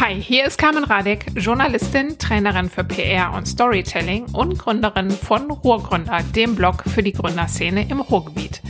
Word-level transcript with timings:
Hi, 0.00 0.14
hier 0.22 0.46
ist 0.46 0.58
Carmen 0.58 0.84
Radek, 0.84 1.26
Journalistin, 1.34 2.18
Trainerin 2.18 2.70
für 2.70 2.84
PR 2.84 3.32
und 3.34 3.46
Storytelling 3.46 4.26
und 4.26 4.56
Gründerin 4.56 5.10
von 5.10 5.50
Ruhrgründer, 5.50 6.22
dem 6.36 6.54
Blog 6.54 6.84
für 6.86 7.02
die 7.02 7.12
Gründerszene 7.12 7.90
im 7.90 8.00
Ruhrgebiet. 8.00 8.62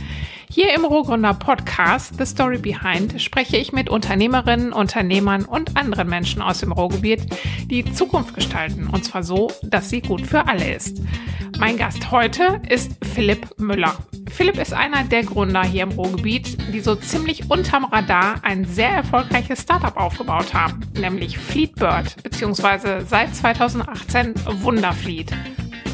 Hier 0.51 0.73
im 0.73 0.83
Ruhrgründer 0.83 1.35
Podcast 1.35 2.15
The 2.17 2.25
Story 2.25 2.57
Behind 2.57 3.21
spreche 3.21 3.57
ich 3.57 3.71
mit 3.71 3.87
Unternehmerinnen, 3.87 4.73
Unternehmern 4.73 5.45
und 5.45 5.77
anderen 5.77 6.09
Menschen 6.09 6.41
aus 6.41 6.61
dem 6.61 6.71
Ruhrgebiet, 6.71 7.21
die 7.65 7.85
Zukunft 7.93 8.33
gestalten, 8.33 8.87
und 8.91 9.05
zwar 9.05 9.21
so, 9.21 9.51
dass 9.61 9.91
sie 9.91 10.01
gut 10.01 10.25
für 10.25 10.47
alle 10.47 10.73
ist. 10.73 11.03
Mein 11.59 11.77
Gast 11.77 12.09
heute 12.09 12.61
ist 12.67 12.93
Philipp 13.13 13.59
Müller. 13.59 13.95
Philipp 14.31 14.57
ist 14.57 14.73
einer 14.73 15.03
der 15.03 15.23
Gründer 15.23 15.63
hier 15.63 15.83
im 15.83 15.91
Ruhrgebiet, 15.91 16.57
die 16.73 16.79
so 16.79 16.95
ziemlich 16.95 17.51
unterm 17.51 17.85
Radar 17.85 18.43
ein 18.43 18.65
sehr 18.65 18.89
erfolgreiches 18.89 19.61
Startup 19.61 19.95
aufgebaut 19.97 20.55
haben, 20.55 20.79
nämlich 20.99 21.37
Fleetbird, 21.37 22.23
beziehungsweise 22.23 23.05
seit 23.07 23.35
2018 23.35 24.33
Wunderfleet. 24.63 25.31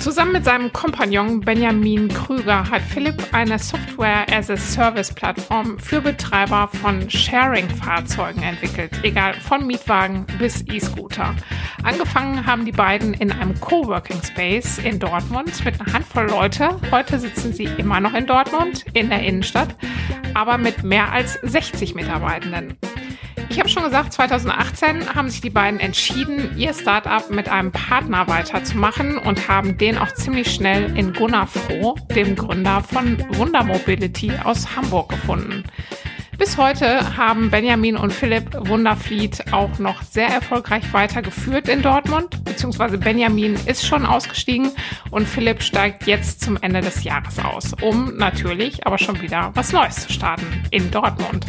Zusammen 0.06 0.34
mit 0.34 0.46
seinem 0.46 0.72
Kompagnon 0.72 1.42
Benjamin 1.42 2.10
Krüger 2.10 2.70
hat 2.70 2.84
Philipp 2.84 3.16
eine 3.32 3.58
Software-as-a-Service-Plattform 3.58 5.80
für 5.80 6.00
Betreiber 6.00 6.68
von 6.68 7.10
Sharing-Fahrzeugen 7.10 8.44
entwickelt, 8.44 8.92
egal 9.02 9.34
von 9.34 9.66
Mietwagen 9.66 10.28
bis 10.38 10.64
E-Scooter. 10.70 11.34
Angefangen 11.82 12.46
haben 12.46 12.66
die 12.66 12.72
beiden 12.72 13.16
in 13.16 13.32
einem 13.32 13.60
Coworking 13.60 14.22
Space 14.22 14.78
in 14.78 15.00
Dortmund 15.00 15.66
mit 15.66 15.82
einer 15.82 15.92
Handvoll 15.92 16.30
Leute. 16.30 16.80
Heute 16.92 17.18
sitzen 17.18 17.52
sie 17.52 17.64
immer 17.64 18.00
noch 18.00 18.14
in 18.14 18.28
Dortmund, 18.28 18.86
in 18.94 19.10
der 19.10 19.24
Innenstadt, 19.24 19.76
aber 20.36 20.60
mit 20.60 20.84
mehr 20.84 21.12
als 21.12 21.40
60 21.42 21.96
Mitarbeitenden. 21.96 22.78
Ich 23.50 23.60
habe 23.60 23.70
schon 23.70 23.84
gesagt, 23.84 24.14
2018 24.14 25.16
haben 25.16 25.30
sich 25.30 25.42
die 25.42 25.50
beiden 25.50 25.80
entschieden, 25.80 26.58
ihr 26.58 26.74
Startup 26.74 27.30
mit 27.30 27.48
einem 27.48 27.72
Partner 27.72 28.28
weiterzumachen 28.28 29.18
und 29.18 29.48
haben 29.48 29.78
den 29.78 29.98
auch 29.98 30.12
ziemlich 30.14 30.54
schnell 30.54 30.98
in 30.98 31.14
Gunnar 31.14 31.48
Froh, 31.48 31.96
dem 32.16 32.36
Gründer 32.36 32.82
von 32.82 33.24
Wunder 33.38 33.64
Mobility 33.64 34.32
aus 34.44 34.76
Hamburg, 34.76 35.10
gefunden. 35.10 35.64
Bis 36.38 36.58
heute 36.58 37.16
haben 37.16 37.50
Benjamin 37.50 37.96
und 37.96 38.12
Philipp 38.12 38.68
Wunderfleet 38.68 39.54
auch 39.54 39.80
noch 39.80 40.02
sehr 40.04 40.28
erfolgreich 40.28 40.92
weitergeführt 40.92 41.70
in 41.70 41.82
Dortmund, 41.82 42.44
beziehungsweise 42.44 42.98
Benjamin 42.98 43.56
ist 43.66 43.86
schon 43.86 44.06
ausgestiegen 44.06 44.72
und 45.12 45.28
Philipp 45.28 45.64
steigt 45.64 46.08
jetzt 46.08 46.42
zum 46.42 46.58
Ende 46.62 46.82
des 46.82 47.06
Jahres 47.06 47.40
aus, 47.40 47.74
um 47.82 48.18
natürlich 48.18 48.86
aber 48.86 48.98
schon 48.98 49.22
wieder 49.22 49.52
was 49.54 49.72
Neues 49.72 50.08
zu 50.08 50.12
starten 50.12 50.64
in 50.72 50.92
Dortmund. 50.92 51.46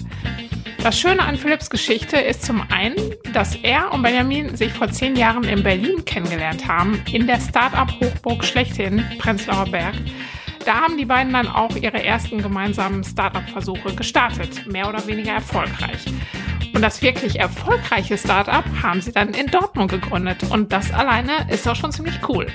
Das 0.82 1.00
Schöne 1.00 1.22
an 1.22 1.36
Philipps 1.36 1.68
Geschichte 1.70 2.16
ist 2.16 2.44
zum 2.44 2.62
einen, 2.70 2.96
dass 3.32 3.56
er 3.56 3.92
und 3.92 4.02
Benjamin 4.02 4.56
sich 4.56 4.72
vor 4.72 4.90
zehn 4.90 5.16
Jahren 5.16 5.44
in 5.44 5.62
Berlin 5.62 6.04
kennengelernt 6.04 6.68
haben, 6.68 7.02
in 7.12 7.26
der 7.26 7.40
Start-up-Hochburg 7.40 8.44
schlechthin, 8.44 9.04
Prenzlauer 9.18 9.66
Berg. 9.66 9.94
Da 10.64 10.80
haben 10.80 10.96
die 10.96 11.04
beiden 11.04 11.32
dann 11.32 11.48
auch 11.48 11.74
ihre 11.76 12.02
ersten 12.02 12.42
gemeinsamen 12.42 13.04
Start-up-Versuche 13.04 13.94
gestartet, 13.94 14.66
mehr 14.66 14.88
oder 14.88 15.06
weniger 15.06 15.32
erfolgreich. 15.32 16.04
Und 16.74 16.82
das 16.82 17.02
wirklich 17.02 17.40
erfolgreiche 17.40 18.18
Start-up 18.18 18.64
haben 18.82 19.00
sie 19.00 19.12
dann 19.12 19.30
in 19.30 19.46
Dortmund 19.46 19.90
gegründet. 19.90 20.42
Und 20.50 20.72
das 20.72 20.92
alleine 20.92 21.46
ist 21.50 21.66
auch 21.66 21.76
schon 21.76 21.90
ziemlich 21.90 22.20
cool. 22.28 22.46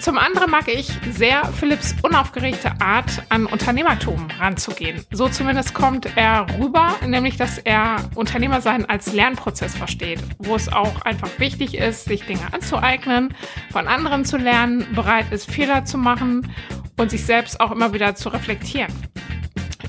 Zum 0.00 0.16
anderen 0.16 0.50
mag 0.50 0.66
ich 0.68 0.90
sehr 1.10 1.44
Philipps 1.44 1.94
unaufgeregte 2.02 2.80
Art, 2.80 3.22
an 3.28 3.44
Unternehmertum 3.44 4.28
ranzugehen. 4.38 5.04
So 5.12 5.28
zumindest 5.28 5.74
kommt 5.74 6.16
er 6.16 6.46
rüber, 6.58 6.96
nämlich 7.06 7.36
dass 7.36 7.58
er 7.58 7.96
Unternehmersein 8.14 8.86
als 8.86 9.12
Lernprozess 9.12 9.76
versteht, 9.76 10.20
wo 10.38 10.56
es 10.56 10.72
auch 10.72 11.02
einfach 11.02 11.28
wichtig 11.38 11.76
ist, 11.76 12.06
sich 12.06 12.24
Dinge 12.24 12.50
anzueignen, 12.52 13.34
von 13.70 13.88
anderen 13.88 14.24
zu 14.24 14.38
lernen, 14.38 14.86
bereit 14.94 15.26
ist, 15.32 15.50
Fehler 15.50 15.84
zu 15.84 15.98
machen 15.98 16.50
und 16.96 17.10
sich 17.10 17.26
selbst 17.26 17.60
auch 17.60 17.70
immer 17.70 17.92
wieder 17.92 18.14
zu 18.14 18.30
reflektieren. 18.30 18.92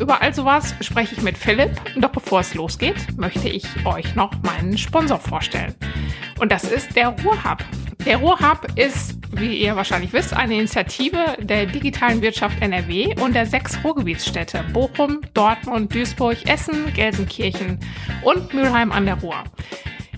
Über 0.02 0.20
all 0.20 0.34
sowas 0.34 0.74
spreche 0.82 1.14
ich 1.14 1.22
mit 1.22 1.38
Philipp, 1.38 1.80
doch 1.96 2.10
bevor 2.10 2.40
es 2.40 2.56
losgeht, 2.56 3.16
möchte 3.20 3.48
ich 3.48 3.64
euch 3.86 4.16
noch 4.16 4.32
meinen 4.42 4.76
Sponsor 4.76 5.20
vorstellen. 5.20 5.76
Und 6.40 6.52
das 6.52 6.64
ist 6.64 6.96
der 6.96 7.10
Ruhrhub. 7.10 7.60
Der 8.04 8.18
Ruhrhub 8.18 8.66
ist, 8.78 9.16
wie 9.32 9.60
ihr 9.60 9.76
wahrscheinlich 9.76 10.12
wisst, 10.12 10.36
eine 10.36 10.56
Initiative 10.56 11.38
der 11.40 11.68
digitalen 11.68 12.24
Wirtschaft 12.24 12.60
NRW 12.64 13.14
und 13.22 13.36
der 13.36 13.46
sechs 13.46 13.78
Ruhrgebietsstädte 13.84 14.66
Bochum, 14.74 15.22
Dortmund, 15.36 15.94
Duisburg, 15.94 16.50
Essen, 16.50 16.92
Gelsenkirchen 16.96 17.78
und 18.24 18.56
Mülheim 18.56 18.92
an 18.92 19.06
der 19.06 19.20
Ruhr. 19.20 19.44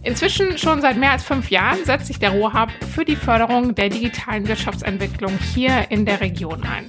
Inzwischen 0.01 0.57
schon 0.57 0.79
seit 0.79 0.95
mehr 0.95 1.11
als 1.11 1.25
fünf 1.25 1.49
Jahren 1.49 1.83
setzt 1.83 2.07
sich 2.07 2.19
der 2.19 2.31
Ruhrhub 2.31 2.69
für 2.93 3.03
die 3.03 3.17
Förderung 3.17 3.75
der 3.75 3.89
digitalen 3.89 4.47
Wirtschaftsentwicklung 4.47 5.37
hier 5.53 5.87
in 5.89 6.05
der 6.05 6.21
Region 6.21 6.63
ein. 6.63 6.87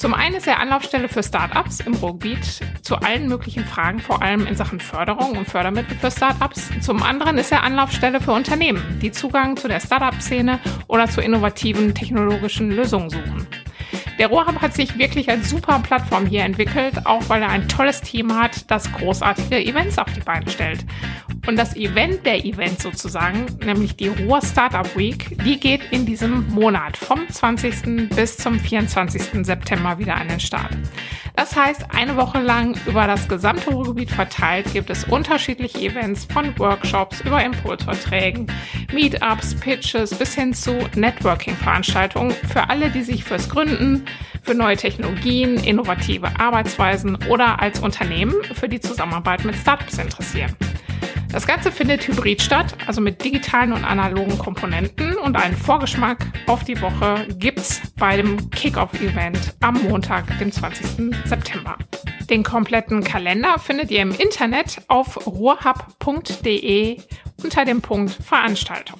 Zum 0.00 0.14
einen 0.14 0.36
ist 0.36 0.46
er 0.46 0.58
Anlaufstelle 0.60 1.10
für 1.10 1.22
Startups 1.22 1.80
im 1.80 1.92
Ruhrgebiet 1.92 2.62
zu 2.80 2.96
allen 2.96 3.28
möglichen 3.28 3.66
Fragen, 3.66 3.98
vor 3.98 4.22
allem 4.22 4.46
in 4.46 4.56
Sachen 4.56 4.80
Förderung 4.80 5.36
und 5.36 5.46
Fördermittel 5.46 5.94
für 5.94 6.10
Startups. 6.10 6.70
Zum 6.80 7.02
anderen 7.02 7.36
ist 7.36 7.52
er 7.52 7.64
Anlaufstelle 7.64 8.18
für 8.18 8.32
Unternehmen, 8.32 8.98
die 9.02 9.12
Zugang 9.12 9.58
zu 9.58 9.68
der 9.68 9.78
Startup-Szene 9.78 10.58
oder 10.86 11.06
zu 11.06 11.20
innovativen 11.20 11.94
technologischen 11.94 12.70
Lösungen 12.70 13.10
suchen. 13.10 13.46
Der 14.20 14.28
Rohrhub 14.28 14.60
hat 14.60 14.74
sich 14.74 14.98
wirklich 14.98 15.30
als 15.30 15.48
super 15.48 15.80
Plattform 15.82 16.26
hier 16.26 16.44
entwickelt, 16.44 17.06
auch 17.06 17.30
weil 17.30 17.40
er 17.40 17.48
ein 17.48 17.66
tolles 17.68 18.02
Team 18.02 18.38
hat, 18.38 18.70
das 18.70 18.92
großartige 18.92 19.64
Events 19.64 19.96
auf 19.96 20.12
die 20.12 20.20
Beine 20.20 20.46
stellt. 20.50 20.84
Und 21.46 21.56
das 21.56 21.74
Event 21.74 22.26
der 22.26 22.44
Events 22.44 22.82
sozusagen, 22.82 23.46
nämlich 23.64 23.96
die 23.96 24.08
Ruhr 24.08 24.42
Startup 24.42 24.94
Week, 24.94 25.38
die 25.42 25.58
geht 25.58 25.80
in 25.90 26.04
diesem 26.04 26.46
Monat 26.48 26.98
vom 26.98 27.26
20. 27.26 28.10
bis 28.14 28.36
zum 28.36 28.60
24. 28.60 29.46
September 29.46 29.98
wieder 29.98 30.16
an 30.16 30.28
den 30.28 30.38
Start. 30.38 30.76
Das 31.36 31.56
heißt, 31.56 31.86
eine 31.94 32.16
Woche 32.16 32.40
lang 32.40 32.76
über 32.86 33.06
das 33.06 33.26
gesamte 33.26 33.70
Ruhrgebiet 33.70 34.10
verteilt 34.10 34.70
gibt 34.74 34.90
es 34.90 35.04
unterschiedliche 35.04 35.78
Events 35.78 36.26
von 36.26 36.56
Workshops 36.58 37.22
über 37.22 37.42
Impulsverträgen, 37.42 38.46
Meetups, 38.92 39.54
Pitches 39.54 40.14
bis 40.14 40.34
hin 40.34 40.52
zu 40.52 40.76
Networking-Veranstaltungen 40.94 42.32
für 42.32 42.68
alle, 42.68 42.90
die 42.90 43.02
sich 43.02 43.24
fürs 43.24 43.48
Gründen, 43.48 44.04
für 44.42 44.54
neue 44.54 44.76
Technologien, 44.76 45.56
innovative 45.62 46.28
Arbeitsweisen 46.38 47.16
oder 47.28 47.60
als 47.60 47.80
Unternehmen 47.80 48.34
für 48.54 48.68
die 48.68 48.80
Zusammenarbeit 48.80 49.44
mit 49.44 49.56
Startups 49.56 49.98
interessieren. 49.98 50.56
Das 51.32 51.46
Ganze 51.46 51.70
findet 51.70 52.08
hybrid 52.08 52.42
statt, 52.42 52.74
also 52.88 53.00
mit 53.00 53.22
digitalen 53.24 53.72
und 53.72 53.84
analogen 53.84 54.36
Komponenten 54.36 55.16
und 55.16 55.36
einen 55.36 55.56
Vorgeschmack 55.56 56.26
auf 56.48 56.64
die 56.64 56.80
Woche 56.82 57.28
gibt's 57.38 57.80
bei 57.96 58.16
dem 58.16 58.50
Kickoff-Event 58.50 59.54
am 59.60 59.80
Montag, 59.84 60.26
dem 60.40 60.50
20. 60.50 61.14
September. 61.24 61.76
Den 62.28 62.42
kompletten 62.42 63.04
Kalender 63.04 63.60
findet 63.60 63.92
ihr 63.92 64.02
im 64.02 64.10
Internet 64.10 64.82
auf 64.88 65.24
ruhrhub.de 65.24 66.96
unter 67.44 67.64
dem 67.64 67.80
Punkt 67.80 68.10
Veranstaltung. 68.10 68.98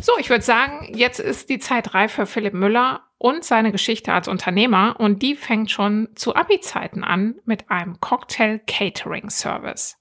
So, 0.00 0.12
ich 0.20 0.30
würde 0.30 0.44
sagen, 0.44 0.92
jetzt 0.94 1.18
ist 1.18 1.50
die 1.50 1.58
Zeit 1.58 1.92
reif 1.92 2.12
für 2.12 2.26
Philipp 2.26 2.54
Müller 2.54 3.00
und 3.18 3.44
seine 3.44 3.72
Geschichte 3.72 4.12
als 4.12 4.28
Unternehmer 4.28 4.96
und 4.98 5.22
die 5.22 5.34
fängt 5.34 5.70
schon 5.70 6.08
zu 6.14 6.34
Abi-Zeiten 6.34 7.04
an 7.04 7.34
mit 7.44 7.70
einem 7.70 8.00
Cocktail-Catering-Service. 8.00 9.96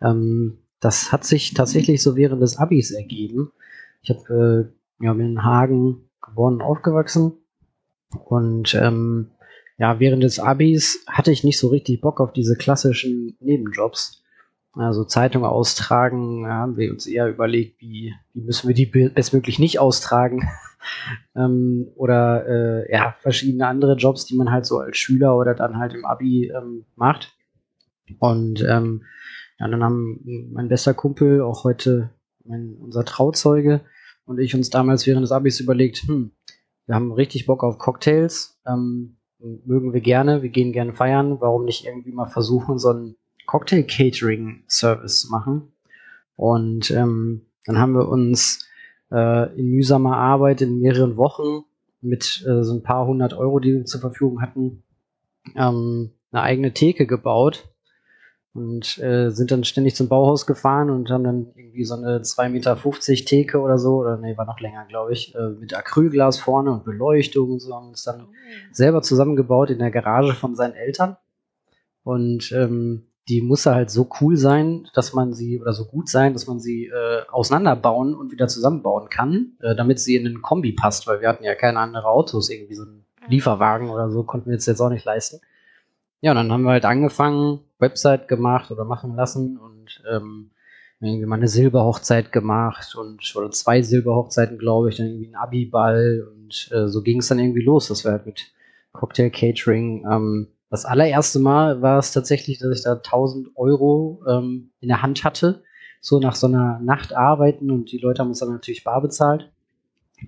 Ähm, 0.00 0.58
das 0.80 1.10
hat 1.12 1.24
sich 1.24 1.54
tatsächlich 1.54 2.02
so 2.02 2.16
während 2.16 2.40
des 2.40 2.56
Abis 2.56 2.92
ergeben. 2.92 3.50
Ich 4.02 4.10
habe 4.10 4.72
äh, 5.00 5.04
ja, 5.04 5.12
in 5.12 5.44
Hagen 5.44 6.08
geboren 6.22 6.54
und 6.54 6.62
aufgewachsen. 6.62 7.32
Und 8.24 8.74
ähm, 8.74 9.32
ja, 9.76 10.00
während 10.00 10.22
des 10.22 10.38
Abis 10.38 11.04
hatte 11.08 11.30
ich 11.32 11.44
nicht 11.44 11.58
so 11.58 11.68
richtig 11.68 12.00
Bock 12.00 12.20
auf 12.20 12.32
diese 12.32 12.56
klassischen 12.56 13.36
Nebenjobs. 13.40 14.22
Also 14.78 15.04
Zeitung 15.04 15.44
austragen, 15.44 16.46
haben 16.46 16.76
wir 16.76 16.92
uns 16.92 17.06
eher 17.06 17.28
überlegt, 17.28 17.80
wie, 17.80 18.14
wie 18.32 18.40
müssen 18.40 18.68
wir 18.68 18.74
die 18.74 18.86
bestmöglich 18.86 19.58
nicht 19.58 19.80
austragen. 19.80 20.48
ähm, 21.36 21.88
oder 21.96 22.46
äh, 22.46 22.92
ja, 22.92 23.16
verschiedene 23.18 23.66
andere 23.66 23.96
Jobs, 23.96 24.26
die 24.26 24.36
man 24.36 24.52
halt 24.52 24.66
so 24.66 24.78
als 24.78 24.96
Schüler 24.96 25.36
oder 25.36 25.54
dann 25.54 25.78
halt 25.78 25.94
im 25.94 26.04
Abi 26.04 26.46
ähm, 26.46 26.84
macht. 26.94 27.36
Und 28.20 28.64
ähm, 28.68 29.02
ja, 29.58 29.66
dann 29.66 29.82
haben 29.82 30.50
mein 30.52 30.68
bester 30.68 30.94
Kumpel, 30.94 31.42
auch 31.42 31.64
heute 31.64 32.10
mein, 32.44 32.76
unser 32.80 33.04
Trauzeuge 33.04 33.80
und 34.24 34.38
ich 34.38 34.54
uns 34.54 34.70
damals 34.70 35.06
während 35.06 35.24
des 35.24 35.32
Abis 35.32 35.58
überlegt, 35.58 36.04
hm, 36.06 36.30
wir 36.86 36.94
haben 36.94 37.12
richtig 37.12 37.46
Bock 37.46 37.64
auf 37.64 37.78
Cocktails, 37.78 38.60
ähm, 38.66 39.16
mögen 39.38 39.92
wir 39.92 40.00
gerne, 40.00 40.42
wir 40.42 40.50
gehen 40.50 40.72
gerne 40.72 40.94
feiern, 40.94 41.40
warum 41.40 41.64
nicht 41.64 41.84
irgendwie 41.84 42.12
mal 42.12 42.28
versuchen, 42.28 42.78
so 42.78 42.92
einen 43.48 43.86
Cocktail-Catering-Service 43.86 45.20
zu 45.20 45.30
machen. 45.30 45.72
Und 46.36 46.90
ähm, 46.90 47.46
dann 47.64 47.78
haben 47.78 47.94
wir 47.94 48.08
uns 48.08 48.66
äh, 49.10 49.58
in 49.58 49.70
mühsamer 49.70 50.16
Arbeit 50.16 50.60
in 50.60 50.80
mehreren 50.80 51.16
Wochen 51.16 51.64
mit 52.00 52.44
äh, 52.46 52.62
so 52.62 52.74
ein 52.74 52.82
paar 52.82 53.06
hundert 53.06 53.34
Euro, 53.34 53.58
die 53.58 53.74
wir 53.74 53.84
zur 53.84 54.00
Verfügung 54.00 54.40
hatten, 54.40 54.84
ähm, 55.56 56.12
eine 56.30 56.42
eigene 56.42 56.72
Theke 56.72 57.06
gebaut 57.06 57.68
und 58.54 58.98
äh, 58.98 59.30
sind 59.30 59.50
dann 59.50 59.64
ständig 59.64 59.96
zum 59.96 60.08
Bauhaus 60.08 60.46
gefahren 60.46 60.90
und 60.90 61.10
haben 61.10 61.24
dann 61.24 61.46
irgendwie 61.54 61.84
so 61.84 61.94
eine 61.94 62.20
2,50 62.20 62.48
Meter 62.50 63.24
Theke 63.24 63.60
oder 63.60 63.78
so, 63.78 63.96
oder 63.98 64.16
nee, 64.16 64.36
war 64.36 64.46
noch 64.46 64.60
länger, 64.60 64.84
glaube 64.86 65.12
ich, 65.12 65.34
äh, 65.34 65.48
mit 65.48 65.74
Acrylglas 65.74 66.38
vorne 66.38 66.70
und 66.70 66.84
Beleuchtung 66.84 67.52
und 67.52 67.60
so, 67.60 67.74
haben 67.74 67.88
uns 67.88 68.04
dann 68.04 68.28
selber 68.72 69.02
zusammengebaut 69.02 69.70
in 69.70 69.78
der 69.78 69.90
Garage 69.90 70.34
von 70.34 70.54
seinen 70.54 70.74
Eltern. 70.74 71.16
Und 72.04 72.52
ähm, 72.52 73.07
die 73.28 73.42
musste 73.42 73.74
halt 73.74 73.90
so 73.90 74.08
cool 74.20 74.36
sein, 74.36 74.88
dass 74.94 75.12
man 75.12 75.34
sie, 75.34 75.60
oder 75.60 75.72
so 75.74 75.84
gut 75.84 76.08
sein, 76.08 76.32
dass 76.32 76.46
man 76.46 76.60
sie 76.60 76.86
äh, 76.86 77.22
auseinanderbauen 77.30 78.14
und 78.14 78.32
wieder 78.32 78.48
zusammenbauen 78.48 79.10
kann, 79.10 79.52
äh, 79.60 79.74
damit 79.74 80.00
sie 80.00 80.16
in 80.16 80.24
den 80.24 80.40
Kombi 80.40 80.72
passt, 80.72 81.06
weil 81.06 81.20
wir 81.20 81.28
hatten 81.28 81.44
ja 81.44 81.54
keine 81.54 81.78
anderen 81.78 82.06
Autos, 82.06 82.48
irgendwie 82.48 82.74
so 82.74 82.84
ein 82.84 83.04
Lieferwagen 83.28 83.90
oder 83.90 84.10
so, 84.10 84.22
konnten 84.22 84.46
wir 84.46 84.54
jetzt, 84.54 84.66
jetzt 84.66 84.80
auch 84.80 84.88
nicht 84.88 85.04
leisten. 85.04 85.40
Ja, 86.20 86.32
und 86.32 86.36
dann 86.36 86.50
haben 86.50 86.62
wir 86.62 86.70
halt 86.70 86.86
angefangen, 86.86 87.60
Website 87.78 88.28
gemacht 88.28 88.70
oder 88.70 88.84
machen 88.84 89.14
lassen 89.14 89.58
und 89.58 90.02
ähm, 90.10 90.50
irgendwie 91.00 91.26
mal 91.26 91.36
eine 91.36 91.48
Silberhochzeit 91.48 92.32
gemacht 92.32 92.96
und 92.96 93.20
oder 93.36 93.50
zwei 93.50 93.82
Silberhochzeiten, 93.82 94.58
glaube 94.58 94.88
ich, 94.88 94.96
dann 94.96 95.06
irgendwie 95.06 95.28
ein 95.28 95.36
Abiball 95.36 96.26
und 96.32 96.70
äh, 96.72 96.88
so 96.88 97.02
ging 97.02 97.20
es 97.20 97.28
dann 97.28 97.38
irgendwie 97.38 97.62
los. 97.62 97.88
Das 97.88 98.04
war 98.04 98.12
halt 98.12 98.26
mit 98.26 98.52
Cocktail 98.92 99.30
Catering. 99.30 100.04
Ähm, 100.10 100.48
das 100.70 100.84
allererste 100.84 101.38
Mal 101.38 101.80
war 101.82 101.98
es 101.98 102.12
tatsächlich, 102.12 102.58
dass 102.58 102.78
ich 102.78 102.84
da 102.84 102.94
1000 102.94 103.56
Euro 103.56 104.22
ähm, 104.28 104.70
in 104.80 104.88
der 104.88 105.02
Hand 105.02 105.24
hatte, 105.24 105.62
so 106.00 106.20
nach 106.20 106.34
so 106.34 106.46
einer 106.46 106.78
Nacht 106.80 107.14
arbeiten 107.14 107.70
und 107.70 107.90
die 107.90 107.98
Leute 107.98 108.20
haben 108.20 108.28
uns 108.28 108.40
dann 108.40 108.50
natürlich 108.50 108.84
bar 108.84 109.00
bezahlt. 109.00 109.50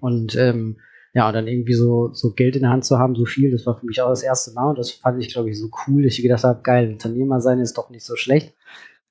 Und 0.01 0.37
ähm, 0.37 0.79
ja, 1.13 1.27
und 1.27 1.35
dann 1.35 1.49
irgendwie 1.49 1.75
so, 1.75 2.13
so 2.15 2.33
Geld 2.33 2.57
in 2.57 2.63
der 2.63 2.71
Hand 2.71 2.85
zu 2.85 2.99
haben, 2.99 3.17
so 3.17 3.25
viel, 3.25 3.51
das 3.51 3.67
war 3.67 3.79
für 3.79 3.87
mich 3.87 4.01
auch 4.01 4.11
das 4.11 4.23
erste 4.23 4.53
Mal 4.53 4.71
und 4.71 4.79
das 4.79 4.93
fand 4.93 5.23
ich, 5.23 5.33
glaube 5.33 5.51
ich, 5.51 5.59
so 5.59 5.69
cool, 5.87 6.05
dass 6.05 6.15
ich 6.15 6.23
gedacht 6.23 6.45
habe, 6.45 6.63
geil, 6.63 6.93
Unternehmer 6.93 7.41
sein 7.41 7.59
ist 7.59 7.77
doch 7.77 7.91
nicht 7.91 8.05
so 8.05 8.17
schlecht. 8.17 8.55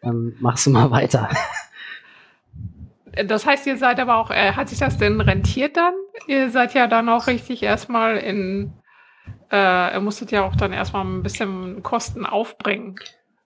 Ähm, 0.01 0.35
machst 0.39 0.65
du 0.65 0.69
mal 0.69 0.91
weiter. 0.91 1.29
Das 3.25 3.45
heißt, 3.45 3.67
ihr 3.67 3.77
seid 3.77 3.99
aber 3.99 4.17
auch, 4.17 4.31
äh, 4.31 4.53
hat 4.53 4.69
sich 4.69 4.79
das 4.79 4.97
denn 4.97 5.19
rentiert 5.19 5.75
dann? 5.75 5.93
Ihr 6.27 6.49
seid 6.51 6.73
ja 6.73 6.87
dann 6.87 7.09
auch 7.09 7.27
richtig 7.27 7.63
erstmal 7.63 8.17
in, 8.17 8.71
äh, 9.51 9.93
ihr 9.93 9.99
musstet 9.99 10.31
ja 10.31 10.43
auch 10.43 10.55
dann 10.55 10.73
erstmal 10.73 11.05
ein 11.05 11.23
bisschen 11.23 11.83
Kosten 11.83 12.25
aufbringen. 12.25 12.95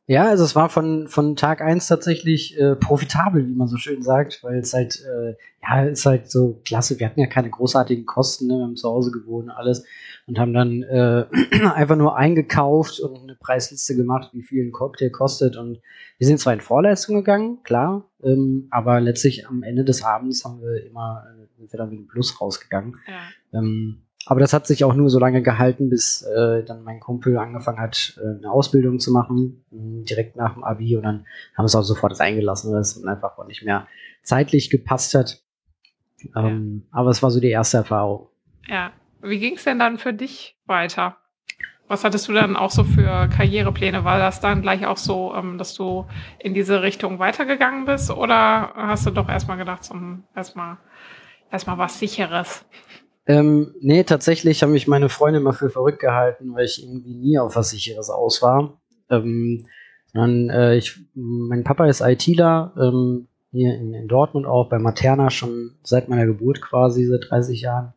Ja, 0.06 0.27
also 0.27 0.44
es 0.44 0.53
war 0.53 0.68
von, 0.68 1.07
von 1.07 1.38
Tag 1.38 1.62
eins 1.62 1.88
tatsächlich 1.88 2.59
äh, 2.59 2.75
profitabel, 2.75 3.47
wie 3.47 3.56
man 3.56 3.69
so 3.69 3.77
schön 3.77 4.03
sagt, 4.03 4.44
weil 4.44 4.59
es 4.59 4.74
halt, 4.74 5.01
äh, 5.01 5.35
ja, 5.62 5.83
ist 5.85 6.06
halt 6.06 6.30
so 6.30 6.59
klasse. 6.65 7.00
Wir 7.00 7.07
hatten 7.07 7.21
ja 7.21 7.27
keine 7.27 7.50
großartigen 7.50 8.06
Kosten, 8.06 8.47
ne? 8.47 8.56
wir 8.56 8.63
haben 8.63 8.75
zu 8.75 8.89
Hause 8.89 9.12
gewohnt, 9.12 9.50
alles 9.50 9.85
und 10.27 10.39
haben 10.39 10.53
dann 10.53 10.83
äh, 10.83 11.25
einfach 11.74 11.95
nur 11.95 12.18
eingekauft 12.18 13.00
und 13.00 13.24
eine 13.24 13.35
Preisliste 13.35 13.95
gemacht, 13.95 14.31
wie 14.33 14.44
viel 14.44 14.65
ein 14.65 14.71
Cocktail 14.71 15.09
kostet. 15.09 15.57
Und 15.57 15.80
wir 16.18 16.27
sind 16.27 16.39
zwar 16.39 16.53
in 16.53 16.62
Vorleistung 16.62 17.15
gegangen, 17.15 17.59
klar, 17.63 18.09
ähm, 18.24 18.68
aber 18.71 19.00
letztlich 19.01 19.47
am 19.47 19.63
Ende 19.63 19.83
des 19.83 20.03
Abends 20.03 20.45
haben 20.45 20.62
wir 20.62 20.85
immer, 20.85 21.24
äh, 21.27 21.47
sind 21.57 21.71
wir 21.71 21.77
dann 21.77 21.89
mit 21.89 22.00
einem 22.00 22.07
Plus 22.07 22.39
rausgegangen. 22.39 22.97
Ja. 23.07 23.59
Ähm, 23.59 24.02
aber 24.25 24.39
das 24.39 24.53
hat 24.53 24.67
sich 24.67 24.83
auch 24.83 24.93
nur 24.93 25.09
so 25.09 25.19
lange 25.19 25.41
gehalten, 25.41 25.89
bis 25.89 26.21
äh, 26.21 26.63
dann 26.63 26.83
mein 26.83 26.99
Kumpel 26.99 27.37
angefangen 27.37 27.79
hat, 27.79 28.17
äh, 28.17 28.37
eine 28.37 28.51
Ausbildung 28.51 28.99
zu 28.99 29.11
machen, 29.11 29.65
direkt 29.71 30.35
nach 30.35 30.53
dem 30.53 30.63
Abi. 30.63 30.95
Und 30.95 31.03
dann 31.03 31.25
haben 31.57 31.65
es 31.65 31.75
auch 31.75 31.83
sofort 31.83 32.19
reingelassen, 32.19 32.71
weil 32.71 32.81
es 32.81 33.03
einfach 33.05 33.37
auch 33.37 33.47
nicht 33.47 33.63
mehr 33.63 33.87
zeitlich 34.23 34.69
gepasst 34.69 35.13
hat. 35.13 35.41
Ähm, 36.35 36.83
ja. 36.85 36.99
Aber 36.99 37.09
es 37.09 37.21
war 37.21 37.31
so 37.31 37.41
die 37.41 37.49
erste 37.49 37.77
Erfahrung. 37.77 38.29
Ja. 38.67 38.91
Wie 39.21 39.39
ging 39.39 39.55
es 39.55 39.63
denn 39.63 39.79
dann 39.79 39.97
für 39.97 40.13
dich 40.13 40.57
weiter? 40.65 41.15
Was 41.87 42.03
hattest 42.03 42.27
du 42.27 42.33
dann 42.33 42.55
auch 42.55 42.71
so 42.71 42.83
für 42.83 43.27
Karrierepläne? 43.27 44.03
War 44.03 44.19
das 44.19 44.39
dann 44.39 44.61
gleich 44.61 44.85
auch 44.85 44.97
so, 44.97 45.33
ähm, 45.35 45.57
dass 45.57 45.73
du 45.73 46.05
in 46.39 46.53
diese 46.53 46.81
Richtung 46.81 47.19
weitergegangen 47.19 47.85
bist? 47.85 48.09
Oder 48.09 48.73
hast 48.75 49.05
du 49.05 49.11
doch 49.11 49.29
erstmal 49.29 49.57
gedacht, 49.57 49.89
um 49.91 50.23
erstmal 50.35 50.77
erstmal 51.51 51.77
was 51.77 51.99
sicheres? 51.99 52.65
Ähm, 53.25 53.73
nee, 53.79 54.03
tatsächlich 54.03 54.61
haben 54.61 54.73
mich 54.73 54.87
meine 54.87 55.09
Freunde 55.09 55.39
immer 55.39 55.53
für 55.53 55.69
verrückt 55.69 55.99
gehalten, 55.99 56.53
weil 56.53 56.65
ich 56.65 56.83
irgendwie 56.83 57.15
nie 57.15 57.39
auf 57.39 57.55
was 57.55 57.69
Sicheres 57.69 58.09
aus 58.09 58.41
war. 58.41 58.81
Ähm, 59.09 59.67
dann, 60.13 60.49
äh, 60.49 60.75
ich, 60.75 60.99
mein 61.15 61.63
Papa 61.63 61.87
ist 61.87 62.01
ITler, 62.01 62.73
ähm, 62.77 63.27
hier 63.51 63.75
in, 63.75 63.93
in, 63.93 64.07
Dortmund 64.07 64.45
auch, 64.45 64.69
bei 64.69 64.79
Materna 64.79 65.29
schon 65.29 65.75
seit 65.83 66.09
meiner 66.09 66.25
Geburt 66.25 66.61
quasi, 66.61 67.05
seit 67.05 67.29
30 67.29 67.61
Jahren. 67.61 67.93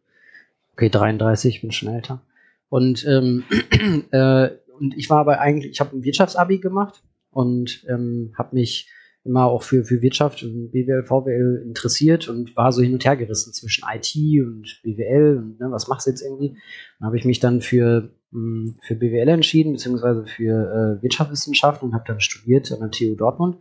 Okay, 0.73 0.91
33, 0.91 1.57
ich 1.57 1.61
bin 1.63 1.73
schon 1.73 1.95
älter. 1.95 2.21
Und, 2.69 3.05
ähm, 3.07 3.45
äh, 4.13 4.51
und 4.79 4.97
ich 4.97 5.11
war 5.11 5.19
aber 5.19 5.41
eigentlich, 5.41 5.73
ich 5.73 5.81
habe 5.81 5.97
ein 5.97 6.05
Wirtschaftsabi 6.05 6.59
gemacht 6.59 7.03
und 7.31 7.85
ähm, 7.89 8.33
habe 8.37 8.55
mich 8.55 8.89
immer 9.27 9.47
auch 9.47 9.63
für, 9.63 9.85
für 9.85 10.03
Wirtschaft 10.03 10.43
und 10.43 10.71
BWL, 10.71 11.05
VWL 11.05 11.63
interessiert 11.67 12.29
und 12.29 12.57
war 12.57 12.73
so 12.73 12.83
hin 12.83 12.93
und 12.93 13.05
her 13.05 13.17
gerissen 13.17 13.53
zwischen 13.53 13.85
IT 13.93 14.15
und 14.45 14.81
BWL 14.83 15.39
und 15.39 15.61
ne, 15.61 15.71
was 15.71 15.89
machst 15.89 16.07
du 16.07 16.11
jetzt 16.11 16.23
irgendwie? 16.23 16.57
Dann 16.99 17.07
habe 17.07 17.19
ich 17.19 17.25
mich 17.25 17.41
dann 17.41 17.61
für, 17.61 18.11
mh, 18.31 18.41
hm, 18.41 18.75
für 18.81 18.95
BWL 18.95 19.29
entschieden, 19.29 19.73
beziehungsweise 19.73 20.27
für 20.27 20.99
äh, 20.99 21.03
Wirtschaftswissenschaften 21.03 21.89
und 21.89 21.95
habe 21.95 22.05
dann 22.07 22.21
studiert 22.21 22.71
an 22.73 22.81
der 22.81 22.91
TU 22.91 23.15
Dortmund. 23.15 23.59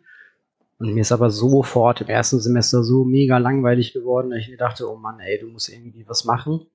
Und 0.78 0.94
mir 0.94 1.02
ist 1.02 1.12
aber 1.12 1.30
sofort 1.30 2.02
im 2.02 2.08
ersten 2.08 2.40
Semester 2.40 2.84
so 2.84 3.06
mega 3.06 3.38
langweilig 3.38 3.94
geworden, 3.94 4.32
dass 4.32 4.40
ich 4.40 4.50
mir 4.50 4.58
dachte, 4.58 4.90
oh 4.90 4.98
Mann, 4.98 5.20
ey, 5.20 5.40
du 5.40 5.48
musst 5.48 5.70
irgendwie 5.70 6.06
was 6.08 6.26
machen. 6.26 6.66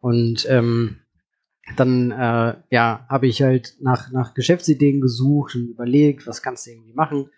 Und 0.00 0.46
ähm, 0.48 0.96
dann 1.76 2.10
äh, 2.10 2.54
ja, 2.70 3.06
habe 3.08 3.26
ich 3.26 3.42
halt 3.42 3.76
nach, 3.80 4.10
nach 4.10 4.34
Geschäftsideen 4.34 5.00
gesucht 5.00 5.54
und 5.54 5.68
überlegt, 5.68 6.26
was 6.26 6.42
kannst 6.42 6.66
du 6.66 6.70
irgendwie 6.70 6.92
machen. 6.92 7.30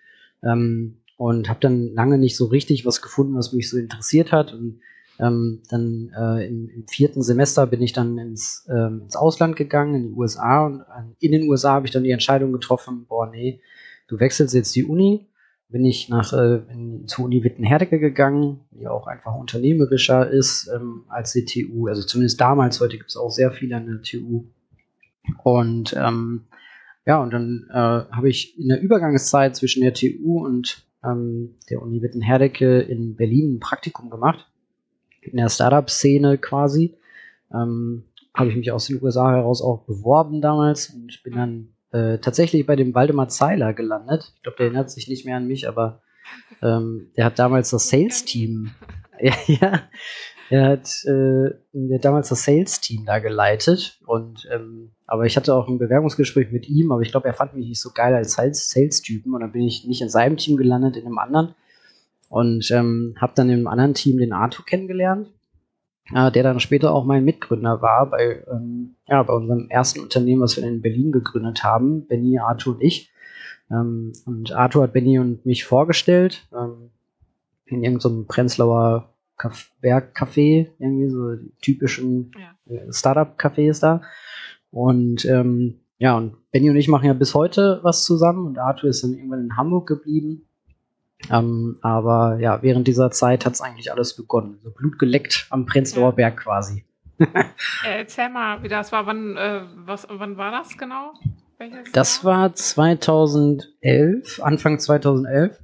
Ähm, 0.44 0.98
und 1.16 1.48
habe 1.48 1.60
dann 1.60 1.94
lange 1.94 2.18
nicht 2.18 2.36
so 2.36 2.46
richtig 2.46 2.84
was 2.84 3.00
gefunden, 3.00 3.36
was 3.36 3.52
mich 3.52 3.70
so 3.70 3.78
interessiert 3.78 4.32
hat. 4.32 4.52
Und 4.52 4.80
ähm, 5.20 5.62
dann 5.70 6.12
äh, 6.16 6.46
im, 6.46 6.68
im, 6.68 6.88
vierten 6.88 7.22
Semester 7.22 7.66
bin 7.66 7.80
ich 7.82 7.92
dann 7.92 8.18
ins, 8.18 8.66
ähm, 8.68 9.02
ins 9.04 9.16
Ausland 9.16 9.56
gegangen, 9.56 9.94
in 9.94 10.02
die 10.08 10.14
USA. 10.14 10.66
Und 10.66 10.84
in 11.20 11.32
den 11.32 11.48
USA 11.48 11.74
habe 11.74 11.86
ich 11.86 11.92
dann 11.92 12.04
die 12.04 12.10
Entscheidung 12.10 12.52
getroffen, 12.52 13.06
boah, 13.08 13.30
nee, 13.30 13.60
du 14.08 14.18
wechselst 14.18 14.54
jetzt 14.54 14.74
die 14.74 14.84
Uni. 14.84 15.28
Bin 15.68 15.84
ich 15.84 16.08
nach 16.08 16.32
äh, 16.32 16.60
in, 16.70 17.06
zur 17.06 17.24
Uni 17.24 17.42
Wittenherdecke 17.42 17.98
gegangen, 17.98 18.60
die 18.70 18.86
auch 18.86 19.06
einfach 19.06 19.34
unternehmerischer 19.34 20.30
ist 20.30 20.68
ähm, 20.74 21.04
als 21.08 21.32
die 21.32 21.44
TU. 21.44 21.86
Also 21.86 22.02
zumindest 22.02 22.40
damals, 22.40 22.80
heute 22.80 22.98
gibt 22.98 23.10
es 23.10 23.16
auch 23.16 23.30
sehr 23.30 23.50
viele 23.50 23.76
an 23.76 23.86
der 23.86 24.02
TU. 24.02 24.44
Und 25.42 25.94
ähm, 25.96 26.44
ja, 27.06 27.22
und 27.22 27.32
dann 27.32 27.66
äh, 27.70 27.74
habe 27.74 28.28
ich 28.28 28.58
in 28.58 28.68
der 28.68 28.80
Übergangszeit 28.80 29.56
zwischen 29.56 29.82
der 29.82 29.94
TU 29.94 30.44
und 30.44 30.84
ähm, 31.04 31.56
der 31.70 31.82
Uni 31.82 32.02
Wittenherdecke 32.02 32.80
in 32.80 33.16
Berlin 33.16 33.56
ein 33.56 33.60
Praktikum 33.60 34.10
gemacht. 34.10 34.46
In 35.20 35.36
der 35.36 35.48
Startup-Szene 35.48 36.38
quasi. 36.38 36.96
Ähm, 37.52 38.04
habe 38.34 38.50
ich 38.50 38.56
mich 38.56 38.72
aus 38.72 38.86
den 38.86 39.02
USA 39.02 39.30
heraus 39.30 39.62
auch 39.62 39.84
beworben 39.84 40.40
damals 40.40 40.90
und 40.90 41.22
bin 41.22 41.34
dann 41.34 41.68
äh, 41.92 42.18
tatsächlich 42.18 42.66
bei 42.66 42.74
dem 42.74 42.94
Waldemar 42.94 43.28
Zeiler 43.28 43.72
gelandet. 43.74 44.32
Ich 44.36 44.42
glaube, 44.42 44.56
der 44.56 44.66
erinnert 44.66 44.90
sich 44.90 45.08
nicht 45.08 45.24
mehr 45.24 45.36
an 45.36 45.46
mich, 45.46 45.68
aber 45.68 46.02
ähm, 46.62 47.10
der 47.16 47.26
hat 47.26 47.38
damals 47.38 47.70
das 47.70 47.88
Sales-Team. 47.88 48.72
ja, 49.20 49.34
ja, 49.46 49.82
er 50.54 50.68
hat, 50.70 51.04
äh, 51.04 51.54
der 51.72 51.98
damals 51.98 52.28
das 52.28 52.44
Sales-Team 52.44 53.04
da 53.04 53.18
geleitet 53.18 53.98
und 54.06 54.48
ähm, 54.52 54.90
aber 55.06 55.26
ich 55.26 55.36
hatte 55.36 55.54
auch 55.54 55.68
ein 55.68 55.78
Bewerbungsgespräch 55.78 56.50
mit 56.50 56.68
ihm, 56.68 56.92
aber 56.92 57.02
ich 57.02 57.10
glaube, 57.10 57.28
er 57.28 57.34
fand 57.34 57.54
mich 57.54 57.66
nicht 57.66 57.80
so 57.80 57.90
geil 57.92 58.14
als 58.14 58.32
Sales-Typen 58.32 59.34
und 59.34 59.40
dann 59.40 59.52
bin 59.52 59.62
ich 59.62 59.86
nicht 59.86 60.00
in 60.00 60.08
seinem 60.08 60.36
Team 60.36 60.56
gelandet, 60.56 60.96
in 60.96 61.06
einem 61.06 61.18
anderen 61.18 61.54
und 62.28 62.70
ähm, 62.70 63.14
habe 63.20 63.32
dann 63.36 63.50
im 63.50 63.66
anderen 63.66 63.94
Team 63.94 64.18
den 64.18 64.32
Arthur 64.32 64.64
kennengelernt, 64.64 65.30
äh, 66.14 66.30
der 66.30 66.42
dann 66.42 66.60
später 66.60 66.92
auch 66.92 67.04
mein 67.04 67.24
Mitgründer 67.24 67.82
war 67.82 68.10
bei, 68.10 68.44
ähm, 68.50 68.96
ja, 69.06 69.22
bei 69.22 69.32
unserem 69.32 69.68
ersten 69.70 70.00
Unternehmen, 70.00 70.42
was 70.42 70.56
wir 70.56 70.64
in 70.64 70.82
Berlin 70.82 71.12
gegründet 71.12 71.64
haben, 71.64 72.06
Benny, 72.06 72.38
Arthur 72.38 72.74
und 72.74 72.82
ich. 72.82 73.12
Ähm, 73.70 74.12
und 74.26 74.52
Arthur 74.52 74.84
hat 74.84 74.92
Benny 74.92 75.18
und 75.18 75.46
mich 75.46 75.64
vorgestellt 75.64 76.46
ähm, 76.52 76.90
in 77.66 77.82
irgendeinem 77.82 78.26
Prenzlauer 78.26 79.13
Bergcafé, 79.38 80.70
irgendwie 80.78 81.08
so 81.08 81.34
die 81.34 81.52
typischen 81.60 82.32
ja. 82.38 82.74
Äh, 82.74 82.92
Startup-Cafés 82.92 83.80
da. 83.80 84.02
Und 84.70 85.24
ähm, 85.24 85.80
ja, 85.98 86.16
und 86.16 86.36
Benny 86.50 86.70
und 86.70 86.76
ich 86.76 86.88
machen 86.88 87.06
ja 87.06 87.12
bis 87.14 87.34
heute 87.34 87.80
was 87.82 88.04
zusammen 88.04 88.46
und 88.46 88.58
Arthur 88.58 88.90
ist 88.90 89.04
dann 89.04 89.14
irgendwann 89.14 89.40
in 89.40 89.56
Hamburg 89.56 89.86
geblieben. 89.86 90.48
Ähm, 91.30 91.78
aber 91.80 92.38
ja, 92.40 92.62
während 92.62 92.86
dieser 92.88 93.10
Zeit 93.10 93.46
hat 93.46 93.54
es 93.54 93.60
eigentlich 93.60 93.90
alles 93.92 94.14
begonnen. 94.14 94.58
So 94.62 94.70
Blut 94.70 94.98
geleckt 94.98 95.46
am 95.50 95.66
Prenzlauer 95.66 96.10
ja. 96.10 96.16
Berg 96.16 96.38
quasi. 96.38 96.84
äh, 97.18 97.98
erzähl 98.00 98.28
mal, 98.28 98.62
wie 98.62 98.68
das 98.68 98.92
war. 98.92 99.06
Wann, 99.06 99.36
äh, 99.36 99.62
was, 99.76 100.06
wann 100.10 100.36
war 100.36 100.50
das 100.50 100.76
genau? 100.76 101.12
Welches 101.58 101.92
das 101.92 102.22
Jahr? 102.22 102.40
war 102.40 102.54
2011, 102.54 104.40
Anfang 104.42 104.78
2011. 104.78 105.58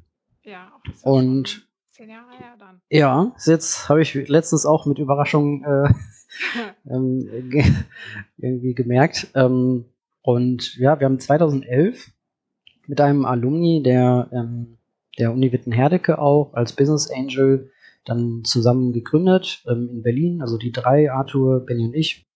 Ja, 0.45 0.73
und 1.03 1.69
zehn 1.91 2.09
Jahre 2.09 2.31
her 2.39 2.50
dann. 2.50 2.50
Ja, 2.91 3.33
jetzt 3.47 3.89
habe 3.89 4.03
ich 4.03 4.15
letztens 4.29 4.67
auch 4.67 4.85
mit 4.85 4.99
Überraschung 4.99 5.63
äh, 5.65 5.93
ähm, 6.91 7.49
ge 7.49 7.65
irgendwie 8.37 8.75
gemerkt. 8.75 9.29
Ähm, 9.35 9.85
und 10.23 10.77
ja, 10.77 10.99
wir 10.99 11.05
haben 11.05 11.21
2011 11.21 12.11
mit 12.89 13.01
einem 13.01 13.25
Alumni 13.25 13.83
der, 13.85 14.29
ähm, 14.33 14.79
der 15.19 15.33
Uni 15.33 15.53
Witten-Herdecke 15.53 16.19
auch 16.19 16.53
als 16.55 16.75
Business 16.75 17.09
Angel 17.09 17.71
dann 18.05 18.43
zusammen 18.43 18.93
gegründet 18.93 19.63
ähm, 19.69 19.89
in 19.93 20.03
Berlin, 20.03 20.43
also 20.43 20.59
die 20.59 20.73
drei, 20.73 21.13
Arthur, 21.13 21.65
Benny 21.65 21.85
und 21.85 21.95
ich. 21.95 22.27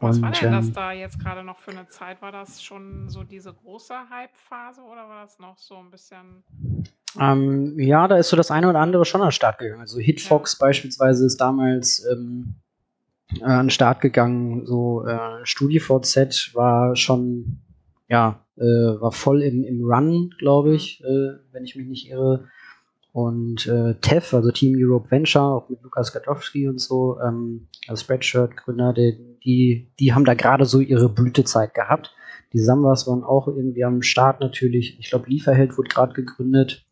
Was 0.00 0.16
und, 0.16 0.22
war 0.22 0.30
denn 0.30 0.52
das 0.52 0.68
ähm, 0.68 0.74
da 0.74 0.92
jetzt 0.92 1.18
gerade 1.18 1.42
noch 1.42 1.58
für 1.58 1.72
eine 1.72 1.88
Zeit? 1.88 2.22
War 2.22 2.30
das 2.30 2.62
schon 2.62 3.08
so 3.08 3.24
diese 3.24 3.52
große 3.52 3.94
Hype-Phase 4.10 4.82
oder 4.82 5.08
war 5.08 5.22
das 5.22 5.40
noch 5.40 5.58
so 5.58 5.76
ein 5.76 5.90
bisschen? 5.90 6.44
Ähm, 7.20 7.78
ja, 7.78 8.08
da 8.08 8.16
ist 8.16 8.28
so 8.28 8.36
das 8.36 8.50
eine 8.50 8.68
oder 8.68 8.80
andere 8.80 9.04
schon 9.04 9.20
an 9.20 9.28
den 9.28 9.32
Start 9.32 9.58
gegangen. 9.58 9.80
Also 9.80 9.98
Hitfox 9.98 10.58
beispielsweise 10.58 11.26
ist 11.26 11.40
damals 11.40 12.06
ähm, 12.10 12.54
äh, 13.40 13.44
an 13.44 13.66
den 13.66 13.70
Start 13.70 14.00
gegangen. 14.00 14.66
So 14.66 15.04
äh, 15.06 15.44
StudiVZ 15.44 16.54
war 16.54 16.96
schon, 16.96 17.60
ja, 18.08 18.44
äh, 18.56 18.62
war 18.62 19.12
voll 19.12 19.42
im, 19.42 19.64
im 19.64 19.84
Run, 19.84 20.34
glaube 20.38 20.74
ich, 20.74 21.02
mhm. 21.02 21.08
äh, 21.08 21.38
wenn 21.52 21.64
ich 21.64 21.76
mich 21.76 21.86
nicht 21.86 22.10
irre. 22.10 22.48
Und 23.12 23.66
äh, 23.66 23.94
TEF, 24.00 24.32
also 24.32 24.50
Team 24.52 24.74
Europe 24.78 25.10
Venture, 25.10 25.42
auch 25.42 25.68
mit 25.68 25.82
Lukas 25.82 26.14
Gadowski 26.14 26.66
und 26.66 26.80
so, 26.80 27.18
ähm, 27.20 27.68
als 27.86 28.00
Spreadshirt-Gründer, 28.00 28.94
die, 28.94 29.38
die, 29.44 29.92
die 30.00 30.14
haben 30.14 30.24
da 30.24 30.32
gerade 30.32 30.64
so 30.64 30.80
ihre 30.80 31.10
Blütezeit 31.10 31.74
gehabt. 31.74 32.14
Die 32.54 32.58
Sambas 32.58 33.06
waren 33.06 33.22
auch 33.22 33.48
irgendwie 33.48 33.84
am 33.84 34.00
Start 34.00 34.40
natürlich. 34.40 34.98
Ich 34.98 35.10
glaube, 35.10 35.28
Lieferheld 35.28 35.76
wurde 35.76 35.88
gerade 35.88 36.14
gegründet. 36.14 36.86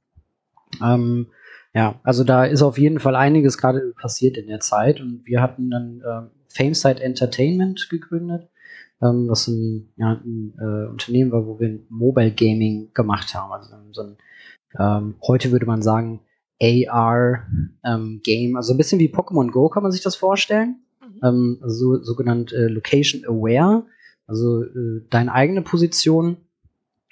Ähm, 0.82 1.26
ja, 1.74 2.00
also 2.02 2.24
da 2.24 2.44
ist 2.44 2.62
auf 2.62 2.78
jeden 2.78 2.98
Fall 2.98 3.16
einiges 3.16 3.58
gerade 3.58 3.92
passiert 4.00 4.36
in 4.36 4.48
der 4.48 4.60
Zeit. 4.60 5.00
Und 5.00 5.22
wir 5.24 5.40
hatten 5.40 5.70
dann 5.70 6.00
äh, 6.00 6.28
Fameside 6.48 7.02
Entertainment 7.02 7.88
gegründet, 7.90 8.48
ähm, 9.02 9.28
was 9.28 9.46
ein, 9.48 9.92
ja, 9.96 10.20
ein 10.24 10.54
äh, 10.58 10.90
Unternehmen 10.90 11.32
war, 11.32 11.46
wo 11.46 11.60
wir 11.60 11.80
Mobile 11.88 12.32
Gaming 12.32 12.90
gemacht 12.92 13.34
haben. 13.34 13.52
Also 13.52 13.74
so 13.92 14.02
ein 14.02 14.16
ähm, 14.78 15.16
heute 15.26 15.50
würde 15.50 15.66
man 15.66 15.82
sagen 15.82 16.20
AR-Game, 16.62 18.50
ähm, 18.50 18.56
also 18.56 18.74
ein 18.74 18.76
bisschen 18.76 19.00
wie 19.00 19.12
Pokémon 19.12 19.50
Go 19.50 19.68
kann 19.68 19.82
man 19.82 19.92
sich 19.92 20.02
das 20.02 20.16
vorstellen. 20.16 20.82
Mhm. 21.00 21.20
Ähm, 21.24 21.58
so, 21.64 22.02
sogenannt 22.02 22.52
äh, 22.52 22.68
Location 22.68 23.24
Aware, 23.24 23.86
also 24.26 24.62
äh, 24.62 25.02
deine 25.08 25.32
eigene 25.32 25.62
Position. 25.62 26.36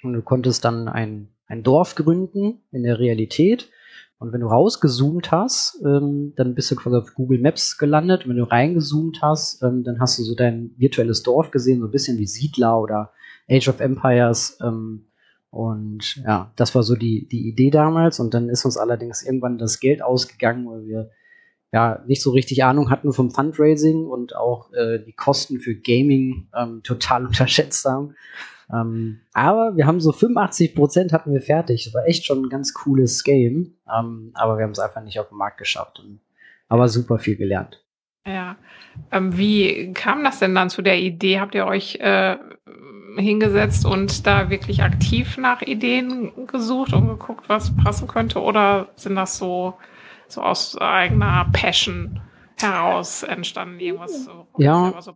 Und 0.03 0.13
du 0.13 0.21
konntest 0.21 0.63
dann 0.63 0.87
ein, 0.87 1.29
ein 1.49 1.63
Dorf 1.63 1.95
gründen 1.95 2.61
in 2.71 2.83
der 2.83 2.99
Realität. 2.99 3.69
Und 4.19 4.33
wenn 4.33 4.41
du 4.41 4.47
rausgezoomt 4.47 5.31
hast, 5.31 5.81
ähm, 5.83 6.33
dann 6.35 6.53
bist 6.53 6.71
du 6.71 6.75
quasi 6.75 6.97
auf 6.97 7.13
Google 7.15 7.39
Maps 7.39 7.77
gelandet. 7.77 8.23
Und 8.23 8.31
wenn 8.31 8.37
du 8.37 8.49
reingezoomt 8.49 9.21
hast, 9.21 9.63
ähm, 9.63 9.83
dann 9.83 9.99
hast 9.99 10.19
du 10.19 10.23
so 10.23 10.35
dein 10.35 10.71
virtuelles 10.77 11.23
Dorf 11.23 11.51
gesehen, 11.51 11.79
so 11.79 11.87
ein 11.87 11.91
bisschen 11.91 12.17
wie 12.17 12.27
Siedler 12.27 12.79
oder 12.79 13.11
Age 13.49 13.69
of 13.69 13.79
Empires. 13.79 14.57
Ähm, 14.61 15.05
und 15.51 16.17
ja, 16.17 16.51
das 16.55 16.75
war 16.75 16.83
so 16.83 16.95
die, 16.95 17.27
die 17.27 17.47
Idee 17.47 17.71
damals. 17.71 18.19
Und 18.19 18.33
dann 18.33 18.49
ist 18.49 18.65
uns 18.65 18.77
allerdings 18.77 19.23
irgendwann 19.23 19.57
das 19.57 19.79
Geld 19.79 20.01
ausgegangen, 20.01 20.69
weil 20.69 20.85
wir 20.85 21.09
ja 21.71 22.03
nicht 22.05 22.21
so 22.21 22.31
richtig 22.31 22.63
Ahnung 22.63 22.89
hatten 22.89 23.13
vom 23.13 23.31
Fundraising 23.31 24.05
und 24.05 24.35
auch 24.35 24.73
äh, 24.73 24.99
die 24.99 25.13
Kosten 25.13 25.59
für 25.59 25.75
Gaming 25.75 26.49
ähm, 26.55 26.81
total 26.83 27.25
unterschätzt 27.27 27.85
haben. 27.85 28.15
Ähm, 28.71 29.21
aber 29.33 29.75
wir 29.75 29.87
haben 29.87 29.99
so 29.99 30.11
85 30.11 30.75
Prozent 30.75 31.13
hatten 31.13 31.31
wir 31.31 31.41
fertig. 31.41 31.85
Das 31.85 31.93
war 31.93 32.05
echt 32.05 32.25
schon 32.25 32.43
ein 32.43 32.49
ganz 32.49 32.73
cooles 32.73 33.23
Game. 33.23 33.77
Ähm, 33.91 34.31
aber 34.35 34.57
wir 34.57 34.63
haben 34.63 34.71
es 34.71 34.79
einfach 34.79 35.01
nicht 35.01 35.19
auf 35.19 35.29
den 35.29 35.37
Markt 35.37 35.57
geschafft. 35.57 35.99
Und, 35.99 36.21
aber 36.67 36.87
super 36.87 37.19
viel 37.19 37.35
gelernt. 37.35 37.83
Ja. 38.27 38.57
Ähm, 39.11 39.37
wie 39.37 39.93
kam 39.93 40.23
das 40.23 40.39
denn 40.39 40.53
dann 40.53 40.69
zu 40.69 40.81
der 40.81 40.99
Idee? 40.99 41.39
Habt 41.39 41.55
ihr 41.55 41.65
euch 41.65 41.95
äh, 41.95 42.37
hingesetzt 43.17 43.85
und 43.85 44.27
da 44.27 44.49
wirklich 44.49 44.83
aktiv 44.83 45.37
nach 45.37 45.61
Ideen 45.61 46.47
gesucht 46.47 46.93
und 46.93 47.07
geguckt, 47.07 47.49
was 47.49 47.75
passen 47.75 48.07
könnte? 48.07 48.41
Oder 48.41 48.89
sind 48.95 49.15
das 49.15 49.37
so, 49.37 49.75
so 50.27 50.41
aus 50.41 50.77
eigener 50.77 51.49
Passion 51.53 52.21
heraus 52.57 53.23
entstanden, 53.23 53.79
irgendwas 53.79 54.25
so, 54.25 54.47
ja. 54.57 54.93
so? 54.99 55.13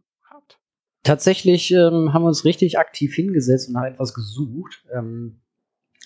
Tatsächlich 1.03 1.71
ähm, 1.71 2.13
haben 2.13 2.23
wir 2.23 2.27
uns 2.27 2.45
richtig 2.45 2.79
aktiv 2.79 3.13
hingesetzt 3.13 3.67
und 3.67 3.73
nach 3.73 3.85
etwas 3.85 4.13
gesucht. 4.13 4.83
Ähm, 4.93 5.41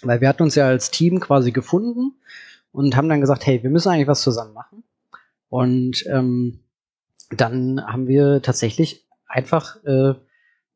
weil 0.01 0.21
wir 0.21 0.27
hatten 0.27 0.43
uns 0.43 0.55
ja 0.55 0.67
als 0.67 0.91
Team 0.91 1.19
quasi 1.19 1.51
gefunden 1.51 2.13
und 2.71 2.95
haben 2.95 3.09
dann 3.09 3.21
gesagt, 3.21 3.45
hey, 3.45 3.63
wir 3.63 3.69
müssen 3.69 3.89
eigentlich 3.89 4.07
was 4.07 4.21
zusammen 4.21 4.53
machen. 4.53 4.83
Und 5.49 6.05
ähm, 6.07 6.59
dann 7.31 7.83
haben 7.85 8.07
wir 8.07 8.41
tatsächlich 8.41 9.07
einfach 9.27 9.83
äh, 9.85 10.13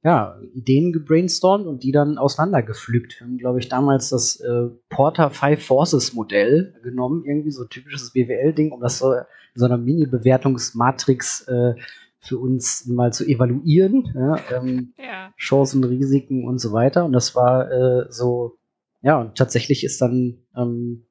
ja, 0.03 0.39
Ideen 0.53 0.91
gebrainstormt 0.91 1.67
und 1.67 1.83
die 1.83 1.91
dann 1.91 2.17
auseinandergepflückt. 2.17 3.19
Wir 3.19 3.27
haben, 3.27 3.37
glaube 3.37 3.59
ich, 3.59 3.69
damals 3.69 4.09
das 4.09 4.39
äh, 4.39 4.69
Porter 4.89 5.29
Five 5.29 5.63
Forces 5.63 6.13
Modell 6.13 6.73
genommen, 6.81 7.23
irgendwie 7.25 7.51
so 7.51 7.65
typisches 7.65 8.11
BWL-Ding, 8.11 8.71
um 8.71 8.81
das 8.81 8.97
so 8.97 9.13
in 9.13 9.25
so 9.55 9.65
einer 9.65 9.77
Mini-Bewertungsmatrix 9.77 11.47
äh, 11.47 11.75
für 12.21 12.37
uns 12.37 12.85
mal 12.85 13.11
zu 13.11 13.25
evaluieren. 13.25 14.11
Ja, 14.15 14.37
ähm, 14.55 14.93
ja. 14.97 15.33
Chancen, 15.37 15.83
Risiken 15.83 16.47
und 16.47 16.59
so 16.59 16.71
weiter. 16.71 17.05
Und 17.05 17.13
das 17.13 17.35
war 17.35 17.71
äh, 17.71 18.05
so, 18.09 18.57
ja, 19.01 19.19
und 19.19 19.35
tatsächlich 19.35 19.83
ist 19.83 20.01
dann, 20.01 20.37
ähm, 20.55 21.05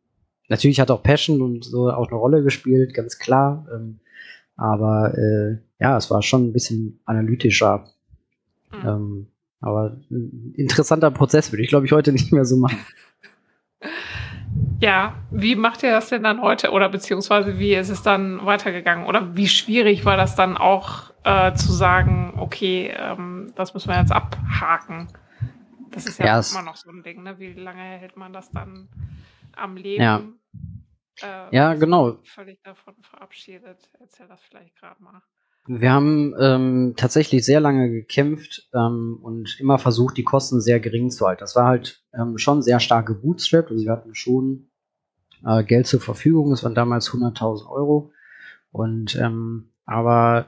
natürlich 0.48 0.80
hat 0.80 0.90
auch 0.90 1.02
Passion 1.02 1.42
und 1.42 1.64
so 1.64 1.90
auch 1.90 2.08
eine 2.08 2.16
Rolle 2.16 2.42
gespielt, 2.42 2.94
ganz 2.94 3.18
klar. 3.18 3.66
Ähm, 3.74 4.00
aber 4.56 5.16
äh, 5.16 5.58
ja, 5.80 5.96
es 5.96 6.10
war 6.10 6.22
schon 6.22 6.48
ein 6.48 6.52
bisschen 6.52 7.00
analytischer 7.04 7.86
Mhm. 8.72 8.88
Ähm, 8.88 9.26
aber 9.60 10.00
ein 10.10 10.54
interessanter 10.56 11.10
Prozess 11.10 11.52
würde 11.52 11.62
ich, 11.62 11.68
glaube 11.68 11.86
ich, 11.86 11.92
heute 11.92 12.12
nicht 12.12 12.32
mehr 12.32 12.44
so 12.44 12.56
machen. 12.56 12.78
Ja, 14.80 15.14
wie 15.30 15.56
macht 15.56 15.82
ihr 15.82 15.90
das 15.90 16.08
denn 16.08 16.22
dann 16.22 16.40
heute 16.40 16.70
oder 16.70 16.88
beziehungsweise 16.88 17.58
wie 17.58 17.74
ist 17.74 17.90
es 17.90 18.02
dann 18.02 18.44
weitergegangen 18.46 19.06
oder 19.06 19.36
wie 19.36 19.48
schwierig 19.48 20.06
war 20.06 20.16
das 20.16 20.36
dann 20.36 20.56
auch 20.56 21.12
äh, 21.24 21.52
zu 21.54 21.70
sagen, 21.70 22.34
okay, 22.38 22.94
ähm, 22.96 23.52
das 23.56 23.74
müssen 23.74 23.90
wir 23.90 23.98
jetzt 23.98 24.12
abhaken? 24.12 25.08
Das 25.90 26.06
ist 26.06 26.18
ja, 26.18 26.26
ja 26.26 26.42
immer 26.50 26.62
noch 26.62 26.76
so 26.76 26.90
ein 26.90 27.02
Ding, 27.02 27.22
ne? 27.22 27.38
Wie 27.38 27.52
lange 27.52 27.82
hält 27.82 28.16
man 28.16 28.32
das 28.32 28.50
dann 28.50 28.88
am 29.52 29.76
Leben? 29.76 30.02
Ja, 30.02 30.22
äh, 31.20 31.54
ja 31.54 31.74
genau. 31.74 32.18
Völlig 32.24 32.62
davon 32.62 32.94
verabschiedet. 33.02 33.90
Erzähl 33.98 34.28
das 34.28 34.40
vielleicht 34.42 34.76
gerade 34.76 35.02
mal. 35.02 35.20
Wir 35.66 35.92
haben 35.92 36.34
ähm, 36.40 36.94
tatsächlich 36.96 37.44
sehr 37.44 37.60
lange 37.60 37.90
gekämpft 37.90 38.68
ähm, 38.74 39.18
und 39.22 39.58
immer 39.60 39.78
versucht, 39.78 40.16
die 40.16 40.24
Kosten 40.24 40.60
sehr 40.60 40.80
gering 40.80 41.10
zu 41.10 41.26
halten. 41.26 41.40
Das 41.40 41.54
war 41.54 41.66
halt 41.66 42.02
ähm, 42.14 42.38
schon 42.38 42.62
sehr 42.62 42.80
stark 42.80 43.06
gebootstrapped. 43.06 43.70
Also 43.70 43.84
wir 43.84 43.92
hatten 43.92 44.14
schon 44.14 44.70
äh, 45.44 45.62
Geld 45.62 45.86
zur 45.86 46.00
Verfügung. 46.00 46.52
Es 46.52 46.64
waren 46.64 46.74
damals 46.74 47.10
100.000 47.10 47.68
Euro. 47.70 48.12
Und 48.72 49.16
ähm, 49.16 49.72
aber 49.84 50.46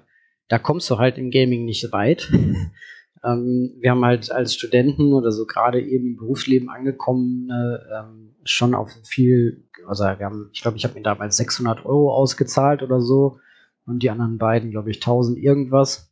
da 0.49 0.59
kommst 0.59 0.88
du 0.90 0.99
halt 0.99 1.19
im 1.19 1.31
Gaming 1.31 1.66
nicht 1.66 1.92
weit. 1.92 2.31
ähm, 3.25 3.75
wir 3.81 3.90
haben 3.90 4.04
halt 4.04 4.31
als 4.33 4.54
Studenten 4.54 5.12
oder 5.12 5.31
so 5.31 5.47
gerade 5.47 5.81
eben 5.81 6.07
im 6.07 6.16
Berufsleben 6.16 6.71
angekommen 6.71 7.49
ähm, 7.50 8.35
schon 8.45 8.75
auf 8.75 8.90
viel, 9.04 9.69
also 9.87 10.04
wir 10.04 10.26
haben, 10.26 10.50
ich 10.52 10.62
glaube, 10.62 10.76
ich 10.76 10.85
habe 10.85 10.95
mir 10.95 11.02
damals 11.02 11.37
600 11.37 11.85
Euro 11.85 12.12
ausgezahlt 12.12 12.83
oder 12.83 13.00
so 13.00 13.38
und 13.87 14.03
die 14.03 14.11
anderen 14.11 14.39
beiden, 14.39 14.71
glaube 14.71 14.91
ich, 14.91 14.97
1000 14.97 15.39
irgendwas. 15.39 16.11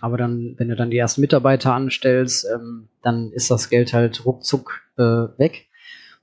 Aber 0.00 0.16
dann, 0.16 0.54
wenn 0.58 0.68
du 0.68 0.76
dann 0.76 0.90
die 0.90 0.98
ersten 0.98 1.20
Mitarbeiter 1.20 1.74
anstellst, 1.74 2.46
ähm, 2.54 2.88
dann 3.02 3.32
ist 3.32 3.50
das 3.50 3.70
Geld 3.70 3.92
halt 3.94 4.24
ruckzuck 4.24 4.82
äh, 4.98 5.02
weg. 5.38 5.68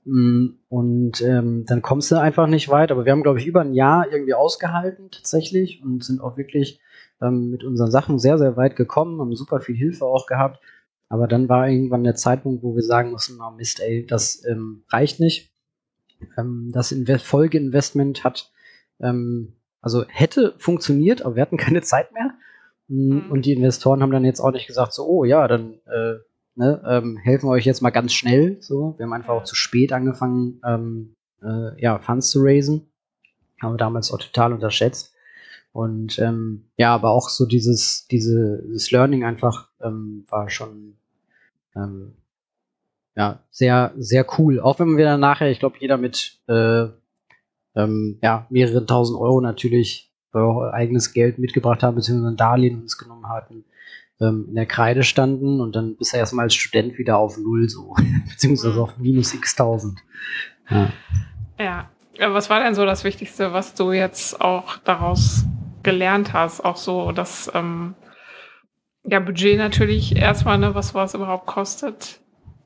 Mm, 0.04 0.50
und 0.68 1.20
ähm, 1.22 1.64
dann 1.66 1.82
kommst 1.82 2.12
du 2.12 2.20
einfach 2.20 2.46
nicht 2.46 2.68
weit. 2.68 2.92
Aber 2.92 3.04
wir 3.04 3.12
haben, 3.12 3.24
glaube 3.24 3.40
ich, 3.40 3.46
über 3.46 3.62
ein 3.62 3.74
Jahr 3.74 4.10
irgendwie 4.10 4.34
ausgehalten 4.34 5.10
tatsächlich 5.10 5.82
und 5.82 6.04
sind 6.04 6.20
auch 6.20 6.36
wirklich 6.36 6.80
ähm, 7.20 7.50
mit 7.50 7.64
unseren 7.64 7.90
Sachen 7.90 8.18
sehr, 8.18 8.38
sehr 8.38 8.56
weit 8.56 8.76
gekommen, 8.76 9.20
haben 9.20 9.34
super 9.34 9.60
viel 9.60 9.76
Hilfe 9.76 10.04
auch 10.04 10.26
gehabt. 10.26 10.60
Aber 11.08 11.26
dann 11.28 11.48
war 11.48 11.68
irgendwann 11.68 12.04
der 12.04 12.16
Zeitpunkt, 12.16 12.62
wo 12.62 12.74
wir 12.74 12.82
sagen 12.82 13.10
mussten, 13.12 13.40
oh 13.40 13.50
Mist, 13.50 13.80
ey, 13.80 14.06
das 14.06 14.44
ähm, 14.44 14.84
reicht 14.90 15.20
nicht. 15.20 15.52
Ähm, 16.36 16.70
das 16.72 16.92
Inve 16.92 17.18
Folgeinvestment 17.18 18.24
hat 18.24 18.50
ähm, 19.00 19.54
also 19.86 20.04
hätte 20.08 20.52
funktioniert, 20.58 21.22
aber 21.22 21.36
wir 21.36 21.42
hatten 21.42 21.58
keine 21.58 21.80
Zeit 21.80 22.10
mehr. 22.12 22.34
Mhm. 22.88 23.30
Und 23.30 23.46
die 23.46 23.52
Investoren 23.52 24.02
haben 24.02 24.10
dann 24.10 24.24
jetzt 24.24 24.40
auch 24.40 24.50
nicht 24.50 24.66
gesagt, 24.66 24.92
so, 24.92 25.06
oh 25.06 25.22
ja, 25.22 25.46
dann 25.46 25.74
äh, 25.86 26.14
ne, 26.56 26.82
ähm, 26.84 27.16
helfen 27.18 27.46
wir 27.46 27.52
euch 27.52 27.66
jetzt 27.66 27.82
mal 27.82 27.90
ganz 27.90 28.12
schnell. 28.12 28.56
So, 28.58 28.94
wir 28.96 29.06
haben 29.06 29.12
einfach 29.12 29.34
auch 29.34 29.44
zu 29.44 29.54
spät 29.54 29.92
angefangen, 29.92 30.60
ähm, 30.66 31.14
äh, 31.40 31.80
ja, 31.80 32.00
Funds 32.00 32.30
zu 32.30 32.40
raisen. 32.42 32.90
Haben 33.62 33.74
wir 33.74 33.78
damals 33.78 34.12
auch 34.12 34.18
total 34.18 34.52
unterschätzt. 34.52 35.14
Und 35.70 36.18
ähm, 36.18 36.64
ja, 36.76 36.92
aber 36.92 37.10
auch 37.10 37.28
so 37.28 37.46
dieses, 37.46 38.08
diese, 38.08 38.64
dieses 38.66 38.90
Learning 38.90 39.22
einfach 39.22 39.68
ähm, 39.80 40.24
war 40.28 40.50
schon 40.50 40.96
ähm, 41.76 42.14
ja, 43.14 43.38
sehr, 43.52 43.94
sehr 43.96 44.26
cool. 44.36 44.58
Auch 44.58 44.80
wenn 44.80 44.96
wir 44.96 45.04
dann 45.04 45.20
nachher, 45.20 45.48
ich 45.48 45.60
glaube, 45.60 45.76
jeder 45.78 45.96
mit 45.96 46.40
äh, 46.48 46.88
ähm, 47.76 48.18
ja, 48.22 48.46
mehrere 48.50 48.84
tausend 48.84 49.18
Euro 49.18 49.40
natürlich 49.40 50.06
weil 50.36 50.42
wir 50.42 50.48
auch 50.48 50.72
eigenes 50.72 51.14
Geld 51.14 51.38
mitgebracht 51.38 51.82
haben, 51.82 51.94
beziehungsweise 51.94 52.34
ein 52.34 52.36
Darlehen 52.36 52.82
uns 52.82 52.98
genommen 52.98 53.28
hatten, 53.28 53.64
ähm, 54.20 54.44
in 54.48 54.54
der 54.54 54.66
Kreide 54.66 55.02
standen 55.02 55.60
und 55.62 55.74
dann 55.74 55.96
bist 55.96 56.12
du 56.12 56.18
erstmal 56.18 56.44
als 56.44 56.54
Student 56.54 56.98
wieder 56.98 57.16
auf 57.16 57.38
Null 57.38 57.70
so, 57.70 57.96
beziehungsweise 58.28 58.74
mhm. 58.74 58.82
auf 58.82 58.98
minus 58.98 59.32
x-tausend. 59.32 59.98
Ja. 60.68 60.90
ja. 61.58 61.90
Was 62.18 62.50
war 62.50 62.60
denn 62.60 62.74
so 62.74 62.84
das 62.84 63.04
Wichtigste, 63.04 63.52
was 63.54 63.74
du 63.74 63.92
jetzt 63.92 64.40
auch 64.40 64.76
daraus 64.78 65.44
gelernt 65.82 66.34
hast? 66.34 66.62
Auch 66.62 66.76
so 66.76 67.12
das 67.12 67.50
ähm, 67.54 67.94
ja, 69.04 69.20
Budget 69.20 69.56
natürlich 69.56 70.16
erstmal, 70.16 70.58
ne, 70.58 70.74
was 70.74 70.94
was 70.94 71.14
überhaupt 71.14 71.46
kostet. 71.46 72.20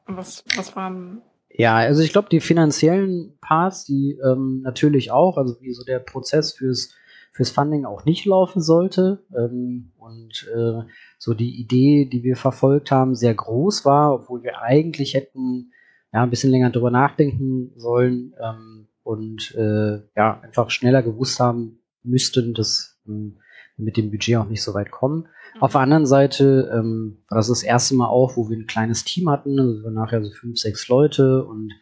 Was, 0.07 0.45
was 0.57 0.75
waren 0.75 1.23
ja, 1.61 1.77
also 1.77 2.03
ich 2.03 2.13
glaube, 2.13 2.31
die 2.31 2.41
finanziellen 2.41 3.37
Parts, 3.43 3.85
die 3.85 4.19
ähm, 4.25 4.63
natürlich 4.63 5.11
auch, 5.11 5.37
also 5.37 5.61
wie 5.61 5.75
so 5.75 5.85
der 5.85 5.99
Prozess 5.99 6.55
fürs, 6.55 6.95
fürs 7.33 7.51
Funding 7.51 7.85
auch 7.85 8.07
nicht 8.07 8.25
laufen 8.25 8.63
sollte. 8.63 9.23
Ähm, 9.37 9.93
und 9.99 10.51
äh, 10.57 10.89
so 11.19 11.35
die 11.35 11.61
Idee, 11.61 12.07
die 12.07 12.25
wir 12.25 12.37
verfolgt 12.37 12.91
haben, 12.91 13.15
sehr 13.15 13.35
groß 13.35 13.85
war, 13.85 14.15
obwohl 14.15 14.43
wir 14.43 14.63
eigentlich 14.63 15.13
hätten 15.13 15.73
ja, 16.15 16.23
ein 16.23 16.31
bisschen 16.31 16.51
länger 16.51 16.71
drüber 16.71 16.91
nachdenken 16.91 17.73
sollen 17.77 18.33
ähm, 18.43 18.87
und 19.03 19.55
äh, 19.55 20.01
ja, 20.17 20.41
einfach 20.41 20.71
schneller 20.71 21.03
gewusst 21.03 21.41
haben 21.41 21.81
müssten, 22.03 22.55
dass 22.55 22.99
ähm, 23.07 23.37
mit 23.77 23.99
dem 23.99 24.11
Budget 24.11 24.37
auch 24.37 24.49
nicht 24.49 24.63
so 24.63 24.73
weit 24.73 24.91
kommen. 24.91 25.29
Mhm. 25.55 25.63
Auf 25.63 25.73
der 25.73 25.81
anderen 25.81 26.07
Seite 26.07 26.71
ähm, 26.73 27.19
war 27.29 27.39
das 27.39 27.49
das 27.49 27.63
erste 27.63 27.95
Mal 27.95 28.09
auch, 28.09 28.37
wo 28.37 28.49
wir 28.49 28.57
ein 28.57 28.67
kleines 28.67 29.05
Team 29.05 29.29
hatten, 29.31 29.59
also 29.59 29.91
nachher 29.91 30.23
so 30.23 30.31
fünf, 30.31 30.59
sechs 30.59 30.89
Leute 30.89 31.45
und 31.45 31.73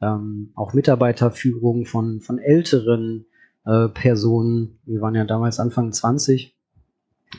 ähm, 0.00 0.52
auch 0.54 0.74
Mitarbeiterführung 0.74 1.84
von, 1.84 2.20
von 2.20 2.38
älteren 2.38 3.26
äh, 3.64 3.88
Personen. 3.88 4.78
Wir 4.84 5.00
waren 5.00 5.14
ja 5.14 5.24
damals 5.24 5.58
Anfang 5.58 5.92
20. 5.92 6.56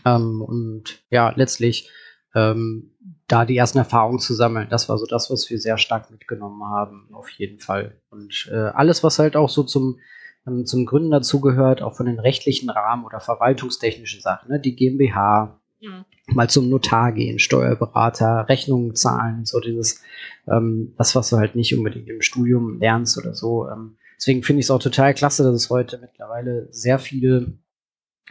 Ähm, 0.05 0.41
und 0.41 1.03
ja, 1.09 1.33
letztlich 1.35 1.89
ähm, 2.35 2.91
da 3.27 3.45
die 3.45 3.57
ersten 3.57 3.77
Erfahrungen 3.77 4.19
zu 4.19 4.33
sammeln. 4.33 4.67
Das 4.69 4.89
war 4.89 4.97
so 4.97 5.05
das, 5.05 5.31
was 5.31 5.49
wir 5.49 5.59
sehr 5.59 5.77
stark 5.77 6.11
mitgenommen 6.11 6.63
haben, 6.63 7.09
auf 7.11 7.29
jeden 7.29 7.59
Fall. 7.59 7.95
Und 8.09 8.49
äh, 8.51 8.55
alles, 8.55 9.03
was 9.03 9.19
halt 9.19 9.35
auch 9.35 9.49
so 9.49 9.63
zum 9.63 9.99
ähm, 10.47 10.65
zum 10.65 10.85
Gründen 10.85 11.11
dazugehört, 11.11 11.81
auch 11.81 11.95
von 11.95 12.05
den 12.05 12.19
rechtlichen 12.19 12.69
Rahmen 12.69 13.05
oder 13.05 13.19
verwaltungstechnischen 13.19 14.21
Sachen, 14.21 14.49
ne? 14.49 14.59
die 14.59 14.75
GmbH, 14.75 15.58
ja. 15.79 16.05
mal 16.27 16.49
zum 16.49 16.69
Notar 16.69 17.11
gehen, 17.11 17.39
Steuerberater, 17.39 18.47
Rechnungen 18.49 18.95
zahlen, 18.95 19.45
so 19.45 19.59
dieses, 19.59 20.01
ähm, 20.47 20.93
das, 20.97 21.15
was 21.15 21.29
du 21.29 21.37
halt 21.37 21.55
nicht 21.55 21.75
unbedingt 21.75 22.09
im 22.09 22.21
Studium 22.21 22.79
lernst 22.79 23.17
oder 23.17 23.33
so. 23.33 23.67
Ähm, 23.69 23.97
deswegen 24.17 24.43
finde 24.43 24.61
ich 24.61 24.67
es 24.67 24.71
auch 24.71 24.81
total 24.81 25.13
klasse, 25.13 25.43
dass 25.43 25.55
es 25.55 25.69
heute 25.69 25.97
mittlerweile 25.97 26.67
sehr 26.71 26.99
viele 26.99 27.53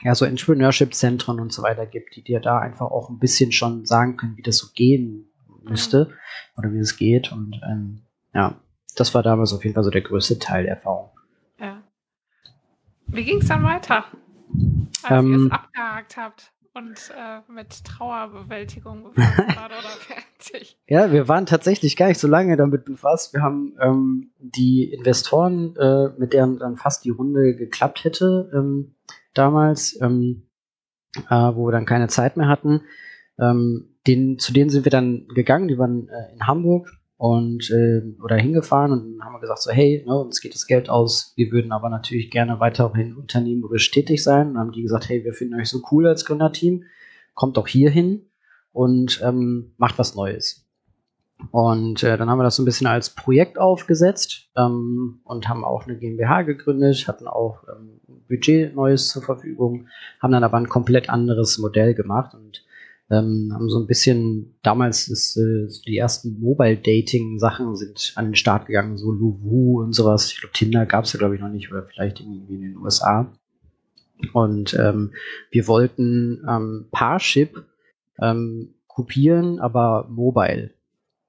ja, 0.02 0.14
so 0.14 0.24
Entrepreneurship-Zentren 0.24 1.40
und 1.40 1.52
so 1.52 1.62
weiter 1.62 1.84
gibt, 1.84 2.14
die 2.14 2.22
dir 2.22 2.40
da 2.40 2.58
einfach 2.58 2.86
auch 2.86 3.10
ein 3.10 3.18
bisschen 3.18 3.50
schon 3.50 3.84
sagen 3.84 4.16
können, 4.16 4.36
wie 4.36 4.42
das 4.42 4.58
so 4.58 4.68
gehen 4.74 5.28
müsste 5.64 6.12
oder 6.56 6.72
wie 6.72 6.78
es 6.78 6.96
geht. 6.96 7.32
Und 7.32 7.60
ähm, 7.68 8.02
ja, 8.32 8.60
das 8.94 9.14
war 9.14 9.24
damals 9.24 9.52
auf 9.52 9.64
jeden 9.64 9.74
Fall 9.74 9.82
so 9.82 9.90
der 9.90 10.02
größte 10.02 10.38
Teil 10.38 10.64
der 10.64 10.76
Erfahrung. 10.76 11.10
Wie 13.10 13.24
ging 13.24 13.40
es 13.40 13.48
dann 13.48 13.62
weiter, 13.62 14.04
als 15.02 15.24
ähm, 15.24 15.32
ihr 15.32 15.46
es 15.46 15.50
abgehakt 15.50 16.16
habt? 16.18 16.52
Und 16.78 17.12
äh, 17.16 17.52
mit 17.52 17.84
Trauerbewältigung 17.84 19.12
befasst 19.12 19.40
oder 19.40 19.82
fertig? 20.38 20.78
Ja, 20.86 21.12
wir 21.12 21.28
waren 21.28 21.46
tatsächlich 21.46 21.96
gar 21.96 22.08
nicht 22.08 22.20
so 22.20 22.28
lange 22.28 22.56
damit 22.56 22.84
befasst. 22.84 23.34
Wir 23.34 23.42
haben 23.42 23.76
ähm, 23.80 24.30
die 24.38 24.92
Investoren, 24.92 25.76
äh, 25.76 26.10
mit 26.18 26.32
deren 26.32 26.58
dann 26.58 26.76
fast 26.76 27.04
die 27.04 27.10
Runde 27.10 27.56
geklappt 27.56 28.04
hätte 28.04 28.50
ähm, 28.54 28.94
damals, 29.34 30.00
ähm, 30.00 30.48
äh, 31.28 31.34
wo 31.34 31.66
wir 31.66 31.72
dann 31.72 31.86
keine 31.86 32.08
Zeit 32.08 32.36
mehr 32.36 32.48
hatten. 32.48 32.82
Ähm, 33.38 33.96
den, 34.06 34.38
zu 34.38 34.52
denen 34.52 34.70
sind 34.70 34.84
wir 34.84 34.90
dann 34.90 35.26
gegangen, 35.28 35.68
die 35.68 35.78
waren 35.78 36.08
äh, 36.08 36.32
in 36.32 36.46
Hamburg 36.46 36.88
und 37.18 37.68
äh, 37.70 38.00
oder 38.22 38.36
hingefahren 38.36 38.92
und 38.92 39.22
haben 39.22 39.34
wir 39.34 39.40
gesagt 39.40 39.60
so 39.60 39.72
hey 39.72 40.04
ne, 40.06 40.16
uns 40.16 40.40
geht 40.40 40.54
das 40.54 40.66
Geld 40.66 40.88
aus. 40.88 41.32
Wir 41.36 41.50
würden 41.50 41.72
aber 41.72 41.90
natürlich 41.90 42.30
gerne 42.30 42.60
weiterhin 42.60 43.16
unternehmerisch 43.16 43.90
tätig 43.90 44.22
sein. 44.22 44.48
Und 44.48 44.54
dann 44.54 44.66
haben 44.66 44.72
die 44.72 44.82
gesagt 44.82 45.08
hey 45.08 45.24
wir 45.24 45.34
finden 45.34 45.60
euch 45.60 45.68
so 45.68 45.82
cool 45.90 46.06
als 46.06 46.24
Gründerteam. 46.24 46.84
Kommt 47.34 47.56
doch 47.56 47.66
hier 47.66 47.90
hin 47.90 48.26
und 48.72 49.20
ähm, 49.22 49.72
macht 49.78 49.98
was 49.98 50.14
Neues. 50.14 50.64
Und 51.50 52.02
äh, 52.02 52.16
dann 52.16 52.30
haben 52.30 52.38
wir 52.38 52.44
das 52.44 52.56
so 52.56 52.62
ein 52.62 52.66
bisschen 52.66 52.86
als 52.86 53.10
Projekt 53.10 53.58
aufgesetzt 53.58 54.48
ähm, 54.56 55.20
und 55.24 55.48
haben 55.48 55.64
auch 55.64 55.86
eine 55.86 55.96
GmbH 55.96 56.42
gegründet 56.42 57.06
hatten 57.06 57.28
auch 57.28 57.64
ähm, 57.68 58.00
Budget 58.28 58.74
Neues 58.74 59.08
zur 59.08 59.22
Verfügung 59.22 59.88
haben 60.20 60.32
dann 60.32 60.44
aber 60.44 60.56
ein 60.56 60.68
komplett 60.68 61.10
anderes 61.10 61.58
Modell 61.58 61.94
gemacht. 61.94 62.34
Und 62.34 62.64
ähm, 63.10 63.50
haben 63.54 63.70
so 63.70 63.80
ein 63.80 63.86
bisschen, 63.86 64.54
damals 64.62 65.08
ist 65.08 65.36
äh, 65.36 65.68
die 65.86 65.96
ersten 65.96 66.38
Mobile-Dating-Sachen 66.40 67.74
sind 67.74 68.12
an 68.16 68.26
den 68.26 68.34
Start 68.34 68.66
gegangen, 68.66 68.98
so 68.98 69.10
Luwu 69.10 69.80
und 69.80 69.94
sowas. 69.94 70.30
Ich 70.32 70.40
glaube, 70.40 70.52
Tinder 70.52 70.84
gab 70.84 71.04
es 71.04 71.12
ja, 71.14 71.18
glaube 71.18 71.34
ich, 71.34 71.40
noch 71.40 71.48
nicht 71.48 71.70
oder 71.72 71.84
vielleicht 71.84 72.20
irgendwie 72.20 72.54
in 72.54 72.60
den 72.60 72.76
USA. 72.76 73.32
Und 74.32 74.74
ähm, 74.74 75.12
wir 75.50 75.68
wollten 75.68 76.44
ähm, 76.48 76.86
Parship 76.90 77.64
ähm, 78.20 78.74
kopieren, 78.86 79.58
aber 79.60 80.06
mobile. 80.10 80.72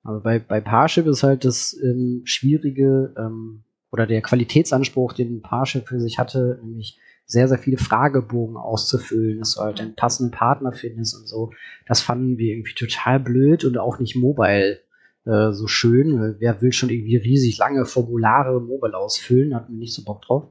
Aber 0.03 0.21
bei, 0.21 0.39
bei 0.39 0.59
Parship 0.59 1.05
ist 1.05 1.23
halt 1.23 1.45
das 1.45 1.77
ähm, 1.81 2.21
Schwierige 2.25 3.13
ähm, 3.17 3.63
oder 3.91 4.05
der 4.05 4.21
Qualitätsanspruch, 4.21 5.13
den 5.13 5.41
Parship 5.41 5.87
für 5.87 5.99
sich 5.99 6.19
hatte, 6.19 6.59
nämlich 6.63 6.99
sehr, 7.29 7.47
sehr 7.47 7.59
viele 7.59 7.77
Fragebogen 7.77 8.57
auszufüllen, 8.57 9.37
dass 9.37 9.53
du 9.53 9.61
halt 9.61 9.79
einen 9.79 9.95
passenden 9.95 10.31
Partner 10.31 10.73
findest 10.73 11.15
und 11.15 11.27
so. 11.27 11.51
Das 11.87 12.01
fanden 12.01 12.39
wir 12.39 12.53
irgendwie 12.53 12.73
total 12.73 13.19
blöd 13.19 13.63
und 13.65 13.77
auch 13.77 13.99
nicht 13.99 14.15
mobile 14.15 14.79
äh, 15.25 15.51
so 15.51 15.67
schön. 15.67 16.37
Wer 16.39 16.61
will 16.61 16.73
schon 16.73 16.89
irgendwie 16.89 17.17
riesig 17.17 17.59
lange 17.59 17.85
Formulare 17.85 18.59
mobile 18.59 18.97
ausfüllen? 18.97 19.53
Hatten 19.53 19.73
wir 19.73 19.79
nicht 19.79 19.93
so 19.93 20.03
Bock 20.03 20.23
drauf. 20.23 20.49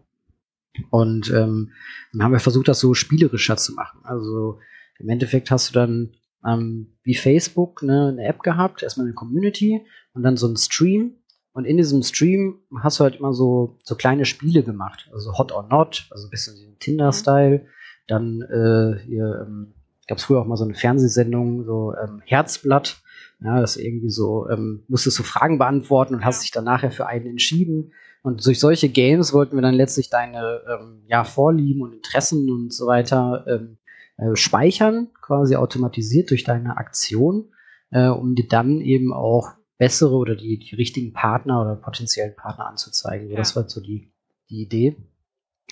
Und 0.90 1.30
ähm, 1.30 1.72
dann 2.12 2.22
haben 2.22 2.32
wir 2.32 2.38
versucht, 2.38 2.68
das 2.68 2.78
so 2.78 2.94
spielerischer 2.94 3.56
zu 3.56 3.74
machen. 3.74 3.98
Also 4.04 4.60
im 5.00 5.08
Endeffekt 5.08 5.50
hast 5.50 5.70
du 5.70 5.74
dann 5.74 6.12
ähm, 6.46 6.96
wie 7.02 7.16
Facebook 7.16 7.82
ne, 7.82 8.10
eine 8.12 8.24
App 8.24 8.44
gehabt, 8.44 8.84
erstmal 8.84 9.06
eine 9.06 9.14
Community 9.14 9.84
und 10.12 10.22
dann 10.22 10.36
so 10.36 10.46
ein 10.46 10.56
Stream 10.56 11.16
und 11.58 11.64
in 11.64 11.76
diesem 11.76 12.04
Stream 12.04 12.60
hast 12.84 13.00
du 13.00 13.02
halt 13.02 13.16
immer 13.16 13.32
so, 13.32 13.78
so 13.82 13.96
kleine 13.96 14.26
Spiele 14.26 14.62
gemacht. 14.62 15.10
Also 15.12 15.36
Hot 15.36 15.50
or 15.50 15.66
Not, 15.68 16.06
also 16.12 16.28
ein 16.28 16.30
bisschen 16.30 16.54
Tinder-Style. 16.78 17.66
Dann 18.06 18.42
äh, 18.42 19.00
hier 19.04 19.44
ähm, 19.44 19.74
gab 20.06 20.18
es 20.18 20.24
früher 20.24 20.38
auch 20.40 20.46
mal 20.46 20.56
so 20.56 20.62
eine 20.62 20.74
Fernsehsendung, 20.74 21.64
so 21.64 21.94
ähm, 22.00 22.22
Herzblatt. 22.24 23.02
Ja, 23.42 23.60
das 23.60 23.76
irgendwie 23.76 24.08
so, 24.08 24.48
ähm, 24.48 24.84
musstest 24.86 25.18
du 25.18 25.24
Fragen 25.24 25.58
beantworten 25.58 26.14
und 26.14 26.24
hast 26.24 26.44
dich 26.44 26.52
dann 26.52 26.62
nachher 26.62 26.92
für 26.92 27.06
einen 27.08 27.26
entschieden. 27.26 27.92
Und 28.22 28.46
durch 28.46 28.60
solche 28.60 28.88
Games 28.88 29.32
wollten 29.32 29.56
wir 29.56 29.62
dann 29.62 29.74
letztlich 29.74 30.10
deine 30.10 30.60
ähm, 30.70 31.02
ja, 31.08 31.24
Vorlieben 31.24 31.82
und 31.82 31.92
Interessen 31.92 32.48
und 32.52 32.72
so 32.72 32.86
weiter 32.86 33.44
ähm, 33.48 33.78
äh, 34.16 34.36
speichern, 34.36 35.08
quasi 35.20 35.56
automatisiert 35.56 36.30
durch 36.30 36.44
deine 36.44 36.76
Aktion, 36.76 37.46
äh, 37.90 38.06
um 38.06 38.36
dir 38.36 38.46
dann 38.46 38.80
eben 38.80 39.12
auch 39.12 39.57
bessere 39.78 40.14
oder 40.14 40.34
die, 40.34 40.58
die 40.58 40.74
richtigen 40.74 41.12
Partner 41.12 41.62
oder 41.62 41.76
potenziellen 41.76 42.34
Partner 42.34 42.66
anzuzeigen. 42.66 43.30
Ja. 43.30 43.36
Das 43.36 43.56
war 43.56 43.68
so 43.68 43.80
die, 43.80 44.12
die 44.50 44.62
Idee. 44.62 44.96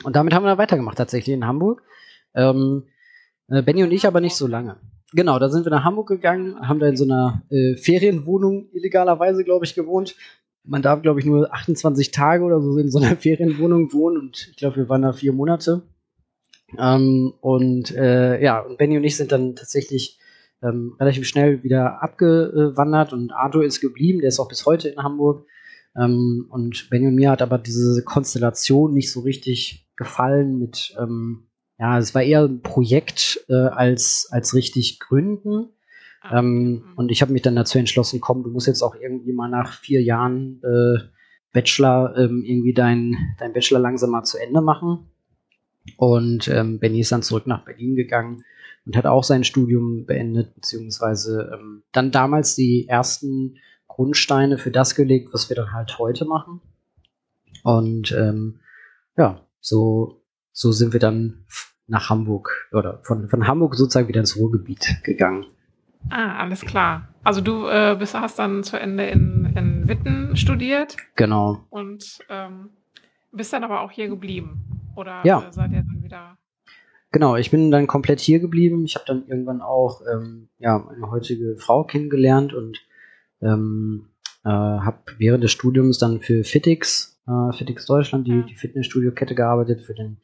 Und 0.05 0.17
damit 0.17 0.33
haben 0.33 0.45
wir 0.45 0.51
dann 0.51 0.59
weitergemacht, 0.59 0.97
tatsächlich 0.97 1.35
in 1.35 1.47
Hamburg. 1.47 1.83
Ähm, 2.35 2.85
äh, 3.49 3.63
Benny 3.63 3.83
und 3.83 3.93
ich 3.93 4.07
aber 4.07 4.21
nicht 4.21 4.37
so 4.37 4.47
lange. 4.47 4.77
Genau, 5.13 5.39
da 5.39 5.49
sind 5.49 5.65
wir 5.65 5.71
nach 5.71 5.85
Hamburg 5.85 6.09
gegangen, 6.09 6.57
haben 6.67 6.81
da 6.81 6.87
in 6.89 6.97
so 6.97 7.05
einer 7.05 7.43
äh, 7.51 7.77
Ferienwohnung 7.77 8.69
illegalerweise, 8.73 9.45
glaube 9.45 9.65
ich, 9.65 9.75
gewohnt. 9.75 10.17
Man 10.65 10.83
darf, 10.83 11.03
glaube 11.03 11.21
ich, 11.21 11.27
nur 11.27 11.53
28 11.53 12.11
Tage 12.11 12.45
oder 12.45 12.61
so 12.61 12.77
in 12.79 12.91
so 12.91 12.99
einer 12.99 13.17
Ferienwohnung 13.17 13.93
wohnen 13.93 14.19
und 14.19 14.49
ich 14.51 14.57
glaube, 14.57 14.77
wir 14.77 14.89
waren 14.89 15.03
da 15.03 15.13
vier 15.13 15.33
Monate. 15.33 15.83
Ähm, 16.77 17.33
und 17.41 17.95
äh, 17.95 18.43
ja, 18.43 18.61
und 18.61 18.79
Benny 18.79 18.97
und 18.97 19.05
ich 19.05 19.17
sind 19.17 19.31
dann 19.31 19.55
tatsächlich 19.55 20.19
ähm, 20.63 20.95
relativ 20.99 21.27
schnell 21.27 21.63
wieder 21.63 22.03
abgewandert 22.03 23.13
und 23.13 23.33
Arthur 23.33 23.65
ist 23.65 23.81
geblieben, 23.81 24.21
der 24.21 24.29
ist 24.29 24.41
auch 24.41 24.49
bis 24.49 24.67
heute 24.67 24.89
in 24.89 25.03
Hamburg. 25.03 25.47
Ähm, 25.97 26.47
und 26.51 26.89
Benny 26.91 27.07
und 27.07 27.15
mir 27.15 27.31
hat 27.31 27.43
aber 27.43 27.59
diese 27.59 28.03
Konstellation 28.05 28.93
nicht 28.93 29.13
so 29.13 29.21
richtig 29.21 29.87
gefallen 29.97 30.59
mit, 30.59 30.95
ähm, 30.99 31.49
ja, 31.79 31.99
es 31.99 32.15
war 32.15 32.23
eher 32.23 32.45
ein 32.45 32.63
Projekt 32.63 33.45
äh, 33.49 33.55
als, 33.55 34.29
als 34.31 34.55
richtig 34.55 34.99
gründen. 35.01 35.71
Ah, 36.23 36.39
ähm, 36.39 36.85
und 36.97 37.11
ich 37.11 37.23
habe 37.23 37.33
mich 37.33 37.43
dann 37.43 37.57
dazu 37.57 37.79
entschlossen, 37.79 38.21
komm, 38.21 38.43
du 38.43 38.51
musst 38.51 38.67
jetzt 38.67 38.83
auch 38.83 38.95
irgendwie 38.95 39.33
mal 39.33 39.49
nach 39.49 39.73
vier 39.73 40.03
Jahren 40.03 40.61
äh, 40.63 41.01
Bachelor 41.53 42.15
ähm, 42.19 42.43
irgendwie 42.45 42.75
dein, 42.75 43.17
dein 43.39 43.53
Bachelor 43.53 43.81
langsam 43.81 44.11
mal 44.11 44.25
zu 44.25 44.39
Ende 44.39 44.61
machen. 44.61 45.11
Und 45.97 46.49
ähm, 46.49 46.79
Benny 46.79 47.01
ist 47.01 47.13
dann 47.13 47.23
zurück 47.23 47.47
nach 47.47 47.65
Berlin 47.65 47.95
gegangen 47.95 48.45
und 48.87 48.97
hat 48.97 49.07
auch 49.07 49.25
sein 49.25 49.45
Studium 49.45 50.07
beendet, 50.07 50.55
beziehungsweise 50.55 51.51
ähm, 51.53 51.83
dann 51.93 52.13
damals 52.13 52.55
die 52.55 52.89
ersten 52.89 53.57
Grundsteine 53.89 54.59
für 54.59 54.71
das 54.71 54.95
gelegt, 54.95 55.33
was 55.33 55.49
wir 55.51 55.57
dann 55.57 55.73
halt 55.73 55.99
heute 55.99 56.25
machen. 56.25 56.61
Und 57.65 58.13
ähm, 58.13 58.61
ja, 59.17 59.41
so, 59.61 60.23
so 60.53 60.71
sind 60.71 60.93
wir 60.93 61.01
dann 61.01 61.45
nach 61.89 62.11
Hamburg 62.11 62.69
oder 62.73 63.01
von, 63.03 63.29
von 63.29 63.47
Hamburg 63.47 63.75
sozusagen 63.75 64.09
wieder 64.09 64.21
ins 64.21 64.37
Ruhrgebiet 64.37 65.01
gegangen. 65.03 65.47
Ah, 66.11 66.39
alles 66.39 66.61
klar. 66.61 67.09
Also 67.25 67.41
du 67.41 67.67
äh, 67.67 67.97
bist, 67.99 68.15
hast 68.15 68.39
dann 68.39 68.63
zu 68.63 68.79
Ende 68.79 69.07
in, 69.07 69.53
in 69.57 69.89
Witten 69.89 70.37
studiert. 70.37 70.97
Genau. 71.17 71.65
Und 71.71 72.21
ähm, 72.29 72.71
bist 73.33 73.53
dann 73.53 73.65
aber 73.65 73.81
auch 73.81 73.91
hier 73.91 74.09
geblieben. 74.09 74.93
Oder 74.95 75.23
ja. 75.25 75.43
Äh, 75.43 75.53
seid 75.53 75.73
ihr 75.73 75.83
dann 75.83 76.03
wieder. 76.03 76.39
Genau, 77.17 77.35
ich 77.37 77.51
bin 77.51 77.71
dann 77.71 77.87
komplett 77.87 78.21
hier 78.21 78.41
geblieben. 78.41 78.85
Ich 78.85 78.95
habe 78.95 79.07
dann 79.07 79.27
irgendwann 79.27 79.63
auch 79.63 80.03
ähm, 80.03 80.51
ja, 80.59 80.77
meine 80.87 81.11
heutige 81.11 81.57
Frau 81.57 81.83
kennengelernt 81.83 82.53
und 82.53 82.77
ähm, 83.41 84.11
äh, 84.45 84.51
habe 84.51 84.99
während 85.17 85.43
des 85.43 85.51
Studiums 85.51 85.97
dann 85.97 86.21
für 86.21 86.45
Fitix, 86.45 87.19
äh, 87.27 87.57
Fitix 87.57 87.87
Deutschland, 87.87 88.27
die, 88.27 88.45
die 88.45 88.55
Fitnessstudio-Kette 88.55 89.35
gearbeitet, 89.35 89.81
für 89.81 89.95
den 89.95 90.19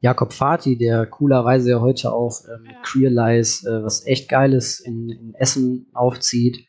Jakob 0.00 0.32
Fati, 0.32 0.76
der 0.76 1.06
coolerweise 1.06 1.70
ja 1.70 1.80
heute 1.80 2.12
auch 2.12 2.40
ähm, 2.52 2.66
Lies, 2.92 3.64
äh, 3.64 3.84
was 3.84 4.04
echt 4.04 4.28
Geiles 4.28 4.80
in, 4.80 5.10
in 5.10 5.34
Essen 5.36 5.86
aufzieht. 5.92 6.66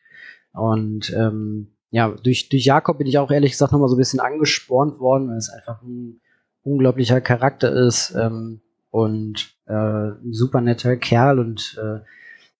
Und 0.51 1.11
ähm, 1.17 1.69
ja, 1.89 2.09
durch, 2.09 2.47
durch 2.49 2.63
Jakob 2.63 2.99
bin 2.99 3.07
ich 3.07 3.17
auch 3.17 3.31
ehrlich 3.31 3.53
gesagt 3.53 3.71
nochmal 3.71 3.89
so 3.89 3.95
ein 3.95 3.97
bisschen 3.97 4.19
angespornt 4.19 4.99
worden, 4.99 5.29
weil 5.29 5.37
es 5.37 5.49
einfach 5.49 5.81
ein 5.81 6.21
unglaublicher 6.61 7.21
Charakter 7.21 7.71
ist 7.73 8.13
ähm, 8.15 8.61
und 8.91 9.52
äh, 9.65 9.73
ein 9.73 10.33
super 10.33 10.61
netter 10.61 10.95
Kerl 10.97 11.39
und 11.39 11.79
äh, 11.81 11.99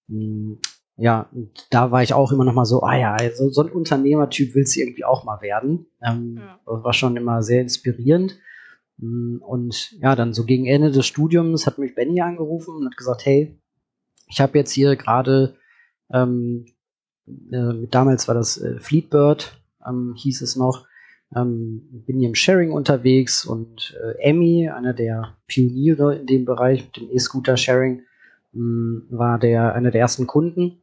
mh, 0.08 0.58
ja, 0.96 1.28
und 1.32 1.68
da 1.72 1.92
war 1.92 2.04
ich 2.04 2.13
auch 2.13 2.32
immer 2.32 2.46
noch 2.46 2.54
mal 2.54 2.66
so, 2.66 2.84
ah 2.84 2.96
ja, 2.96 3.13
also 3.13 3.50
so 3.50 3.63
ein 3.63 3.72
Unternehmertyp 3.72 4.54
willst 4.54 4.76
du 4.76 4.82
irgendwie 4.82 5.06
auch 5.06 5.24
mal 5.24 5.42
werden. 5.42 5.88
Ähm, 6.04 6.38
ja. 6.38 6.60
Das 6.66 6.84
war 6.84 6.94
schon 6.94 7.18
immer 7.18 7.42
sehr 7.42 7.62
inspirierend. 7.62 8.39
Und 9.00 9.92
ja, 10.00 10.16
dann 10.16 10.34
so 10.34 10.46
gegen 10.46 10.68
Ende 10.68 10.92
des 10.92 11.08
Studiums 11.08 11.66
hat 11.66 11.80
mich 11.80 11.96
Benny 11.96 12.22
angerufen 12.22 12.76
und 12.76 12.86
hat 12.86 12.96
gesagt, 12.96 13.26
hey, 13.26 13.60
ich 14.28 14.39
habe 14.39 14.58
jetzt 14.58 14.72
hier 14.72 14.96
gerade, 14.96 15.56
ähm, 16.12 16.68
äh, 17.28 17.88
damals 17.89 18.28
war 18.28 18.36
das 18.36 18.62
äh, 18.62 18.80
Fleetbird, 18.80 19.60
ähm, 19.86 20.13
hieß 20.16 20.42
es 20.44 20.56
noch, 20.56 20.86
ähm, 21.36 22.04
bin 22.06 22.19
hier 22.19 22.30
im 22.30 22.36
Sharing 22.36 22.72
unterwegs 22.72 23.46
und 23.46 23.98
äh, 24.02 24.22
Emmy, 24.22 24.69
einer 24.69 24.93
der 24.93 25.36
Pioniere 25.48 26.15
in 26.15 26.26
dem 26.26 26.46
Bereich 26.46 26.86
mit 26.86 26.98
dem 26.98 27.10
E-Scooter-Sharing, 27.12 28.02
mm, 28.54 28.98
war 29.10 29.39
der 29.39 29.74
einer 29.74 29.91
der 29.91 30.02
ersten 30.02 30.28
Kunden. 30.28 30.82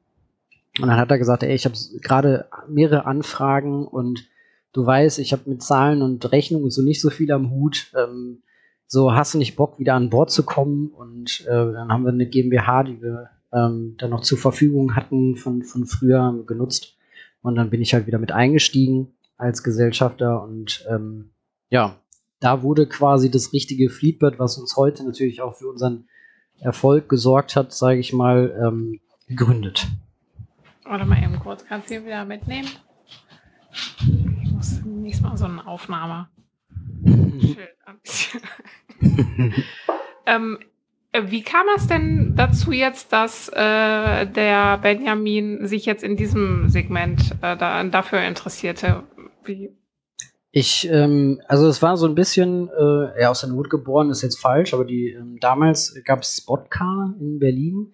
Und 0.80 0.88
dann 0.88 0.96
hat 0.96 1.10
er 1.10 1.18
gesagt, 1.18 1.42
ey, 1.42 1.54
ich 1.54 1.64
habe 1.64 1.74
gerade 2.00 2.46
mehrere 2.68 3.06
Anfragen 3.06 3.86
und 3.86 4.28
du 4.72 4.86
weißt, 4.86 5.18
ich 5.18 5.32
habe 5.32 5.50
mit 5.50 5.62
Zahlen 5.62 6.02
und 6.02 6.30
Rechnungen 6.32 6.70
so 6.70 6.82
nicht 6.82 7.00
so 7.00 7.10
viel 7.10 7.30
am 7.32 7.50
Hut. 7.50 7.92
Ähm, 7.96 8.42
so 8.86 9.12
hast 9.14 9.34
du 9.34 9.38
nicht 9.38 9.56
Bock, 9.56 9.78
wieder 9.78 9.94
an 9.94 10.10
Bord 10.10 10.30
zu 10.30 10.44
kommen? 10.44 10.88
Und 10.88 11.44
äh, 11.46 11.50
dann 11.50 11.92
haben 11.92 12.04
wir 12.04 12.12
eine 12.12 12.26
GmbH, 12.26 12.84
die 12.84 13.02
wir 13.02 13.30
ähm, 13.52 13.96
dann 13.98 14.10
noch 14.10 14.22
zur 14.22 14.38
Verfügung 14.38 14.96
hatten 14.96 15.36
von, 15.36 15.62
von 15.62 15.86
früher 15.86 16.44
genutzt. 16.46 16.96
Und 17.42 17.56
dann 17.56 17.70
bin 17.70 17.82
ich 17.82 17.94
halt 17.94 18.06
wieder 18.06 18.18
mit 18.18 18.32
eingestiegen 18.32 19.14
als 19.40 19.62
Gesellschafter 19.62 20.42
und 20.42 20.86
ähm, 20.90 21.30
ja, 21.70 21.96
da 22.40 22.62
wurde 22.62 22.86
quasi 22.86 23.30
das 23.30 23.52
richtige 23.52 23.90
Fleetbird, 23.90 24.38
was 24.38 24.58
uns 24.58 24.76
heute 24.76 25.04
natürlich 25.04 25.42
auch 25.42 25.56
für 25.56 25.68
unseren 25.68 26.08
Erfolg 26.58 27.08
gesorgt 27.08 27.56
hat, 27.56 27.72
sage 27.72 28.00
ich 28.00 28.12
mal, 28.12 28.58
ähm, 28.64 29.00
gegründet. 29.28 29.88
Warte 30.84 31.04
mal 31.04 31.22
eben 31.22 31.38
kurz, 31.38 31.64
kannst 31.64 31.88
du 31.88 31.94
hier 31.94 32.04
wieder 32.04 32.24
mitnehmen? 32.24 32.68
Ich 34.42 34.52
muss 34.52 34.82
nächstes 34.84 35.24
Mal 35.24 35.36
so 35.36 35.44
eine 35.44 35.66
Aufnahme. 35.66 36.28
ähm, 40.26 40.58
wie 41.12 41.42
kam 41.42 41.66
es 41.76 41.86
denn 41.86 42.34
dazu 42.36 42.72
jetzt, 42.72 43.12
dass 43.12 43.48
äh, 43.48 44.26
der 44.26 44.78
Benjamin 44.78 45.66
sich 45.66 45.86
jetzt 45.86 46.02
in 46.02 46.16
diesem 46.16 46.68
Segment 46.68 47.32
äh, 47.42 47.56
da, 47.56 47.82
dafür 47.84 48.22
interessierte? 48.22 49.04
Wie? 49.44 49.76
Ich, 50.52 50.88
ähm, 50.90 51.40
also 51.46 51.68
es 51.68 51.80
war 51.80 51.96
so 51.96 52.06
ein 52.06 52.16
bisschen, 52.16 52.68
äh, 52.68 53.22
ja, 53.22 53.30
aus 53.30 53.40
der 53.40 53.50
Not 53.50 53.70
geboren 53.70 54.10
ist 54.10 54.22
jetzt 54.22 54.40
falsch, 54.40 54.74
aber 54.74 54.84
die 54.84 55.10
ähm, 55.10 55.38
damals 55.40 55.94
gab 56.04 56.22
es 56.22 56.36
Spotcar 56.38 57.14
in 57.20 57.38
Berlin 57.38 57.92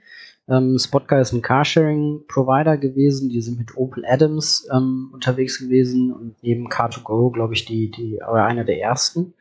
ähm, 0.48 0.78
Spotcar 0.78 1.20
ist 1.20 1.32
ein 1.32 1.42
Carsharing-Provider 1.42 2.76
gewesen, 2.76 3.28
die 3.30 3.40
sind 3.40 3.58
mit 3.58 3.76
Opel 3.76 4.04
Adams 4.06 4.68
ähm, 4.72 5.10
unterwegs 5.12 5.58
gewesen 5.58 6.12
und 6.12 6.36
neben 6.42 6.68
Car2Go, 6.68 7.32
glaube 7.32 7.54
ich, 7.54 7.64
die, 7.64 7.90
die, 7.90 8.16
oder 8.16 8.44
einer 8.44 8.64
der 8.64 8.80
ersten. 8.80 9.34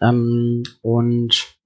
Ähm, 0.00 0.62
und 0.80 1.56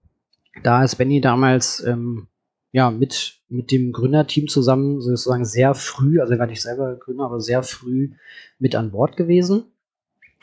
da 0.63 0.83
ist 0.83 0.97
Benny 0.97 1.21
damals 1.21 1.85
ähm, 1.85 2.27
ja 2.75 2.91
mit, 2.91 3.39
mit 3.49 3.71
dem 3.71 3.93
Gründerteam 3.93 4.49
zusammen 4.49 5.01
sozusagen 5.01 5.45
sehr 5.45 5.77
früh, 5.77 6.21
also 6.21 6.33
er 6.33 6.41
war 6.41 6.49
nicht 6.49 6.61
selber 6.61 6.97
Gründer, 6.97 7.25
aber 7.25 7.41
sehr 7.41 7.63
früh 7.63 8.11
mit 8.59 8.75
an 8.75 8.91
Bord 8.91 9.17
gewesen 9.17 9.67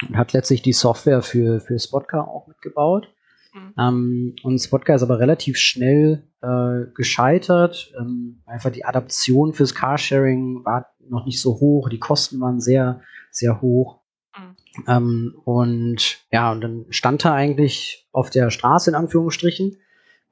und 0.07 0.15
hat 0.15 0.31
letztlich 0.31 0.61
die 0.61 0.71
Software 0.71 1.23
für, 1.23 1.59
für 1.59 1.77
Spotcar 1.77 2.29
auch 2.29 2.47
mitgebaut. 2.47 3.09
Mhm. 3.53 3.73
Ähm, 3.77 4.35
und 4.43 4.59
Spotcar 4.59 4.95
ist 4.95 5.03
aber 5.03 5.19
relativ 5.19 5.57
schnell 5.57 6.23
äh, 6.41 6.89
gescheitert. 6.95 7.91
Ähm, 7.99 8.41
einfach 8.45 8.71
die 8.71 8.85
Adaption 8.85 9.53
fürs 9.53 9.75
Carsharing 9.75 10.63
war 10.63 10.87
noch 11.09 11.25
nicht 11.25 11.41
so 11.41 11.59
hoch, 11.59 11.89
die 11.89 11.99
Kosten 11.99 12.39
waren 12.39 12.61
sehr, 12.61 13.01
sehr 13.29 13.61
hoch. 13.61 13.99
Mhm. 14.37 14.83
Ähm, 14.87 15.35
und 15.43 16.19
ja, 16.31 16.53
und 16.53 16.61
dann 16.61 16.85
stand 16.91 17.25
er 17.25 17.33
eigentlich 17.33 18.07
auf 18.13 18.29
der 18.29 18.51
Straße 18.51 18.89
in 18.89 18.95
Anführungsstrichen. 18.95 19.75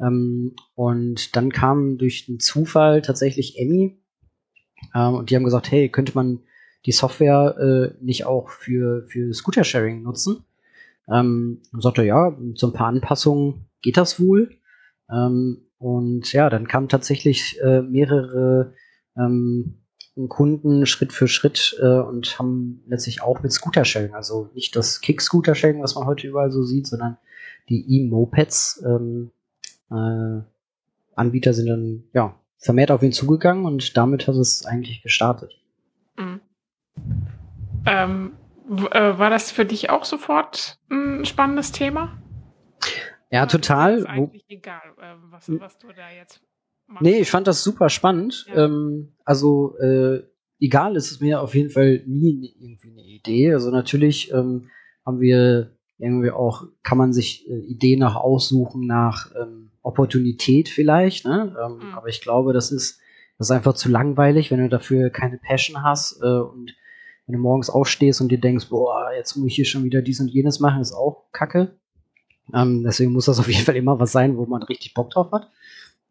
Ähm, 0.01 0.55
und 0.75 1.35
dann 1.35 1.51
kam 1.51 1.97
durch 1.97 2.25
den 2.25 2.39
Zufall 2.39 3.01
tatsächlich 3.01 3.59
Emmy. 3.59 4.01
Ähm, 4.95 5.15
und 5.15 5.29
die 5.29 5.35
haben 5.35 5.43
gesagt, 5.43 5.71
hey, 5.71 5.89
könnte 5.89 6.13
man 6.15 6.39
die 6.85 6.91
Software 6.91 7.57
äh, 7.59 8.03
nicht 8.03 8.25
auch 8.25 8.49
für, 8.49 9.05
für 9.07 9.33
Scooter-Sharing 9.33 10.03
nutzen? 10.03 10.45
Ähm, 11.11 11.61
und 11.73 11.81
sagte, 11.81 12.03
ja, 12.03 12.37
so 12.55 12.67
ein 12.67 12.73
paar 12.73 12.87
Anpassungen 12.87 13.65
geht 13.81 13.97
das 13.97 14.19
wohl. 14.19 14.57
Ähm, 15.11 15.65
und 15.77 16.31
ja, 16.33 16.49
dann 16.49 16.67
kamen 16.67 16.89
tatsächlich 16.89 17.59
äh, 17.61 17.81
mehrere 17.81 18.73
ähm, 19.17 19.79
Kunden 20.27 20.85
Schritt 20.85 21.13
für 21.13 21.27
Schritt 21.27 21.77
äh, 21.81 21.99
und 21.99 22.37
haben 22.37 22.83
letztlich 22.87 23.21
auch 23.21 23.41
mit 23.41 23.53
Scooter-Sharing, 23.53 24.13
also 24.13 24.49
nicht 24.53 24.75
das 24.75 24.99
Kick-Scooter-Sharing, 24.99 25.81
was 25.81 25.95
man 25.95 26.05
heute 26.05 26.27
überall 26.27 26.51
so 26.51 26.63
sieht, 26.63 26.87
sondern 26.87 27.17
die 27.69 27.85
E-Mopeds. 27.87 28.83
Ähm, 28.85 29.31
äh, 29.91 30.41
Anbieter 31.15 31.53
sind 31.53 31.67
dann 31.67 32.03
ja 32.13 32.35
vermehrt 32.57 32.91
auf 32.91 33.03
ihn 33.03 33.11
zugegangen 33.11 33.65
und 33.65 33.95
damit 33.97 34.27
hat 34.27 34.35
es 34.35 34.65
eigentlich 34.65 35.01
gestartet. 35.01 35.53
Mhm. 36.17 36.41
Ähm, 37.85 38.33
äh, 38.69 39.17
war 39.17 39.29
das 39.29 39.51
für 39.51 39.65
dich 39.65 39.89
auch 39.89 40.05
sofort 40.05 40.77
ein 40.89 41.25
spannendes 41.25 41.71
Thema? 41.71 42.17
Ja, 43.31 43.45
total. 43.45 43.99
Ist 43.99 44.05
eigentlich 44.05 44.45
egal, 44.49 44.81
äh, 44.97 45.15
was, 45.29 45.49
was, 45.59 45.77
du 45.77 45.87
da 45.87 46.09
jetzt 46.11 46.41
machst. 46.87 47.03
Nee, 47.03 47.19
ich 47.19 47.31
fand 47.31 47.47
das 47.47 47.63
super 47.63 47.89
spannend. 47.89 48.45
Ja. 48.49 48.65
Ähm, 48.65 49.13
also, 49.23 49.77
äh, 49.79 50.23
egal 50.59 50.95
ist 50.95 51.11
es 51.11 51.19
mir 51.19 51.41
auf 51.41 51.55
jeden 51.55 51.69
Fall 51.69 52.03
nie 52.05 52.53
irgendwie 52.59 52.91
eine 52.91 53.03
Idee. 53.03 53.53
Also 53.53 53.71
natürlich 53.71 54.31
ähm, 54.33 54.69
haben 55.05 55.19
wir 55.19 55.75
irgendwie 55.97 56.31
auch, 56.31 56.63
kann 56.83 56.97
man 56.97 57.13
sich 57.13 57.49
äh, 57.49 57.59
Ideen 57.59 57.99
nach 57.99 58.15
aussuchen, 58.15 58.85
nach 58.85 59.31
ähm, 59.35 59.71
Opportunität 59.89 60.69
vielleicht, 60.69 61.25
ne? 61.25 61.55
Ähm, 61.63 61.87
mhm. 61.87 61.93
Aber 61.95 62.07
ich 62.07 62.21
glaube, 62.21 62.53
das 62.53 62.71
ist, 62.71 62.99
das 63.37 63.47
ist 63.47 63.51
einfach 63.51 63.73
zu 63.73 63.89
langweilig, 63.89 64.51
wenn 64.51 64.59
du 64.59 64.69
dafür 64.69 65.09
keine 65.09 65.37
Passion 65.37 65.83
hast 65.83 66.21
äh, 66.21 66.25
und 66.25 66.75
wenn 67.25 67.33
du 67.33 67.39
morgens 67.41 67.69
aufstehst 67.69 68.21
und 68.21 68.29
dir 68.29 68.39
denkst, 68.39 68.69
boah, 68.69 69.11
jetzt 69.15 69.35
muss 69.35 69.47
ich 69.47 69.55
hier 69.55 69.65
schon 69.65 69.83
wieder 69.83 70.01
dies 70.01 70.19
und 70.19 70.29
jenes 70.29 70.59
machen, 70.59 70.81
ist 70.81 70.93
auch 70.93 71.31
kacke. 71.31 71.77
Ähm, 72.53 72.83
deswegen 72.83 73.11
muss 73.13 73.25
das 73.25 73.39
auf 73.39 73.47
jeden 73.47 73.65
Fall 73.65 73.75
immer 73.75 73.99
was 73.99 74.11
sein, 74.11 74.37
wo 74.37 74.45
man 74.45 74.63
richtig 74.63 74.93
Bock 74.93 75.11
drauf 75.11 75.31
hat. 75.31 75.49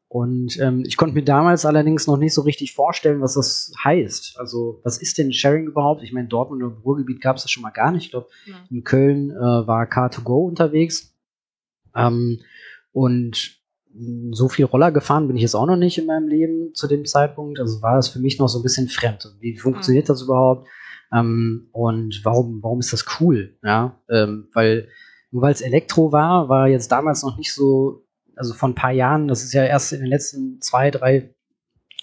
Und 0.08 0.58
ähm, 0.58 0.84
ich 0.86 0.96
konnte 0.96 1.14
mir 1.14 1.24
damals 1.24 1.66
allerdings 1.66 2.06
noch 2.06 2.16
nicht 2.16 2.32
so 2.32 2.42
richtig 2.42 2.72
vorstellen, 2.72 3.20
was 3.20 3.34
das 3.34 3.72
heißt. 3.84 4.38
Also, 4.38 4.80
was 4.82 4.98
ist 4.98 5.18
denn 5.18 5.32
Sharing 5.32 5.66
überhaupt? 5.66 6.02
Ich 6.02 6.12
meine, 6.12 6.28
Dortmund 6.28 6.62
und 6.62 6.84
Ruhrgebiet 6.84 7.20
gab 7.20 7.36
es 7.36 7.42
das 7.42 7.50
schon 7.50 7.62
mal 7.62 7.70
gar 7.70 7.92
nicht. 7.92 8.06
Ich 8.06 8.10
glaube, 8.10 8.28
ja. 8.46 8.54
in 8.70 8.84
Köln 8.84 9.30
äh, 9.30 9.34
war 9.34 9.84
Car2Go 9.84 10.46
unterwegs. 10.46 11.14
Ähm, 11.94 12.40
und 12.92 13.57
so 14.30 14.48
viel 14.48 14.66
Roller 14.66 14.92
gefahren 14.92 15.26
bin 15.26 15.36
ich 15.36 15.42
jetzt 15.42 15.54
auch 15.54 15.66
noch 15.66 15.76
nicht 15.76 15.98
in 15.98 16.06
meinem 16.06 16.28
Leben 16.28 16.74
zu 16.74 16.86
dem 16.86 17.04
Zeitpunkt. 17.04 17.58
Also 17.58 17.82
war 17.82 17.96
das 17.96 18.08
für 18.08 18.20
mich 18.20 18.38
noch 18.38 18.48
so 18.48 18.58
ein 18.58 18.62
bisschen 18.62 18.88
fremd. 18.88 19.34
Wie 19.40 19.56
funktioniert 19.56 20.06
mhm. 20.06 20.08
das 20.08 20.22
überhaupt? 20.22 20.68
Ähm, 21.12 21.68
und 21.72 22.20
warum, 22.24 22.62
warum 22.62 22.80
ist 22.80 22.92
das 22.92 23.06
cool? 23.20 23.56
Ja, 23.62 23.98
ähm, 24.10 24.48
weil 24.52 24.88
nur 25.30 25.42
weil 25.42 25.52
es 25.52 25.60
Elektro 25.60 26.12
war, 26.12 26.48
war 26.48 26.68
jetzt 26.68 26.90
damals 26.90 27.22
noch 27.22 27.36
nicht 27.36 27.52
so, 27.52 28.06
also 28.36 28.54
vor 28.54 28.68
ein 28.68 28.74
paar 28.74 28.92
Jahren, 28.92 29.28
das 29.28 29.44
ist 29.44 29.52
ja 29.52 29.64
erst 29.64 29.92
in 29.92 30.00
den 30.00 30.08
letzten 30.08 30.60
zwei, 30.60 30.90
drei, 30.90 31.34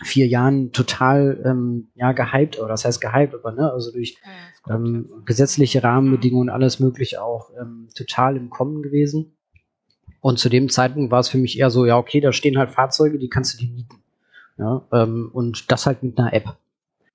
vier 0.04 0.28
Jahren 0.28 0.72
total 0.72 1.42
ähm, 1.46 1.90
ja 1.96 2.12
gehypt, 2.12 2.60
oder 2.60 2.70
das 2.70 2.86
heißt 2.86 3.00
gehypt, 3.00 3.34
aber 3.34 3.54
ne, 3.54 3.72
also 3.72 3.92
durch 3.92 4.18
ja, 4.68 4.76
ähm, 4.76 5.10
gesetzliche 5.26 5.84
Rahmenbedingungen 5.84 6.50
und 6.50 6.54
alles 6.54 6.80
mögliche 6.80 7.24
auch 7.24 7.52
ähm, 7.60 7.88
total 7.96 8.36
im 8.36 8.50
Kommen 8.50 8.84
gewesen. 8.84 9.35
Und 10.26 10.40
zu 10.40 10.50
dem 10.50 10.70
Zeitpunkt 10.70 11.12
war 11.12 11.20
es 11.20 11.30
für 11.30 11.38
mich 11.38 11.60
eher 11.60 11.70
so, 11.70 11.86
ja, 11.86 12.00
okay, 12.00 12.20
da 12.20 12.34
stehen 12.34 12.58
halt 12.58 12.72
Fahrzeuge, 12.72 13.20
die 13.20 13.30
kannst 13.30 13.54
du 13.54 13.64
dir 13.64 13.72
mieten. 13.72 14.02
Ja, 14.58 14.82
ähm, 14.92 15.30
und 15.32 15.72
das 15.72 15.86
halt 15.86 16.02
mit 16.02 16.18
einer 16.18 16.34
App. 16.34 16.58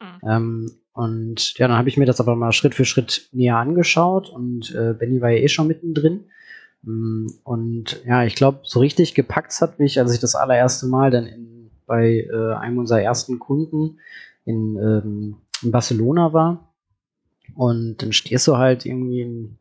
Mhm. 0.01 0.29
Ähm, 0.29 0.71
und 0.93 1.59
ja, 1.59 1.67
dann 1.67 1.77
habe 1.77 1.89
ich 1.89 1.97
mir 1.97 2.07
das 2.07 2.21
aber 2.21 2.37
mal 2.37 2.53
Schritt 2.53 2.77
für 2.77 2.85
Schritt 2.85 3.29
näher 3.33 3.57
angeschaut 3.57 4.31
und 4.31 4.73
äh, 4.77 4.95
Benny 4.97 5.21
war 5.21 5.31
ja 5.31 5.39
eh 5.39 5.49
schon 5.49 5.67
mittendrin. 5.67 6.27
Mm, 6.83 7.27
und 7.43 8.01
ja, 8.07 8.23
ich 8.23 8.37
glaube, 8.37 8.61
so 8.63 8.79
richtig 8.79 9.15
gepackt 9.15 9.61
hat 9.61 9.81
mich, 9.81 9.99
als 9.99 10.15
ich 10.15 10.21
das 10.21 10.37
allererste 10.37 10.87
Mal 10.87 11.11
dann 11.11 11.27
in, 11.27 11.73
bei 11.87 12.29
äh, 12.33 12.55
einem 12.61 12.79
unserer 12.79 13.03
ersten 13.03 13.41
Kunden 13.41 13.99
in, 14.45 14.77
ähm, 14.77 15.37
in 15.65 15.73
Barcelona 15.73 16.33
war. 16.33 16.73
Und 17.57 17.97
dann 18.03 18.13
stehst 18.13 18.47
du 18.47 18.57
halt 18.57 18.87
irgendwie, 18.87 19.23
in, 19.23 19.59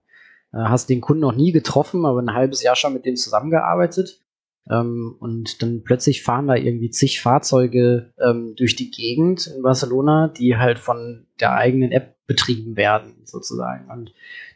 hast 0.57 0.89
den 0.89 1.01
Kunden 1.01 1.21
noch 1.21 1.35
nie 1.35 1.51
getroffen, 1.51 2.05
aber 2.05 2.21
ein 2.21 2.33
halbes 2.33 2.63
Jahr 2.63 2.75
schon 2.75 2.93
mit 2.93 3.05
dem 3.05 3.15
zusammengearbeitet. 3.15 4.21
Ähm, 4.69 5.15
und 5.19 5.61
dann 5.61 5.83
plötzlich 5.83 6.23
fahren 6.23 6.47
da 6.47 6.55
irgendwie 6.55 6.91
zig 6.91 7.21
Fahrzeuge 7.21 8.13
ähm, 8.19 8.55
durch 8.55 8.75
die 8.75 8.91
Gegend 8.91 9.47
in 9.47 9.61
Barcelona, 9.61 10.27
die 10.27 10.57
halt 10.57 10.79
von 10.79 11.27
der 11.39 11.53
eigenen 11.53 11.91
App 11.91 12.15
betrieben 12.27 12.75
werden, 12.75 13.15
sozusagen. 13.25 13.89
Und 13.89 14.13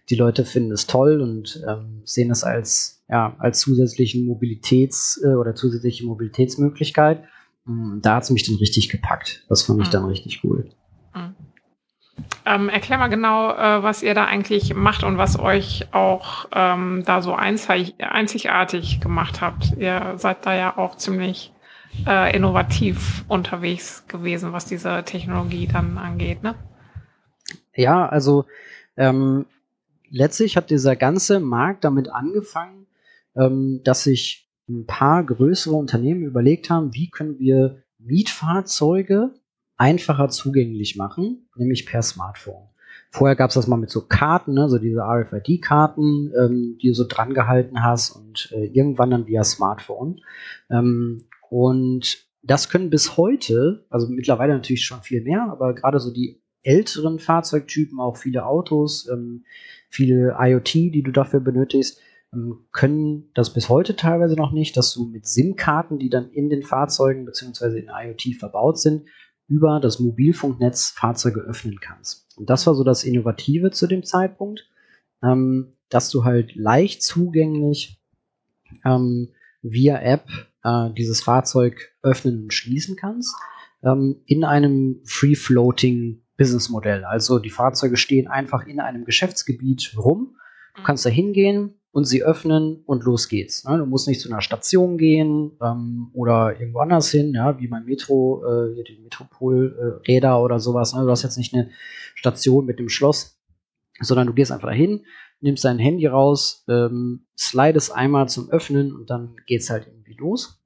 die 0.10 0.16
Leute 0.16 0.46
finden 0.46 0.72
es 0.72 0.86
toll 0.86 1.22
und 1.22 1.64
ähm, 1.68 2.02
sehen 2.04 2.30
es 2.30 2.44
als, 2.44 3.04
ja, 3.10 3.36
als 3.40 3.60
zusätzlichen 3.60 4.28
Mobilitäts- 4.28 5.24
äh, 5.24 5.36
oder 5.36 5.56
zusätzliche 5.56 6.06
Mobilitätsmöglichkeit. 6.06 7.24
Ähm, 7.68 8.00
da 8.02 8.18
hat 8.18 8.24
es 8.24 8.30
mich 8.30 8.46
dann 8.46 8.58
richtig 8.58 8.90
gepackt. 8.90 9.46
Das 9.50 9.64
fand 9.64 9.82
ich 9.82 9.88
mhm. 9.88 9.92
dann 9.92 10.06
richtig 10.06 10.44
cool. 10.44 10.70
Ähm, 12.46 12.68
erklär 12.68 12.98
mal 12.98 13.08
genau, 13.08 13.52
äh, 13.52 13.84
was 13.84 14.04
ihr 14.04 14.14
da 14.14 14.26
eigentlich 14.26 14.74
macht 14.74 15.04
und 15.04 15.18
was 15.18 15.40
euch 15.40 15.88
auch 15.94 16.48
ähm, 16.54 17.04
da 17.06 17.22
so 17.22 17.34
einzig 17.34 17.96
einzigartig 18.00 19.00
gemacht 19.00 19.40
habt. 19.42 19.78
Ihr 19.78 20.16
seid 20.18 20.46
da 20.46 20.54
ja 20.54 20.78
auch 20.78 20.98
ziemlich 20.98 21.54
äh, 22.06 22.36
innovativ 22.36 23.24
unterwegs 23.28 24.06
gewesen, 24.08 24.52
was 24.52 24.66
diese 24.66 25.04
Technologie 25.06 25.68
dann 25.68 25.98
angeht, 25.98 26.44
ne? 26.44 26.56
Ja, 27.76 28.08
also 28.08 28.46
ähm, 28.98 29.46
letztlich 30.10 30.58
hat 30.58 30.70
dieser 30.70 30.96
ganze 30.96 31.40
Markt 31.40 31.84
damit 31.84 32.10
angefangen, 32.10 32.88
ähm, 33.36 33.82
dass 33.84 34.04
sich 34.04 34.50
ein 34.70 34.86
paar 34.86 35.24
größere 35.24 35.76
Unternehmen 35.76 36.24
überlegt 36.24 36.70
haben, 36.70 36.94
wie 36.94 37.10
können 37.10 37.40
wir 37.40 37.84
Mietfahrzeuge 38.00 39.32
einfacher 39.84 40.30
zugänglich 40.30 40.96
machen, 40.96 41.50
nämlich 41.58 41.86
per 41.86 42.02
Smartphone. 42.02 42.70
Vorher 43.10 43.36
gab 43.36 43.50
es 43.50 43.56
das 43.56 43.68
mal 43.68 43.76
mit 43.76 43.90
so 43.90 44.08
Karten, 44.08 44.54
ne, 44.54 44.70
so 44.70 44.78
diese 44.78 45.02
RFID-Karten, 45.02 46.32
ähm, 46.40 46.78
die 46.82 46.88
du 46.88 46.94
so 46.94 47.06
dran 47.06 47.34
gehalten 47.34 47.84
hast 47.84 48.12
und 48.12 48.50
äh, 48.54 48.68
irgendwann 48.68 49.12
dann 49.12 49.28
via 49.28 49.44
Smartphone. 49.44 50.22
Ähm, 50.72 51.26
und 51.50 52.26
das 52.42 52.70
können 52.70 52.90
bis 52.90 53.18
heute, 53.18 53.86
also 53.90 54.08
mittlerweile 54.08 54.54
natürlich 54.54 54.86
schon 54.86 55.02
viel 55.02 55.22
mehr, 55.22 55.50
aber 55.52 55.76
gerade 55.76 56.00
so 56.00 56.12
die 56.12 56.42
älteren 56.64 57.20
Fahrzeugtypen, 57.20 58.00
auch 58.00 58.16
viele 58.16 58.46
Autos, 58.46 59.10
ähm, 59.12 59.44
viele 59.90 60.38
IoT, 60.40 60.74
die 60.74 61.04
du 61.04 61.12
dafür 61.12 61.42
benötigst, 61.42 62.00
ähm, 62.34 62.66
können 62.72 63.30
das 63.34 63.54
bis 63.54 63.68
heute 63.68 63.98
teilweise 63.98 64.36
noch 64.36 64.54
nicht, 64.54 64.78
dass 64.78 64.94
du 64.94 65.06
mit 65.06 65.28
SIM-Karten, 65.28 66.00
die 66.00 66.10
dann 66.10 66.32
in 66.32 66.50
den 66.50 66.64
Fahrzeugen 66.64 67.26
bzw. 67.26 67.80
in 67.80 67.90
IoT 67.90 68.38
verbaut 68.40 68.80
sind, 68.80 69.04
über 69.54 69.80
das 69.80 70.00
Mobilfunknetz 70.00 70.90
Fahrzeuge 70.90 71.42
öffnen 71.42 71.80
kannst. 71.80 72.28
Und 72.36 72.50
das 72.50 72.66
war 72.66 72.74
so 72.74 72.84
das 72.84 73.04
Innovative 73.04 73.70
zu 73.70 73.86
dem 73.86 74.04
Zeitpunkt, 74.04 74.68
ähm, 75.22 75.74
dass 75.90 76.10
du 76.10 76.24
halt 76.24 76.56
leicht 76.56 77.04
zugänglich 77.04 78.02
ähm, 78.84 79.30
via 79.62 80.02
App 80.02 80.28
äh, 80.64 80.90
dieses 80.98 81.22
Fahrzeug 81.22 81.94
öffnen 82.02 82.44
und 82.44 82.54
schließen 82.54 82.96
kannst 82.96 83.36
ähm, 83.84 84.22
in 84.26 84.44
einem 84.44 85.02
Free-Floating 85.06 86.24
Businessmodell. 86.36 87.06
Also 87.06 87.38
die 87.38 87.52
Fahrzeuge 87.52 87.96
stehen 87.96 88.28
einfach 88.28 88.66
in 88.66 88.80
einem 88.80 89.06
Geschäftsgebiet 89.06 89.94
rum. 89.96 90.36
Du 90.74 90.82
mhm. 90.82 90.86
kannst 90.86 91.06
da 91.06 91.12
hingehen 91.12 91.80
und 91.94 92.06
sie 92.06 92.24
öffnen 92.24 92.82
und 92.88 93.04
los 93.04 93.30
geht's. 93.30 93.64
Ne? 93.66 93.78
Du 93.78 93.86
musst 93.86 94.08
nicht 94.08 94.20
zu 94.20 94.28
einer 94.28 94.42
Station 94.42 94.98
gehen 94.98 95.52
ähm, 95.62 96.10
oder 96.14 96.60
irgendwo 96.60 96.80
anders 96.80 97.12
hin, 97.12 97.34
ja, 97.36 97.60
wie 97.60 97.68
beim 97.68 97.86
Metro, 97.86 98.44
äh, 98.44 98.84
die 98.84 98.98
Metropolräder 98.98 100.32
äh, 100.32 100.42
oder 100.42 100.60
sowas. 100.60 100.96
Ne? 100.96 101.04
Du 101.04 101.12
hast 101.12 101.22
jetzt 101.22 101.38
nicht 101.38 101.54
eine 101.54 101.70
Station 102.16 102.66
mit 102.66 102.80
dem 102.80 102.90
Schloss, 102.90 103.40
sondern 104.02 104.26
du 104.26 104.34
gehst 104.34 104.52
einfach 104.52 104.70
dahin, 104.70 105.06
nimmst 105.40 105.64
dein 105.66 105.78
Handy 105.78 106.08
raus, 106.08 106.66
ähm, 106.68 107.28
slidest 107.38 107.96
einmal 107.96 108.28
zum 108.28 108.50
Öffnen 108.50 108.92
und 108.92 109.12
dann 109.12 109.36
geht's 109.46 109.70
halt 109.70 109.86
irgendwie 109.86 110.16
los. 110.16 110.60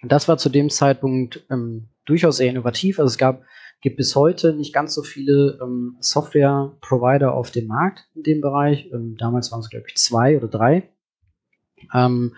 Und 0.00 0.12
das 0.12 0.28
war 0.28 0.38
zu 0.38 0.48
dem 0.48 0.70
Zeitpunkt 0.70 1.44
ähm, 1.50 1.88
durchaus 2.04 2.36
sehr 2.36 2.50
innovativ. 2.50 3.00
Also 3.00 3.08
es 3.08 3.18
gab 3.18 3.42
gibt 3.82 3.96
bis 3.96 4.16
heute 4.16 4.54
nicht 4.54 4.72
ganz 4.72 4.94
so 4.94 5.02
viele 5.02 5.58
ähm, 5.60 5.96
Software-Provider 6.00 7.34
auf 7.34 7.50
dem 7.50 7.66
Markt 7.66 8.08
in 8.14 8.22
dem 8.22 8.40
Bereich. 8.40 8.88
Ähm, 8.92 9.16
damals 9.18 9.50
waren 9.50 9.60
es, 9.60 9.68
glaube 9.68 9.86
ich, 9.88 9.96
zwei 9.96 10.36
oder 10.36 10.48
drei. 10.48 10.88
Ähm, 11.92 12.34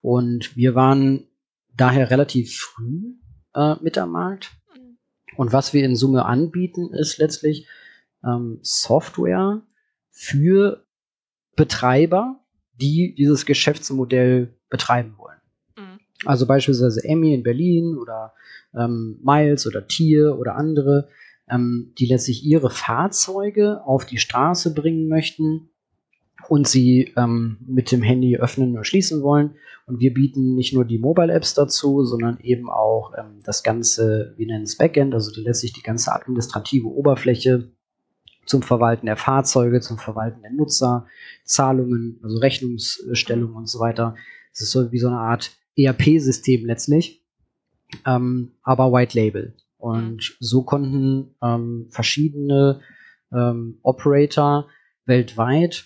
und 0.00 0.56
wir 0.56 0.74
waren 0.74 1.28
daher 1.76 2.10
relativ 2.10 2.56
früh 2.56 3.14
äh, 3.54 3.76
mit 3.82 3.98
am 3.98 4.10
Markt. 4.10 4.52
Und 5.36 5.52
was 5.52 5.74
wir 5.74 5.84
in 5.84 5.96
Summe 5.96 6.24
anbieten, 6.24 6.94
ist 6.94 7.18
letztlich 7.18 7.68
ähm, 8.24 8.58
Software 8.62 9.62
für 10.10 10.86
Betreiber, 11.56 12.40
die 12.72 13.14
dieses 13.14 13.44
Geschäftsmodell 13.44 14.54
betreiben 14.70 15.14
wollen. 15.18 15.35
Also 16.24 16.46
beispielsweise 16.46 17.04
Emmy 17.04 17.34
in 17.34 17.42
Berlin 17.42 17.96
oder 17.96 18.32
ähm, 18.74 19.18
Miles 19.22 19.66
oder 19.66 19.86
Tier 19.86 20.38
oder 20.38 20.56
andere, 20.56 21.08
ähm, 21.48 21.92
die 21.98 22.06
letztlich 22.06 22.44
ihre 22.44 22.70
Fahrzeuge 22.70 23.84
auf 23.84 24.06
die 24.06 24.18
Straße 24.18 24.74
bringen 24.74 25.08
möchten 25.08 25.70
und 26.48 26.68
sie 26.68 27.12
ähm, 27.16 27.58
mit 27.66 27.92
dem 27.92 28.02
Handy 28.02 28.36
öffnen 28.36 28.72
oder 28.72 28.84
schließen 28.84 29.22
wollen. 29.22 29.56
Und 29.86 30.00
wir 30.00 30.12
bieten 30.12 30.54
nicht 30.54 30.74
nur 30.74 30.84
die 30.84 30.98
Mobile 30.98 31.32
Apps 31.32 31.54
dazu, 31.54 32.04
sondern 32.04 32.38
eben 32.40 32.68
auch 32.70 33.12
ähm, 33.16 33.40
das 33.44 33.62
ganze, 33.62 34.34
wir 34.36 34.46
nennen 34.46 34.64
es 34.64 34.76
Backend, 34.76 35.14
also 35.14 35.30
letztlich 35.40 35.72
die 35.72 35.82
ganze 35.82 36.12
administrative 36.12 36.88
Oberfläche 36.88 37.70
zum 38.46 38.62
Verwalten 38.62 39.06
der 39.06 39.16
Fahrzeuge, 39.16 39.80
zum 39.80 39.98
Verwalten 39.98 40.42
der 40.42 40.52
Nutzer, 40.52 41.06
Zahlungen, 41.44 42.20
also 42.22 42.38
Rechnungsstellung 42.38 43.54
und 43.54 43.68
so 43.68 43.80
weiter. 43.80 44.14
Es 44.52 44.60
ist 44.62 44.70
so 44.70 44.90
wie 44.92 44.98
so 44.98 45.08
eine 45.08 45.18
Art 45.18 45.56
ERP-System 45.76 46.64
letztlich 46.66 47.22
ähm, 48.04 48.52
aber 48.62 48.92
White 48.92 49.18
Label. 49.18 49.54
Und 49.78 50.16
mhm. 50.16 50.36
so 50.40 50.62
konnten 50.62 51.34
ähm, 51.42 51.86
verschiedene 51.90 52.80
ähm, 53.32 53.78
Operator 53.82 54.66
weltweit 55.04 55.84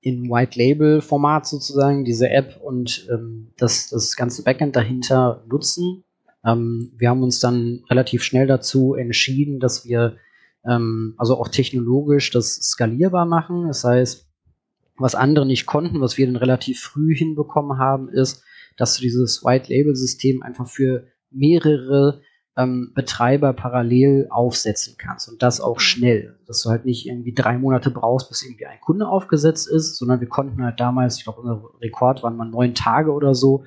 in 0.00 0.28
White 0.28 0.58
Label 0.58 1.00
Format 1.00 1.46
sozusagen 1.46 2.04
diese 2.04 2.28
App 2.28 2.60
und 2.62 3.08
ähm, 3.10 3.52
das, 3.56 3.88
das 3.88 4.16
ganze 4.16 4.42
Backend 4.42 4.76
dahinter 4.76 5.44
nutzen. 5.48 6.04
Ähm, 6.44 6.92
wir 6.96 7.08
haben 7.08 7.22
uns 7.22 7.40
dann 7.40 7.82
relativ 7.88 8.22
schnell 8.22 8.46
dazu 8.46 8.94
entschieden, 8.94 9.60
dass 9.60 9.86
wir 9.86 10.16
ähm, 10.66 11.14
also 11.16 11.38
auch 11.38 11.48
technologisch 11.48 12.30
das 12.30 12.56
skalierbar 12.56 13.24
machen. 13.24 13.68
Das 13.68 13.84
heißt, 13.84 14.28
was 14.96 15.14
andere 15.14 15.46
nicht 15.46 15.66
konnten, 15.66 16.00
was 16.00 16.18
wir 16.18 16.26
dann 16.26 16.36
relativ 16.36 16.80
früh 16.80 17.14
hinbekommen 17.14 17.78
haben, 17.78 18.08
ist, 18.08 18.44
dass 18.76 18.96
du 18.96 19.02
dieses 19.02 19.44
White 19.44 19.72
Label 19.72 19.94
System 19.94 20.42
einfach 20.42 20.68
für 20.68 21.06
mehrere 21.30 22.22
ähm, 22.56 22.92
Betreiber 22.94 23.52
parallel 23.52 24.28
aufsetzen 24.30 24.94
kannst 24.96 25.28
und 25.28 25.42
das 25.42 25.60
auch 25.60 25.76
mhm. 25.76 25.80
schnell, 25.80 26.38
dass 26.46 26.62
du 26.62 26.70
halt 26.70 26.84
nicht 26.84 27.06
irgendwie 27.06 27.34
drei 27.34 27.58
Monate 27.58 27.90
brauchst, 27.90 28.28
bis 28.28 28.44
irgendwie 28.44 28.66
ein 28.66 28.80
Kunde 28.80 29.08
aufgesetzt 29.08 29.68
ist, 29.68 29.96
sondern 29.96 30.20
wir 30.20 30.28
konnten 30.28 30.62
halt 30.62 30.78
damals, 30.78 31.18
ich 31.18 31.24
glaube, 31.24 31.40
unser 31.40 31.62
Rekord 31.80 32.22
waren 32.22 32.36
mal 32.36 32.48
neun 32.48 32.74
Tage 32.74 33.12
oder 33.12 33.34
so, 33.34 33.64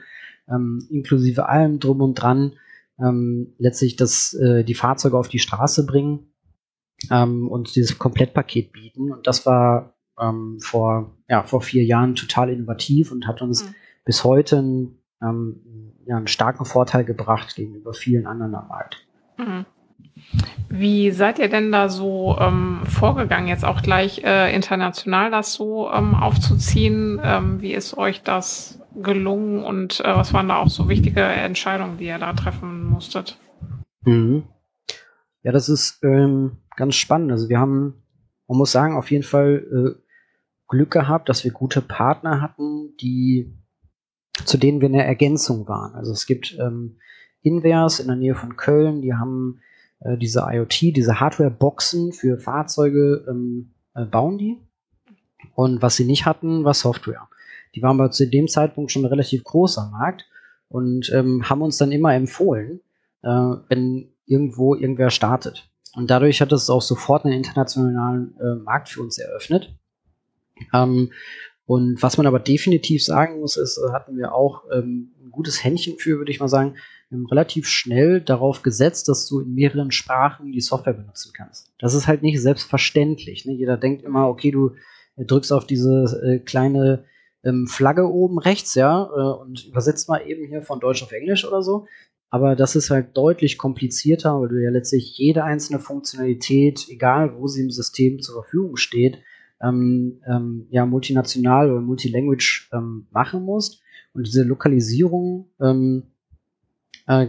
ähm, 0.50 0.88
inklusive 0.90 1.50
allem 1.50 1.80
drum 1.80 2.02
und 2.02 2.16
dran, 2.16 2.54
ähm, 3.00 3.54
letztlich 3.58 3.98
das, 3.98 4.34
äh, 4.34 4.64
die 4.64 4.74
Fahrzeuge 4.74 5.18
auf 5.18 5.28
die 5.28 5.40
Straße 5.40 5.86
bringen 5.86 6.32
ähm, 7.12 7.50
und 7.50 7.76
dieses 7.76 8.00
Komplettpaket 8.00 8.72
bieten 8.72 9.12
und 9.12 9.28
das 9.28 9.46
war 9.46 9.98
ähm, 10.20 10.60
vor, 10.62 11.18
ja, 11.28 11.44
vor 11.44 11.62
vier 11.62 11.84
Jahren 11.84 12.16
total 12.16 12.50
innovativ 12.50 13.12
und 13.12 13.28
hat 13.28 13.42
uns 13.42 13.66
mhm. 13.66 13.76
bis 14.06 14.24
heute 14.24 14.58
ein 14.62 14.97
ähm, 15.22 15.94
ja, 16.06 16.18
einen 16.18 16.28
starken 16.28 16.66
Vorteil 16.66 17.04
gebracht 17.04 17.56
gegenüber 17.56 17.94
vielen 17.94 18.28
anderen 18.28 18.56
am 18.56 18.68
Markt. 18.68 19.06
Mhm. 19.38 19.66
Wie 20.70 21.12
seid 21.12 21.40
ihr 21.40 21.50
denn 21.50 21.72
da 21.72 21.90
so 21.90 22.38
ähm, 22.40 22.82
vorgegangen, 22.86 23.48
jetzt 23.48 23.66
auch 23.66 23.82
gleich 23.82 24.24
äh, 24.24 24.54
international 24.54 25.32
das 25.32 25.54
so 25.54 25.90
ähm, 25.92 26.16
aufzuziehen? 26.16 27.20
Ähm, 27.24 27.62
wie 27.62 27.74
ist 27.74 27.98
euch 27.98 28.24
das 28.24 28.82
gelungen 28.96 29.64
und 29.64 30.00
äh, 30.02 30.16
was 30.16 30.34
waren 30.34 30.50
da 30.50 30.58
auch 30.58 30.70
so 30.70 30.90
wichtige 30.90 31.22
Entscheidungen, 31.22 31.98
die 31.98 32.08
ihr 32.08 32.20
da 32.20 32.34
treffen 32.34 32.86
musstet? 32.86 33.40
Mhm. 34.02 34.44
Ja, 35.44 35.52
das 35.52 35.70
ist 35.70 36.04
ähm, 36.04 36.58
ganz 36.76 36.96
spannend. 36.96 37.32
Also 37.32 37.48
wir 37.48 37.60
haben, 37.60 38.04
man 38.48 38.58
muss 38.58 38.72
sagen, 38.72 38.98
auf 38.98 39.12
jeden 39.12 39.24
Fall 39.24 39.66
äh, 39.72 40.02
Glück 40.68 40.92
gehabt, 40.92 41.30
dass 41.30 41.44
wir 41.44 41.52
gute 41.52 41.82
Partner 41.82 42.42
hatten, 42.42 42.96
die 43.00 43.57
zu 44.46 44.58
denen 44.58 44.82
wir 44.82 44.90
eine 44.90 45.04
Ergänzung 45.04 45.68
waren. 45.68 45.96
Also 45.96 46.12
es 46.12 46.26
gibt 46.26 46.58
ähm, 46.60 46.98
Inverse 47.42 48.02
in 48.02 48.08
der 48.08 48.18
Nähe 48.18 48.36
von 48.36 48.56
Köln, 48.56 49.02
die 49.02 49.14
haben 49.14 49.60
äh, 50.00 50.18
diese 50.18 50.46
IoT, 50.48 50.82
diese 50.96 51.20
Hardware-Boxen 51.20 52.14
für 52.14 52.38
Fahrzeuge 52.38 53.26
ähm, 53.30 53.72
äh, 53.96 54.06
bauen 54.06 54.38
die. 54.38 54.58
Und 55.56 55.82
was 55.82 55.96
sie 55.96 56.06
nicht 56.06 56.26
hatten, 56.26 56.64
war 56.64 56.74
Software. 56.74 57.28
Die 57.76 57.82
waren 57.82 58.00
aber 58.00 58.12
zu 58.12 58.28
dem 58.28 58.48
Zeitpunkt 58.48 58.92
schon 58.92 59.06
relativ 59.06 59.44
groß 59.44 59.78
am 59.78 59.92
Markt 59.92 60.26
und 60.70 61.12
ähm, 61.14 61.50
haben 61.50 61.62
uns 61.62 61.78
dann 61.78 61.92
immer 61.92 62.14
empfohlen, 62.14 62.82
äh, 63.24 63.30
wenn 63.30 64.10
irgendwo 64.26 64.76
irgendwer 64.76 65.10
startet. 65.10 65.70
Und 65.96 66.12
dadurch 66.12 66.42
hat 66.42 66.52
es 66.52 66.70
auch 66.70 66.82
sofort 66.82 67.26
einen 67.26 67.34
internationalen 67.34 68.36
äh, 68.40 68.56
Markt 68.56 68.90
für 68.90 69.02
uns 69.02 69.18
eröffnet. 69.18 69.76
Ähm, 70.74 71.12
und 71.68 72.02
was 72.02 72.18
man 72.18 72.26
aber 72.26 72.40
definitiv 72.40 73.04
sagen 73.04 73.42
muss, 73.42 73.58
ist, 73.58 73.78
äh, 73.78 73.92
hatten 73.92 74.18
wir 74.18 74.34
auch 74.34 74.64
ähm, 74.74 75.12
ein 75.22 75.32
gutes 75.32 75.64
Händchen 75.64 75.98
für, 76.00 76.18
würde 76.18 76.32
ich 76.32 76.40
mal 76.40 76.48
sagen, 76.48 76.76
relativ 77.12 77.68
schnell 77.68 78.22
darauf 78.22 78.64
gesetzt, 78.64 79.08
dass 79.10 79.28
du 79.28 79.42
in 79.42 79.54
mehreren 79.54 79.92
Sprachen 79.92 80.52
die 80.52 80.62
Software 80.62 80.94
benutzen 80.94 81.32
kannst. 81.36 81.74
Das 81.78 81.94
ist 81.94 82.08
halt 82.08 82.22
nicht 82.22 82.42
selbstverständlich. 82.42 83.46
Ne? 83.46 83.54
Jeder 83.54 83.78
denkt 83.78 84.04
immer, 84.04 84.30
okay, 84.30 84.52
du 84.52 84.72
äh, 85.18 85.26
drückst 85.26 85.52
auf 85.52 85.68
diese 85.68 86.22
äh, 86.24 86.40
kleine 86.40 87.06
ähm, 87.44 87.68
Flagge 87.68 88.08
oben 88.08 88.40
rechts, 88.40 88.74
ja, 88.76 89.04
äh, 89.04 89.42
und 89.42 89.66
übersetzt 89.66 90.08
mal 90.08 90.26
eben 90.26 90.48
hier 90.48 90.64
von 90.64 90.80
Deutsch 90.80 91.04
auf 91.04 91.12
Englisch 91.12 91.46
oder 91.46 91.62
so. 91.62 91.86
Aber 92.30 92.56
das 92.56 92.78
ist 92.78 92.90
halt 92.90 93.16
deutlich 93.16 93.58
komplizierter, 93.58 94.40
weil 94.40 94.50
du 94.50 94.62
ja 94.62 94.70
letztlich 94.70 95.18
jede 95.18 95.44
einzelne 95.44 95.80
Funktionalität, 95.80 96.88
egal 96.90 97.38
wo 97.38 97.48
sie 97.48 97.64
im 97.64 97.72
System 97.72 98.22
zur 98.22 98.44
Verfügung 98.44 98.78
steht, 98.78 99.20
ähm, 99.62 100.22
ähm, 100.28 100.68
ja, 100.70 100.86
multinational 100.86 101.72
oder 101.72 101.82
multilanguage 101.82 102.68
ähm, 102.72 103.08
machen 103.12 103.44
musst. 103.44 103.82
Und 104.14 104.28
diese 104.28 104.44
Lokalisierung 104.44 105.50
ähm, 105.62 106.04
äh, 107.08 107.28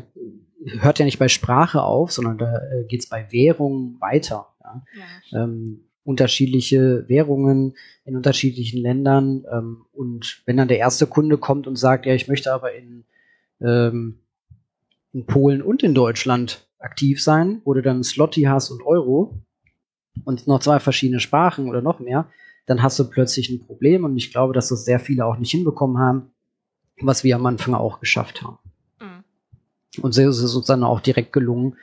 hört 0.80 0.98
ja 0.98 1.04
nicht 1.04 1.18
bei 1.18 1.28
Sprache 1.28 1.82
auf, 1.82 2.12
sondern 2.12 2.38
da 2.38 2.56
äh, 2.56 2.84
geht 2.84 3.00
es 3.00 3.08
bei 3.08 3.30
Währungen 3.30 4.00
weiter. 4.00 4.48
Ja? 4.62 4.84
Ja, 5.30 5.44
ähm, 5.44 5.80
unterschiedliche 6.04 7.04
Währungen 7.08 7.76
in 8.04 8.16
unterschiedlichen 8.16 8.80
Ländern. 8.80 9.44
Ähm, 9.52 9.84
und 9.92 10.42
wenn 10.46 10.56
dann 10.56 10.68
der 10.68 10.78
erste 10.78 11.06
Kunde 11.06 11.38
kommt 11.38 11.66
und 11.66 11.76
sagt, 11.76 12.06
ja, 12.06 12.14
ich 12.14 12.28
möchte 12.28 12.52
aber 12.52 12.74
in, 12.74 13.04
in 13.60 15.26
Polen 15.26 15.62
und 15.62 15.82
in 15.82 15.94
Deutschland 15.94 16.68
aktiv 16.78 17.20
sein, 17.20 17.60
wo 17.64 17.74
du 17.74 17.82
dann 17.82 18.04
Slotty 18.04 18.42
hast 18.42 18.70
und 18.70 18.86
Euro 18.86 19.42
und 20.24 20.46
noch 20.46 20.61
zwei 20.61 20.81
verschiedene 20.81 21.20
Sprachen 21.20 21.68
oder 21.68 21.83
noch 21.83 22.00
mehr, 22.00 22.28
dann 22.66 22.83
hast 22.83 22.98
du 22.98 23.09
plötzlich 23.09 23.50
ein 23.50 23.61
Problem. 23.61 24.04
Und 24.04 24.16
ich 24.16 24.31
glaube, 24.31 24.52
dass 24.52 24.68
das 24.68 24.85
sehr 24.85 25.00
viele 25.00 25.26
auch 25.26 25.38
nicht 25.38 25.50
hinbekommen 25.50 25.98
haben, 25.98 26.31
was 27.00 27.24
wir 27.24 27.37
am 27.37 27.46
Anfang 27.46 27.74
auch 27.74 28.00
geschafft 28.00 28.42
haben. 28.42 28.59
Mhm. 29.00 30.02
Und 30.02 30.12
so 30.12 30.22
ist 30.22 30.38
es 30.38 30.54
uns 30.54 30.66
dann 30.66 30.85
auch 30.85 31.00
direkt 31.00 31.33
gelungen, 31.33 31.76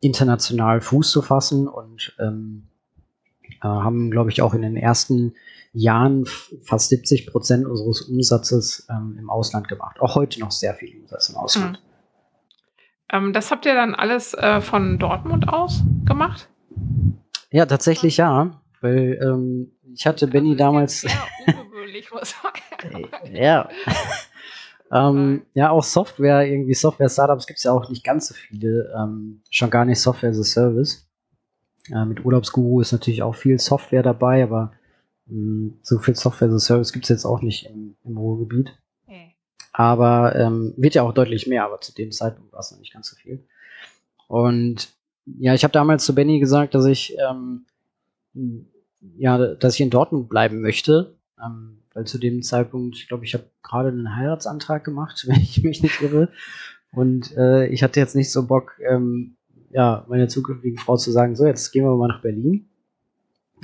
international 0.00 0.80
Fuß 0.80 1.10
zu 1.10 1.22
fassen 1.22 1.68
und 1.68 2.14
ähm, 2.18 2.68
äh, 3.62 3.66
haben, 3.66 4.10
glaube 4.10 4.30
ich, 4.30 4.42
auch 4.42 4.54
in 4.54 4.62
den 4.62 4.76
ersten 4.76 5.34
Jahren 5.72 6.26
fast 6.62 6.88
70 6.88 7.26
Prozent 7.26 7.66
unseres 7.66 8.02
Umsatzes 8.02 8.86
ähm, 8.90 9.16
im 9.18 9.30
Ausland 9.30 9.68
gemacht. 9.68 10.00
Auch 10.00 10.14
heute 10.14 10.40
noch 10.40 10.50
sehr 10.50 10.74
viel 10.74 10.98
Umsatz 11.00 11.28
im 11.28 11.36
Ausland. 11.36 11.72
Mhm. 11.72 11.90
Ähm, 13.12 13.32
das 13.32 13.50
habt 13.50 13.66
ihr 13.66 13.74
dann 13.74 13.94
alles 13.94 14.34
äh, 14.34 14.60
von 14.60 14.98
Dortmund 14.98 15.48
aus 15.48 15.82
gemacht? 16.04 16.48
Ja, 17.50 17.66
tatsächlich 17.66 18.16
ja. 18.16 18.60
Weil 18.80 19.18
ähm, 19.22 19.72
ich 19.92 20.06
hatte 20.06 20.26
Benny 20.26 20.56
damals. 20.56 21.04
Man 21.46 21.70
Ja. 23.32 23.68
ähm, 24.92 25.42
ja, 25.54 25.70
auch 25.70 25.84
Software, 25.84 26.46
irgendwie 26.46 26.74
Software-Startups 26.74 27.46
gibt 27.46 27.58
es 27.58 27.64
ja 27.64 27.72
auch 27.72 27.88
nicht 27.90 28.04
ganz 28.04 28.28
so 28.28 28.34
viele. 28.34 28.92
Ähm, 28.96 29.42
schon 29.50 29.70
gar 29.70 29.84
nicht 29.84 30.00
Software 30.00 30.30
as 30.30 30.38
a 30.38 30.44
Service. 30.44 31.08
Äh, 31.92 32.04
mit 32.04 32.24
Urlaubsguru 32.24 32.80
ist 32.80 32.92
natürlich 32.92 33.22
auch 33.22 33.34
viel 33.34 33.58
Software 33.58 34.02
dabei, 34.02 34.42
aber 34.42 34.72
mh, 35.26 35.34
hm, 35.34 35.78
so 35.82 35.98
viel 35.98 36.16
Software 36.16 36.48
as 36.48 36.54
a 36.54 36.58
Service 36.58 36.92
gibt 36.92 37.04
es 37.04 37.10
jetzt 37.10 37.24
auch 37.24 37.42
nicht 37.42 37.66
im, 37.66 37.96
im 38.04 38.16
Ruhrgebiet. 38.16 38.78
Okay. 39.06 39.34
Aber 39.72 40.36
ähm, 40.36 40.74
wird 40.76 40.94
ja 40.94 41.02
auch 41.02 41.12
deutlich 41.12 41.46
mehr, 41.46 41.64
aber 41.64 41.80
zu 41.80 41.94
dem 41.94 42.12
Zeitpunkt 42.12 42.52
war 42.52 42.60
es 42.60 42.70
noch 42.70 42.78
nicht 42.78 42.92
ganz 42.92 43.10
so 43.10 43.16
viel. 43.16 43.46
Und 44.26 44.94
ja, 45.26 45.54
ich 45.54 45.64
habe 45.64 45.72
damals 45.72 46.04
zu 46.04 46.14
Benny 46.14 46.40
gesagt, 46.40 46.74
dass 46.74 46.86
ich 46.86 47.16
ähm, 47.28 47.66
ja, 49.16 49.54
dass 49.54 49.74
ich 49.74 49.80
in 49.80 49.90
Dortmund 49.90 50.28
bleiben 50.28 50.60
möchte, 50.60 51.16
ähm, 51.42 51.78
weil 51.94 52.06
zu 52.06 52.18
dem 52.18 52.42
Zeitpunkt, 52.42 52.96
ich 52.96 53.08
glaube, 53.08 53.24
ich 53.24 53.34
habe 53.34 53.44
gerade 53.62 53.88
einen 53.88 54.16
Heiratsantrag 54.16 54.84
gemacht, 54.84 55.24
wenn 55.28 55.40
ich 55.40 55.62
mich 55.62 55.82
nicht 55.82 56.00
irre, 56.00 56.28
und 56.92 57.36
äh, 57.36 57.66
ich 57.68 57.82
hatte 57.82 58.00
jetzt 58.00 58.16
nicht 58.16 58.32
so 58.32 58.46
Bock, 58.46 58.78
ähm, 58.88 59.36
ja, 59.70 60.04
meiner 60.08 60.28
zukünftigen 60.28 60.78
Frau 60.78 60.96
zu 60.96 61.12
sagen, 61.12 61.36
so, 61.36 61.46
jetzt 61.46 61.70
gehen 61.70 61.84
wir 61.84 61.96
mal 61.96 62.08
nach 62.08 62.22
Berlin 62.22 62.68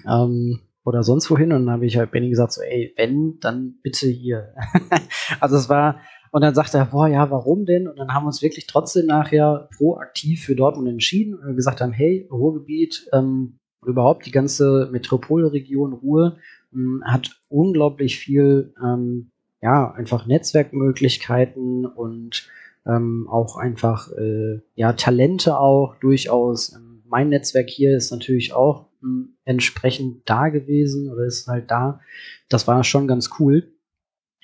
ähm, 0.06 0.60
oder 0.84 1.02
sonst 1.02 1.30
wohin. 1.30 1.52
Und 1.52 1.66
dann 1.66 1.74
habe 1.74 1.86
ich 1.86 1.96
halt 1.96 2.12
Benny 2.12 2.30
gesagt, 2.30 2.52
so, 2.52 2.62
ey, 2.62 2.94
wenn, 2.96 3.40
dann 3.40 3.74
bitte 3.82 4.06
hier. 4.06 4.54
also 5.40 5.56
es 5.56 5.68
war, 5.68 6.00
und 6.30 6.42
dann 6.42 6.54
sagte 6.54 6.78
er, 6.78 6.86
boah, 6.86 7.08
ja, 7.08 7.30
warum 7.30 7.64
denn? 7.66 7.88
Und 7.88 7.98
dann 7.98 8.12
haben 8.12 8.24
wir 8.24 8.28
uns 8.28 8.42
wirklich 8.42 8.66
trotzdem 8.66 9.06
nachher 9.06 9.68
proaktiv 9.76 10.44
für 10.44 10.54
Dortmund 10.54 10.88
entschieden 10.88 11.34
und 11.34 11.56
gesagt 11.56 11.80
haben, 11.80 11.92
hey, 11.92 12.28
Ruhrgebiet 12.30 13.08
ähm, 13.12 13.58
überhaupt 13.84 14.26
die 14.26 14.32
ganze 14.32 14.88
Metropolregion 14.92 15.92
Ruhr 15.92 16.38
ähm, 16.74 17.02
hat 17.04 17.40
unglaublich 17.48 18.18
viel, 18.18 18.74
ähm, 18.82 19.30
ja, 19.62 19.92
einfach 19.92 20.26
Netzwerkmöglichkeiten 20.26 21.86
und 21.86 22.48
ähm, 22.86 23.26
auch 23.30 23.56
einfach 23.56 24.12
äh, 24.12 24.60
ja 24.74 24.92
Talente 24.92 25.58
auch 25.58 25.96
durchaus. 26.00 26.74
Ähm, 26.74 27.02
mein 27.08 27.28
Netzwerk 27.28 27.68
hier 27.68 27.96
ist 27.96 28.10
natürlich 28.10 28.52
auch 28.52 28.88
ähm, 29.02 29.36
entsprechend 29.44 30.28
da 30.28 30.48
gewesen 30.48 31.10
oder 31.10 31.24
ist 31.24 31.46
halt 31.46 31.70
da. 31.70 32.00
Das 32.48 32.66
war 32.66 32.84
schon 32.84 33.08
ganz 33.08 33.30
cool. 33.38 33.72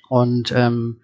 Und 0.09 0.53
ähm, 0.55 1.01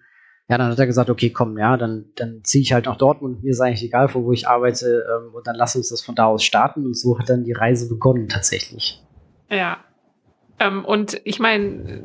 ja, 0.50 0.58
dann 0.58 0.72
hat 0.72 0.78
er 0.80 0.86
gesagt, 0.86 1.10
okay, 1.10 1.30
komm, 1.30 1.56
ja, 1.58 1.76
dann, 1.76 2.06
dann 2.16 2.40
ziehe 2.42 2.62
ich 2.62 2.72
halt 2.72 2.86
nach 2.86 2.96
Dortmund, 2.96 3.44
mir 3.44 3.50
ist 3.50 3.60
eigentlich 3.60 3.84
egal, 3.84 4.12
wo 4.12 4.32
ich 4.32 4.48
arbeite, 4.48 5.04
ähm, 5.08 5.32
und 5.32 5.46
dann 5.46 5.54
lass 5.54 5.76
uns 5.76 5.90
das 5.90 6.02
von 6.02 6.16
da 6.16 6.26
aus 6.26 6.42
starten. 6.42 6.84
Und 6.84 6.96
so 6.96 7.18
hat 7.20 7.30
dann 7.30 7.44
die 7.44 7.52
Reise 7.52 7.88
begonnen 7.88 8.28
tatsächlich. 8.28 9.00
Ja, 9.48 9.78
ähm, 10.58 10.84
und 10.84 11.20
ich 11.22 11.38
meine, 11.38 12.02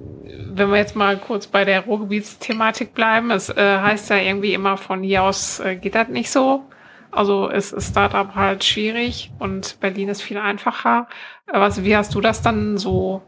wenn 0.54 0.70
wir 0.70 0.78
jetzt 0.78 0.96
mal 0.96 1.18
kurz 1.18 1.48
bei 1.48 1.66
der 1.66 1.86
Ruhrgebietsthematik 1.86 2.94
bleiben, 2.94 3.32
es 3.32 3.50
äh, 3.50 3.80
heißt 3.80 4.12
ja 4.12 4.18
irgendwie 4.18 4.54
immer 4.54 4.78
von 4.78 5.02
hier 5.02 5.24
aus 5.24 5.60
äh, 5.60 5.76
geht 5.76 5.96
das 5.96 6.10
nicht 6.10 6.30
so. 6.30 6.66
Also 7.10 7.48
ist, 7.48 7.76
Startup 7.82 8.36
halt 8.36 8.64
schwierig 8.64 9.32
und 9.40 9.80
Berlin 9.80 10.10
ist 10.10 10.22
viel 10.22 10.38
einfacher. 10.38 11.08
Äh, 11.48 11.60
was, 11.60 11.84
wie 11.84 11.98
hast 11.98 12.14
du 12.14 12.22
das 12.22 12.44
dann 12.44 12.78
so 12.78 13.24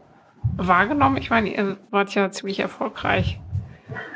wahrgenommen? 0.56 1.16
Ich 1.16 1.30
meine, 1.30 1.52
ihr 1.52 1.76
wart 1.90 2.14
ja 2.14 2.30
ziemlich 2.30 2.60
erfolgreich. 2.60 3.40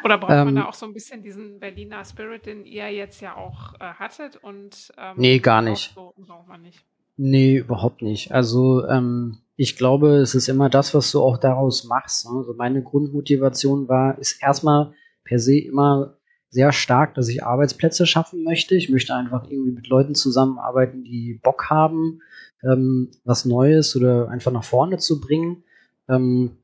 Oder 0.05 0.19
braucht 0.19 0.33
ähm, 0.33 0.45
man 0.45 0.57
da 0.57 0.65
auch 0.67 0.75
so 0.75 0.87
ein 0.87 0.93
bisschen 0.93 1.23
diesen 1.23 1.61
Berliner 1.61 2.05
Spirit, 2.05 2.47
den 2.47 2.65
ihr 2.65 2.91
jetzt 2.91 3.21
ja 3.21 3.37
auch 3.37 3.75
äh, 3.75 3.95
hattet? 3.95 4.37
Und, 4.37 4.93
ähm, 4.99 5.15
nee, 5.17 5.39
gar 5.39 5.63
nicht. 5.63 5.93
So, 5.95 6.15
braucht 6.17 6.49
man 6.49 6.63
nicht. 6.63 6.85
Nee, 7.17 7.59
überhaupt 7.59 8.03
nicht. 8.03 8.33
Also 8.33 8.87
ähm, 8.87 9.39
ich 9.57 9.77
glaube, 9.77 10.17
es 10.17 10.35
ist 10.35 10.49
immer 10.49 10.71
das, 10.71 10.95
was 10.95 11.11
du 11.13 11.23
auch 11.23 11.39
daraus 11.39 11.85
machst. 11.85 12.27
Ne? 12.27 12.39
Also 12.39 12.55
meine 12.55 12.83
Grundmotivation 12.83 13.89
war, 13.89 14.19
ist 14.19 14.43
erstmal 14.43 14.93
per 15.25 15.39
se 15.39 15.59
immer 15.59 16.17
sehr 16.49 16.73
stark, 16.73 17.15
dass 17.15 17.29
ich 17.29 17.45
Arbeitsplätze 17.45 18.07
schaffen 18.07 18.45
möchte. 18.45 18.75
Ich 18.75 18.91
möchte 18.91 19.15
einfach 19.15 19.49
irgendwie 19.49 19.73
mit 19.73 19.89
Leuten 19.89 20.15
zusammenarbeiten, 20.15 21.05
die 21.05 21.41
Bock 21.43 21.71
haben, 21.71 22.21
ähm, 22.63 23.11
was 23.25 23.45
Neues 23.45 23.97
oder 23.97 24.29
einfach 24.29 24.53
nach 24.53 24.65
vorne 24.65 24.99
zu 24.99 25.21
bringen. 25.21 25.65
Ähm, 26.09 26.59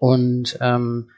und 0.00 0.58
ähm, 0.60 1.10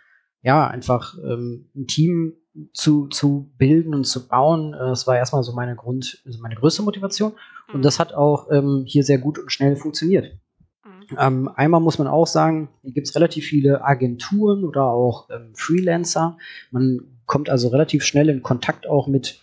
ja, 0.49 0.67
einfach 0.67 1.15
ähm, 1.23 1.67
ein 1.77 1.87
Team 1.87 2.33
zu, 2.73 3.09
zu 3.09 3.53
bilden 3.59 3.95
und 3.95 4.05
zu 4.05 4.29
bauen. 4.29 4.73
Äh, 4.73 4.79
das 4.79 5.07
war 5.07 5.15
erstmal 5.15 5.43
so 5.43 5.53
meine 5.53 5.77
Grund, 5.77 6.23
also 6.25 6.41
meine 6.41 6.55
größte 6.55 6.81
Motivation. 6.81 7.33
Und 7.71 7.81
mhm. 7.81 7.83
das 7.83 8.01
hat 8.01 8.15
auch 8.15 8.51
ähm, 8.51 8.85
hier 8.87 9.05
sehr 9.05 9.19
gut 9.19 9.39
und 9.39 9.53
schnell 9.53 9.77
funktioniert. 9.77 10.39
Ähm, 11.19 11.51
einmal 11.55 11.83
muss 11.83 11.99
man 11.99 12.09
auch 12.09 12.27
sagen, 12.27 12.71
hier 12.81 12.93
gibt 12.93 13.09
es 13.09 13.15
relativ 13.15 13.45
viele 13.45 13.85
Agenturen 13.85 14.65
oder 14.65 14.85
auch 14.85 15.29
ähm, 15.29 15.53
Freelancer. 15.55 16.39
Man 16.71 17.19
kommt 17.27 17.51
also 17.51 17.69
relativ 17.69 18.03
schnell 18.03 18.31
in 18.31 18.43
Kontakt 18.43 18.87
auch 18.87 19.07
mit, 19.07 19.43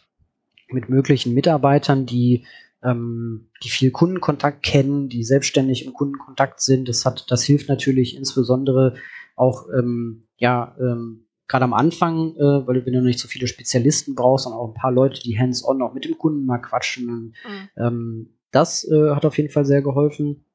mit 0.70 0.90
möglichen 0.90 1.36
Mitarbeitern, 1.36 2.08
die, 2.08 2.46
ähm, 2.84 3.52
die 3.64 3.70
viel 3.70 3.92
Kundenkontakt 3.92 4.64
kennen, 4.64 5.08
die 5.08 5.24
selbstständig 5.24 5.86
im 5.86 5.94
Kundenkontakt 5.94 6.62
sind. 6.62 6.90
Das, 6.90 7.06
hat, 7.06 7.30
das 7.30 7.44
hilft 7.44 7.70
natürlich 7.70 8.18
insbesondere 8.18 8.96
auch 9.36 9.68
ähm, 9.78 10.25
ja, 10.38 10.76
ähm, 10.80 11.26
gerade 11.48 11.66
am 11.66 11.74
Anfang, 11.74 12.36
äh, 12.36 12.68
weil 12.68 12.76
du, 12.76 12.86
wenn 12.86 12.94
du 12.94 13.02
nicht 13.02 13.20
so 13.20 13.28
viele 13.28 13.48
Spezialisten 13.48 14.16
brauchst, 14.16 14.44
sondern 14.46 14.60
auch 14.60 14.68
ein 14.70 14.74
paar 14.74 14.92
Leute, 14.92 15.22
die 15.22 15.38
hands-on 15.38 15.82
auch 15.82 15.94
mit 15.94 16.06
dem 16.06 16.18
Kunden 16.18 16.46
mal 16.46 16.58
quatschen. 16.58 17.06
Mhm. 17.06 17.70
ähm, 17.78 18.30
das 18.52 18.90
äh, 18.90 19.12
hat 19.12 19.26
auf 19.26 19.38
jeden 19.38 19.50
Fall 19.50 19.66
sehr 19.66 19.82
geholfen. 19.82 20.46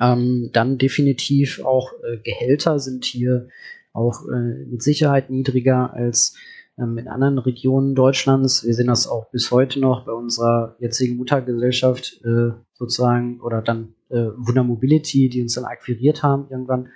Ähm, 0.00 0.50
dann 0.52 0.78
definitiv 0.78 1.64
auch 1.64 1.92
äh, 1.92 2.18
Gehälter 2.18 2.78
sind 2.78 3.04
hier 3.04 3.48
auch 3.92 4.26
äh, 4.28 4.64
mit 4.66 4.82
Sicherheit 4.82 5.30
niedriger 5.30 5.92
als 5.94 6.36
ähm, 6.78 6.98
in 6.98 7.08
anderen 7.08 7.38
Regionen 7.38 7.94
Deutschlands. 7.94 8.64
Wir 8.64 8.74
sehen 8.74 8.88
das 8.88 9.06
auch 9.06 9.30
bis 9.30 9.50
heute 9.50 9.80
noch 9.80 10.04
bei 10.04 10.12
unserer 10.12 10.76
jetzigen 10.80 11.16
Muttergesellschaft 11.16 12.20
äh, 12.24 12.50
sozusagen 12.74 13.40
oder 13.40 13.62
dann 13.62 13.94
äh, 14.10 14.26
Wunder 14.36 14.64
Mobility, 14.64 15.28
die 15.28 15.42
uns 15.42 15.54
dann 15.54 15.64
akquiriert 15.64 16.22
haben 16.22 16.46
irgendwann. 16.50 16.88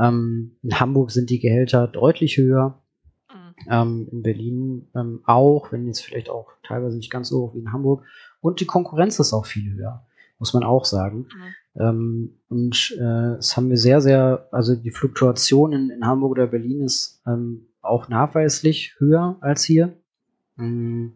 Ähm, 0.00 0.56
in 0.62 0.78
Hamburg 0.80 1.10
sind 1.10 1.30
die 1.30 1.40
Gehälter 1.40 1.86
deutlich 1.86 2.36
höher. 2.36 2.80
Mhm. 3.32 3.66
Ähm, 3.70 4.08
in 4.10 4.22
Berlin 4.22 4.88
ähm, 4.94 5.20
auch, 5.26 5.72
wenn 5.72 5.86
jetzt 5.86 6.00
vielleicht 6.00 6.30
auch 6.30 6.48
teilweise 6.62 6.96
nicht 6.96 7.10
ganz 7.10 7.28
so 7.28 7.42
hoch 7.42 7.54
wie 7.54 7.60
in 7.60 7.72
Hamburg. 7.72 8.04
Und 8.40 8.60
die 8.60 8.66
Konkurrenz 8.66 9.18
ist 9.18 9.32
auch 9.32 9.46
viel 9.46 9.72
höher, 9.74 10.06
muss 10.38 10.54
man 10.54 10.62
auch 10.62 10.84
sagen. 10.84 11.28
Mhm. 11.74 11.82
Ähm, 11.82 12.30
und 12.48 12.96
äh, 12.98 13.34
es 13.34 13.56
haben 13.56 13.70
wir 13.70 13.76
sehr, 13.76 14.00
sehr, 14.00 14.48
also 14.50 14.74
die 14.74 14.90
Fluktuation 14.90 15.72
in, 15.72 15.90
in 15.90 16.06
Hamburg 16.06 16.32
oder 16.32 16.46
Berlin 16.46 16.80
ist 16.80 17.22
ähm, 17.26 17.66
auch 17.82 18.08
nachweislich 18.08 18.94
höher 18.98 19.36
als 19.40 19.64
hier. 19.64 19.92
Ähm, 20.58 21.12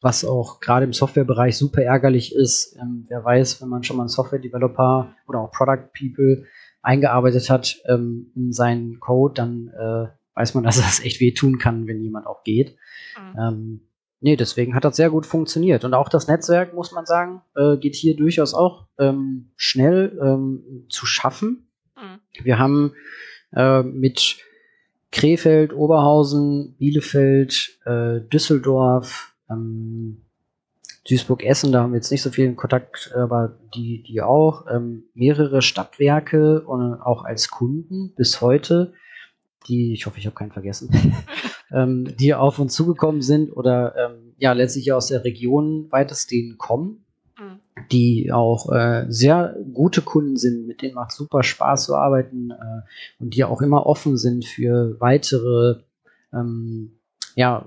was 0.00 0.24
auch 0.24 0.60
gerade 0.60 0.84
im 0.84 0.92
Softwarebereich 0.92 1.56
super 1.56 1.82
ärgerlich 1.82 2.34
ist. 2.34 2.76
Ähm, 2.80 3.06
wer 3.08 3.24
weiß, 3.24 3.62
wenn 3.62 3.68
man 3.68 3.82
schon 3.82 3.96
mal 3.96 4.04
einen 4.04 4.08
Software-Developer 4.08 5.14
oder 5.26 5.40
auch 5.40 5.50
Product 5.50 5.88
People 5.98 6.44
eingearbeitet 6.86 7.50
hat 7.50 7.82
ähm, 7.86 8.30
in 8.36 8.52
seinen 8.52 9.00
Code, 9.00 9.34
dann 9.34 9.68
äh, 9.68 10.08
weiß 10.34 10.54
man, 10.54 10.64
dass 10.64 10.76
das 10.76 11.00
echt 11.00 11.20
wehtun 11.20 11.58
kann, 11.58 11.86
wenn 11.86 12.00
jemand 12.00 12.26
auch 12.26 12.44
geht. 12.44 12.76
Mhm. 13.18 13.38
Ähm, 13.40 13.80
nee, 14.20 14.36
deswegen 14.36 14.74
hat 14.74 14.84
das 14.84 14.96
sehr 14.96 15.10
gut 15.10 15.26
funktioniert. 15.26 15.84
Und 15.84 15.94
auch 15.94 16.08
das 16.08 16.28
Netzwerk, 16.28 16.74
muss 16.74 16.92
man 16.92 17.04
sagen, 17.04 17.42
äh, 17.56 17.76
geht 17.76 17.96
hier 17.96 18.16
durchaus 18.16 18.54
auch 18.54 18.86
ähm, 18.98 19.50
schnell 19.56 20.18
ähm, 20.22 20.86
zu 20.88 21.06
schaffen. 21.06 21.68
Mhm. 21.96 22.44
Wir 22.44 22.58
haben 22.58 22.94
äh, 23.52 23.82
mit 23.82 24.36
Krefeld, 25.10 25.72
Oberhausen, 25.72 26.76
Bielefeld, 26.78 27.80
äh, 27.84 28.20
Düsseldorf, 28.20 29.34
ähm, 29.50 30.25
Duisburg-Essen, 31.08 31.72
da 31.72 31.82
haben 31.82 31.92
wir 31.92 31.98
jetzt 31.98 32.10
nicht 32.10 32.22
so 32.22 32.30
viel 32.30 32.46
in 32.46 32.56
Kontakt, 32.56 33.12
aber 33.14 33.58
die, 33.74 34.02
die 34.02 34.22
auch, 34.22 34.66
ähm, 34.70 35.04
mehrere 35.14 35.62
Stadtwerke 35.62 36.62
und 36.62 36.94
auch 36.94 37.24
als 37.24 37.48
Kunden 37.48 38.12
bis 38.16 38.40
heute, 38.40 38.92
die, 39.68 39.92
ich 39.92 40.06
hoffe, 40.06 40.18
ich 40.18 40.26
habe 40.26 40.34
keinen 40.34 40.52
vergessen, 40.52 40.90
ähm, 41.72 42.16
die 42.18 42.34
auf 42.34 42.58
uns 42.58 42.74
zugekommen 42.74 43.22
sind 43.22 43.50
oder 43.50 43.94
ähm, 43.96 44.34
ja 44.38 44.52
letztlich 44.52 44.92
aus 44.92 45.08
der 45.08 45.24
Region 45.24 45.86
weitestgehend 45.90 46.58
kommen, 46.58 47.04
mhm. 47.38 47.60
die 47.90 48.32
auch 48.32 48.72
äh, 48.72 49.06
sehr 49.08 49.56
gute 49.72 50.02
Kunden 50.02 50.36
sind, 50.36 50.66
mit 50.66 50.82
denen 50.82 50.94
macht 50.94 51.12
super 51.12 51.42
Spaß 51.42 51.86
zu 51.86 51.94
arbeiten 51.94 52.50
äh, 52.50 52.82
und 53.18 53.34
die 53.34 53.44
auch 53.44 53.62
immer 53.62 53.86
offen 53.86 54.16
sind 54.16 54.44
für 54.44 55.00
weitere 55.00 55.80
ähm, 56.32 56.92
ja, 57.36 57.64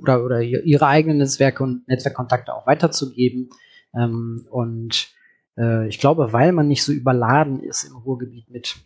oder, 0.00 0.24
oder 0.24 0.40
ihre 0.40 0.86
eigenen 0.86 1.18
Netzwerke 1.18 1.62
und 1.62 1.86
Netzwerkkontakte 1.88 2.54
auch 2.54 2.66
weiterzugeben. 2.66 3.50
Ähm, 3.94 4.46
und 4.50 5.12
äh, 5.58 5.88
ich 5.88 5.98
glaube, 5.98 6.32
weil 6.32 6.52
man 6.52 6.68
nicht 6.68 6.84
so 6.84 6.92
überladen 6.92 7.60
ist 7.60 7.84
im 7.84 7.96
Ruhrgebiet 7.96 8.48
mit, 8.48 8.76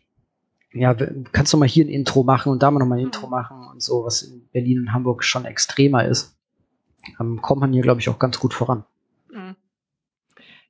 ja, 0.72 0.96
kannst 1.32 1.52
du 1.52 1.58
mal 1.58 1.68
hier 1.68 1.84
ein 1.84 1.90
Intro 1.90 2.24
machen 2.24 2.50
und 2.50 2.62
da 2.62 2.70
mal 2.70 2.80
nochmal 2.80 2.98
ein 2.98 3.04
Intro 3.04 3.28
machen 3.28 3.68
und 3.70 3.82
so, 3.82 4.04
was 4.04 4.22
in 4.22 4.48
Berlin 4.52 4.80
und 4.80 4.92
Hamburg 4.92 5.22
schon 5.22 5.44
extremer 5.44 6.06
ist, 6.06 6.34
ähm, 7.20 7.42
kommt 7.42 7.60
man 7.60 7.72
hier, 7.72 7.82
glaube 7.82 8.00
ich, 8.00 8.08
auch 8.08 8.18
ganz 8.18 8.40
gut 8.40 8.54
voran. 8.54 8.84
Mhm. 9.30 9.54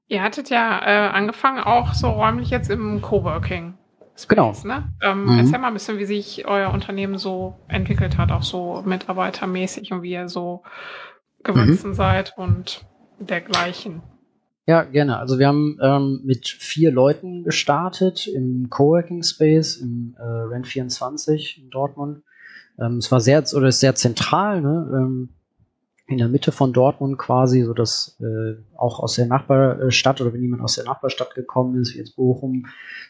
Ihr 0.09 0.23
hattet 0.23 0.51
ja 0.51 0.81
äh, 0.85 1.09
angefangen 1.11 1.61
auch 1.61 1.95
so 1.95 2.11
räumlich 2.11 2.51
jetzt 2.51 2.69
im 2.69 3.01
Coworking. 3.01 3.79
Space, 4.15 4.29
genau. 4.29 4.55
Ne? 4.65 4.93
Ähm, 5.03 5.25
mhm. 5.25 5.39
Erzähl 5.39 5.59
mal 5.59 5.69
ein 5.69 5.75
bisschen, 5.75 5.99
wie 5.99 6.05
sich 6.05 6.47
euer 6.47 6.73
Unternehmen 6.73 7.19
so 7.19 7.55
entwickelt 7.69 8.19
hat, 8.19 8.31
auch 8.31 8.43
so 8.43 8.83
mitarbeitermäßig 8.85 9.93
und 9.93 10.03
wie 10.03 10.13
ihr 10.13 10.29
so 10.29 10.63
gewachsen 11.43 11.91
mhm. 11.91 11.95
seid 11.95 12.35
und 12.37 12.85
dergleichen. 13.19 14.03
Ja, 14.67 14.85
gerne. 14.85 15.19
Also 15.19 15.39
wir 15.39 15.49
haben 15.49 15.79
ähm, 15.83 16.21
mit 16.25 16.49
vier 16.49 16.93
Leuten 16.93 17.43
gestartet 17.43 18.29
im 18.29 18.69
Coworking 18.71 19.23
Space 19.23 19.77
im 19.77 20.15
äh, 20.19 20.23
Rent 20.23 20.69
24 20.69 21.63
in 21.63 21.71
Dortmund. 21.71 22.23
Ähm, 22.79 22.99
es 22.99 23.11
war 23.11 23.21
sehr 23.21 23.43
oder 23.55 23.69
ist 23.69 23.81
sehr 23.81 23.97
zentral. 23.97 24.61
Ne? 24.61 25.29
In 26.13 26.19
der 26.19 26.29
Mitte 26.29 26.53
von 26.53 26.73
Dortmund 26.73 27.19
quasi, 27.19 27.63
so 27.63 27.75
dass 27.75 28.17
äh, 28.21 28.55
auch 28.77 29.01
aus 29.01 29.15
der 29.15 29.27
Nachbarstadt 29.27 30.21
oder 30.21 30.33
wenn 30.33 30.43
jemand 30.43 30.63
aus 30.63 30.75
der 30.75 30.85
Nachbarstadt 30.85 31.35
gekommen 31.35 31.81
ist, 31.81 31.95
wie 31.95 31.99
jetzt 31.99 32.17
Bochum 32.17 32.67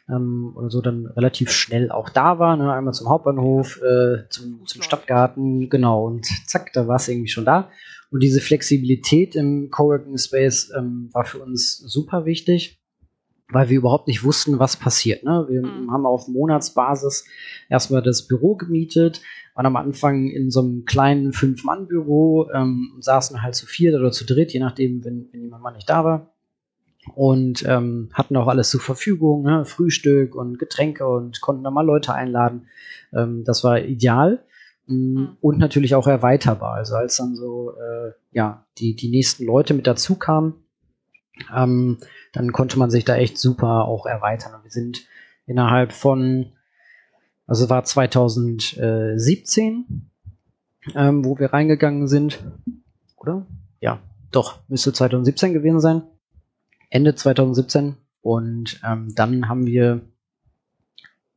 ähm, 0.09 0.53
oder 0.55 0.71
so, 0.71 0.81
dann 0.81 1.07
relativ 1.07 1.51
schnell 1.51 1.91
auch 1.91 2.09
da 2.09 2.39
war. 2.39 2.57
Ne? 2.57 2.73
Einmal 2.73 2.95
zum 2.95 3.09
Hauptbahnhof, 3.09 3.81
äh, 3.83 4.29
zum, 4.29 4.67
zum 4.67 4.83
Stadtgarten, 4.83 5.69
genau, 5.69 6.07
und 6.07 6.27
zack, 6.47 6.73
da 6.73 6.89
war 6.89 6.97
es 6.97 7.09
irgendwie 7.09 7.29
schon 7.29 7.45
da. 7.45 7.71
Und 8.11 8.23
diese 8.23 8.41
Flexibilität 8.41 9.37
im 9.37 9.71
Coworking 9.71 10.19
Space 10.19 10.71
ähm, 10.77 11.09
war 11.13 11.25
für 11.25 11.39
uns 11.39 11.79
super 11.79 12.25
wichtig 12.27 12.82
weil 13.53 13.69
wir 13.69 13.79
überhaupt 13.79 14.09
nicht 14.09 14.25
wussten, 14.25 14.59
was 14.59 14.77
passiert. 14.77 15.25
Ne? 15.25 15.47
Wir 15.49 15.63
mhm. 15.63 15.91
haben 15.91 16.07
auf 16.07 16.29
Monatsbasis 16.29 17.27
erstmal 17.69 18.03
das 18.03 18.27
Büro 18.27 18.57
gemietet, 18.57 19.21
waren 19.55 19.67
am 19.67 19.77
Anfang 19.77 20.29
in 20.29 20.51
so 20.51 20.61
einem 20.61 20.85
kleinen 20.85 21.33
Fünf-Mann-Büro 21.33 22.49
ähm, 22.55 22.95
saßen 23.01 23.43
halt 23.43 23.55
zu 23.55 23.67
viert 23.67 23.95
oder 23.95 24.11
zu 24.11 24.25
dritt, 24.25 24.53
je 24.53 24.61
nachdem, 24.61 25.05
wenn, 25.05 25.29
wenn 25.33 25.43
jemand 25.43 25.63
mal 25.63 25.73
nicht 25.73 25.89
da 25.89 26.05
war. 26.05 26.33
Und 27.15 27.65
ähm, 27.67 28.11
hatten 28.13 28.37
auch 28.37 28.47
alles 28.47 28.71
zur 28.71 28.81
Verfügung, 28.81 29.43
ne? 29.43 29.65
Frühstück 29.65 30.37
und 30.37 30.61
Getränke 30.61 31.05
und 31.05 31.41
konnten 31.41 31.65
da 31.65 31.71
mal 31.73 31.85
Leute 31.85 32.15
einladen. 32.15 32.69
Ähm, 33.13 33.43
das 33.45 33.65
war 33.65 33.81
ideal. 33.81 34.45
Mm, 34.87 34.95
mhm. 34.95 35.29
Und 35.41 35.59
natürlich 35.59 35.97
auch 35.97 36.07
erweiterbar. 36.07 36.75
Also 36.75 36.95
als 36.95 37.17
dann 37.17 37.35
so 37.35 37.73
äh, 37.73 38.13
ja 38.31 38.65
die, 38.79 38.95
die 38.95 39.11
nächsten 39.11 39.45
Leute 39.45 39.75
mit 39.75 39.89
dazu 39.89 40.15
kamen, 40.15 40.62
ähm, 41.55 41.99
dann 42.33 42.53
konnte 42.53 42.79
man 42.79 42.91
sich 42.91 43.05
da 43.05 43.17
echt 43.17 43.39
super 43.39 43.87
auch 43.87 44.07
erweitern. 44.07 44.55
Und 44.55 44.65
wir 44.65 44.71
sind 44.71 45.03
innerhalb 45.47 45.93
von 45.93 46.53
also 47.47 47.69
war 47.69 47.85
2017, 47.85 50.11
ähm, 50.95 51.25
wo 51.25 51.39
wir 51.39 51.53
reingegangen 51.53 52.09
sind. 52.09 52.43
Oder? 53.17 53.47
Ja, 53.81 54.01
doch, 54.31 54.61
müsste 54.69 54.93
2017 54.93 55.53
gewesen 55.53 55.81
sein. 55.81 56.03
Ende 56.89 57.15
2017. 57.15 57.97
Und 58.23 58.81
ähm, 58.87 59.15
dann 59.15 59.49
haben 59.49 59.67
wir 59.67 60.01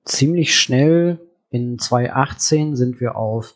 ziemlich 0.03 0.57
schnell 0.57 1.19
in 1.49 1.77
2018 1.79 2.75
sind 2.75 2.99
wir 2.99 3.15
auf, 3.15 3.55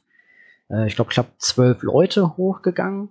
äh, 0.70 0.88
ich 0.88 0.96
glaube, 0.96 1.12
knapp 1.12 1.28
zwölf 1.38 1.84
Leute 1.84 2.38
hochgegangen 2.38 3.10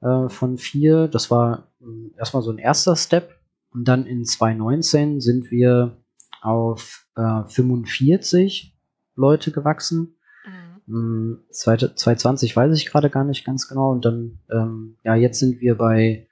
äh, 0.00 0.28
von 0.28 0.58
vier. 0.58 1.08
Das 1.08 1.30
war 1.30 1.68
äh, 1.80 2.16
erstmal 2.18 2.42
so 2.42 2.50
ein 2.50 2.58
erster 2.58 2.96
Step. 2.96 3.38
Und 3.72 3.86
dann 3.86 4.06
in 4.06 4.24
2019 4.24 5.20
sind 5.20 5.50
wir 5.50 5.96
auf 6.42 7.06
äh, 7.16 7.44
45 7.44 8.76
Leute 9.14 9.52
gewachsen. 9.52 10.16
Mhm. 10.86 11.40
2020 11.50 12.56
weiß 12.56 12.76
ich 12.76 12.86
gerade 12.86 13.10
gar 13.10 13.24
nicht 13.24 13.44
ganz 13.44 13.68
genau. 13.68 13.90
Und 13.90 14.04
dann, 14.04 14.40
ähm, 14.50 14.96
ja, 15.04 15.14
jetzt 15.14 15.38
sind 15.38 15.60
wir 15.60 15.76
bei 15.76 16.26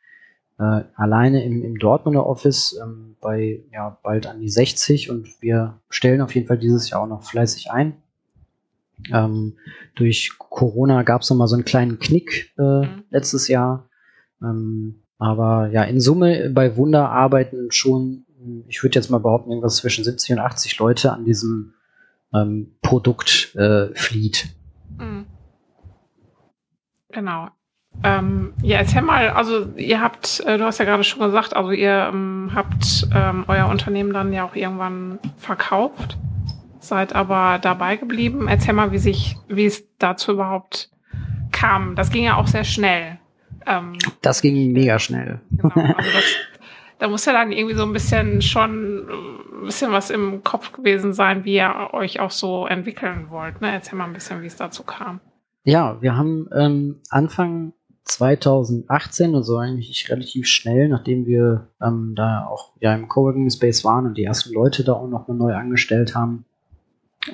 äh, 0.59 0.83
alleine 0.95 1.45
im, 1.45 1.63
im 1.63 1.79
Dortmunder 1.79 2.27
Office 2.27 2.79
ähm, 2.83 3.17
bei 3.21 3.63
ja, 3.73 3.99
bald 4.03 4.27
an 4.27 4.41
die 4.41 4.51
60 4.51 5.11
und 5.11 5.41
wir 5.41 5.81
stellen 5.89 6.21
auf 6.21 6.35
jeden 6.35 6.49
Fall 6.49 6.59
dieses 6.59 6.91
Jahr 6.91 7.03
auch 7.03 7.07
noch 7.07 7.23
fleißig 7.23 7.71
ein. 7.71 8.03
Ähm, 9.13 9.57
durch 9.95 10.33
Corona 10.39 11.03
gab 11.03 11.23
es 11.23 11.31
nochmal 11.31 11.49
so 11.49 11.55
einen 11.55 11.65
kleinen 11.65 11.99
Knick 11.99 12.53
äh, 12.59 12.63
mhm. 12.63 13.05
letztes 13.11 13.49
Jahr. 13.49 13.89
Ähm, 14.43 15.03
aber 15.19 15.69
ja, 15.69 15.83
in 15.83 16.01
Summe 16.01 16.51
bei 16.51 16.77
Wunder 16.77 17.11
arbeiten 17.11 17.71
schon, 17.71 18.25
ich 18.69 18.83
würde 18.83 18.95
jetzt 18.95 19.11
mal 19.11 19.19
behaupten, 19.19 19.51
irgendwas 19.51 19.77
zwischen 19.77 20.05
70 20.05 20.33
und 20.33 20.39
80 20.39 20.79
Leute 20.79 21.13
an 21.13 21.25
diesem 21.25 21.75
ähm, 22.33 22.77
Produkt 22.83 23.55
äh, 23.57 23.89
flieht. 23.95 24.49
Mhm. 24.99 25.27
Genau. 27.11 27.49
Ähm, 28.05 28.53
ja, 28.63 28.79
erzähl 28.79 29.03
mal, 29.03 29.31
also 29.31 29.67
ihr 29.77 30.01
habt, 30.01 30.41
äh, 30.47 30.57
du 30.57 30.65
hast 30.65 30.79
ja 30.79 30.85
gerade 30.85 31.03
schon 31.03 31.21
gesagt, 31.21 31.57
also 31.57 31.73
ihr 31.73 32.09
ähm, 32.13 32.51
habt 32.55 33.09
ähm, 33.13 33.45
euer 33.49 33.67
Unternehmen 33.67 34.13
dann 34.13 34.33
ja 34.33 34.45
auch 34.45 34.55
irgendwann 34.55 35.19
verkauft, 35.37 36.17
seid 36.89 37.15
aber 37.15 37.59
dabei 37.61 37.97
geblieben. 37.97 38.49
Erzähl 38.49 38.75
mal, 38.75 38.93
wie 38.93 38.99
sich, 38.99 39.37
wie 39.49 39.67
es 39.67 39.85
dazu 39.99 40.33
überhaupt 40.33 40.91
kam. 41.53 41.95
Das 41.95 42.11
ging 42.11 42.25
ja 42.25 42.37
auch 42.37 42.47
sehr 42.47 42.65
schnell. 42.65 43.19
Ähm, 43.67 43.99
das 44.23 44.43
ging 44.43 44.73
mega 44.73 44.99
schnell. 44.99 45.41
Genau, 45.51 45.75
also 45.75 46.11
das, 46.13 46.25
da 46.99 47.09
muss 47.09 47.25
ja 47.25 47.33
dann 47.33 47.53
irgendwie 47.53 47.75
so 47.75 47.85
ein 47.85 47.93
bisschen 47.93 48.43
schon 48.43 49.09
ein 49.61 49.67
bisschen 49.67 49.93
was 49.93 50.11
im 50.11 50.43
Kopf 50.45 50.73
gewesen 50.73 51.13
sein, 51.13 51.45
wie 51.45 51.57
ihr 51.57 51.91
euch 51.93 52.21
auch 52.21 52.31
so 52.31 52.67
entwickeln 52.67 53.27
wollt. 53.31 53.61
Ne? 53.61 53.73
Erzähl 53.73 53.99
mal 53.99 54.05
ein 54.05 54.13
bisschen, 54.13 54.43
wie 54.43 54.47
es 54.47 54.57
dazu 54.57 54.83
kam. 54.83 55.21
Ja, 55.65 56.01
wir 56.01 56.17
haben 56.17 56.49
ähm, 56.57 57.03
Anfang 57.11 57.73
2018, 58.05 59.35
also 59.35 59.59
eigentlich 59.59 60.11
relativ 60.11 60.47
schnell, 60.47 60.89
nachdem 60.89 61.27
wir 61.27 61.69
ähm, 61.83 62.15
da 62.17 62.47
auch 62.47 62.73
ja 62.81 62.95
im 62.95 63.09
Coworking 63.09 63.51
Space 63.51 63.85
waren 63.85 64.07
und 64.07 64.17
die 64.17 64.25
ersten 64.25 64.55
Leute 64.55 64.83
da 64.83 64.95
auch 64.95 65.09
noch 65.09 65.29
mal 65.29 65.35
neu 65.35 65.55
angestellt 65.55 66.15
haben, 66.15 66.47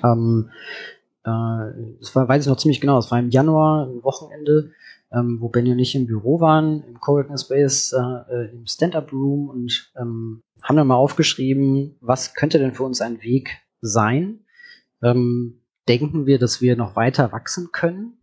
ähm, 0.03 0.51
äh, 1.25 1.97
das 2.01 2.15
war, 2.15 2.29
weiß 2.29 2.45
ich 2.45 2.49
noch 2.49 2.57
ziemlich 2.57 2.81
genau, 2.81 2.99
es 2.99 3.11
war 3.11 3.19
im 3.19 3.31
Januar, 3.31 3.87
ein 3.87 4.03
Wochenende, 4.03 4.73
ähm, 5.13 5.39
wo 5.41 5.49
Benny 5.49 5.73
und 5.73 5.79
ich 5.79 5.95
im 5.95 6.07
Büro 6.07 6.41
waren, 6.41 6.83
im 6.85 7.01
Coworking 7.01 7.39
Space, 7.39 7.93
äh, 7.93 8.35
äh, 8.35 8.51
im 8.53 8.67
Stand-Up 8.67 9.13
Room 9.13 9.49
und 9.49 9.93
ähm, 9.97 10.43
haben 10.63 10.77
dann 10.77 10.87
mal 10.87 10.97
aufgeschrieben, 10.97 11.97
was 12.01 12.35
könnte 12.35 12.59
denn 12.59 12.75
für 12.75 12.85
uns 12.85 13.01
ein 13.01 13.23
Weg 13.23 13.51
sein? 13.81 14.41
Ähm, 15.03 15.61
denken 15.89 16.27
wir, 16.27 16.39
dass 16.39 16.61
wir 16.61 16.77
noch 16.77 16.97
weiter 16.97 17.33
wachsen 17.33 17.71
können? 17.73 18.15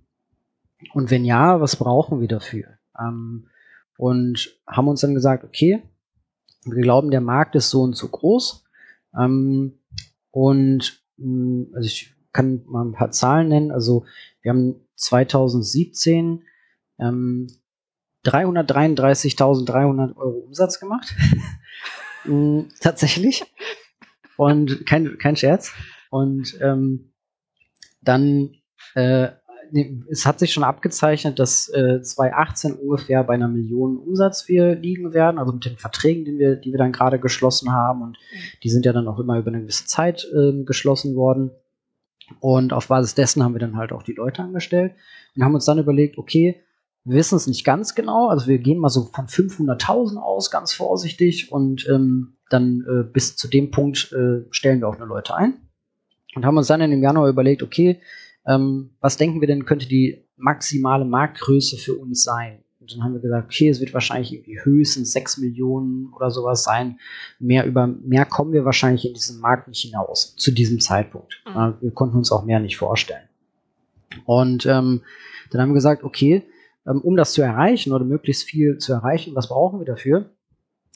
Und 0.94 1.12
wenn 1.12 1.26
ja, 1.26 1.62
was 1.62 1.76
brauchen 1.76 2.20
wir 2.20 2.28
dafür? 2.28 2.66
Ähm, 3.00 3.48
und 3.98 4.58
haben 4.66 4.88
uns 4.88 5.02
dann 5.02 5.14
gesagt, 5.14 5.44
okay, 5.44 5.84
wir 6.66 6.82
glauben, 6.82 7.12
der 7.12 7.22
Markt 7.22 7.56
ist 7.56 7.70
so 7.70 7.82
und 7.82 7.96
so 7.96 8.08
groß. 8.08 8.64
Ähm, 9.18 9.80
und 10.32 11.01
also 11.74 11.88
ich 11.88 12.14
kann 12.34 12.64
mal 12.66 12.86
ein 12.86 12.94
paar 12.94 13.12
Zahlen 13.12 13.50
nennen. 13.50 13.72
Also 13.72 14.06
wir 14.42 14.52
haben 14.52 14.76
2017 14.96 16.44
ähm, 17.00 17.48
333.300 18.26 20.16
Euro 20.16 20.38
Umsatz 20.46 20.80
gemacht. 20.80 21.16
mm, 22.26 22.62
tatsächlich. 22.80 23.44
Und 24.38 24.86
kein, 24.86 25.18
kein 25.18 25.36
Scherz. 25.36 25.74
Und 26.10 26.58
ähm, 26.62 27.14
dann, 28.02 28.56
äh, 28.96 29.30
es 30.10 30.26
hat 30.26 30.40
sich 30.40 30.54
schon 30.54 30.64
abgezeichnet, 30.64 31.40
dass 31.40 31.70
äh, 31.70 32.02
2018 32.02 32.74
ungefähr 32.74 33.24
bei 33.24 33.34
einer 33.34 33.48
Million 33.48 33.98
Umsatz 33.98 34.48
wir 34.48 34.76
liegen 34.76 35.14
werden, 35.14 35.40
also 35.40 35.54
mit 35.54 35.66
den 35.66 35.78
Verträgen, 35.78 36.26
die 36.26 36.38
wir, 36.38 36.56
die 36.56 36.72
wir 36.72 36.78
dann 36.78 36.92
gerade 36.92 37.20
geschlossen 37.20 37.72
haben. 37.72 38.02
Und 38.02 38.18
die 38.64 38.70
sind 38.70 38.86
ja 38.86 38.94
dann 38.94 39.08
auch 39.08 39.20
immer 39.20 39.38
über 39.38 39.50
eine 39.50 39.62
gewisse 39.62 39.86
Zeit 39.86 40.28
äh, 40.36 40.64
geschlossen 40.64 41.16
worden. 41.16 41.52
Und 42.40 42.74
auf 42.74 42.88
Basis 42.88 43.16
dessen 43.16 43.44
haben 43.44 43.54
wir 43.54 43.60
dann 43.60 43.78
halt 43.78 43.92
auch 43.92 44.04
die 44.04 44.14
Leute 44.14 44.44
angestellt 44.44 44.94
und 45.36 45.44
haben 45.44 45.56
uns 45.56 45.66
dann 45.66 45.80
überlegt, 45.80 46.18
okay, 46.18 46.62
wir 47.04 47.16
wissen 47.16 47.36
es 47.36 47.48
nicht 47.48 47.64
ganz 47.64 47.96
genau, 47.96 48.30
also 48.30 48.48
wir 48.48 48.60
gehen 48.60 48.78
mal 48.78 48.90
so 48.90 49.10
von 49.14 49.26
500.000 49.26 50.18
aus, 50.18 50.52
ganz 50.52 50.74
vorsichtig, 50.74 51.52
und 51.52 51.88
ähm, 51.90 52.38
dann 52.50 52.86
äh, 52.88 53.04
bis 53.04 53.36
zu 53.36 53.48
dem 53.48 53.72
Punkt 53.72 54.12
äh, 54.14 54.46
stellen 54.52 54.82
wir 54.82 54.88
auch 54.88 55.00
nur 55.00 55.08
Leute 55.08 55.36
ein. 55.36 55.56
Und 56.36 56.46
haben 56.46 56.58
uns 56.58 56.68
dann 56.68 56.82
in 56.82 56.92
dem 56.92 57.02
Januar 57.02 57.28
überlegt, 57.28 57.64
okay, 57.64 58.00
ähm, 58.46 58.92
was 59.00 59.18
denken 59.18 59.42
wir 59.42 59.48
denn, 59.48 59.66
könnte 59.66 59.88
die 59.88 60.24
maximale 60.38 61.06
Marktgröße 61.06 61.78
für 61.78 61.96
uns 61.96 62.24
sein? 62.24 62.64
Und 62.80 62.92
dann 62.92 63.04
haben 63.04 63.14
wir 63.14 63.22
gesagt, 63.22 63.46
okay, 63.46 63.70
es 63.70 63.80
wird 63.80 63.94
wahrscheinlich 63.94 64.34
irgendwie 64.34 64.60
höchstens 64.60 65.12
6 65.12 65.38
Millionen 65.38 66.12
oder 66.14 66.32
sowas 66.32 66.64
sein. 66.64 67.00
Mehr 67.40 67.66
über 67.66 67.86
mehr 67.86 68.26
kommen 68.26 68.54
wir 68.54 68.66
wahrscheinlich 68.66 69.06
in 69.06 69.14
diesem 69.14 69.40
Markt 69.40 69.68
nicht 69.68 69.82
hinaus 69.82 70.36
zu 70.36 70.52
diesem 70.52 70.80
Zeitpunkt. 70.80 71.44
Mhm. 71.46 71.76
Wir 71.80 71.92
konnten 71.92 72.18
uns 72.18 72.32
auch 72.32 72.44
mehr 72.44 72.60
nicht 72.60 72.78
vorstellen. 72.78 73.30
Und 74.26 74.66
ähm, 74.66 75.02
dann 75.52 75.62
haben 75.62 75.70
wir 75.70 75.76
gesagt, 75.76 76.04
okay, 76.04 76.44
ähm, 76.88 77.02
um 77.02 77.16
das 77.16 77.34
zu 77.34 77.44
erreichen 77.44 77.94
oder 77.94 78.04
möglichst 78.04 78.44
viel 78.44 78.80
zu 78.80 78.94
erreichen, 78.94 79.36
was 79.36 79.50
brauchen 79.50 79.80
wir 79.80 79.86
dafür? 79.86 80.32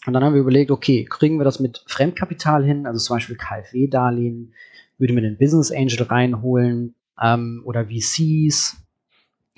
Und 0.07 0.13
dann 0.13 0.23
haben 0.23 0.33
wir 0.33 0.41
überlegt, 0.41 0.71
okay, 0.71 1.05
kriegen 1.05 1.37
wir 1.37 1.45
das 1.45 1.59
mit 1.59 1.83
Fremdkapital 1.87 2.63
hin, 2.63 2.87
also 2.87 2.99
zum 2.99 3.15
Beispiel 3.15 3.37
KfW-Darlehen, 3.37 4.53
würden 4.97 5.15
wir 5.15 5.21
den 5.21 5.37
Business 5.37 5.71
Angel 5.71 6.03
reinholen 6.03 6.95
ähm, 7.21 7.61
oder 7.65 7.85
VCs, 7.85 8.77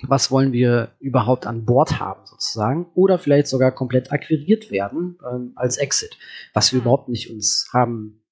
was 0.02 0.30
wollen 0.30 0.52
wir 0.52 0.92
überhaupt 1.00 1.46
an 1.46 1.64
Bord 1.64 1.98
haben 1.98 2.24
sozusagen 2.24 2.86
oder 2.94 3.18
vielleicht 3.18 3.48
sogar 3.48 3.72
komplett 3.72 4.12
akquiriert 4.12 4.70
werden 4.70 5.18
ähm, 5.28 5.52
als 5.56 5.76
Exit, 5.76 6.16
was 6.54 6.72
wir 6.72 6.80
überhaupt 6.80 7.08
nicht 7.08 7.30
uns 7.30 7.68
haben 7.72 8.22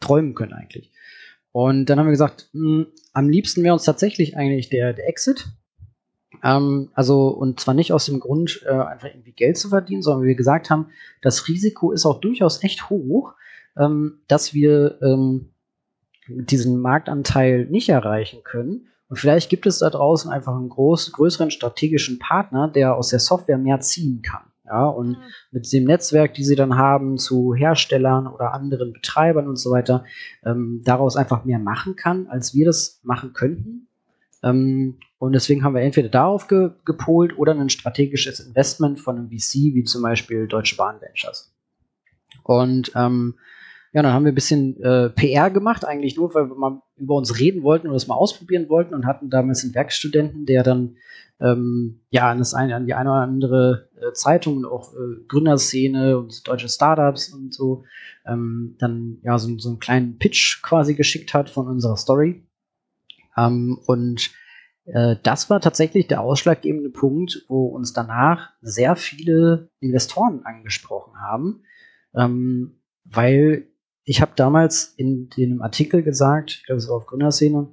träumen 0.00 0.34
können 0.34 0.52
eigentlich. 0.52 0.92
Und 1.52 1.86
dann 1.86 1.98
haben 1.98 2.06
wir 2.06 2.12
gesagt, 2.12 2.50
mh, 2.52 2.62
hm, 2.62 2.86
am 3.12 3.28
liebsten 3.28 3.62
wäre 3.64 3.72
uns 3.72 3.84
tatsächlich 3.84 4.36
eigentlich 4.36 4.68
der, 4.68 4.92
der 4.92 5.08
Exit. 5.08 5.48
Ähm, 6.44 6.90
also, 6.94 7.28
und 7.28 7.60
zwar 7.60 7.74
nicht 7.74 7.92
aus 7.92 8.06
dem 8.06 8.20
Grund, 8.20 8.62
äh, 8.66 8.72
einfach 8.72 9.08
irgendwie 9.08 9.32
Geld 9.32 9.56
zu 9.56 9.70
verdienen, 9.70 10.02
sondern 10.02 10.24
wie 10.24 10.28
wir 10.28 10.34
gesagt 10.34 10.70
haben, 10.70 10.90
das 11.22 11.48
Risiko 11.48 11.92
ist 11.92 12.04
auch 12.04 12.20
durchaus 12.20 12.62
echt 12.62 12.90
hoch, 12.90 13.34
ähm, 13.76 14.20
dass 14.28 14.54
wir 14.54 15.00
ähm, 15.02 15.50
diesen 16.28 16.80
Marktanteil 16.80 17.66
nicht 17.66 17.88
erreichen 17.88 18.42
können 18.44 18.88
und 19.08 19.18
vielleicht 19.18 19.50
gibt 19.50 19.66
es 19.66 19.78
da 19.78 19.90
draußen 19.90 20.30
einfach 20.30 20.54
einen 20.54 20.68
groß, 20.68 21.12
größeren 21.12 21.50
strategischen 21.50 22.18
Partner, 22.18 22.68
der 22.68 22.96
aus 22.96 23.08
der 23.08 23.20
Software 23.20 23.58
mehr 23.58 23.80
ziehen 23.80 24.22
kann. 24.22 24.42
Ja, 24.64 24.86
und 24.86 25.10
mhm. 25.10 25.22
mit 25.52 25.72
dem 25.72 25.84
Netzwerk, 25.84 26.34
die 26.34 26.42
sie 26.42 26.56
dann 26.56 26.76
haben 26.76 27.18
zu 27.18 27.54
Herstellern 27.54 28.26
oder 28.26 28.52
anderen 28.52 28.92
Betreibern 28.92 29.46
und 29.46 29.56
so 29.56 29.70
weiter, 29.70 30.04
ähm, 30.44 30.82
daraus 30.84 31.16
einfach 31.16 31.44
mehr 31.44 31.60
machen 31.60 31.94
kann, 31.94 32.26
als 32.26 32.52
wir 32.52 32.66
das 32.66 32.98
machen 33.04 33.32
könnten. 33.32 33.86
Ähm, 34.42 34.98
und 35.18 35.34
deswegen 35.34 35.62
haben 35.62 35.76
wir 35.76 35.82
entweder 35.82 36.08
darauf 36.08 36.48
ge 36.48 36.70
gepolt 36.84 37.38
oder 37.38 37.52
ein 37.52 37.68
strategisches 37.68 38.40
Investment 38.40 38.98
von 38.98 39.16
einem 39.16 39.28
VC, 39.28 39.72
wie 39.72 39.84
zum 39.84 40.02
Beispiel 40.02 40.48
Deutsche 40.48 40.74
Bahn 40.74 41.00
Ventures. 41.00 41.54
Und 42.42 42.90
ähm, 42.96 43.36
ja, 43.96 44.02
dann 44.02 44.12
haben 44.12 44.26
wir 44.26 44.32
ein 44.32 44.34
bisschen 44.34 44.78
äh, 44.82 45.08
PR 45.08 45.50
gemacht, 45.50 45.86
eigentlich 45.86 46.18
nur, 46.18 46.34
weil 46.34 46.50
wir 46.50 46.54
mal 46.54 46.82
über 46.98 47.14
uns 47.14 47.38
reden 47.38 47.62
wollten 47.62 47.86
und 47.86 47.94
das 47.94 48.08
mal 48.08 48.14
ausprobieren 48.14 48.68
wollten 48.68 48.94
und 48.94 49.06
hatten 49.06 49.30
damals 49.30 49.64
einen 49.64 49.74
Werkstudenten, 49.74 50.44
der 50.44 50.62
dann 50.62 50.98
ähm, 51.40 52.02
ja 52.10 52.30
an, 52.30 52.36
das 52.36 52.52
eine, 52.52 52.76
an 52.76 52.84
die 52.84 52.92
eine 52.92 53.08
oder 53.08 53.22
andere 53.22 53.88
äh, 53.96 54.12
Zeitung 54.12 54.58
und 54.58 54.66
auch 54.66 54.92
äh, 54.92 55.24
Gründerszene 55.28 56.18
und 56.18 56.46
deutsche 56.46 56.68
Startups 56.68 57.32
und 57.32 57.54
so 57.54 57.84
ähm, 58.26 58.76
dann 58.78 59.16
ja 59.22 59.38
so, 59.38 59.58
so 59.58 59.70
einen 59.70 59.78
kleinen 59.78 60.18
Pitch 60.18 60.62
quasi 60.62 60.92
geschickt 60.92 61.32
hat 61.32 61.48
von 61.48 61.66
unserer 61.66 61.96
Story. 61.96 62.46
Ähm, 63.34 63.78
und 63.86 64.30
äh, 64.84 65.16
das 65.22 65.48
war 65.48 65.62
tatsächlich 65.62 66.06
der 66.06 66.20
ausschlaggebende 66.20 66.90
Punkt, 66.90 67.46
wo 67.48 67.68
uns 67.68 67.94
danach 67.94 68.50
sehr 68.60 68.94
viele 68.94 69.70
Investoren 69.80 70.44
angesprochen 70.44 71.18
haben, 71.18 71.62
ähm, 72.14 72.82
weil 73.06 73.68
ich 74.06 74.20
habe 74.20 74.32
damals 74.36 74.94
in 74.96 75.28
dem 75.30 75.60
Artikel 75.60 76.02
gesagt, 76.02 76.52
ich 76.52 76.64
glaube, 76.64 76.78
es 76.78 76.88
war 76.88 76.96
auf 76.96 77.06
Gründerszene, 77.06 77.68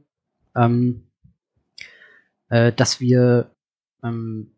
ähm, 0.55 1.03
äh, 2.49 2.73
dass 2.73 2.99
wir 2.99 3.51
ähm, 4.03 4.51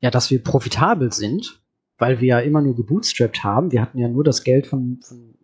ja, 0.00 0.10
dass 0.10 0.30
wir 0.30 0.42
profitabel 0.42 1.12
sind, 1.12 1.62
weil 1.98 2.20
wir 2.20 2.28
ja 2.28 2.40
immer 2.40 2.60
nur 2.60 2.74
gebootstrapped 2.76 3.44
haben. 3.44 3.70
Wir 3.70 3.82
hatten 3.82 3.98
ja 3.98 4.08
nur 4.08 4.24
das 4.24 4.42
Geld 4.42 4.66
von, 4.66 5.00
von 5.02 5.34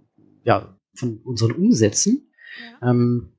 ja, 0.44 0.76
von 0.94 1.18
unseren 1.18 1.52
Umsätzen. 1.52 2.30
Ja. 2.80 2.90
Ähm, 2.90 3.32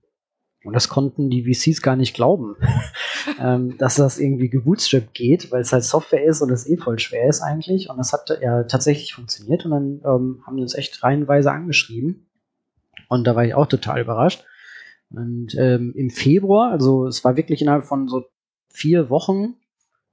und 0.65 0.73
das 0.73 0.89
konnten 0.89 1.29
die 1.29 1.43
VCs 1.43 1.81
gar 1.81 1.95
nicht 1.95 2.13
glauben, 2.13 2.55
ähm, 3.39 3.77
dass 3.77 3.95
das 3.95 4.19
irgendwie 4.19 4.49
gebootstrapped 4.49 5.13
geht, 5.13 5.51
weil 5.51 5.61
es 5.61 5.71
halt 5.71 5.83
Software 5.83 6.23
ist 6.23 6.41
und 6.41 6.51
es 6.51 6.67
eh 6.67 6.75
voll 6.75 6.99
schwer 6.99 7.29
ist 7.29 7.41
eigentlich. 7.41 7.89
Und 7.89 7.97
das 7.97 8.11
hat 8.11 8.29
ja 8.41 8.63
tatsächlich 8.63 9.13
funktioniert 9.13 9.65
und 9.65 9.71
dann 9.71 10.01
ähm, 10.03 10.43
haben 10.45 10.57
die 10.57 10.63
uns 10.63 10.75
echt 10.75 11.01
reihenweise 11.01 11.51
angeschrieben. 11.51 12.27
Und 13.07 13.25
da 13.25 13.35
war 13.35 13.45
ich 13.45 13.55
auch 13.55 13.67
total 13.67 14.01
überrascht. 14.01 14.43
Und 15.09 15.55
ähm, 15.57 15.93
im 15.95 16.09
Februar, 16.09 16.71
also 16.71 17.07
es 17.07 17.23
war 17.23 17.37
wirklich 17.37 17.61
innerhalb 17.61 17.85
von 17.85 18.07
so 18.07 18.25
vier 18.69 19.09
Wochen, 19.09 19.55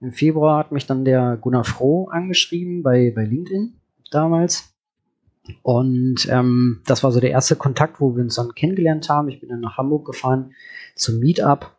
im 0.00 0.12
Februar 0.12 0.58
hat 0.58 0.72
mich 0.72 0.86
dann 0.86 1.04
der 1.04 1.36
Gunnar 1.38 1.64
Froh 1.64 2.08
angeschrieben 2.08 2.82
bei, 2.82 3.12
bei 3.14 3.24
LinkedIn 3.24 3.80
damals 4.10 4.75
und 5.62 6.28
ähm, 6.30 6.82
das 6.86 7.02
war 7.02 7.12
so 7.12 7.20
der 7.20 7.30
erste 7.30 7.56
Kontakt, 7.56 8.00
wo 8.00 8.14
wir 8.14 8.22
uns 8.22 8.36
dann 8.36 8.54
kennengelernt 8.54 9.08
haben. 9.08 9.28
Ich 9.28 9.40
bin 9.40 9.48
dann 9.48 9.60
nach 9.60 9.76
Hamburg 9.76 10.06
gefahren 10.06 10.52
zum 10.94 11.18
Meetup 11.18 11.76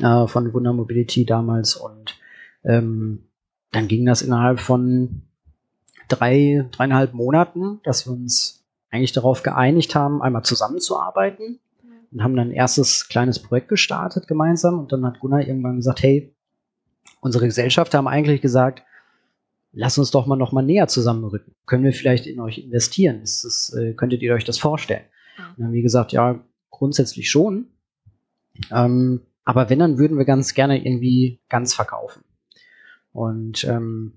äh, 0.00 0.26
von 0.26 0.52
Wunder 0.52 0.72
Mobility 0.72 1.24
damals. 1.24 1.76
Und 1.76 2.18
ähm, 2.64 3.24
dann 3.72 3.88
ging 3.88 4.06
das 4.06 4.22
innerhalb 4.22 4.60
von 4.60 5.22
drei, 6.08 6.66
dreieinhalb 6.72 7.14
Monaten, 7.14 7.80
dass 7.84 8.06
wir 8.06 8.12
uns 8.12 8.64
eigentlich 8.90 9.12
darauf 9.12 9.42
geeinigt 9.42 9.94
haben, 9.94 10.22
einmal 10.22 10.44
zusammenzuarbeiten. 10.44 11.60
Und 12.12 12.24
haben 12.24 12.34
dann 12.34 12.48
ein 12.48 12.54
erstes 12.54 13.08
kleines 13.08 13.38
Projekt 13.38 13.68
gestartet 13.68 14.26
gemeinsam. 14.26 14.80
Und 14.80 14.90
dann 14.92 15.06
hat 15.06 15.20
Gunnar 15.20 15.46
irgendwann 15.46 15.76
gesagt, 15.76 16.02
hey, 16.02 16.34
unsere 17.20 17.46
Gesellschafter 17.46 17.98
haben 17.98 18.08
eigentlich 18.08 18.40
gesagt, 18.40 18.82
lass 19.72 19.98
uns 19.98 20.10
doch 20.10 20.26
mal 20.26 20.36
noch 20.36 20.52
mal 20.52 20.62
näher 20.62 20.88
zusammenrücken. 20.88 21.54
Können 21.66 21.84
wir 21.84 21.92
vielleicht 21.92 22.26
in 22.26 22.40
euch 22.40 22.58
investieren? 22.58 23.20
Das, 23.20 23.74
äh, 23.78 23.94
könntet 23.94 24.22
ihr 24.22 24.34
euch 24.34 24.44
das 24.44 24.58
vorstellen? 24.58 25.04
Ja. 25.38 25.48
Und 25.48 25.58
dann 25.58 25.66
haben 25.66 25.72
wir 25.74 25.82
gesagt, 25.82 26.12
ja, 26.12 26.44
grundsätzlich 26.70 27.30
schon. 27.30 27.66
Ähm, 28.70 29.22
aber 29.44 29.70
wenn, 29.70 29.78
dann 29.78 29.98
würden 29.98 30.18
wir 30.18 30.24
ganz 30.24 30.54
gerne 30.54 30.84
irgendwie 30.84 31.40
ganz 31.48 31.74
verkaufen. 31.74 32.22
Und 33.12 33.64
ähm, 33.64 34.12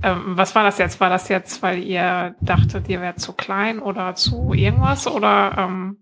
ähm, 0.03 0.37
was 0.37 0.55
war 0.55 0.65
das 0.65 0.79
jetzt? 0.79 1.01
War 1.01 1.11
das 1.11 1.29
jetzt, 1.29 1.63
weil 1.63 1.83
ihr 1.83 2.35
dachtet, 2.41 2.89
ihr 2.89 3.01
wärt 3.01 3.21
zu 3.21 3.33
klein 3.33 3.79
oder 3.79 4.15
zu 4.15 4.53
irgendwas? 4.53 5.07
Oder 5.07 5.57
ähm, 5.59 5.99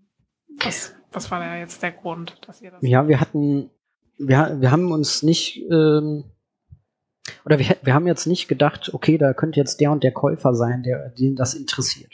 was, 0.63 0.95
was 1.13 1.31
war 1.31 1.41
da 1.41 1.57
jetzt 1.57 1.83
der 1.83 1.93
Grund, 1.93 2.37
dass 2.47 2.61
ihr 2.63 2.71
das? 2.71 2.81
Ja, 2.83 3.09
wir 3.09 3.21
hatten, 3.21 3.71
wir, 4.19 4.57
wir 4.61 4.71
haben 4.71 4.91
uns 4.93 5.23
nicht, 5.23 5.63
ähm, 5.71 6.25
oder 7.45 7.59
wir, 7.59 7.77
wir 7.83 7.95
haben 7.95 8.07
jetzt 8.07 8.27
nicht 8.27 8.49
gedacht, 8.49 8.93
okay, 8.93 9.19
da 9.19 9.33
könnte 9.33 9.61
jetzt 9.61 9.81
der 9.81 9.91
und 9.93 10.03
der 10.03 10.13
Käufer 10.13 10.55
sein, 10.55 10.83
der, 10.83 11.11
den 11.11 11.37
das 11.37 11.55
interessiert. 11.55 12.13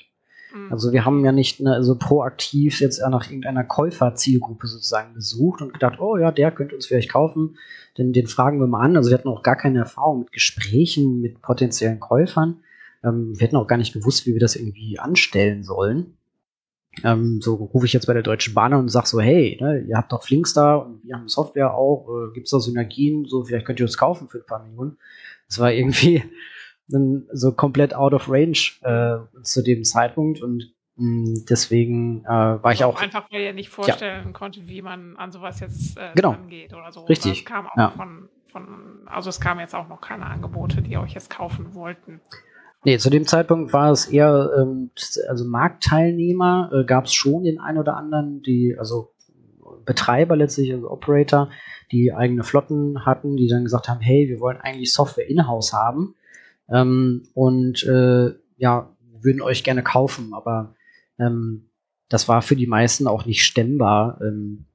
Mhm. 0.55 0.73
Also 0.73 0.93
wir 0.93 1.05
haben 1.05 1.25
ja 1.25 1.33
nicht 1.33 1.61
ne, 1.61 1.73
also 1.73 1.97
proaktiv 1.97 2.81
jetzt 2.81 3.01
nach 3.01 3.27
irgendeiner 3.27 3.65
Käuferzielgruppe 3.65 4.67
sozusagen 4.67 5.15
gesucht 5.15 5.63
und 5.63 5.73
gedacht, 5.73 5.99
oh 6.01 6.17
ja, 6.17 6.31
der 6.31 6.51
könnte 6.51 6.75
uns 6.75 6.87
vielleicht 6.87 7.13
kaufen, 7.13 7.57
denn 7.99 8.13
den 8.13 8.27
fragen 8.27 8.61
wir 8.61 8.67
mal 8.67 8.83
an. 8.83 8.97
Also 8.97 9.11
wir 9.11 9.19
hatten 9.19 9.29
auch 9.29 9.43
gar 9.43 9.57
keine 9.57 9.81
Erfahrung 9.81 10.21
mit 10.21 10.33
Gesprächen 10.33 11.21
mit 11.21 11.43
potenziellen 11.43 12.01
Käufern. 12.01 12.61
Ähm, 13.05 13.33
wir 13.37 13.47
hätten 13.47 13.57
auch 13.57 13.67
gar 13.67 13.79
nicht 13.79 13.93
gewusst, 13.93 14.27
wie 14.27 14.33
wir 14.33 14.41
das 14.41 14.57
irgendwie 14.57 14.99
anstellen 14.99 15.63
sollen. 15.63 16.16
Ähm, 17.05 17.41
so 17.43 17.55
rufe 17.55 17.87
ich 17.87 17.93
jetzt 17.93 18.07
bei 18.07 18.15
der 18.15 18.23
Deutschen 18.23 18.55
Bahn 18.55 18.73
und 18.73 18.89
sage 18.89 19.07
so, 19.07 19.21
hey, 19.21 19.59
ne, 19.61 19.85
ihr 19.87 19.97
habt 19.97 20.13
doch 20.13 20.23
Flinks 20.23 20.55
da 20.55 20.77
und 20.77 21.05
wir 21.05 21.15
haben 21.15 21.29
Software 21.29 21.75
auch, 21.75 22.09
äh, 22.09 22.33
gibt 22.33 22.47
es 22.47 22.51
da 22.51 22.61
Synergien, 22.61 23.27
so 23.27 23.45
vielleicht 23.45 23.67
könnt 23.67 23.81
ihr 23.81 23.87
uns 23.87 23.99
kaufen 23.99 24.29
für 24.29 24.39
ein 24.39 24.47
paar 24.47 24.63
Millionen. 24.63 24.97
Das 25.49 25.59
war 25.59 25.73
irgendwie 25.73 26.25
dann 26.89 27.27
so 27.33 27.53
komplett 27.53 27.95
out 27.95 28.15
of 28.15 28.29
range 28.31 28.71
äh, 28.83 29.19
zu 29.43 29.63
dem 29.63 29.85
Zeitpunkt 29.85 30.41
und 30.41 30.73
mh, 30.97 31.07
mm, 31.07 31.45
deswegen 31.51 32.25
äh, 32.25 32.29
war 32.29 32.73
ich 32.73 32.83
auch, 32.83 33.01
Einfach, 33.01 33.31
weil 33.31 33.43
ihr 33.43 33.53
nicht 33.53 33.69
vorstellen 33.69 34.27
ja. 34.27 34.33
konnte, 34.33 34.67
wie 34.67 34.81
man 34.81 35.17
an 35.17 35.33
sowas 35.33 35.61
jetzt 35.61 35.99
äh, 35.99 36.13
genau. 36.15 36.33
angeht 36.33 36.73
oder 36.73 36.93
so. 36.93 37.05
Richtig. 37.05 37.41
Es 37.41 37.45
kam 37.45 37.67
auch 37.67 37.77
ja. 37.77 37.91
von, 37.91 38.29
von, 38.51 38.67
also 39.05 39.29
es 39.29 39.39
kamen 39.39 39.61
jetzt 39.61 39.75
auch 39.75 39.89
noch 39.89 40.01
keine 40.01 40.25
Angebote, 40.25 40.81
die 40.81 40.97
euch 40.97 41.13
jetzt 41.13 41.29
kaufen 41.29 41.75
wollten. 41.75 42.21
Nee, 42.87 42.99
zu 42.99 43.11
dem 43.11 43.27
Zeitpunkt 43.27 43.73
war 43.73 43.91
es 43.91 44.07
eher, 44.07 44.53
ähm, 44.57 44.93
also 45.29 45.45
Marktteilnehmer 45.45 46.71
äh, 46.73 46.85
gab 46.85 47.07
es 47.07 47.15
schon 47.15 47.43
den 47.43 47.59
einen 47.59 47.79
oder 47.79 47.97
anderen, 47.97 48.43
die, 48.43 48.77
also 48.79 49.13
Betreiber 49.85 50.37
letztlich, 50.37 50.73
also 50.73 50.89
Operator, 50.89 51.51
die 51.91 52.13
eigene 52.13 52.45
Flotten 52.45 53.05
hatten, 53.05 53.37
die 53.37 53.49
dann 53.49 53.65
gesagt 53.65 53.89
haben, 53.89 54.01
hey, 54.01 54.29
wir 54.29 54.39
wollen 54.39 54.59
eigentlich 54.59 54.93
Software 54.93 55.29
in-house 55.29 55.73
haben 55.73 56.15
ähm, 56.69 57.25
und 57.35 57.83
äh, 57.83 58.35
ja, 58.57 58.95
würden 59.21 59.43
euch 59.43 59.65
gerne 59.65 59.83
kaufen, 59.83 60.33
aber 60.33 60.77
ähm, 61.19 61.71
das 62.09 62.29
war 62.29 62.41
für 62.41 62.55
die 62.55 62.69
meisten 62.69 63.09
auch 63.09 63.27
nicht 63.27 63.43
stemmbar, 63.43 64.21
ähm, 64.23 64.67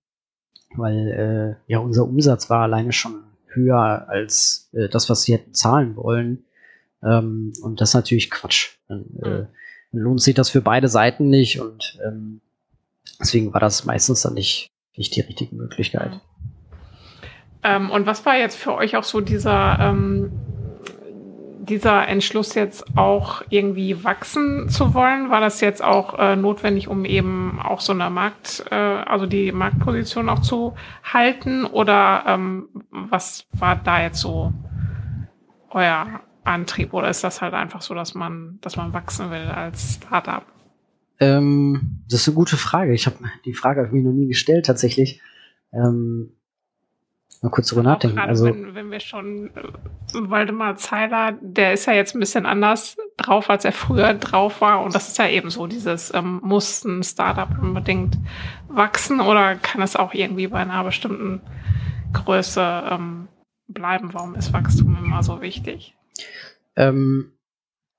weil 0.76 1.57
äh, 1.66 1.72
ja 1.72 1.80
unser 1.80 2.03
Umsatz 2.03 2.49
war 2.49 2.64
alleine 2.64 2.91
schon 2.91 3.24
höher 3.53 4.09
als 4.09 4.70
äh, 4.74 4.89
das, 4.89 5.09
was 5.09 5.24
sie 5.24 5.32
hätten 5.32 5.53
zahlen 5.53 5.95
wollen. 5.95 6.43
Ähm, 7.04 7.54
und 7.62 7.82
das 7.82 7.89
ist 7.89 7.95
natürlich 7.95 8.30
Quatsch. 8.30 8.78
Dann, 8.88 9.06
äh, 9.22 9.45
dann 9.91 10.02
lohnt 10.02 10.22
sich 10.22 10.36
das 10.36 10.49
für 10.49 10.62
beide 10.62 10.88
Seiten 10.88 11.30
nicht 11.30 11.60
und 11.60 11.99
ähm, 12.06 12.41
deswegen 13.20 13.54
war 13.54 13.60
das 13.60 13.86
meistens 13.86 14.22
dann 14.22 14.34
nicht, 14.34 14.70
nicht 14.95 15.16
die 15.16 15.22
richtige 15.22 15.56
Möglichkeit. 15.56 16.20
Ähm, 17.64 17.89
und 17.91 18.06
was 18.06 18.26
war 18.26 18.38
jetzt 18.38 18.58
für 18.58 18.74
euch 18.74 18.97
auch 18.97 19.04
so 19.04 19.22
dieser, 19.22 19.78
ähm, 19.80 20.32
dieser 21.60 22.08
Entschluss 22.08 22.56
jetzt 22.56 22.97
auch 22.97 23.43
irgendwie 23.49 24.04
wachsen 24.04 24.68
zu 24.70 24.93
wollen? 24.93 25.30
War 25.30 25.41
das 25.41 25.62
jetzt 25.62 25.84
auch 25.84 26.18
äh, 26.18 26.36
notwendig, 26.36 26.88
um 26.88 27.06
eben 27.06 27.60
auch 27.62 27.82
so 27.82 27.93
eine 27.93 28.10
Markt, 28.10 28.66
äh, 28.72 28.76
also 28.76 29.28
die 29.28 29.52
Marktposition 29.52 30.28
auch 30.30 30.39
zu 30.39 30.74
halten? 31.04 31.66
Oder 31.66 32.24
ähm, 32.28 32.70
was 32.89 33.45
war 33.52 33.76
da 33.76 34.02
jetzt 34.02 34.20
so 34.20 34.52
euer 35.70 36.22
Antrieb 36.44 36.94
oder 36.94 37.10
ist 37.10 37.24
das 37.24 37.42
halt 37.42 37.54
einfach 37.54 37.82
so, 37.82 37.94
dass 37.94 38.16
man, 38.16 38.58
dass 38.62 38.76
man 38.76 38.94
wachsen 38.94 39.30
will 39.30 39.48
als 39.48 39.96
Startup? 39.96 40.46
Ähm, 41.20 42.04
das 42.10 42.22
ist 42.22 42.28
eine 42.30 42.36
gute 42.36 42.58
Frage. 42.58 42.94
Ich 42.94 43.06
habe 43.06 43.18
die 43.46 43.54
Frage 43.54 43.82
habe 43.82 43.88
ich 43.88 43.94
mir 43.94 44.02
noch 44.02 44.16
nie 44.16 44.28
gestellt 44.28 44.66
tatsächlich. 44.66 45.22
Ähm, 45.72 46.34
mal 47.44 47.50
kurz 47.50 47.68
drüber 47.68 47.84
nachdenken. 47.84 48.18
Gerade 48.18 48.30
also, 48.30 48.46
wenn, 48.46 48.74
wenn 48.74 48.92
wir 48.92 49.00
schon 49.00 49.52
äh, 49.56 49.62
Waldemar 50.14 50.78
Zeiler, 50.78 51.34
der 51.42 51.74
ist 51.74 51.86
ja 51.86 51.94
jetzt 51.94 52.16
ein 52.16 52.20
bisschen 52.20 52.48
anders 52.48 52.98
drauf, 53.18 53.52
als 53.52 53.66
er 53.66 53.72
früher 53.72 54.16
drauf 54.16 54.62
war. 54.62 54.84
Und 54.84 54.96
das 54.96 55.10
ist 55.10 55.20
ja 55.20 55.28
eben 55.28 55.52
so, 55.52 55.68
dieses 55.68 56.12
ähm, 56.14 56.39
muss 56.44 56.84
ein 56.84 57.04
Startup 57.04 57.50
unbedingt 57.62 58.18
wachsen 58.68 59.22
oder 59.22 59.56
kann 59.56 59.82
es 59.82 59.96
auch 59.96 60.16
irgendwie 60.16 60.48
bei 60.48 60.60
einer 60.60 60.84
bestimmten 60.84 61.42
Größe 62.14 62.84
ähm, 62.89 63.28
bleiben? 63.68 64.14
Warum 64.14 64.34
ist 64.34 64.54
Wachstum 64.54 64.98
immer 65.04 65.22
so 65.22 65.42
wichtig? 65.42 65.96
Ähm, 66.76 67.32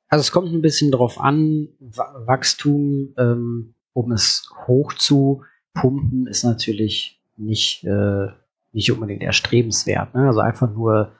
also 0.08 0.20
es 0.20 0.32
kommt 0.32 0.52
ein 0.52 0.62
bisschen 0.62 0.90
darauf 0.90 1.20
an, 1.20 1.68
Wachstum, 1.80 3.14
ähm, 3.16 3.74
um 3.94 4.12
es 4.12 4.50
hoch 4.66 4.92
zu 4.92 5.42
pumpen, 5.74 6.26
ist 6.26 6.44
natürlich 6.44 7.20
nicht, 7.36 7.84
äh, 7.84 8.26
nicht 8.72 8.92
unbedingt 8.92 9.22
erstrebenswert. 9.22 10.14
Ne? 10.14 10.26
Also 10.26 10.40
einfach 10.40 10.70
nur 10.70 11.12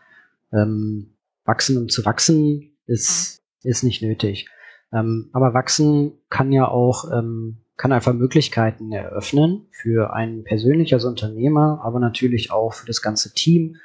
ähm, 0.52 1.14
wachsen, 1.44 1.78
um 1.78 1.88
zu 1.88 2.04
wachsen, 2.04 2.76
ist, 2.86 3.42
mhm. 3.64 3.70
ist 3.70 3.82
nicht 3.82 4.02
nötig. 4.02 4.48
Ähm, 4.92 5.30
aber 5.32 5.54
wachsen 5.54 6.12
kann 6.28 6.52
ja 6.52 6.68
auch, 6.68 7.10
ähm, 7.10 7.58
kann 7.76 7.92
einfach 7.92 8.12
Möglichkeiten 8.12 8.92
eröffnen 8.92 9.66
für 9.70 10.12
einen 10.12 10.44
persönlich 10.44 10.92
als 10.92 11.04
Unternehmer, 11.04 11.80
aber 11.82 11.98
natürlich 11.98 12.50
auch 12.52 12.74
für 12.74 12.86
das 12.86 13.00
ganze 13.00 13.32
Team. 13.32 13.76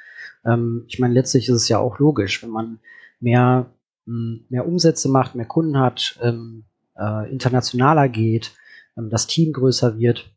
Ähm, 0.44 0.84
ich 0.86 0.98
meine, 0.98 1.14
letztlich 1.14 1.48
ist 1.48 1.54
es 1.54 1.68
ja 1.68 1.78
auch 1.78 1.98
logisch, 1.98 2.42
wenn 2.42 2.50
man 2.50 2.78
mehr, 3.20 3.72
hm, 4.06 4.44
mehr 4.48 4.66
Umsätze 4.66 5.08
macht, 5.08 5.34
mehr 5.34 5.46
Kunden 5.46 5.78
hat, 5.78 6.18
ähm, 6.22 6.64
äh, 6.96 7.30
internationaler 7.30 8.08
geht, 8.08 8.54
ähm, 8.96 9.10
das 9.10 9.26
Team 9.26 9.52
größer 9.52 9.98
wird. 9.98 10.32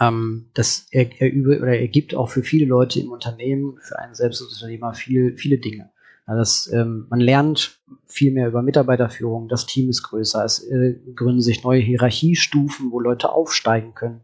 Ähm, 0.00 0.50
das 0.54 0.86
er, 0.90 1.20
er 1.20 1.80
ergibt 1.80 2.14
auch 2.14 2.30
für 2.30 2.42
viele 2.42 2.66
Leute 2.66 3.00
im 3.00 3.10
Unternehmen, 3.10 3.78
für 3.80 3.98
einen 3.98 4.14
selbst 4.14 4.42
als 4.42 4.54
Unternehmer 4.54 4.94
viel, 4.94 5.36
viele 5.36 5.58
Dinge. 5.58 5.90
Also 6.26 6.38
das, 6.38 6.72
ähm, 6.72 7.06
man 7.10 7.20
lernt 7.20 7.78
viel 8.06 8.32
mehr 8.32 8.48
über 8.48 8.62
Mitarbeiterführung, 8.62 9.48
das 9.48 9.66
Team 9.66 9.90
ist 9.90 10.02
größer, 10.02 10.44
es 10.44 10.66
äh, 10.66 10.98
gründen 11.14 11.42
sich 11.42 11.62
neue 11.62 11.80
Hierarchiestufen, 11.80 12.90
wo 12.90 12.98
Leute 12.98 13.30
aufsteigen 13.30 13.94
können. 13.94 14.22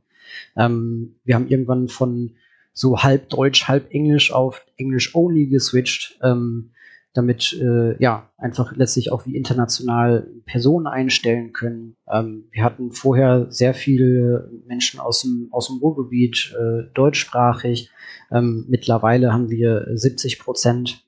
Ähm, 0.57 1.17
wir 1.25 1.35
haben 1.35 1.49
irgendwann 1.49 1.89
von 1.89 2.37
so 2.73 3.03
halb 3.03 3.29
Deutsch, 3.29 3.69
halb 3.69 3.93
Englisch 3.93 4.33
auf 4.33 4.65
Englisch 4.77 5.15
only 5.15 5.47
geswitcht. 5.47 6.19
Ähm, 6.23 6.71
damit 7.13 7.53
äh, 7.61 8.01
ja 8.03 8.31
einfach 8.37 8.75
letztlich 8.77 9.11
auch 9.11 9.27
wie 9.27 9.37
international 9.37 10.29
Personen 10.47 10.87
einstellen 10.87 11.53
können. 11.53 11.97
Ähm, 12.09 12.45
wir 12.53 12.63
hatten 12.63 12.93
vorher 12.93 13.47
sehr 13.51 13.75
viele 13.75 14.51
Menschen 14.67 15.01
aus 15.01 15.23
dem, 15.23 15.49
aus 15.51 15.67
dem 15.67 15.79
Ruhrgebiet, 15.79 16.55
äh, 16.59 16.93
deutschsprachig. 16.95 17.91
Ähm, 18.31 18.67
mittlerweile 18.69 19.33
haben 19.33 19.51
wir 19.51 19.87
70 19.93 20.39
Prozent 20.39 21.05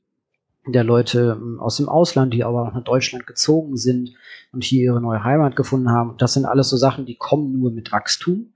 der 0.67 0.85
Leute 0.85 1.39
ähm, 1.41 1.61
aus 1.61 1.77
dem 1.77 1.89
Ausland, 1.89 2.35
die 2.35 2.45
aber 2.45 2.71
nach 2.73 2.85
Deutschland 2.85 3.27
gezogen 3.27 3.77
sind 3.77 4.15
und 4.53 4.65
hier 4.65 4.83
ihre 4.83 5.01
neue 5.01 5.25
Heimat 5.25 5.57
gefunden 5.57 5.91
haben. 5.91 6.17
Das 6.19 6.35
sind 6.35 6.45
alles 6.45 6.69
so 6.69 6.77
Sachen, 6.77 7.07
die 7.07 7.17
kommen 7.17 7.53
nur 7.53 7.73
mit 7.73 7.93
Wachstum. 7.93 8.53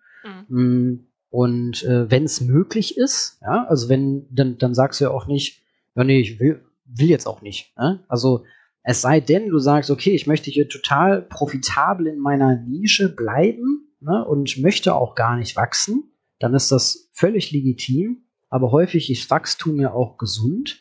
Mhm. 0.48 0.56
Mm, 0.56 1.06
und 1.30 1.84
äh, 1.84 2.10
wenn 2.10 2.24
es 2.24 2.40
möglich 2.40 2.96
ist, 2.96 3.38
ja, 3.42 3.66
also 3.68 3.88
wenn, 3.88 4.26
dann, 4.30 4.58
dann 4.58 4.74
sagst 4.74 5.00
du 5.00 5.04
ja 5.04 5.10
auch 5.10 5.26
nicht, 5.26 5.62
ja, 5.94 6.04
nee, 6.04 6.20
ich 6.20 6.38
will, 6.38 6.62
will 6.86 7.08
jetzt 7.08 7.26
auch 7.26 7.42
nicht. 7.42 7.76
Ne? 7.76 8.04
Also 8.08 8.44
es 8.82 9.00
sei 9.00 9.20
denn, 9.20 9.48
du 9.48 9.58
sagst, 9.58 9.90
okay, 9.90 10.10
ich 10.10 10.26
möchte 10.26 10.50
hier 10.50 10.68
total 10.68 11.22
profitabel 11.22 12.06
in 12.06 12.18
meiner 12.18 12.54
Nische 12.54 13.08
bleiben 13.08 13.88
ne, 14.00 14.24
und 14.24 14.58
möchte 14.58 14.94
auch 14.94 15.14
gar 15.16 15.36
nicht 15.36 15.56
wachsen, 15.56 16.04
dann 16.38 16.54
ist 16.54 16.70
das 16.70 17.10
völlig 17.12 17.50
legitim. 17.50 18.22
Aber 18.48 18.70
häufig 18.70 19.10
ist 19.10 19.28
Wachstum 19.28 19.80
ja 19.80 19.92
auch 19.92 20.18
gesund, 20.18 20.80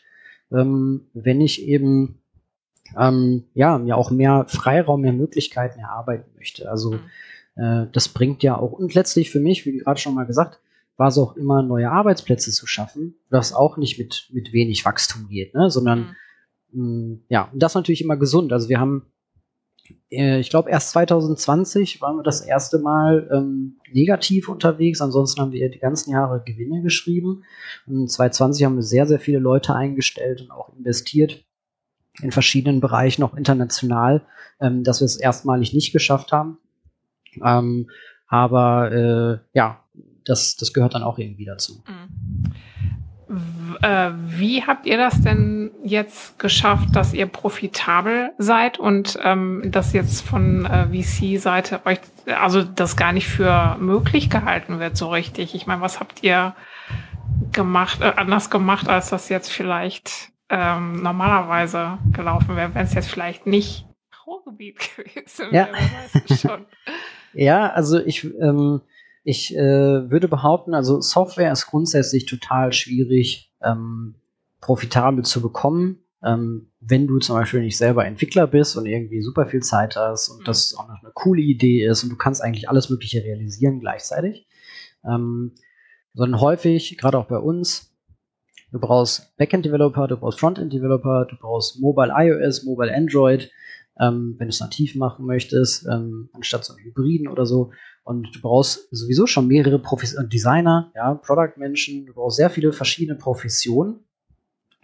ähm, 0.52 1.08
wenn 1.14 1.40
ich 1.40 1.66
eben 1.66 2.22
ähm, 2.96 3.44
ja 3.54 3.78
mir 3.78 3.96
auch 3.96 4.10
mehr 4.10 4.46
Freiraum, 4.48 5.00
mehr 5.00 5.12
Möglichkeiten 5.12 5.80
erarbeiten 5.80 6.30
möchte. 6.36 6.70
Also 6.70 6.92
mhm. 6.92 7.00
äh, 7.56 7.86
das 7.92 8.08
bringt 8.08 8.42
ja 8.44 8.56
auch 8.56 8.72
und 8.72 8.94
letztlich 8.94 9.30
für 9.30 9.40
mich, 9.40 9.66
wie 9.66 9.78
gerade 9.78 10.00
schon 10.00 10.14
mal 10.14 10.26
gesagt, 10.26 10.60
war 10.96 11.08
es 11.08 11.18
auch 11.18 11.36
immer, 11.36 11.62
neue 11.62 11.90
Arbeitsplätze 11.90 12.50
zu 12.50 12.66
schaffen, 12.66 13.16
was 13.30 13.52
auch 13.52 13.76
nicht 13.76 13.98
mit, 13.98 14.28
mit 14.32 14.52
wenig 14.52 14.84
Wachstum 14.84 15.28
geht, 15.28 15.54
ne? 15.54 15.70
sondern 15.70 16.16
mh, 16.72 17.18
ja, 17.28 17.50
das 17.54 17.74
natürlich 17.74 18.02
immer 18.02 18.16
gesund. 18.16 18.52
Also 18.52 18.68
wir 18.68 18.80
haben 18.80 19.06
äh, 20.10 20.40
ich 20.40 20.50
glaube, 20.50 20.70
erst 20.70 20.90
2020 20.90 22.00
waren 22.00 22.16
wir 22.16 22.22
das 22.22 22.40
erste 22.40 22.78
Mal 22.78 23.28
ähm, 23.32 23.76
negativ 23.92 24.48
unterwegs. 24.48 25.00
Ansonsten 25.00 25.40
haben 25.40 25.52
wir 25.52 25.70
die 25.70 25.78
ganzen 25.78 26.10
Jahre 26.12 26.42
Gewinne 26.44 26.82
geschrieben. 26.82 27.44
Und 27.86 28.10
2020 28.10 28.64
haben 28.64 28.76
wir 28.76 28.82
sehr, 28.82 29.06
sehr 29.06 29.20
viele 29.20 29.38
Leute 29.38 29.74
eingestellt 29.74 30.42
und 30.42 30.50
auch 30.50 30.74
investiert 30.76 31.44
in 32.22 32.32
verschiedenen 32.32 32.80
Bereichen, 32.80 33.22
auch 33.22 33.34
international, 33.34 34.22
ähm, 34.60 34.84
dass 34.84 35.00
wir 35.00 35.06
es 35.06 35.16
erstmalig 35.16 35.74
nicht 35.74 35.92
geschafft 35.92 36.32
haben. 36.32 36.58
Ähm, 37.44 37.90
aber 38.28 38.92
äh, 38.92 39.56
ja, 39.56 39.84
das, 40.26 40.56
das 40.56 40.72
gehört 40.72 40.94
dann 40.94 41.02
auch 41.02 41.18
irgendwie 41.18 41.44
dazu. 41.44 41.82
Äh, 43.82 44.10
wie 44.14 44.64
habt 44.64 44.86
ihr 44.86 44.96
das 44.98 45.20
denn 45.20 45.72
jetzt 45.82 46.38
geschafft, 46.38 46.94
dass 46.94 47.12
ihr 47.12 47.26
profitabel 47.26 48.30
seid 48.38 48.78
und 48.78 49.18
ähm, 49.22 49.62
das 49.64 49.92
jetzt 49.92 50.20
von 50.20 50.64
äh, 50.64 50.86
VC-Seite 50.86 51.80
euch, 51.86 51.98
also 52.26 52.62
das 52.62 52.96
gar 52.96 53.12
nicht 53.12 53.26
für 53.26 53.76
möglich 53.80 54.30
gehalten 54.30 54.78
wird 54.78 54.96
so 54.96 55.10
richtig? 55.10 55.56
Ich 55.56 55.66
meine, 55.66 55.80
was 55.80 55.98
habt 55.98 56.22
ihr 56.22 56.54
gemacht, 57.52 58.00
äh, 58.00 58.12
anders 58.16 58.48
gemacht, 58.48 58.88
als 58.88 59.10
das 59.10 59.28
jetzt 59.28 59.50
vielleicht 59.50 60.30
ähm, 60.48 61.02
normalerweise 61.02 61.98
gelaufen 62.12 62.54
wäre, 62.54 62.74
wenn 62.74 62.84
es 62.84 62.94
jetzt 62.94 63.10
vielleicht 63.10 63.46
nicht 63.46 63.86
Ruhrgebiet 64.24 64.78
gewesen 64.96 65.50
wäre? 65.50 65.68
Ja. 66.28 66.58
ja, 67.32 67.70
also 67.70 67.98
ich 67.98 68.24
ähm, 68.40 68.82
ich 69.26 69.56
äh, 69.56 70.08
würde 70.08 70.28
behaupten, 70.28 70.72
also 70.72 71.00
Software 71.00 71.50
ist 71.50 71.66
grundsätzlich 71.66 72.26
total 72.26 72.72
schwierig 72.72 73.52
ähm, 73.60 74.14
profitabel 74.60 75.24
zu 75.24 75.42
bekommen, 75.42 75.98
ähm, 76.22 76.70
wenn 76.78 77.08
du 77.08 77.18
zum 77.18 77.34
Beispiel 77.34 77.60
nicht 77.60 77.76
selber 77.76 78.06
Entwickler 78.06 78.46
bist 78.46 78.76
und 78.76 78.86
irgendwie 78.86 79.20
super 79.22 79.46
viel 79.46 79.62
Zeit 79.62 79.96
hast 79.96 80.28
und 80.28 80.42
mhm. 80.42 80.44
das 80.44 80.76
auch 80.78 80.86
noch 80.86 81.02
eine 81.02 81.10
coole 81.12 81.42
Idee 81.42 81.84
ist 81.84 82.04
und 82.04 82.10
du 82.10 82.16
kannst 82.16 82.40
eigentlich 82.40 82.68
alles 82.68 82.88
Mögliche 82.88 83.24
realisieren 83.24 83.80
gleichzeitig. 83.80 84.46
Ähm, 85.04 85.56
sondern 86.14 86.40
häufig, 86.40 86.96
gerade 86.96 87.18
auch 87.18 87.26
bei 87.26 87.38
uns, 87.38 87.92
du 88.70 88.78
brauchst 88.78 89.36
Backend-Developer, 89.38 90.06
du 90.06 90.18
brauchst 90.18 90.38
Frontend-Developer, 90.38 91.26
du 91.28 91.36
brauchst 91.36 91.80
Mobile 91.80 92.12
iOS, 92.16 92.62
Mobile 92.62 92.94
Android, 92.94 93.50
ähm, 94.00 94.34
wenn 94.38 94.48
du 94.48 94.50
es 94.50 94.60
nativ 94.60 94.94
machen 94.94 95.26
möchtest, 95.26 95.86
ähm, 95.86 96.28
anstatt 96.32 96.64
so 96.64 96.74
einen 96.74 96.84
Hybriden 96.84 97.28
oder 97.28 97.46
so. 97.46 97.72
Und 98.04 98.34
du 98.34 98.40
brauchst 98.40 98.88
sowieso 98.90 99.26
schon 99.26 99.48
mehrere 99.48 99.78
Profes 99.78 100.14
äh, 100.14 100.26
Designer, 100.26 100.92
ja, 100.94 101.14
Product-Menschen, 101.14 102.06
du 102.06 102.14
brauchst 102.14 102.36
sehr 102.36 102.50
viele 102.50 102.72
verschiedene 102.72 103.18
Professionen, 103.18 104.00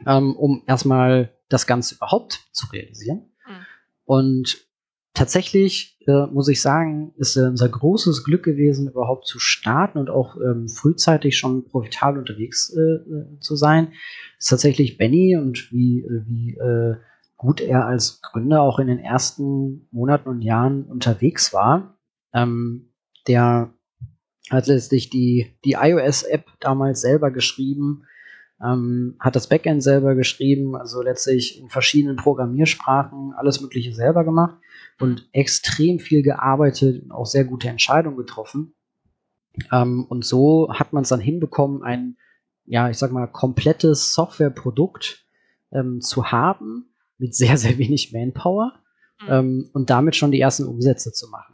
ähm, 0.07 0.35
um 0.37 0.63
erstmal 0.67 1.31
das 1.49 1.67
Ganze 1.67 1.97
überhaupt 1.97 2.41
zu 2.53 2.67
realisieren. 2.73 3.31
Mhm. 3.47 3.67
Und 4.05 4.67
tatsächlich 5.15 5.99
äh, 6.07 6.27
muss 6.27 6.49
ich 6.49 6.61
sagen, 6.61 7.13
ist 7.17 7.37
äh, 7.37 7.43
unser 7.43 7.69
großes 7.69 8.25
Glück 8.25 8.43
gewesen, 8.43 8.89
überhaupt 8.89 9.27
zu 9.27 9.39
starten 9.39 9.99
und 9.99 10.11
auch 10.11 10.37
ähm, 10.37 10.69
frühzeitig 10.69 11.37
schon 11.37 11.65
profitabel 11.65 12.19
unterwegs 12.19 12.75
äh, 12.75 12.81
äh 12.81 13.39
zu 13.41 13.57
sein. 13.57 13.93
ist 14.39 14.49
tatsächlich 14.49 14.97
Benny 14.97 15.37
und 15.37 15.71
wie, 15.71 16.01
äh, 16.01 16.23
wie 16.27 16.55
äh, 16.57 16.97
gut 17.43 17.61
er 17.61 17.87
als 17.87 18.23
Gründer 18.23 18.63
auch 18.63 18.79
in 18.79 18.87
den 18.87 19.01
ersten 19.01 19.89
Monaten 19.91 20.29
und 20.29 20.43
Jahren 20.43 20.85
unterwegs 20.85 21.53
war. 21.53 21.99
Ähm, 22.33 22.93
der 23.27 23.75
hat 24.49 24.69
letztlich 24.69 25.11
die, 25.11 25.53
die 25.65 25.73
iOS-App 25.73 26.47
damals 26.61 27.01
selber 27.01 27.33
geschrieben, 27.33 28.05
ähm, 28.63 29.17
hat 29.19 29.35
das 29.35 29.49
Backend 29.49 29.83
selber 29.83 30.15
geschrieben, 30.15 30.77
also 30.77 31.03
letztlich 31.03 31.59
in 31.61 31.69
verschiedenen 31.69 32.15
Programmiersprachen 32.15 33.33
alles 33.37 33.61
Mögliche 33.61 33.93
selber 33.93 34.23
gemacht 34.23 34.57
und 35.01 35.29
extrem 35.33 35.99
viel 35.99 36.23
gearbeitet 36.23 37.03
und 37.03 37.11
auch 37.11 37.27
sehr 37.27 37.45
gute 37.45 37.69
Entscheidungen 37.69 38.17
getroffen. 38.17 38.73
Ähm, 39.73 40.07
und 40.09 40.25
so 40.25 40.73
hat 40.73 40.93
man 40.93 41.03
es 41.03 41.09
dann 41.09 41.19
hinbekommen, 41.19 41.83
ein, 41.83 42.17
ja, 42.67 42.89
ich 42.89 42.99
sag 42.99 43.11
mal, 43.11 43.27
komplettes 43.27 44.15
Softwareprodukt 44.15 45.27
ähm, 45.73 46.01
zu 46.01 46.31
haben 46.31 46.92
mit 47.19 47.35
sehr, 47.35 47.57
sehr 47.57 47.79
wenig 47.79 48.13
Manpower 48.13 48.73
mhm. 49.23 49.29
ähm, 49.29 49.71
und 49.73 49.91
damit 49.91 50.17
schon 50.17 50.33
die 50.33 50.41
ersten 50.41 50.65
Umsätze 50.65 51.13
zu 51.13 51.29
machen 51.29 51.53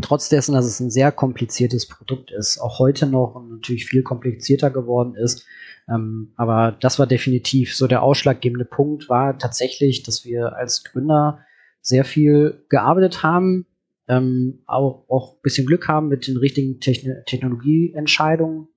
trotz 0.00 0.28
dessen, 0.28 0.54
dass 0.54 0.66
es 0.66 0.80
ein 0.80 0.90
sehr 0.90 1.12
kompliziertes 1.12 1.86
Produkt 1.86 2.30
ist, 2.30 2.58
auch 2.58 2.78
heute 2.78 3.06
noch 3.06 3.34
und 3.34 3.50
natürlich 3.50 3.86
viel 3.86 4.02
komplizierter 4.02 4.70
geworden 4.70 5.14
ist. 5.14 5.46
Ähm, 5.88 6.32
aber 6.36 6.76
das 6.80 6.98
war 6.98 7.06
definitiv 7.06 7.74
so 7.74 7.86
der 7.86 8.02
ausschlaggebende 8.02 8.64
Punkt, 8.64 9.08
war 9.08 9.38
tatsächlich, 9.38 10.02
dass 10.02 10.24
wir 10.24 10.56
als 10.56 10.84
Gründer 10.84 11.40
sehr 11.80 12.04
viel 12.04 12.64
gearbeitet 12.68 13.22
haben, 13.22 13.66
ähm, 14.08 14.62
auch, 14.66 15.04
auch 15.08 15.34
ein 15.34 15.42
bisschen 15.42 15.66
Glück 15.66 15.88
haben 15.88 16.08
mit 16.08 16.26
den 16.26 16.36
richtigen 16.36 16.80
Techn 16.80 17.22
Technologieentscheidungen, 17.26 18.68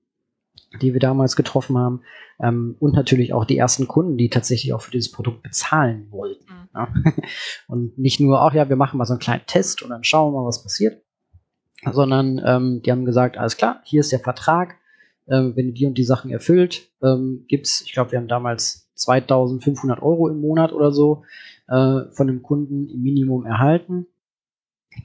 die 0.80 0.92
wir 0.92 1.00
damals 1.00 1.36
getroffen 1.36 1.76
haben. 1.78 2.02
Ähm, 2.42 2.76
und 2.80 2.94
natürlich 2.94 3.32
auch 3.32 3.44
die 3.44 3.58
ersten 3.58 3.88
Kunden, 3.88 4.16
die 4.16 4.30
tatsächlich 4.30 4.72
auch 4.72 4.80
für 4.80 4.90
dieses 4.90 5.10
Produkt 5.10 5.42
bezahlen 5.42 6.06
wollten. 6.10 6.44
Mhm. 6.44 6.68
Ja. 6.74 6.88
Und 7.68 7.98
nicht 7.98 8.20
nur, 8.20 8.40
ach 8.40 8.54
ja, 8.54 8.68
wir 8.68 8.76
machen 8.76 8.96
mal 8.96 9.04
so 9.04 9.14
einen 9.14 9.20
kleinen 9.20 9.46
Test 9.46 9.82
und 9.82 9.90
dann 9.90 10.04
schauen 10.04 10.32
wir 10.32 10.40
mal, 10.40 10.46
was 10.46 10.62
passiert, 10.62 11.02
sondern 11.90 12.40
ähm, 12.44 12.82
die 12.82 12.92
haben 12.92 13.04
gesagt, 13.04 13.38
alles 13.38 13.56
klar, 13.56 13.80
hier 13.84 14.00
ist 14.00 14.12
der 14.12 14.20
Vertrag, 14.20 14.76
ähm, 15.28 15.54
wenn 15.56 15.68
ihr 15.68 15.74
die 15.74 15.86
und 15.86 15.98
die 15.98 16.04
Sachen 16.04 16.30
erfüllt, 16.30 16.90
ähm, 17.02 17.44
gibt's, 17.48 17.82
ich 17.82 17.92
glaube, 17.92 18.12
wir 18.12 18.18
haben 18.18 18.28
damals 18.28 18.90
2500 18.94 20.02
Euro 20.02 20.28
im 20.28 20.40
Monat 20.40 20.72
oder 20.72 20.92
so 20.92 21.24
äh, 21.68 22.02
von 22.12 22.26
dem 22.26 22.42
Kunden 22.42 22.88
im 22.88 23.02
Minimum 23.02 23.46
erhalten. 23.46 24.06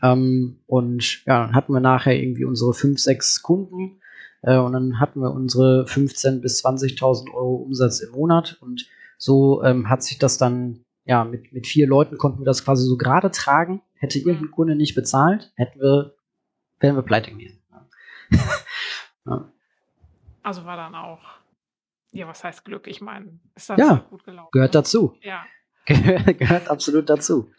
Ähm, 0.02 0.60
und 0.68 1.24
ja, 1.26 1.46
dann 1.46 1.56
hatten 1.56 1.74
wir 1.74 1.80
nachher 1.80 2.18
irgendwie 2.18 2.46
unsere 2.46 2.74
5, 2.74 3.00
6 3.00 3.42
Kunden 3.42 4.02
äh, 4.46 4.58
und 4.58 4.74
dann 4.74 5.00
hatten 5.00 5.22
wir 5.22 5.32
unsere 5.32 5.86
15.000 5.86 6.42
bis 6.42 6.64
20.000 6.64 7.34
Euro 7.34 7.56
Umsatz 7.56 8.00
im 8.00 8.12
Monat 8.12 8.58
und 8.62 8.88
so 9.18 9.64
ähm, 9.64 9.90
hat 9.90 10.04
sich 10.04 10.20
das 10.20 10.38
dann, 10.38 10.84
ja, 11.06 11.24
mit, 11.24 11.52
mit 11.52 11.68
vier 11.68 11.88
Leuten 11.88 12.18
konnten 12.18 12.40
wir 12.40 12.46
das 12.46 12.64
quasi 12.64 12.86
so 12.86 12.98
gerade 12.98 13.32
tragen. 13.32 13.82
Hätte 13.96 14.20
irgendein 14.20 14.52
Kunde 14.52 14.76
nicht 14.76 14.94
bezahlt, 14.94 15.52
hätten 15.56 15.80
wir 15.80 16.16
wären 16.80 16.96
wir 16.96 17.02
pleite 17.02 17.32
gewesen. 17.32 17.62
ja. 19.26 19.52
Also 20.44 20.66
war 20.66 20.78
dann 20.78 20.94
auch, 20.94 21.22
ja, 22.12 22.28
was 22.28 22.44
heißt 22.44 22.64
Glück? 22.66 22.88
Ich 22.88 23.02
meine, 23.02 23.40
ist 23.56 23.70
dann 23.70 23.80
ja, 23.80 24.06
gut 24.10 24.24
gelaufen. 24.24 24.50
Gehört 24.52 24.74
ne? 24.74 24.80
dazu. 24.80 25.18
Ja. 25.22 25.44
gehört 25.86 26.70
absolut 26.70 27.10
dazu. 27.10 27.50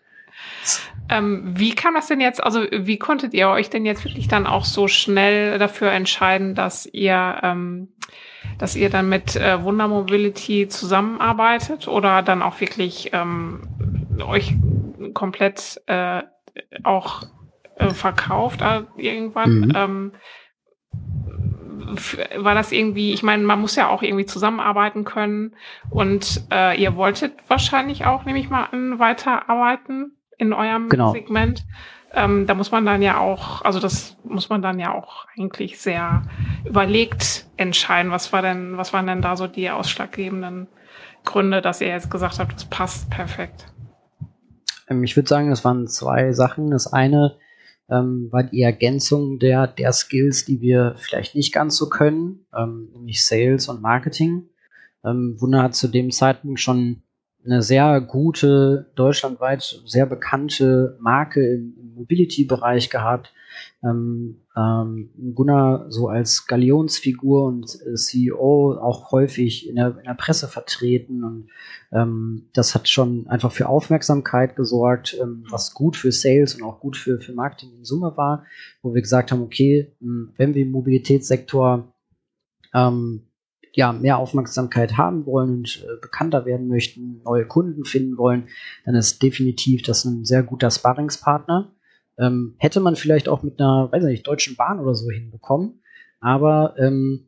Ähm, 1.08 1.42
wie 1.56 1.74
kam 1.74 1.94
das 1.94 2.08
denn 2.08 2.20
jetzt, 2.20 2.42
also 2.42 2.64
wie 2.70 2.98
konntet 2.98 3.32
ihr 3.32 3.48
euch 3.48 3.70
denn 3.70 3.86
jetzt 3.86 4.04
wirklich 4.04 4.28
dann 4.28 4.46
auch 4.46 4.64
so 4.64 4.88
schnell 4.88 5.58
dafür 5.58 5.92
entscheiden, 5.92 6.54
dass 6.54 6.86
ihr, 6.86 7.38
ähm, 7.42 7.88
dass 8.58 8.74
ihr 8.74 8.90
dann 8.90 9.08
mit 9.08 9.36
äh, 9.36 9.62
Wunder 9.62 9.86
Mobility 9.86 10.68
zusammenarbeitet 10.68 11.86
oder 11.86 12.22
dann 12.22 12.42
auch 12.42 12.60
wirklich 12.60 13.10
ähm, 13.12 13.62
euch 14.26 14.54
komplett 15.14 15.80
äh, 15.86 16.22
auch 16.82 17.22
äh, 17.76 17.90
verkauft 17.90 18.62
äh, 18.62 18.82
irgendwann. 18.96 19.60
Mhm. 19.60 19.72
Ähm, 19.74 20.12
war 22.36 22.54
das 22.54 22.72
irgendwie, 22.72 23.12
ich 23.12 23.22
meine, 23.22 23.44
man 23.44 23.60
muss 23.60 23.76
ja 23.76 23.88
auch 23.88 24.02
irgendwie 24.02 24.26
zusammenarbeiten 24.26 25.04
können 25.04 25.54
und 25.88 26.42
äh, 26.52 26.80
ihr 26.80 26.96
wolltet 26.96 27.34
wahrscheinlich 27.46 28.06
auch, 28.06 28.24
nehme 28.24 28.40
ich 28.40 28.50
mal 28.50 28.64
an, 28.64 28.98
weiterarbeiten 28.98 30.16
in 30.38 30.52
eurem 30.52 30.88
genau. 30.88 31.12
Segment. 31.12 31.64
Ähm, 32.12 32.46
da 32.46 32.54
muss 32.54 32.70
man 32.70 32.86
dann 32.86 33.02
ja 33.02 33.18
auch, 33.18 33.62
also 33.62 33.80
das 33.80 34.16
muss 34.24 34.48
man 34.48 34.62
dann 34.62 34.78
ja 34.78 34.94
auch 34.94 35.26
eigentlich 35.36 35.78
sehr 35.78 36.22
überlegt 36.64 37.46
entscheiden. 37.56 38.10
Was 38.10 38.32
war 38.32 38.42
denn, 38.42 38.76
was 38.76 38.92
waren 38.92 39.06
denn 39.06 39.22
da 39.22 39.36
so 39.36 39.46
die 39.46 39.70
ausschlaggebenden 39.70 40.68
Gründe, 41.24 41.60
dass 41.60 41.80
ihr 41.80 41.88
jetzt 41.88 42.10
gesagt 42.10 42.38
habt, 42.38 42.54
das 42.54 42.64
passt 42.64 43.10
perfekt? 43.10 43.66
Ähm, 44.88 45.04
ich 45.04 45.16
würde 45.16 45.28
sagen, 45.28 45.50
es 45.50 45.64
waren 45.64 45.88
zwei 45.88 46.32
Sachen. 46.32 46.70
Das 46.70 46.92
eine 46.92 47.36
ähm, 47.90 48.28
war 48.30 48.44
die 48.44 48.62
Ergänzung 48.62 49.38
der, 49.38 49.66
der 49.66 49.92
Skills, 49.92 50.44
die 50.44 50.60
wir 50.60 50.94
vielleicht 50.98 51.34
nicht 51.34 51.52
ganz 51.52 51.76
so 51.76 51.88
können, 51.88 52.46
ähm, 52.56 52.88
nämlich 52.92 53.24
Sales 53.24 53.68
und 53.68 53.82
Marketing. 53.82 54.48
Ähm, 55.04 55.36
Wunder 55.38 55.62
hat 55.62 55.74
zu 55.74 55.88
dem 55.88 56.10
Zeitpunkt 56.10 56.60
schon 56.60 57.02
eine 57.46 57.62
sehr 57.62 58.00
gute, 58.00 58.90
deutschlandweit 58.96 59.82
sehr 59.86 60.06
bekannte 60.06 60.98
Marke 61.00 61.54
im, 61.54 61.74
Mobility-Bereich 61.96 62.90
gehabt. 62.90 63.32
Ähm, 63.82 64.42
ähm, 64.54 65.10
Gunnar 65.34 65.86
so 65.90 66.08
als 66.08 66.46
Galionsfigur 66.46 67.46
und 67.46 67.78
äh, 67.86 67.94
CEO 67.94 68.76
auch 68.78 69.12
häufig 69.12 69.66
in 69.66 69.76
der, 69.76 69.96
in 69.98 70.04
der 70.04 70.14
Presse 70.14 70.46
vertreten 70.46 71.24
und 71.24 71.48
ähm, 71.92 72.48
das 72.52 72.74
hat 72.74 72.88
schon 72.88 73.26
einfach 73.28 73.50
für 73.50 73.68
Aufmerksamkeit 73.68 74.56
gesorgt, 74.56 75.16
ähm, 75.20 75.44
was 75.48 75.72
gut 75.72 75.96
für 75.96 76.12
Sales 76.12 76.54
und 76.54 76.64
auch 76.64 76.80
gut 76.80 76.96
für, 76.96 77.18
für 77.20 77.32
Marketing 77.32 77.72
in 77.78 77.84
Summe 77.84 78.14
war, 78.16 78.44
wo 78.82 78.94
wir 78.94 79.00
gesagt 79.00 79.32
haben, 79.32 79.42
okay, 79.42 79.94
wenn 80.00 80.54
wir 80.54 80.62
im 80.62 80.72
Mobilitätssektor 80.72 81.94
ähm, 82.74 83.25
ja, 83.76 83.92
mehr 83.92 84.16
Aufmerksamkeit 84.16 84.96
haben 84.96 85.26
wollen 85.26 85.50
und 85.50 85.84
äh, 85.86 86.00
bekannter 86.00 86.46
werden 86.46 86.66
möchten, 86.66 87.20
neue 87.24 87.46
Kunden 87.46 87.84
finden 87.84 88.16
wollen, 88.16 88.48
dann 88.86 88.94
ist 88.94 89.22
definitiv 89.22 89.82
das 89.82 90.06
ein 90.06 90.24
sehr 90.24 90.42
guter 90.42 90.70
Sparringspartner. 90.70 91.72
Ähm, 92.18 92.54
hätte 92.56 92.80
man 92.80 92.96
vielleicht 92.96 93.28
auch 93.28 93.42
mit 93.42 93.60
einer, 93.60 93.92
weiß 93.92 94.02
nicht, 94.04 94.26
Deutschen 94.26 94.56
Bahn 94.56 94.80
oder 94.80 94.94
so 94.94 95.10
hinbekommen, 95.10 95.82
aber 96.20 96.74
ähm, 96.78 97.26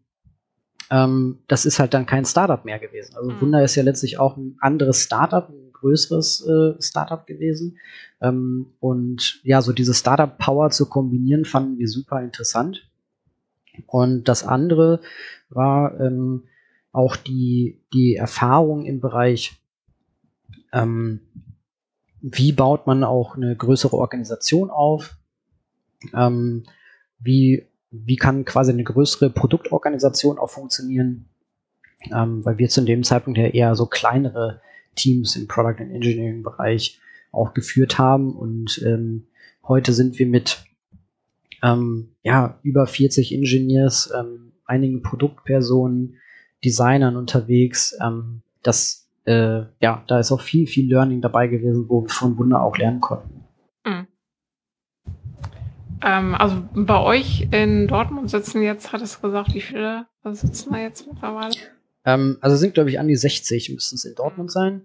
ähm, 0.91 1.41
das 1.49 1.67
ist 1.67 1.79
halt 1.79 1.93
dann 1.93 2.07
kein 2.07 2.25
Startup 2.25 2.65
mehr 2.65 2.79
gewesen. 2.79 3.15
Also 3.17 3.31
mhm. 3.31 3.41
Wunder 3.43 3.63
ist 3.63 3.77
ja 3.77 3.83
letztlich 3.83 4.19
auch 4.19 4.39
ein 4.39 4.57
anderes 4.61 5.03
Startup, 5.03 5.51
ein 5.51 5.73
größeres 5.75 6.47
äh, 6.47 6.83
Startup 6.83 7.27
gewesen. 7.27 7.77
Ähm, 8.23 8.73
und 8.81 9.43
ja, 9.45 9.61
so 9.61 9.75
diese 9.75 9.93
Startup-Power 9.93 10.71
zu 10.71 10.89
kombinieren, 10.89 11.45
fanden 11.45 11.77
wir 11.77 11.89
super 11.89 12.23
interessant. 12.23 12.89
Und 13.87 14.29
das 14.29 14.45
andere 14.45 15.01
war 15.51 15.99
ähm, 16.01 16.45
auch 16.93 17.17
die, 17.17 17.81
die 17.93 18.17
Erfahrung 18.17 18.85
im 18.85 19.01
Bereich, 19.01 19.61
ähm, 20.73 21.21
wie 22.21 22.53
baut 22.53 22.87
man 22.87 23.05
auch 23.05 23.37
eine 23.37 23.55
größere 23.55 23.97
Organisation 23.97 24.71
auf, 24.71 25.17
ähm, 26.15 26.65
wie, 27.19 27.67
wie 27.91 28.17
kann 28.17 28.45
quasi 28.45 28.73
eine 28.73 28.85
größere 28.85 29.31
Produktorganisation 29.31 30.39
auch 30.39 30.51
funktionieren, 30.51 31.29
ähm, 32.13 32.45
weil 32.45 32.59
wir 32.59 32.69
zu 32.69 32.83
dem 32.83 33.03
Zeitpunkt 33.03 33.39
ja 33.39 33.47
eher 33.47 33.75
so 33.75 33.87
kleinere 33.87 34.61
Teams 34.95 35.37
im 35.37 35.47
Product 35.47 35.81
and 35.81 35.93
Engineering 35.93 36.43
Bereich 36.43 37.01
auch 37.33 37.55
geführt 37.55 37.99
haben. 37.99 38.37
Und 38.37 38.83
ähm, 38.85 39.27
heute 39.67 39.93
sind 39.93 40.19
wir 40.19 40.27
mit 40.27 40.65
ähm, 41.63 42.11
ja, 42.23 42.59
über 42.63 42.87
40 42.87 43.33
Engineers, 43.33 44.13
ähm, 44.17 44.53
einigen 44.69 45.03
Produktpersonen, 45.03 46.17
Designern 46.65 47.17
unterwegs. 47.17 47.97
Ähm, 48.05 48.43
das, 48.63 49.09
äh, 49.25 49.63
ja, 49.81 50.05
da 50.07 50.19
ist 50.19 50.33
auch 50.33 50.41
viel, 50.41 50.67
viel 50.67 50.89
Learning 50.89 51.21
dabei 51.21 51.49
gewesen, 51.49 51.87
wo 51.89 52.03
wir 52.03 52.09
von 52.09 52.37
Wunder 52.39 52.63
auch 52.63 52.77
lernen 52.77 53.01
konnten. 53.01 53.45
Mhm. 53.85 54.07
Ähm, 56.03 56.35
also 56.35 56.63
bei 56.75 57.01
euch 57.01 57.49
in 57.51 57.89
Dortmund 57.89 58.31
sitzen 58.31 58.63
jetzt, 58.63 58.93
hat 58.93 59.03
es 59.03 59.21
gesagt, 59.21 59.55
wie 59.55 59.61
viele 59.61 60.07
sitzen 60.25 60.73
da 60.73 60.79
jetzt 60.79 61.07
mittlerweile? 61.07 61.55
Ähm, 62.05 62.39
also 62.41 62.57
sind, 62.57 62.75
glaube 62.75 62.91
ich, 62.91 63.01
an 63.01 63.09
die 63.09 63.17
60 63.17 63.71
müssten 63.71 63.97
es 63.97 64.05
in 64.05 64.15
Dortmund 64.15 64.53
sein. 64.53 64.83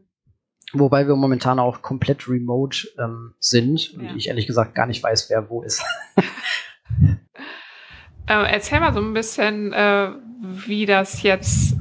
Wobei 0.71 1.07
wir 1.07 1.15
momentan 1.15 1.59
auch 1.59 1.84
komplett 1.84 2.27
remote 2.27 2.88
ähm, 2.97 3.34
sind 3.39 3.93
und 3.93 4.05
ja. 4.05 4.15
ich 4.15 4.29
ehrlich 4.29 4.47
gesagt 4.47 4.73
gar 4.73 4.88
nicht 4.88 5.03
weiß, 5.03 5.29
wer 5.29 5.49
wo 5.49 5.61
ist. 5.61 5.84
äh, 8.28 8.51
erzähl 8.51 8.80
mal 8.80 8.93
so 8.93 8.99
ein 8.99 9.13
bisschen, 9.13 9.74
äh, 9.74 10.09
wie 10.41 10.86
das 10.86 11.24
jetzt 11.24 11.78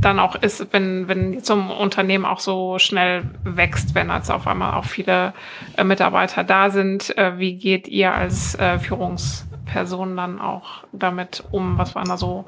dann 0.00 0.18
auch 0.18 0.36
ist, 0.36 0.72
wenn, 0.72 1.08
wenn 1.08 1.40
so 1.42 1.54
ein 1.54 1.70
Unternehmen 1.70 2.24
auch 2.24 2.40
so 2.40 2.78
schnell 2.78 3.24
wächst, 3.44 3.94
wenn 3.94 4.10
jetzt 4.10 4.30
auf 4.30 4.46
einmal 4.46 4.74
auch 4.74 4.84
viele 4.84 5.32
äh, 5.76 5.84
Mitarbeiter 5.84 6.44
da 6.44 6.70
sind. 6.70 7.16
Äh, 7.16 7.38
wie 7.38 7.56
geht 7.56 7.88
ihr 7.88 8.12
als 8.12 8.54
äh, 8.56 8.78
Führungsperson 8.78 10.16
dann 10.16 10.40
auch 10.40 10.84
damit 10.92 11.44
um? 11.50 11.78
Was 11.78 11.94
waren 11.94 12.08
da 12.08 12.16
so 12.16 12.44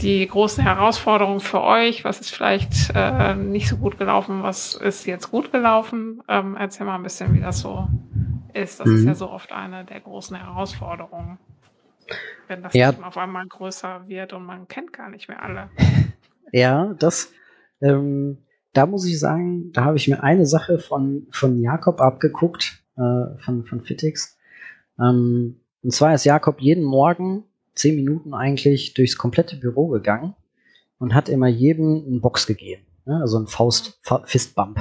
die 0.00 0.26
großen 0.26 0.62
Herausforderungen 0.62 1.40
für 1.40 1.62
euch? 1.62 2.04
Was 2.04 2.20
ist 2.20 2.34
vielleicht 2.34 2.90
äh, 2.94 3.34
nicht 3.34 3.68
so 3.68 3.76
gut 3.76 3.98
gelaufen? 3.98 4.42
Was 4.42 4.74
ist 4.74 5.06
jetzt 5.06 5.30
gut 5.30 5.52
gelaufen? 5.52 6.22
Ähm, 6.28 6.56
erzähl 6.58 6.86
mal 6.86 6.96
ein 6.96 7.02
bisschen, 7.02 7.34
wie 7.34 7.40
das 7.40 7.60
so 7.60 7.88
ist. 8.52 8.80
Das 8.80 8.86
mhm. 8.86 8.96
ist 8.96 9.04
ja 9.04 9.14
so 9.14 9.30
oft 9.30 9.52
eine 9.52 9.84
der 9.84 10.00
großen 10.00 10.36
Herausforderungen. 10.36 11.38
Wenn 12.48 12.62
das 12.62 12.74
ja. 12.74 12.90
Auf 13.02 13.16
einmal 13.16 13.46
größer 13.46 14.08
wird 14.08 14.32
und 14.32 14.44
man 14.44 14.68
kennt 14.68 14.92
gar 14.92 15.10
nicht 15.10 15.28
mehr 15.28 15.42
alle. 15.42 15.70
Ja, 16.52 16.94
das, 17.00 17.32
ähm, 17.80 18.38
da 18.74 18.86
muss 18.86 19.04
ich 19.04 19.18
sagen, 19.18 19.72
da 19.72 19.84
habe 19.84 19.96
ich 19.96 20.06
mir 20.06 20.22
eine 20.22 20.46
Sache 20.46 20.78
von, 20.78 21.26
von 21.32 21.58
Jakob 21.60 22.00
abgeguckt, 22.00 22.80
äh, 22.96 23.36
von, 23.44 23.64
von 23.64 23.80
Fitix. 23.80 24.38
Ähm, 25.00 25.60
und 25.82 25.90
zwar 25.92 26.14
ist 26.14 26.24
Jakob 26.24 26.60
jeden 26.60 26.84
Morgen 26.84 27.42
zehn 27.74 27.96
Minuten 27.96 28.34
eigentlich 28.34 28.94
durchs 28.94 29.18
komplette 29.18 29.56
Büro 29.56 29.88
gegangen 29.88 30.36
und 30.98 31.12
hat 31.12 31.28
immer 31.28 31.48
jedem 31.48 32.04
einen 32.06 32.20
Box 32.20 32.46
gegeben. 32.46 32.86
Ne? 33.04 33.20
Also 33.20 33.38
ein 33.38 33.48
Faust, 33.48 34.00
Fistbump. 34.26 34.78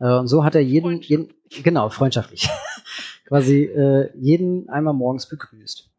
Äh, 0.00 0.18
und 0.18 0.28
so 0.28 0.44
hat 0.44 0.54
er 0.54 0.62
jeden, 0.62 1.00
jeden 1.00 1.34
genau, 1.62 1.88
freundschaftlich, 1.90 2.48
quasi 3.26 3.64
äh, 3.64 4.10
jeden 4.16 4.68
einmal 4.68 4.94
morgens 4.94 5.28
begrüßt. 5.28 5.90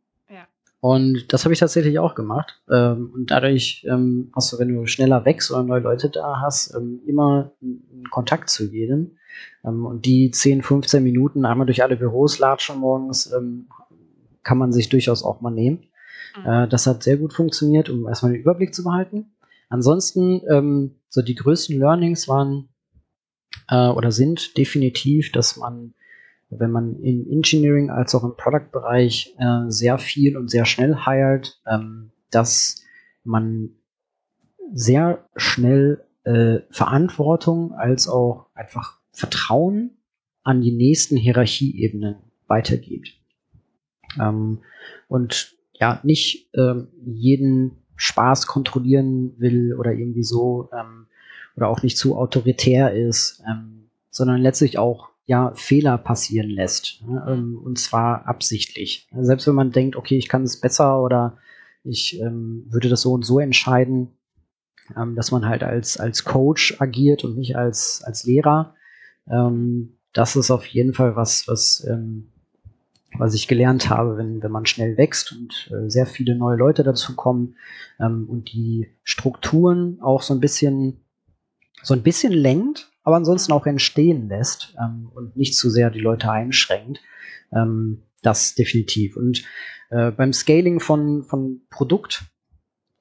Und 0.86 1.34
das 1.34 1.44
habe 1.46 1.54
ich 1.54 1.60
tatsächlich 1.60 1.98
auch 1.98 2.14
gemacht. 2.14 2.62
Ähm, 2.70 3.10
und 3.12 3.32
dadurch 3.32 3.84
ähm, 3.90 4.32
hast 4.36 4.54
du, 4.54 4.60
wenn 4.60 4.68
du 4.68 4.86
schneller 4.86 5.26
wächst 5.26 5.50
oder 5.50 5.64
neue 5.64 5.80
Leute 5.80 6.12
da 6.12 6.42
hast, 6.42 6.76
ähm, 6.76 7.02
immer 7.08 7.54
einen 7.60 8.04
Kontakt 8.12 8.52
zu 8.52 8.66
jedem. 8.66 9.18
Und 9.64 10.06
die 10.06 10.30
10, 10.30 10.62
15 10.62 11.04
Minuten 11.04 11.44
einmal 11.44 11.66
durch 11.66 11.82
alle 11.82 11.98
Büros 11.98 12.38
latschen 12.38 12.78
morgens 12.78 13.34
kann 14.44 14.58
man 14.58 14.72
sich 14.72 14.88
durchaus 14.88 15.24
auch 15.24 15.42
mal 15.42 15.50
nehmen. 15.50 15.88
Mhm. 16.38 16.50
Äh, 16.50 16.68
das 16.68 16.86
hat 16.86 17.02
sehr 17.02 17.18
gut 17.18 17.34
funktioniert, 17.34 17.90
um 17.90 18.08
erstmal 18.08 18.34
den 18.34 18.42
Überblick 18.42 18.76
zu 18.76 18.84
behalten. 18.84 19.34
Ansonsten, 19.70 20.94
so 21.10 21.22
die 21.24 21.34
größten 21.34 21.80
Learnings 21.80 22.28
waren 22.28 22.70
äh, 23.70 23.88
oder 23.88 24.12
sind 24.12 24.56
definitiv, 24.56 25.32
dass 25.32 25.58
man, 25.58 25.96
wenn 26.60 26.72
man 26.72 27.00
im 27.02 27.28
Engineering 27.30 27.90
als 27.90 28.14
auch 28.16 28.24
im 28.24 28.36
Product-Bereich 28.36 29.36
äh, 29.38 29.70
sehr 29.70 29.98
viel 29.98 30.38
und 30.38 30.50
sehr 30.50 30.66
schnell 30.66 31.06
hired, 31.06 31.60
ähm, 31.68 32.12
dass 32.32 32.84
man 33.24 33.72
sehr 34.74 35.28
schnell 35.36 36.06
äh, 36.24 36.60
Verantwortung 36.70 37.74
als 37.74 38.08
auch 38.08 38.48
einfach 38.54 39.00
Vertrauen 39.12 39.98
an 40.44 40.62
die 40.62 40.72
nächsten 40.72 41.18
Hierarchieebenen 41.18 42.18
weitergibt. 42.48 43.14
Ähm, 44.20 44.60
und 45.08 45.56
ja 45.80 46.00
nicht 46.04 46.50
ähm, 46.56 46.88
jeden 47.06 47.84
Spaß 47.96 48.48
kontrollieren 48.48 49.34
will 49.38 49.74
oder 49.74 49.94
irgendwie 49.94 50.24
so 50.24 50.70
ähm, 50.74 51.08
oder 51.56 51.70
auch 51.70 51.82
nicht 51.84 51.98
zu 51.98 52.18
autoritär 52.18 52.94
ist, 52.94 53.42
ähm, 53.50 53.90
sondern 54.10 54.42
letztlich 54.42 54.78
auch 54.78 55.10
ja 55.26 55.54
Fehler 55.56 55.98
passieren 55.98 56.50
lässt 56.50 57.02
ne, 57.06 57.26
ähm, 57.28 57.58
und 57.64 57.80
zwar 57.80 58.28
absichtlich. 58.28 59.08
Selbst 59.12 59.48
wenn 59.48 59.56
man 59.56 59.72
denkt, 59.72 59.96
okay, 59.96 60.18
ich 60.18 60.30
kann 60.30 60.44
es 60.44 60.60
besser 60.60 61.02
oder 61.02 61.38
ich 61.84 62.20
ähm, 62.20 62.66
würde 62.70 62.90
das 62.90 63.02
so 63.02 63.14
und 63.14 63.24
so 63.24 63.40
entscheiden, 63.40 64.10
ähm, 64.96 65.16
dass 65.16 65.32
man 65.32 65.48
halt 65.48 65.64
als 65.64 65.98
als 65.98 66.24
Coach 66.24 66.80
agiert 66.80 67.24
und 67.24 67.38
nicht 67.38 67.56
als 67.56 68.04
als 68.04 68.24
Lehrer. 68.24 68.76
Ähm, 69.30 69.98
das 70.14 70.36
ist 70.36 70.52
auf 70.52 70.66
jeden 70.66 70.94
Fall 70.94 71.16
was, 71.16 71.48
was 71.48 71.86
ähm, 71.90 72.32
was 73.18 73.34
ich 73.34 73.48
gelernt 73.48 73.90
habe, 73.90 74.18
wenn, 74.18 74.44
wenn 74.44 74.52
man 74.52 74.66
schnell 74.66 74.98
wächst 74.98 75.32
und 75.32 75.72
äh, 75.72 75.90
sehr 75.90 76.06
viele 76.06 76.36
neue 76.36 76.58
Leute 76.58 76.84
dazu 76.84 77.16
kommen 77.16 77.56
ähm, 78.00 78.28
und 78.30 78.52
die 78.52 78.90
Strukturen 79.04 80.00
auch 80.02 80.22
so 80.22 80.34
ein 80.34 80.40
bisschen 80.40 81.02
so 81.82 81.94
ein 81.94 82.04
bisschen 82.04 82.34
lenkt, 82.34 82.92
aber 83.06 83.16
ansonsten 83.16 83.54
auch 83.54 83.66
entstehen 83.66 84.28
lässt 84.28 84.76
ähm, 84.78 85.10
und 85.14 85.38
nicht 85.38 85.56
zu 85.56 85.70
sehr 85.70 85.92
die 85.92 86.00
Leute 86.00 86.30
einschränkt. 86.30 87.00
Ähm, 87.54 88.02
das 88.22 88.56
definitiv. 88.56 89.16
Und 89.16 89.44
äh, 89.92 90.12
beim 90.12 90.34
Scaling 90.34 90.80
von, 90.80 91.24
von 91.24 91.62
Produkt 91.70 92.26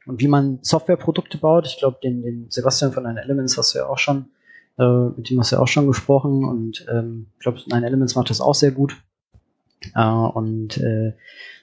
und 0.06 0.20
wie 0.20 0.28
man 0.28 0.58
Softwareprodukte 0.62 1.38
baut, 1.38 1.66
ich 1.66 1.78
glaube, 1.78 1.98
den, 2.02 2.22
den 2.22 2.50
Sebastian 2.50 2.92
von 2.92 3.04
Nine 3.04 3.22
Elements 3.22 3.56
hast 3.56 3.74
du 3.74 3.78
ja 3.78 3.88
auch 3.88 3.98
schon, 3.98 4.26
äh, 4.78 5.08
mit 5.16 5.30
dem 5.30 5.40
hast 5.40 5.52
du 5.52 5.56
ja 5.56 5.62
auch 5.62 5.68
schon 5.68 5.86
gesprochen 5.86 6.44
und 6.44 6.86
ähm, 6.90 7.28
ich 7.38 7.40
glaube, 7.40 7.60
Nine 7.70 7.86
Elements 7.86 8.14
macht 8.14 8.28
das 8.28 8.42
auch 8.42 8.54
sehr 8.54 8.72
gut. 8.72 9.02
Äh, 9.94 10.04
und 10.04 10.76
äh, 10.76 11.14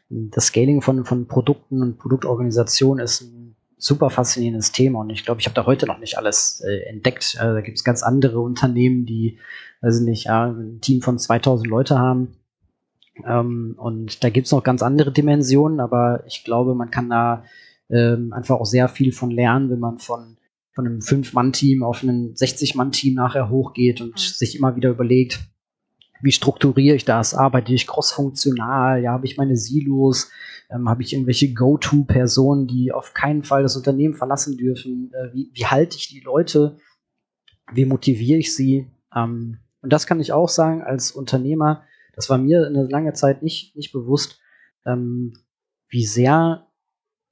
das 0.10 0.48
Scaling 0.48 0.82
von, 0.82 1.06
von 1.06 1.28
Produkten 1.28 1.84
und 1.84 2.00
Produktorganisation 2.00 3.00
ist 3.00 3.22
ein 3.22 3.56
super 3.82 4.12
faszinierendes 4.12 4.72
Thema 4.72 5.00
und 5.00 5.10
ich 5.10 5.26
glaube, 5.26 5.42
ich 5.42 5.48
habe 5.48 5.56
da 5.56 5.66
heute 5.66 5.88
noch 5.88 5.98
nicht 5.98 6.18
alles 6.18 6.62
äh, 6.62 6.88
entdeckt. 6.88 7.36
Also, 7.40 7.56
da 7.56 7.62
gibt 7.62 7.78
es 7.78 7.84
ganz 7.84 8.04
andere 8.04 8.40
Unternehmen, 8.40 9.06
die, 9.08 9.40
weiß 9.82 10.02
nicht, 10.02 10.26
ja, 10.26 10.52
ein 10.52 10.80
Team 10.82 11.02
von 11.02 11.18
2000 11.18 11.68
Leute 11.68 11.98
haben. 11.98 12.36
Ähm, 13.26 13.76
und 13.78 14.24
da 14.24 14.30
gibt 14.30 14.46
es 14.46 14.52
noch 14.52 14.64
ganz 14.64 14.84
andere 14.84 15.12
Dimensionen, 15.12 15.80
aber 15.80 16.24
ich 16.28 16.44
glaube, 16.44 16.76
man 16.76 16.92
kann 16.92 17.10
da 17.10 17.44
ähm, 17.90 18.32
einfach 18.34 18.60
auch 18.60 18.66
sehr 18.66 18.88
viel 18.88 19.12
von 19.12 19.32
lernen, 19.32 19.72
wenn 19.72 19.80
man 19.80 19.98
von, 19.98 20.38
von 20.74 20.86
einem 20.86 21.02
Fünf-Mann-Team 21.02 21.82
auf 21.82 22.04
ein 22.04 22.36
60-Mann-Team 22.36 23.16
nachher 23.16 23.50
hochgeht 23.50 24.00
und 24.00 24.14
mhm. 24.14 24.18
sich 24.18 24.56
immer 24.56 24.76
wieder 24.76 24.92
überlegt, 24.92 25.40
wie 26.22 26.32
strukturiere 26.32 26.96
ich 26.96 27.06
das? 27.06 27.34
Arbeite 27.34 27.74
ich 27.74 27.88
crossfunktional? 27.88 29.02
Ja, 29.02 29.14
habe 29.14 29.26
ich 29.26 29.38
meine 29.38 29.58
Silos? 29.58 30.32
Ähm, 30.70 30.90
habe 30.90 31.02
ich 31.04 31.14
irgendwelche 31.14 31.54
Go-To-Personen, 31.54 32.68
die 32.68 32.92
auf 32.92 33.14
keinen 33.14 33.44
Fall 33.44 33.64
das 33.64 33.76
Unternehmen 33.76 34.14
verlassen 34.14 34.58
dürfen? 34.58 35.12
Äh, 35.14 35.34
wie, 35.34 35.52
wie 35.54 35.66
halte 35.66 35.98
ich 35.98 36.08
die 36.08 36.22
Leute? 36.22 36.78
Wie 37.74 37.86
motiviere 37.86 38.40
ich 38.40 38.56
sie? 38.56 38.88
Ähm, 39.16 39.60
und 39.82 39.92
das 39.92 40.08
kann 40.08 40.20
ich 40.20 40.32
auch 40.32 40.50
sagen 40.50 40.82
als 40.82 41.12
Unternehmer. 41.12 41.84
Das 42.16 42.30
war 42.30 42.38
mir 42.38 42.66
eine 42.66 42.84
lange 42.88 43.14
Zeit 43.14 43.42
nicht, 43.42 43.76
nicht 43.76 43.92
bewusst, 43.92 44.40
ähm, 44.86 45.34
wie 45.90 46.06
sehr 46.06 46.68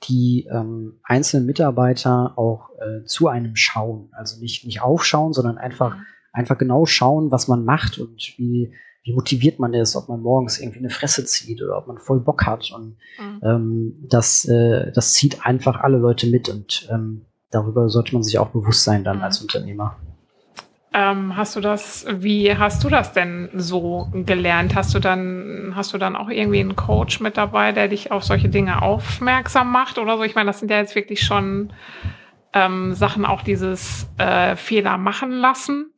die 0.03 0.47
ähm, 0.51 0.99
einzelnen 1.03 1.45
Mitarbeiter 1.45 2.37
auch 2.37 2.69
äh, 2.79 3.03
zu 3.05 3.27
einem 3.27 3.55
schauen. 3.55 4.09
Also 4.13 4.39
nicht, 4.39 4.65
nicht 4.65 4.81
aufschauen, 4.81 5.33
sondern 5.33 5.57
einfach, 5.57 5.97
mhm. 5.97 6.05
Einfach 6.31 6.57
genau 6.57 6.85
schauen, 6.85 7.31
was 7.31 7.47
man 7.47 7.65
macht 7.65 7.97
und 7.97 8.33
wie, 8.37 8.73
wie 9.03 9.13
motiviert 9.13 9.59
man 9.59 9.73
ist, 9.73 9.95
ob 9.95 10.09
man 10.09 10.21
morgens 10.21 10.59
irgendwie 10.59 10.79
eine 10.79 10.89
Fresse 10.89 11.25
zieht 11.25 11.61
oder 11.61 11.77
ob 11.77 11.87
man 11.87 11.97
voll 11.97 12.19
Bock 12.19 12.45
hat. 12.45 12.71
Und 12.71 12.97
mhm. 13.19 13.41
ähm, 13.43 13.93
das, 14.09 14.45
äh, 14.45 14.91
das 14.91 15.13
zieht 15.13 15.45
einfach 15.45 15.79
alle 15.79 15.97
Leute 15.97 16.27
mit 16.27 16.49
und 16.49 16.87
ähm, 16.91 17.25
darüber 17.51 17.89
sollte 17.89 18.13
man 18.13 18.23
sich 18.23 18.37
auch 18.39 18.49
bewusst 18.49 18.83
sein 18.83 19.03
dann 19.03 19.17
mhm. 19.17 19.23
als 19.23 19.41
Unternehmer. 19.41 19.97
Ähm, 20.91 21.37
hast 21.37 21.55
du 21.55 21.61
das, 21.61 22.07
wie 22.09 22.55
hast 22.55 22.83
du 22.83 22.89
das 22.89 23.13
denn 23.13 23.49
so 23.53 24.07
gelernt? 24.11 24.75
Hast 24.75 24.93
du 24.95 24.99
dann, 24.99 25.73
hast 25.75 25.93
du 25.93 25.99
dann 25.99 26.15
auch 26.15 26.29
irgendwie 26.29 26.61
einen 26.61 26.75
Coach 26.75 27.19
mit 27.19 27.37
dabei, 27.37 27.71
der 27.71 27.87
dich 27.87 28.11
auf 28.11 28.23
solche 28.23 28.49
Dinge 28.49 28.81
aufmerksam 28.81 29.71
macht 29.71 29.99
oder 29.99 30.17
so? 30.17 30.23
Ich 30.23 30.33
meine, 30.33 30.47
das 30.47 30.59
sind 30.59 30.71
ja 30.71 30.77
jetzt 30.77 30.95
wirklich 30.95 31.21
schon 31.21 31.71
ähm, 32.53 32.93
Sachen, 32.93 33.23
auch 33.25 33.43
dieses 33.43 34.09
äh, 34.17 34.55
Fehler 34.55 34.97
machen 34.97 35.31
lassen. 35.31 35.91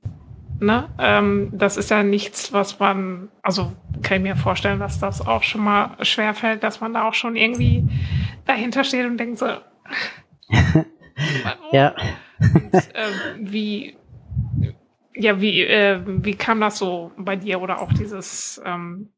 Ne? 0.61 0.89
Ähm, 0.99 1.49
das 1.53 1.75
ist 1.75 1.89
ja 1.89 2.03
nichts, 2.03 2.53
was 2.53 2.77
man, 2.77 3.29
also 3.41 3.73
kann 4.03 4.17
ich 4.17 4.23
mir 4.23 4.35
vorstellen, 4.35 4.79
dass 4.79 4.99
das 4.99 5.25
auch 5.25 5.41
schon 5.41 5.63
mal 5.63 5.97
schwerfällt, 6.03 6.61
dass 6.61 6.81
man 6.81 6.93
da 6.93 7.07
auch 7.07 7.15
schon 7.15 7.35
irgendwie 7.35 7.83
dahinter 8.45 8.83
steht 8.83 9.07
und 9.07 9.17
denkt 9.17 9.39
so, 9.39 9.47
ja. 11.71 11.95
Und, 12.39 12.75
äh, 12.75 13.39
wie, 13.39 13.97
ja, 15.15 15.41
wie, 15.41 15.63
äh, 15.63 15.99
wie 16.05 16.35
kam 16.35 16.61
das 16.61 16.77
so 16.77 17.11
bei 17.17 17.35
dir 17.35 17.59
oder 17.59 17.81
auch 17.81 17.91
dieses, 17.93 18.61
ähm, 18.63 19.09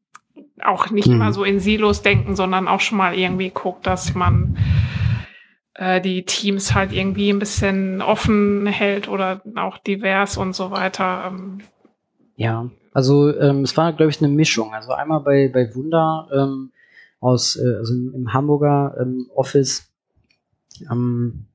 auch 0.62 0.88
nicht 0.88 1.08
hm. 1.08 1.16
immer 1.16 1.34
so 1.34 1.44
in 1.44 1.60
Silos 1.60 2.00
denken, 2.00 2.36
sondern 2.36 2.68
auch 2.68 2.80
schon 2.80 2.96
mal 2.96 3.14
irgendwie 3.14 3.50
guckt, 3.50 3.86
dass 3.86 4.14
man 4.14 4.56
äh, 5.74 6.00
die 6.00 6.24
Teams 6.24 6.74
halt 6.74 6.92
irgendwie 6.92 7.30
ein 7.30 7.38
bisschen 7.38 8.02
offen 8.02 8.66
hält 8.66 9.08
oder 9.08 9.42
auch 9.56 9.78
divers 9.78 10.36
und 10.36 10.54
so 10.54 10.70
weiter. 10.70 11.24
Ähm. 11.28 11.60
Ja, 12.36 12.70
also 12.92 13.36
ähm, 13.38 13.62
es 13.62 13.76
war, 13.76 13.92
glaube 13.92 14.10
ich, 14.10 14.22
eine 14.22 14.32
Mischung. 14.32 14.72
Also 14.72 14.92
einmal 14.92 15.20
bei, 15.20 15.50
bei 15.52 15.74
Wunder 15.74 16.28
ähm, 16.32 16.72
aus, 17.20 17.56
äh, 17.56 17.76
also 17.78 17.92
im 17.92 18.32
Hamburger 18.32 18.96
ähm, 19.00 19.28
Office, 19.34 19.90
ähm, 20.90 21.46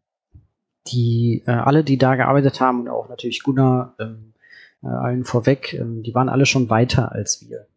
die 0.87 1.43
äh, 1.45 1.51
alle, 1.51 1.83
die 1.83 1.97
da 1.97 2.15
gearbeitet 2.15 2.59
haben 2.59 2.81
und 2.81 2.89
auch 2.89 3.09
natürlich 3.09 3.43
Gunnar, 3.43 3.95
ähm, 3.99 4.33
äh, 4.83 4.87
allen 4.87 5.25
vorweg, 5.25 5.77
die 5.81 6.15
waren 6.15 6.29
alle 6.29 6.45
schon 6.45 6.69
weiter 6.69 7.11
als 7.11 7.45
wir. 7.47 7.67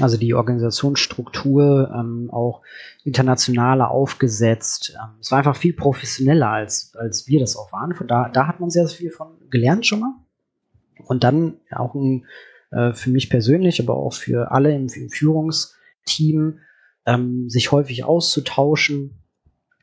Also 0.00 0.16
die 0.16 0.32
Organisationsstruktur 0.32 1.92
ähm, 1.94 2.30
auch 2.30 2.62
internationaler 3.04 3.90
aufgesetzt. 3.90 4.96
Ähm, 4.98 5.10
es 5.20 5.30
war 5.30 5.38
einfach 5.38 5.56
viel 5.56 5.74
professioneller, 5.74 6.48
als, 6.48 6.94
als 6.96 7.28
wir 7.28 7.40
das 7.40 7.56
auch 7.56 7.72
waren. 7.72 7.94
Von 7.94 8.08
da, 8.08 8.30
da 8.30 8.46
hat 8.46 8.58
man 8.58 8.70
sehr, 8.70 8.86
sehr 8.86 8.96
viel 8.96 9.10
von 9.10 9.28
gelernt 9.50 9.86
schon 9.86 10.00
mal. 10.00 10.14
Und 11.04 11.24
dann 11.24 11.58
auch 11.70 11.94
ein, 11.94 12.24
äh, 12.70 12.92
für 12.94 13.10
mich 13.10 13.28
persönlich, 13.28 13.82
aber 13.82 13.94
auch 13.94 14.14
für 14.14 14.50
alle 14.50 14.74
im, 14.74 14.86
im 14.88 15.10
Führungsteam, 15.10 16.60
ähm, 17.04 17.50
sich 17.50 17.70
häufig 17.70 18.04
auszutauschen. 18.04 19.18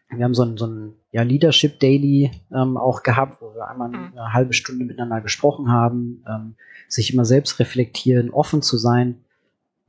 Wir 0.10 0.26
haben 0.26 0.34
so 0.34 0.43
ein, 0.43 0.57
so 0.57 0.66
ein 0.66 0.93
ja, 1.12 1.22
Leadership 1.22 1.80
Daily 1.80 2.32
ähm, 2.51 2.78
auch 2.78 3.03
gehabt, 3.03 3.41
wo 3.41 3.53
wir 3.53 3.68
einmal 3.68 3.89
mhm. 3.89 4.14
eine 4.14 4.34
halbe 4.34 4.53
Stunde 4.53 4.86
miteinander 4.86 5.22
gesprochen 5.22 5.72
haben, 5.72 6.24
ähm, 6.28 6.55
sich 6.88 7.14
immer 7.14 7.26
selbst 7.26 7.60
reflektieren, 7.60 8.32
offen 8.32 8.64
zu 8.64 8.78
sein. 8.78 9.24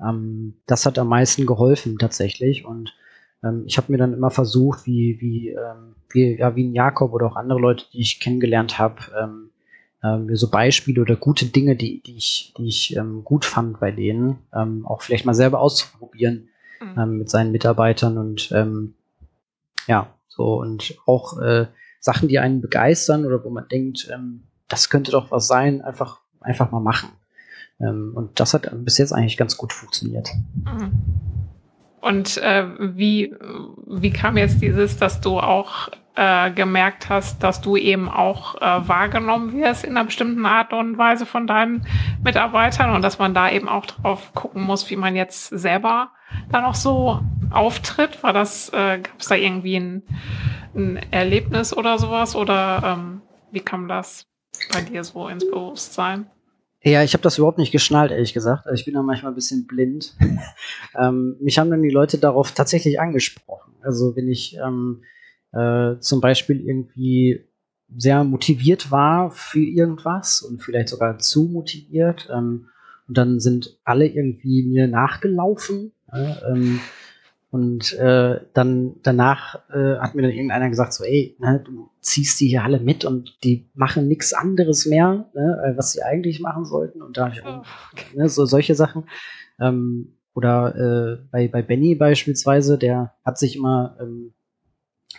Ähm, 0.02 0.54
das 0.66 0.86
hat 0.86 0.98
am 0.98 1.08
meisten 1.08 1.46
geholfen 1.46 1.98
tatsächlich. 1.98 2.64
Und 2.64 2.94
ähm, 3.42 3.64
ich 3.66 3.76
habe 3.76 3.92
mir 3.92 3.98
dann 3.98 4.14
immer 4.14 4.30
versucht, 4.30 4.86
wie, 4.86 5.20
wie, 5.20 5.50
ähm, 5.50 5.94
wie, 6.10 6.38
ja, 6.38 6.54
wie 6.56 6.64
ein 6.64 6.74
Jakob 6.74 7.12
oder 7.12 7.26
auch 7.26 7.36
andere 7.36 7.60
Leute, 7.60 7.84
die 7.92 8.00
ich 8.00 8.20
kennengelernt 8.20 8.78
habe, 8.78 8.96
ähm, 9.20 9.50
äh, 10.02 10.16
mir 10.16 10.36
so 10.36 10.50
Beispiele 10.50 11.02
oder 11.02 11.16
gute 11.16 11.46
Dinge, 11.46 11.76
die, 11.76 12.02
die 12.02 12.16
ich, 12.16 12.54
die 12.56 12.68
ich 12.68 12.96
ähm, 12.96 13.22
gut 13.24 13.44
fand 13.44 13.80
bei 13.80 13.90
denen, 13.90 14.38
ähm, 14.54 14.86
auch 14.86 15.02
vielleicht 15.02 15.26
mal 15.26 15.34
selber 15.34 15.60
auszuprobieren 15.60 16.48
mhm. 16.80 16.98
ähm, 16.98 17.18
mit 17.18 17.30
seinen 17.30 17.52
Mitarbeitern 17.52 18.18
und 18.18 18.50
ähm, 18.52 18.94
ja, 19.86 20.14
so, 20.28 20.60
und 20.60 20.96
auch 21.06 21.38
äh, 21.40 21.66
Sachen, 21.98 22.28
die 22.28 22.38
einen 22.38 22.60
begeistern 22.60 23.26
oder 23.26 23.44
wo 23.44 23.50
man 23.50 23.68
denkt, 23.68 24.08
ähm, 24.12 24.44
das 24.68 24.88
könnte 24.88 25.10
doch 25.10 25.30
was 25.30 25.46
sein, 25.46 25.82
einfach, 25.82 26.20
einfach 26.40 26.70
mal 26.70 26.80
machen. 26.80 27.10
Ähm, 27.80 28.12
und 28.14 28.40
das 28.40 28.54
hat 28.54 28.70
bis 28.84 28.98
jetzt 28.98 29.12
eigentlich 29.12 29.36
ganz 29.36 29.56
gut 29.56 29.72
funktioniert. 29.72 30.28
Mhm. 30.64 30.92
Und 32.00 32.38
äh, 32.38 32.66
wie, 32.96 33.34
wie 33.86 34.10
kam 34.10 34.36
jetzt 34.38 34.62
dieses, 34.62 34.96
dass 34.96 35.20
du 35.20 35.38
auch 35.38 35.90
äh, 36.16 36.50
gemerkt 36.50 37.08
hast, 37.08 37.42
dass 37.42 37.60
du 37.60 37.76
eben 37.76 38.08
auch 38.08 38.56
äh, 38.56 38.88
wahrgenommen 38.88 39.52
wirst 39.52 39.84
in 39.84 39.90
einer 39.90 40.04
bestimmten 40.04 40.44
Art 40.46 40.72
und 40.72 40.98
Weise 40.98 41.26
von 41.26 41.46
deinen 41.46 41.86
Mitarbeitern 42.24 42.94
und 42.94 43.02
dass 43.02 43.18
man 43.18 43.34
da 43.34 43.50
eben 43.50 43.68
auch 43.68 43.86
drauf 43.86 44.32
gucken 44.34 44.62
muss, 44.62 44.88
wie 44.90 44.96
man 44.96 45.14
jetzt 45.14 45.48
selber 45.48 46.10
da 46.50 46.60
noch 46.62 46.74
so 46.74 47.20
auftritt? 47.50 48.22
War 48.22 48.32
das, 48.32 48.70
äh, 48.70 48.98
gab 48.98 49.18
es 49.18 49.28
da 49.28 49.34
irgendwie 49.34 49.76
ein, 49.76 50.02
ein, 50.74 51.00
Erlebnis 51.10 51.76
oder 51.76 51.98
sowas? 51.98 52.34
Oder 52.34 52.98
ähm, 52.98 53.22
wie 53.50 53.60
kam 53.60 53.88
das 53.88 54.26
bei 54.72 54.80
dir 54.80 55.04
so 55.04 55.28
ins 55.28 55.48
Bewusstsein? 55.48 56.26
Ja, 56.82 57.02
ich 57.02 57.12
habe 57.12 57.22
das 57.22 57.36
überhaupt 57.36 57.58
nicht 57.58 57.72
geschnallt, 57.72 58.10
ehrlich 58.10 58.32
gesagt. 58.32 58.66
Also 58.66 58.74
ich 58.74 58.86
bin 58.86 58.94
da 58.94 59.02
manchmal 59.02 59.32
ein 59.32 59.36
bisschen 59.36 59.66
blind. 59.66 60.16
ähm, 60.98 61.36
mich 61.40 61.58
haben 61.58 61.70
dann 61.70 61.82
die 61.82 61.90
Leute 61.90 62.18
darauf 62.18 62.52
tatsächlich 62.52 62.98
angesprochen. 62.98 63.74
Also 63.82 64.16
wenn 64.16 64.28
ich 64.28 64.56
ähm, 64.56 65.02
äh, 65.52 65.98
zum 65.98 66.20
Beispiel 66.20 66.60
irgendwie 66.66 67.44
sehr 67.94 68.24
motiviert 68.24 68.90
war 68.90 69.30
für 69.30 69.60
irgendwas 69.60 70.42
und 70.42 70.62
vielleicht 70.62 70.88
sogar 70.88 71.18
zu 71.18 71.44
motiviert. 71.44 72.28
Ähm, 72.32 72.68
und 73.08 73.18
dann 73.18 73.40
sind 73.40 73.78
alle 73.84 74.06
irgendwie 74.06 74.62
mir 74.62 74.86
nachgelaufen 74.86 75.92
ähm, 76.12 76.80
und 77.50 77.94
äh, 77.94 78.40
dann 78.54 78.94
danach 79.02 79.56
äh, 79.70 79.98
hat 79.98 80.14
mir 80.14 80.22
dann 80.22 80.30
irgendeiner 80.30 80.70
gesagt, 80.70 80.92
so, 80.92 81.02
ey, 81.02 81.36
ne, 81.40 81.60
du 81.64 81.90
ziehst 82.00 82.40
die 82.40 82.46
hier 82.46 82.62
alle 82.62 82.78
mit 82.78 83.04
und 83.04 83.38
die 83.42 83.68
machen 83.74 84.06
nichts 84.06 84.32
anderes 84.32 84.86
mehr, 84.86 85.28
ne, 85.34 85.62
äh, 85.64 85.76
was 85.76 85.90
sie 85.90 86.02
eigentlich 86.02 86.40
machen 86.40 86.64
sollten. 86.64 87.02
Und 87.02 87.16
da 87.16 87.28
ich, 87.28 87.44
oh, 87.44 87.62
okay. 87.92 88.04
ne, 88.14 88.28
so 88.28 88.46
solche 88.46 88.76
Sachen. 88.76 89.04
Ähm, 89.58 90.16
oder 90.32 90.76
äh, 90.76 91.26
bei, 91.32 91.48
bei 91.48 91.62
Benny 91.62 91.96
beispielsweise, 91.96 92.78
der 92.78 93.14
hat 93.24 93.36
sich 93.36 93.56
immer 93.56 93.96
ähm, 94.00 94.32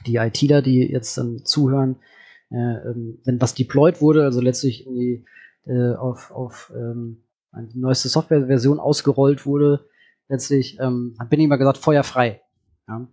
die 0.07 0.15
ITler, 0.15 0.61
die 0.61 0.89
jetzt 0.89 1.17
ähm, 1.17 1.43
zuhören, 1.43 1.97
äh, 2.49 2.55
ähm, 2.55 3.19
wenn 3.25 3.41
was 3.41 3.55
deployed 3.55 3.99
wurde, 3.99 4.23
also 4.23 4.39
letztlich 4.39 4.87
in 4.87 4.95
die, 4.95 5.25
äh, 5.65 5.95
auf, 5.95 6.31
auf 6.31 6.71
ähm, 6.73 7.23
die 7.73 7.79
neueste 7.79 8.07
Softwareversion 8.07 8.79
ausgerollt 8.79 9.45
wurde, 9.45 9.85
letztlich 10.31 10.79
ähm, 10.79 11.15
hat 11.19 11.29
Benny 11.29 11.43
immer 11.43 11.57
gesagt, 11.57 11.77
feuerfrei. 11.77 12.41
Ja. 12.87 13.07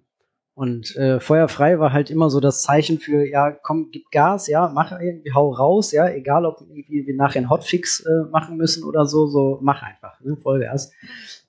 Und 0.54 0.96
äh, 0.96 1.20
feuerfrei 1.20 1.78
war 1.78 1.92
halt 1.92 2.10
immer 2.10 2.30
so 2.30 2.40
das 2.40 2.62
Zeichen 2.62 2.98
für, 2.98 3.24
ja, 3.24 3.52
komm, 3.52 3.90
gib 3.92 4.10
Gas, 4.10 4.48
ja, 4.48 4.68
mach 4.74 4.90
irgendwie, 4.90 5.32
hau 5.32 5.52
raus, 5.52 5.92
ja, 5.92 6.08
egal 6.08 6.46
ob 6.46 6.60
irgendwie 6.60 7.06
wir 7.06 7.14
nachher 7.14 7.38
einen 7.38 7.50
Hotfix 7.50 8.00
äh, 8.00 8.30
machen 8.30 8.56
müssen 8.56 8.82
oder 8.82 9.06
so, 9.06 9.26
so 9.26 9.58
mach 9.62 9.82
einfach, 9.82 10.18
ne, 10.20 10.36
Vollgas. 10.36 10.92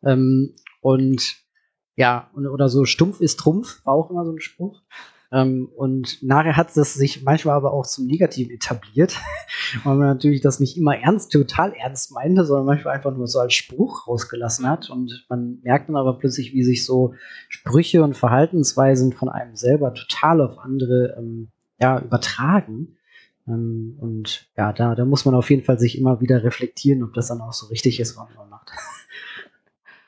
Ähm, 0.04 0.54
und 0.82 1.38
ja, 1.96 2.30
und, 2.34 2.46
oder 2.46 2.70
so 2.70 2.86
stumpf 2.86 3.20
ist 3.20 3.40
Trumpf, 3.40 3.84
war 3.84 3.96
auch 3.96 4.12
immer 4.12 4.26
so 4.26 4.32
ein 4.32 4.40
Spruch. 4.40 4.82
Ähm, 5.32 5.70
und 5.76 6.24
nachher 6.24 6.58
hat 6.58 6.76
es 6.76 6.94
sich 6.96 7.24
manchmal 7.24 7.56
aber 7.56 7.72
auch 7.72 7.86
zum 7.86 8.08
Negativen 8.08 8.52
etabliert, 8.52 9.16
weil 9.84 9.96
man 9.96 10.08
natürlich 10.08 10.42
das 10.42 10.60
nicht 10.60 10.78
immer 10.78 10.98
ernst, 10.98 11.32
total 11.32 11.74
ernst 11.74 12.12
meinte, 12.12 12.46
sondern 12.46 12.66
manchmal 12.66 12.96
einfach 12.96 13.16
nur 13.16 13.28
so 13.28 13.40
als 13.40 13.54
Spruch 13.54 14.08
rausgelassen 14.08 14.68
hat. 14.68 14.90
Und 14.90 15.26
man 15.30 15.60
merkt 15.62 15.90
dann 15.90 15.98
aber 15.98 16.18
plötzlich, 16.18 16.54
wie 16.54 16.64
sich 16.64 16.84
so 16.86 17.14
Sprüche 17.48 18.04
und 18.04 18.18
Verhaltensweisen 18.18 19.14
von 19.14 19.30
einem 19.30 19.56
selber 19.56 19.94
total 19.94 20.42
auf 20.42 20.58
andere 20.58 21.16
ähm, 21.18 21.50
ja, 21.80 22.00
übertragen. 22.00 22.98
Ähm, 23.48 23.98
und 24.00 24.50
ja, 24.58 24.74
da, 24.74 24.96
da 24.96 25.06
muss 25.06 25.26
man 25.26 25.36
auf 25.36 25.50
jeden 25.52 25.64
Fall 25.64 25.80
sich 25.80 25.98
immer 25.98 26.22
wieder 26.22 26.44
reflektieren, 26.44 27.04
ob 27.04 27.14
das 27.14 27.28
dann 27.28 27.42
auch 27.42 27.54
so 27.54 27.68
richtig 27.68 28.00
ist, 28.00 28.18
was 28.18 28.28
man 28.36 28.50
macht. 28.50 28.72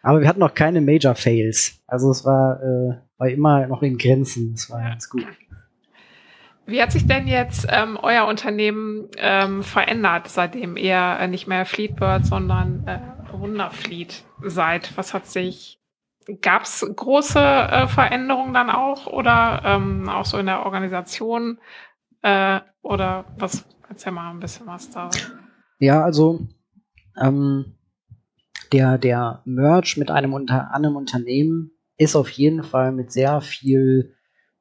Aber 0.04 0.22
wir 0.22 0.28
hatten 0.28 0.40
noch 0.40 0.54
keine 0.54 0.82
Major 0.82 1.16
Fails. 1.16 1.82
Also 1.88 2.12
es 2.12 2.26
war, 2.26 2.62
äh, 2.62 2.98
war 3.18 3.30
immer 3.30 3.68
noch 3.68 3.84
in 3.84 3.98
Grenzen. 3.98 4.54
Das 4.54 4.70
war 4.70 4.82
ganz 4.82 5.10
gut. 5.10 5.26
Wie 6.66 6.82
hat 6.82 6.92
sich 6.92 7.06
denn 7.06 7.28
jetzt 7.28 7.68
ähm, 7.70 7.98
euer 8.02 8.26
Unternehmen 8.28 9.10
ähm, 9.18 9.64
verändert, 9.64 10.28
seitdem 10.28 10.78
ihr 10.78 11.18
äh, 11.20 11.28
nicht 11.28 11.48
mehr 11.48 11.66
Fleetbird, 11.66 12.26
sondern 12.26 12.88
äh, 12.88 13.00
Wunderfleet 13.34 14.24
seid? 14.44 14.96
Was 14.96 15.14
hat 15.14 15.28
sich, 15.28 15.80
gab 16.42 16.64
es 16.64 16.86
große 16.96 17.40
äh, 17.40 17.88
Veränderungen 17.88 18.54
dann 18.54 18.70
auch 18.70 19.08
oder 19.08 19.62
ähm, 19.66 20.08
auch 20.08 20.26
so 20.26 20.38
in 20.38 20.46
der 20.46 20.66
Organisation? 20.66 21.60
Äh, 22.22 22.62
oder 22.82 23.26
was, 23.38 23.66
erzähl 23.90 24.12
mal 24.12 24.32
ein 24.32 24.40
bisschen 24.40 24.68
was 24.68 24.90
da. 24.90 25.10
Ja, 25.80 26.04
also 26.04 26.48
ähm, 27.20 27.76
der, 28.72 28.98
der 28.98 29.42
Merge 29.46 29.96
mit 29.98 30.12
einem, 30.12 30.34
unter, 30.34 30.74
einem 30.74 30.96
Unternehmen 30.96 31.72
ist 31.98 32.16
auf 32.16 32.30
jeden 32.30 32.64
Fall 32.64 32.92
mit 32.92 33.12
sehr 33.12 33.42
viel 33.42 34.16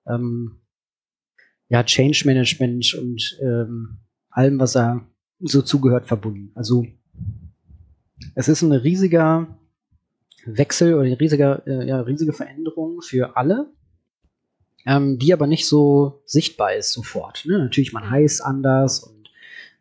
ähm, 0.07 0.61
ja, 1.69 1.85
Change 1.85 2.23
Management 2.27 2.95
und 2.95 3.39
ähm, 3.41 4.01
allem, 4.31 4.59
was 4.59 4.73
da 4.73 5.07
so 5.39 5.63
zugehört, 5.63 6.07
verbunden. 6.07 6.51
Also 6.55 6.87
es 8.35 8.49
ist 8.49 8.63
ein 8.63 8.73
riesiger 8.73 9.59
Wechsel 10.45 10.95
oder 10.95 11.05
eine 11.05 11.19
riesige, 11.19 11.63
äh, 11.67 11.87
ja, 11.87 12.01
riesige 12.01 12.33
Veränderung 12.33 13.01
für 13.03 13.37
alle, 13.37 13.73
ähm, 14.87 15.19
die 15.19 15.33
aber 15.33 15.47
nicht 15.47 15.67
so 15.67 16.23
sichtbar 16.27 16.75
ist 16.75 16.93
sofort. 16.93 17.45
Ne? 17.47 17.59
Natürlich, 17.59 17.93
man 17.93 18.11
heißt 18.11 18.45
anders 18.45 19.01
und 19.01 19.20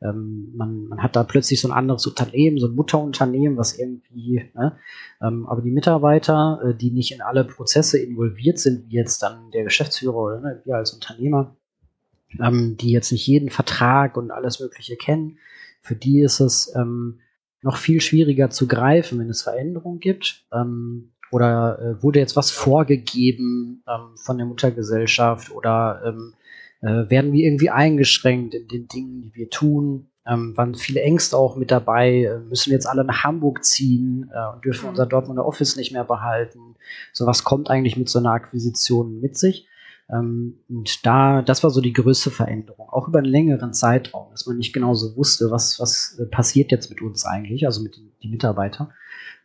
ähm, 0.02 0.54
man, 0.56 0.88
man 0.88 1.04
hat 1.04 1.16
da 1.16 1.24
plötzlich 1.24 1.60
so 1.60 1.68
ein 1.68 1.74
anderes 1.74 2.08
Unternehmen, 2.08 2.58
so 2.58 2.68
ein 2.68 2.76
Mutterunternehmen, 2.76 3.58
was 3.58 3.78
irgendwie, 3.78 4.50
ne? 4.56 4.78
ähm, 5.22 5.46
aber 5.48 5.62
die 5.62 5.72
Mitarbeiter, 5.72 6.62
äh, 6.64 6.74
die 6.74 6.92
nicht 6.92 7.12
in 7.12 7.22
alle 7.22 7.44
Prozesse 7.44 8.00
involviert 8.00 8.60
sind, 8.60 8.90
wie 8.90 8.96
jetzt 8.96 9.22
dann 9.22 9.52
der 9.52 9.64
Geschäftsführer 9.64 10.16
oder 10.16 10.40
ne, 10.40 10.62
wir 10.66 10.76
als 10.76 10.94
Unternehmer, 10.94 11.58
ähm, 12.40 12.78
die 12.78 12.92
jetzt 12.92 13.12
nicht 13.12 13.28
jeden 13.28 13.50
Vertrag 13.50 14.16
und 14.16 14.32
alles 14.32 14.60
Mögliche 14.60 14.96
kennen, 14.96 15.38
für 15.82 15.96
die 15.96 16.22
ist 16.22 16.40
es 16.40 16.74
ähm, 16.76 17.20
noch 17.62 17.78
viel 17.78 18.00
schwieriger 18.00 18.50
zu 18.50 18.68
greifen, 18.68 19.20
wenn 19.20 19.30
es 19.30 19.42
Veränderungen 19.42 20.00
gibt. 20.00 20.46
Ähm, 20.54 21.12
oder 21.32 21.80
äh, 21.80 22.04
wurde 22.04 22.20
jetzt 22.20 22.36
was 22.36 22.52
vorgegeben 22.52 23.84
ähm, 23.88 24.18
von 24.18 24.38
der 24.38 24.48
Muttergesellschaft 24.48 25.52
oder 25.52 26.02
äh, 26.82 27.10
werden 27.10 27.32
wir 27.34 27.46
irgendwie 27.46 27.70
eingeschränkt 27.70 28.54
in 28.54 28.68
den 28.68 28.88
Dingen, 28.88 29.22
die 29.22 29.36
wir 29.36 29.50
tun? 29.50 30.10
Ähm, 30.28 30.56
waren 30.56 30.76
viele 30.76 31.02
Ängste 31.02 31.38
auch 31.38 31.56
mit 31.56 31.72
dabei? 31.72 32.24
Äh, 32.24 32.40
müssen 32.40 32.70
wir 32.70 32.76
jetzt 32.76 32.88
alle 32.88 33.04
nach 33.04 33.24
Hamburg 33.24 33.64
ziehen 33.64 34.30
äh, 34.34 34.54
und 34.54 34.66
dürfen 34.66 34.84
mhm. 34.84 34.90
unser 34.90 35.06
Dortmunder 35.06 35.46
Office 35.46 35.76
nicht 35.76 35.92
mehr 35.92 36.04
behalten? 36.04 36.76
So 37.14 37.26
was 37.26 37.44
kommt 37.44 37.70
eigentlich 37.70 37.98
mit 37.98 38.10
so 38.10 38.20
einer 38.20 38.32
Akquisition 38.32 39.20
mit 39.20 39.38
sich? 39.38 39.68
Ähm, 40.12 40.60
und 40.70 41.06
da, 41.06 41.42
das 41.42 41.64
war 41.64 41.70
so 41.70 41.82
die 41.82 41.94
größte 41.94 42.32
Veränderung, 42.32 42.90
auch 42.90 43.08
über 43.08 43.20
einen 43.20 43.28
längeren 43.28 43.74
Zeitraum, 43.74 44.32
dass 44.32 44.48
man 44.48 44.58
nicht 44.58 44.74
genau 44.74 44.96
so 44.96 45.16
wusste, 45.16 45.52
was, 45.52 45.80
was 45.80 46.18
äh, 46.20 46.26
passiert 46.26 46.72
jetzt 46.72 46.90
mit 46.90 47.02
uns 47.02 47.26
eigentlich, 47.26 47.66
also 47.66 47.82
mit 47.82 47.96
den 47.96 48.10
die 48.22 48.30
Mitarbeiter. 48.30 48.92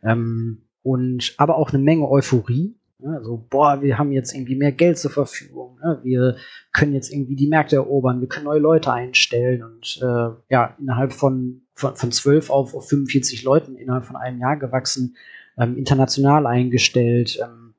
Ähm, 0.03 0.63
und 0.83 1.33
aber 1.37 1.57
auch 1.57 1.71
eine 1.71 1.81
Menge 1.81 2.09
Euphorie. 2.09 2.75
Ne? 2.99 3.17
Also, 3.17 3.45
boah, 3.49 3.81
wir 3.81 3.97
haben 3.97 4.11
jetzt 4.11 4.33
irgendwie 4.33 4.55
mehr 4.55 4.71
Geld 4.71 4.97
zur 4.97 5.11
Verfügung. 5.11 5.77
Ne? 5.83 5.99
Wir 6.03 6.37
können 6.73 6.93
jetzt 6.93 7.11
irgendwie 7.11 7.35
die 7.35 7.47
Märkte 7.47 7.77
erobern, 7.77 8.21
wir 8.21 8.27
können 8.27 8.45
neue 8.45 8.59
Leute 8.59 8.91
einstellen 8.91 9.63
und 9.63 9.99
äh, 10.01 10.29
ja, 10.49 10.75
innerhalb 10.79 11.13
von, 11.13 11.61
von, 11.73 11.95
von 11.95 12.11
12 12.11 12.49
auf, 12.49 12.73
auf 12.73 12.87
45 12.89 13.43
Leuten 13.43 13.75
innerhalb 13.75 14.05
von 14.05 14.15
einem 14.15 14.39
Jahr 14.39 14.57
gewachsen, 14.57 15.15
ähm, 15.57 15.77
international 15.77 16.47
eingestellt. 16.47 17.39
Ähm, 17.41 17.73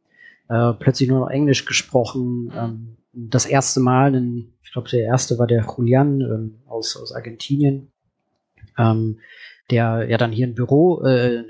äh, 0.48 0.72
plötzlich 0.74 1.08
nur 1.08 1.20
noch 1.20 1.30
Englisch 1.30 1.64
gesprochen. 1.64 2.52
Ähm, 2.54 2.96
das 3.12 3.46
erste 3.46 3.80
Mal, 3.80 4.14
in, 4.14 4.52
ich 4.62 4.72
glaube, 4.72 4.88
der 4.90 5.04
erste 5.04 5.38
war 5.38 5.46
der 5.46 5.64
Julian 5.64 6.20
ähm, 6.20 6.54
aus, 6.66 6.96
aus 6.96 7.12
Argentinien, 7.12 7.90
ähm, 8.78 9.18
der 9.70 10.06
ja 10.08 10.18
dann 10.18 10.32
hier 10.32 10.46
ein 10.46 10.54
Büro, 10.54 11.02
äh, 11.02 11.36
äh, 11.36 11.44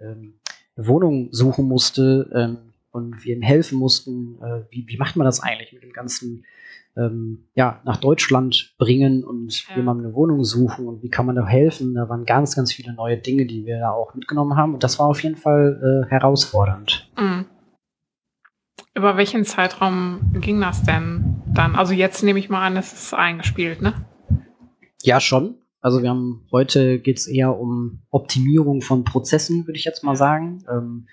eine 0.00 0.86
Wohnung 0.86 1.28
suchen 1.32 1.66
musste 1.66 2.30
ähm, 2.32 2.67
und 2.98 3.24
wir 3.24 3.34
ihm 3.34 3.42
helfen 3.42 3.78
mussten. 3.78 4.38
Äh, 4.42 4.64
wie, 4.70 4.86
wie 4.86 4.98
macht 4.98 5.16
man 5.16 5.24
das 5.24 5.40
eigentlich 5.40 5.72
mit 5.72 5.82
dem 5.82 5.92
ganzen 5.92 6.44
ähm, 6.98 7.44
ja, 7.54 7.80
nach 7.84 7.96
Deutschland 7.96 8.74
bringen 8.78 9.24
und 9.24 9.68
ja. 9.68 9.76
jemandem 9.76 10.06
eine 10.06 10.14
Wohnung 10.14 10.44
suchen 10.44 10.86
und 10.88 11.02
wie 11.02 11.08
kann 11.08 11.26
man 11.26 11.36
da 11.36 11.46
helfen. 11.46 11.94
Da 11.94 12.08
waren 12.08 12.24
ganz, 12.24 12.56
ganz 12.56 12.72
viele 12.72 12.92
neue 12.92 13.16
Dinge, 13.16 13.46
die 13.46 13.64
wir 13.64 13.78
da 13.78 13.90
auch 13.92 14.14
mitgenommen 14.14 14.56
haben 14.56 14.74
und 14.74 14.82
das 14.82 14.98
war 14.98 15.06
auf 15.06 15.22
jeden 15.22 15.36
Fall 15.36 16.04
äh, 16.06 16.10
herausfordernd. 16.10 17.10
Mhm. 17.18 17.46
Über 18.94 19.16
welchen 19.16 19.44
Zeitraum 19.44 20.32
ging 20.40 20.60
das 20.60 20.82
denn 20.82 21.40
dann? 21.46 21.76
Also 21.76 21.92
jetzt 21.92 22.24
nehme 22.24 22.40
ich 22.40 22.48
mal 22.48 22.66
an, 22.66 22.76
es 22.76 22.92
ist 22.92 23.14
eingespielt, 23.14 23.80
ne? 23.80 23.94
Ja, 25.02 25.20
schon. 25.20 25.54
Also 25.80 26.02
wir 26.02 26.10
haben 26.10 26.46
heute 26.50 26.98
geht 26.98 27.18
es 27.18 27.28
eher 27.28 27.56
um 27.56 28.00
Optimierung 28.10 28.82
von 28.82 29.04
Prozessen, 29.04 29.66
würde 29.68 29.78
ich 29.78 29.84
jetzt 29.84 30.02
mal 30.02 30.16
sagen. 30.16 30.64
Ähm, 30.68 31.06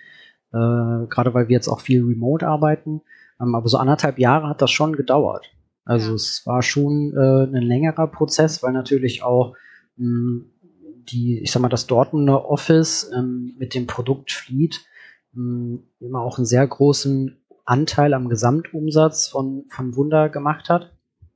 äh, 0.55 1.07
Gerade 1.07 1.33
weil 1.33 1.49
wir 1.49 1.53
jetzt 1.53 1.67
auch 1.67 1.81
viel 1.81 2.03
remote 2.03 2.47
arbeiten. 2.47 3.01
Ähm, 3.41 3.55
aber 3.55 3.67
so 3.67 3.77
anderthalb 3.77 4.17
Jahre 4.19 4.47
hat 4.47 4.61
das 4.61 4.71
schon 4.71 4.95
gedauert. 4.95 5.51
Also 5.83 6.09
ja. 6.09 6.15
es 6.15 6.45
war 6.45 6.61
schon 6.61 7.13
äh, 7.15 7.43
ein 7.43 7.61
längerer 7.61 8.07
Prozess, 8.07 8.63
weil 8.63 8.73
natürlich 8.73 9.23
auch 9.23 9.55
mh, 9.97 10.05
hm, 10.05 10.51
die, 11.09 11.39
ich 11.39 11.51
sag 11.51 11.61
mal, 11.61 11.69
das 11.69 11.85
Dortmunder 11.85 12.49
Office 12.49 13.11
ähm, 13.15 13.53
mit 13.59 13.75
dem 13.75 13.85
Produkt 13.85 14.31
Fleet 14.31 14.81
mh, 15.33 15.41
hm, 15.41 15.83
immer 15.99 16.21
auch 16.21 16.37
einen 16.37 16.47
sehr 16.47 16.65
großen 16.65 17.37
Anteil 17.65 18.13
am 18.13 18.29
Gesamtumsatz 18.29 19.27
von, 19.27 19.65
von 19.69 19.95
Wunder 19.95 20.29
gemacht 20.29 20.69
hat. 20.69 20.93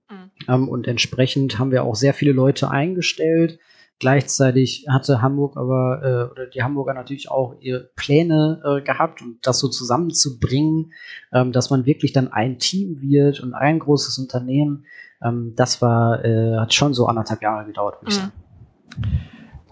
Mhm. 0.09 0.32
Ähm, 0.47 0.70
und 0.70 0.88
entsprechend 0.88 1.59
haben 1.59 1.72
wir 1.72 1.84
auch 1.84 1.95
sehr 1.95 2.13
viele 2.13 2.32
Leute 2.32 2.72
eingestellt. 2.72 3.59
Gleichzeitig 4.00 4.86
hatte 4.89 5.22
Hamburg 5.22 5.58
aber, 5.58 6.02
äh, 6.02 6.32
oder 6.32 6.45
die 6.45 6.64
Hamburger 6.64 6.93
natürlich 6.93 7.30
auch 7.30 7.56
ihre 7.60 7.89
Pläne 7.97 8.62
äh, 8.64 8.82
gehabt 8.82 9.22
und 9.22 9.45
das 9.45 9.60
so 9.60 9.68
zusammenzubringen, 9.68 10.93
ähm, 11.34 11.52
dass 11.52 11.70
man 11.70 11.86
wirklich 11.86 12.14
dann 12.14 12.32
ein 12.32 12.60
Team 12.60 13.02
wird 13.02 13.41
und 13.41 13.54
ein 13.54 13.78
großes 13.80 14.18
Unternehmen. 14.18 14.86
Ähm, 15.22 15.54
das 15.58 15.82
war, 15.82 16.24
äh, 16.24 16.58
hat 16.58 16.74
schon 16.74 16.93
so 16.93 17.08
anderthalb 17.08 17.41
Jahre 17.41 17.66
gedauert, 17.66 18.02
würde 18.02 18.12
ich 18.12 18.18
mhm. 18.18 18.22
sagen. 18.22 18.34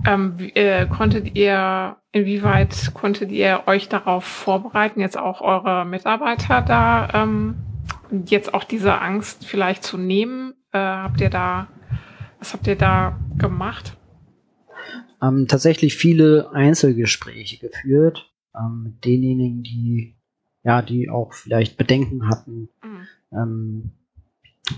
Ähm, 0.05 0.51
äh, 0.55 0.85
konntet 0.87 1.35
ihr, 1.35 1.95
inwieweit 2.11 2.93
konntet 2.93 3.31
ihr 3.31 3.63
euch 3.65 3.87
darauf 3.87 4.25
vorbereiten, 4.25 4.99
jetzt 4.99 5.17
auch 5.17 5.39
eure 5.39 5.85
Mitarbeiter 5.85 6.61
da, 6.61 7.07
ähm, 7.13 7.55
jetzt 8.25 8.53
auch 8.53 8.65
diese 8.65 8.99
Angst 8.99 9.45
vielleicht 9.45 9.83
zu 9.83 9.97
nehmen? 9.97 10.53
Äh, 10.73 10.79
habt 10.79 11.21
ihr 11.21 11.29
da, 11.29 11.67
was 12.39 12.53
habt 12.53 12.67
ihr 12.67 12.75
da 12.75 13.17
gemacht? 13.37 13.96
Ähm, 15.21 15.47
tatsächlich 15.47 15.95
viele 15.95 16.51
Einzelgespräche 16.51 17.57
geführt 17.57 18.31
ähm, 18.55 18.83
mit 18.83 19.05
denjenigen, 19.05 19.63
die 19.63 20.17
ja, 20.67 20.81
die 20.81 21.09
auch 21.09 21.33
vielleicht 21.33 21.77
Bedenken 21.77 22.27
hatten, 22.27 22.67
mhm. 22.83 23.07
ähm, 23.31 23.91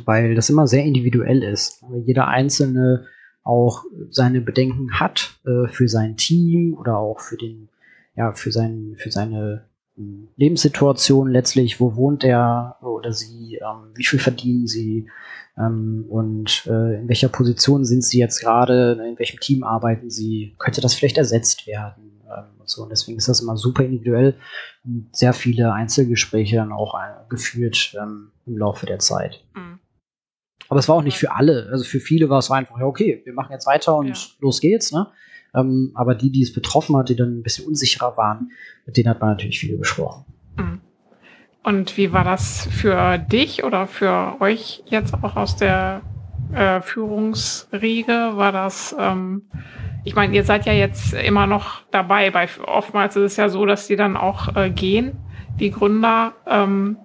weil 0.06 0.36
das 0.36 0.50
immer 0.52 0.68
sehr 0.68 0.86
individuell 0.86 1.42
ist. 1.42 1.84
Jeder 2.06 2.28
einzelne 2.28 3.08
auch 3.44 3.86
seine 4.12 4.42
Bedenken 4.42 5.00
hat 5.00 5.40
äh, 5.46 5.68
für 5.68 5.88
sein 5.88 6.16
Team 6.16 6.76
oder 6.76 7.00
auch 7.00 7.22
für 7.22 7.38
den, 7.38 7.70
ja, 8.16 8.34
für 8.34 8.52
sein, 8.52 8.96
für 9.00 9.10
seine 9.10 9.66
Lebenssituation 10.38 11.30
letztlich, 11.30 11.80
wo 11.80 11.96
wohnt 11.96 12.24
er 12.24 12.78
oder 12.82 13.12
sie, 13.12 13.56
ähm, 13.56 13.92
wie 13.96 14.06
viel 14.06 14.20
verdienen 14.20 14.68
sie 14.68 15.08
ähm, 15.58 16.06
und 16.10 16.66
äh, 16.68 17.00
in 17.02 17.10
welcher 17.10 17.30
Position 17.30 17.86
sind 17.86 18.04
sie 18.04 18.20
jetzt 18.20 18.40
gerade, 18.40 18.94
in 19.08 19.20
welchem 19.20 19.40
Team 19.40 19.64
arbeiten 19.64 20.10
sie, 20.10 20.56
könnte 20.58 20.82
das 20.82 20.94
vielleicht 20.94 21.18
ersetzt 21.18 21.68
werden 21.68 22.22
ähm, 22.26 22.60
und 22.60 22.70
so. 22.70 22.84
Und 22.84 22.90
deswegen 22.90 23.18
ist 23.18 23.28
das 23.28 23.42
immer 23.42 23.58
super 23.58 23.84
individuell 23.84 24.36
und 24.86 25.10
sehr 25.12 25.34
viele 25.34 25.74
Einzelgespräche 25.74 26.56
dann 26.56 26.72
auch 26.72 26.96
äh, 26.96 27.28
geführt 27.28 27.96
ähm, 28.02 28.32
im 28.46 28.58
Laufe 28.58 28.86
der 28.86 29.00
Zeit. 29.00 29.44
Mhm. 29.54 29.80
Aber 30.70 30.80
es 30.80 30.88
war 30.88 30.96
auch 30.96 31.04
nicht 31.04 31.18
für 31.18 31.32
alle. 31.32 31.68
Also 31.72 31.84
für 31.84 32.00
viele 32.00 32.30
war 32.30 32.40
es 32.40 32.52
einfach, 32.52 32.78
ja, 32.80 32.86
okay, 32.86 33.22
wir 33.26 33.34
machen 33.34 33.52
jetzt 33.52 33.66
weiter 33.66 33.98
und 33.98 34.08
ja. 34.08 34.36
los 34.40 34.62
geht's, 34.62 34.92
ne? 34.92 35.08
Ähm, 35.56 35.92
aber 35.96 36.16
die, 36.16 36.32
die 36.32 36.44
es 36.44 36.54
betroffen 36.54 36.96
hat, 36.98 37.10
die 37.10 37.16
dann 37.16 37.40
ein 37.40 37.44
bisschen 37.44 37.68
unsicherer 37.68 38.18
waren, 38.18 38.52
mit 38.86 38.98
denen 38.98 39.10
hat 39.10 39.20
man 39.20 39.32
natürlich 39.32 39.60
viel 39.60 39.78
besprochen. 39.78 40.26
Mhm. 40.58 40.82
Und 41.64 41.98
wie 41.98 42.14
war 42.14 42.24
das 42.24 42.68
für 42.72 43.18
dich 43.18 43.64
oder 43.64 43.88
für 43.88 44.38
euch 44.40 44.84
jetzt 44.86 45.14
auch 45.14 45.36
aus 45.36 45.56
der 45.56 46.02
äh, 46.54 46.82
Führungsriege? 46.82 48.32
War 48.36 48.52
das, 48.52 48.96
ähm, 48.98 49.44
ich 50.06 50.16
meine, 50.16 50.36
ihr 50.36 50.44
seid 50.44 50.66
ja 50.66 50.74
jetzt 50.74 51.14
immer 51.14 51.48
noch 51.48 51.82
dabei. 51.92 52.32
Bei, 52.32 52.48
oftmals 52.66 53.16
ist 53.16 53.34
es 53.34 53.38
ja 53.38 53.50
so, 53.50 53.66
dass 53.66 53.88
die 53.88 53.98
dann 53.98 54.16
auch 54.16 54.56
äh, 54.56 54.70
gehen, 54.70 55.18
die 55.60 55.72
Gründer. 55.72 56.34
Ähm, 56.48 56.98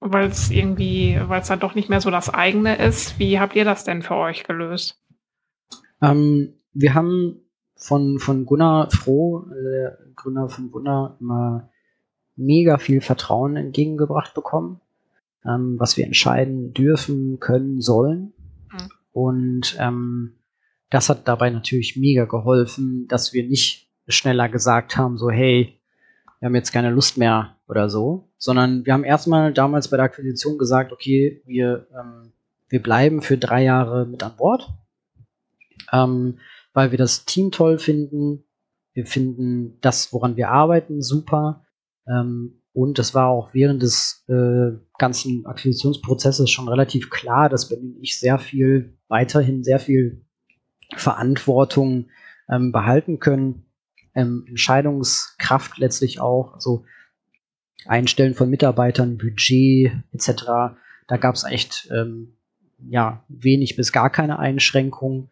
weil 0.00 0.26
es 0.28 0.50
irgendwie, 0.50 1.18
weil 1.26 1.40
es 1.40 1.48
dann 1.48 1.60
doch 1.60 1.74
nicht 1.74 1.88
mehr 1.88 2.00
so 2.00 2.10
das 2.10 2.32
eigene 2.32 2.76
ist. 2.76 3.18
Wie 3.18 3.40
habt 3.40 3.56
ihr 3.56 3.64
das 3.64 3.84
denn 3.84 4.02
für 4.02 4.14
euch 4.14 4.44
gelöst? 4.44 5.00
Ähm, 6.00 6.54
wir 6.72 6.94
haben 6.94 7.40
von, 7.78 8.18
von 8.18 8.44
Gunnar 8.44 8.90
Froh, 8.90 9.46
äh, 9.50 9.90
Gründer 10.16 10.48
von 10.48 10.70
Gunnar, 10.70 11.16
immer 11.20 11.70
mega 12.36 12.78
viel 12.78 13.00
Vertrauen 13.00 13.56
entgegengebracht 13.56 14.34
bekommen, 14.34 14.80
ähm, 15.44 15.76
was 15.78 15.96
wir 15.96 16.04
entscheiden 16.04 16.74
dürfen, 16.74 17.40
können, 17.40 17.80
sollen. 17.80 18.32
Mhm. 18.70 18.88
Und 19.12 19.76
ähm, 19.78 20.34
das 20.90 21.08
hat 21.08 21.28
dabei 21.28 21.50
natürlich 21.50 21.96
mega 21.96 22.24
geholfen, 22.24 23.06
dass 23.08 23.32
wir 23.32 23.46
nicht 23.46 23.88
schneller 24.08 24.48
gesagt 24.48 24.96
haben, 24.96 25.18
so 25.18 25.30
hey, 25.30 25.78
wir 26.40 26.46
haben 26.46 26.54
jetzt 26.54 26.72
keine 26.72 26.90
Lust 26.90 27.18
mehr 27.18 27.56
oder 27.68 27.88
so, 27.88 28.28
sondern 28.38 28.86
wir 28.86 28.92
haben 28.92 29.04
erstmal 29.04 29.52
damals 29.52 29.88
bei 29.88 29.96
der 29.96 30.06
Akquisition 30.06 30.58
gesagt, 30.58 30.92
okay, 30.92 31.42
wir, 31.46 31.86
ähm, 31.92 32.32
wir 32.68 32.82
bleiben 32.82 33.22
für 33.22 33.38
drei 33.38 33.64
Jahre 33.64 34.06
mit 34.06 34.22
an 34.22 34.36
Bord, 34.36 34.68
ähm, 35.92 36.38
weil 36.72 36.90
wir 36.90 36.98
das 36.98 37.24
Team 37.24 37.50
toll 37.50 37.78
finden. 37.78 38.44
Wir 38.92 39.06
finden 39.06 39.78
das, 39.80 40.12
woran 40.12 40.36
wir 40.36 40.50
arbeiten, 40.50 41.02
super. 41.02 41.64
Ähm, 42.06 42.62
und 42.72 42.98
es 42.98 43.14
war 43.14 43.28
auch 43.28 43.54
während 43.54 43.82
des 43.82 44.24
äh, 44.28 44.76
ganzen 44.98 45.46
Akquisitionsprozesses 45.46 46.50
schon 46.50 46.68
relativ 46.68 47.10
klar, 47.10 47.48
dass 47.48 47.68
Benny 47.68 47.96
und 47.96 48.02
ich 48.02 48.18
sehr 48.18 48.38
viel 48.38 48.96
weiterhin 49.08 49.64
sehr 49.64 49.80
viel 49.80 50.24
Verantwortung 50.96 52.08
ähm, 52.48 52.72
behalten 52.72 53.18
können, 53.18 53.66
ähm, 54.14 54.44
Entscheidungskraft 54.48 55.78
letztlich 55.78 56.20
auch, 56.20 56.54
also 56.54 56.84
Einstellen 57.86 58.34
von 58.34 58.50
Mitarbeitern, 58.50 59.18
Budget 59.18 59.92
etc. 60.12 60.44
Da 61.06 61.16
gab 61.16 61.34
es 61.34 61.44
echt 61.44 61.88
ähm, 61.90 62.36
ja 62.88 63.24
wenig 63.28 63.76
bis 63.76 63.92
gar 63.92 64.10
keine 64.10 64.38
Einschränkungen. 64.38 65.30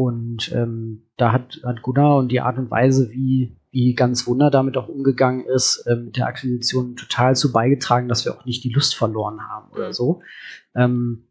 Und 0.00 0.50
ähm, 0.54 1.02
da 1.18 1.30
hat, 1.30 1.60
hat 1.62 1.82
Gunnar 1.82 2.16
und 2.16 2.32
die 2.32 2.40
Art 2.40 2.56
und 2.56 2.70
Weise, 2.70 3.10
wie, 3.10 3.54
wie 3.70 3.94
ganz 3.94 4.26
Wunder 4.26 4.50
damit 4.50 4.78
auch 4.78 4.88
umgegangen 4.88 5.44
ist, 5.44 5.84
ähm, 5.86 6.06
mit 6.06 6.16
der 6.16 6.26
Akquisition 6.26 6.96
total 6.96 7.36
zu 7.36 7.52
beigetragen, 7.52 8.08
dass 8.08 8.24
wir 8.24 8.34
auch 8.34 8.46
nicht 8.46 8.64
die 8.64 8.72
Lust 8.72 8.96
verloren 8.96 9.46
haben 9.50 9.70
oder 9.72 9.88
mhm. 9.88 9.92
so. 9.92 10.22
Ähm, 10.74 11.26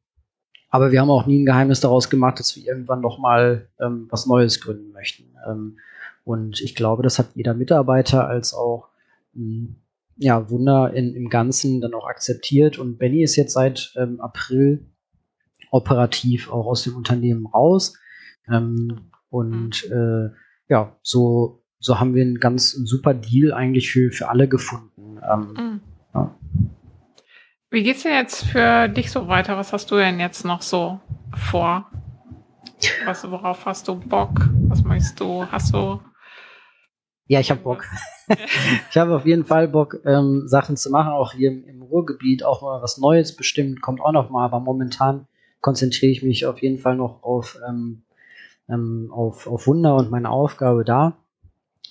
aber 0.69 0.91
wir 0.91 1.01
haben 1.01 1.09
auch 1.09 1.25
nie 1.25 1.41
ein 1.41 1.47
Geheimnis 1.47 1.79
daraus 1.79 2.11
gemacht, 2.11 2.39
dass 2.39 2.55
wir 2.55 2.63
irgendwann 2.63 3.01
noch 3.01 3.17
mal 3.17 3.67
ähm, 3.79 4.05
was 4.11 4.27
Neues 4.27 4.61
gründen 4.61 4.91
möchten. 4.91 5.23
Ähm, 5.49 5.79
und 6.23 6.61
ich 6.61 6.75
glaube, 6.75 7.01
das 7.01 7.17
hat 7.17 7.29
jeder 7.33 7.55
Mitarbeiter 7.55 8.27
als 8.27 8.53
auch 8.53 8.89
mh, 9.33 9.45
hm, 9.45 9.75
ja, 10.17 10.47
Wunder 10.51 10.93
in, 10.93 11.15
im 11.15 11.29
Ganzen 11.29 11.81
dann 11.81 11.95
auch 11.95 12.05
akzeptiert. 12.05 12.77
Und 12.77 12.99
Benny 12.99 13.23
ist 13.23 13.35
jetzt 13.35 13.53
seit 13.53 13.93
ähm, 13.97 14.21
April 14.21 14.85
operativ 15.71 16.51
auch 16.51 16.67
aus 16.67 16.83
dem 16.83 16.95
Unternehmen 16.95 17.47
raus. 17.47 17.95
Ähm, 18.51 19.11
und 19.29 19.85
äh, 19.91 20.29
ja, 20.67 20.95
so, 21.01 21.63
so 21.79 21.99
haben 21.99 22.15
wir 22.15 22.23
einen 22.23 22.39
ganz 22.39 22.71
super 22.71 23.13
Deal 23.13 23.53
eigentlich 23.53 23.91
für, 23.91 24.11
für 24.11 24.29
alle 24.29 24.47
gefunden. 24.47 25.19
Ähm, 25.29 25.53
mhm. 25.57 25.81
ja. 26.13 26.35
Wie 27.71 27.83
geht's 27.83 28.03
denn 28.03 28.13
jetzt 28.13 28.45
für 28.45 28.87
dich 28.87 29.11
so 29.11 29.27
weiter? 29.27 29.55
Was 29.57 29.73
hast 29.73 29.91
du 29.91 29.97
denn 29.97 30.19
jetzt 30.19 30.43
noch 30.43 30.61
so 30.61 30.99
vor? 31.35 31.89
Was, 33.05 33.29
worauf 33.29 33.65
hast 33.65 33.87
du 33.87 33.95
Bock? 33.95 34.49
Was 34.67 34.83
möchtest 34.83 35.19
du? 35.19 35.45
Hast 35.51 35.73
du? 35.73 35.99
Ja, 37.27 37.39
ich 37.39 37.51
habe 37.51 37.61
Bock. 37.61 37.85
ich 38.89 38.97
habe 38.97 39.15
auf 39.15 39.25
jeden 39.25 39.45
Fall 39.45 39.67
Bock, 39.67 39.99
ähm, 40.05 40.47
Sachen 40.47 40.77
zu 40.77 40.89
machen, 40.89 41.11
auch 41.11 41.33
hier 41.33 41.51
im, 41.51 41.63
im, 41.65 41.81
Ruhrgebiet, 41.83 42.43
auch 42.43 42.63
mal 42.63 42.81
was 42.81 42.97
Neues 42.97 43.35
bestimmt, 43.35 43.81
kommt 43.81 44.01
auch 44.01 44.11
noch 44.11 44.31
mal, 44.31 44.45
aber 44.45 44.59
momentan 44.59 45.27
konzentriere 45.61 46.11
ich 46.11 46.23
mich 46.23 46.45
auf 46.47 46.59
jeden 46.61 46.79
Fall 46.79 46.95
noch 46.95 47.21
auf, 47.21 47.59
ähm, 47.67 48.03
ähm, 48.69 49.09
auf, 49.11 49.47
auf 49.47 49.67
Wunder 49.67 49.95
und 49.95 50.11
meine 50.11 50.29
Aufgabe 50.29 50.83
da 50.83 51.17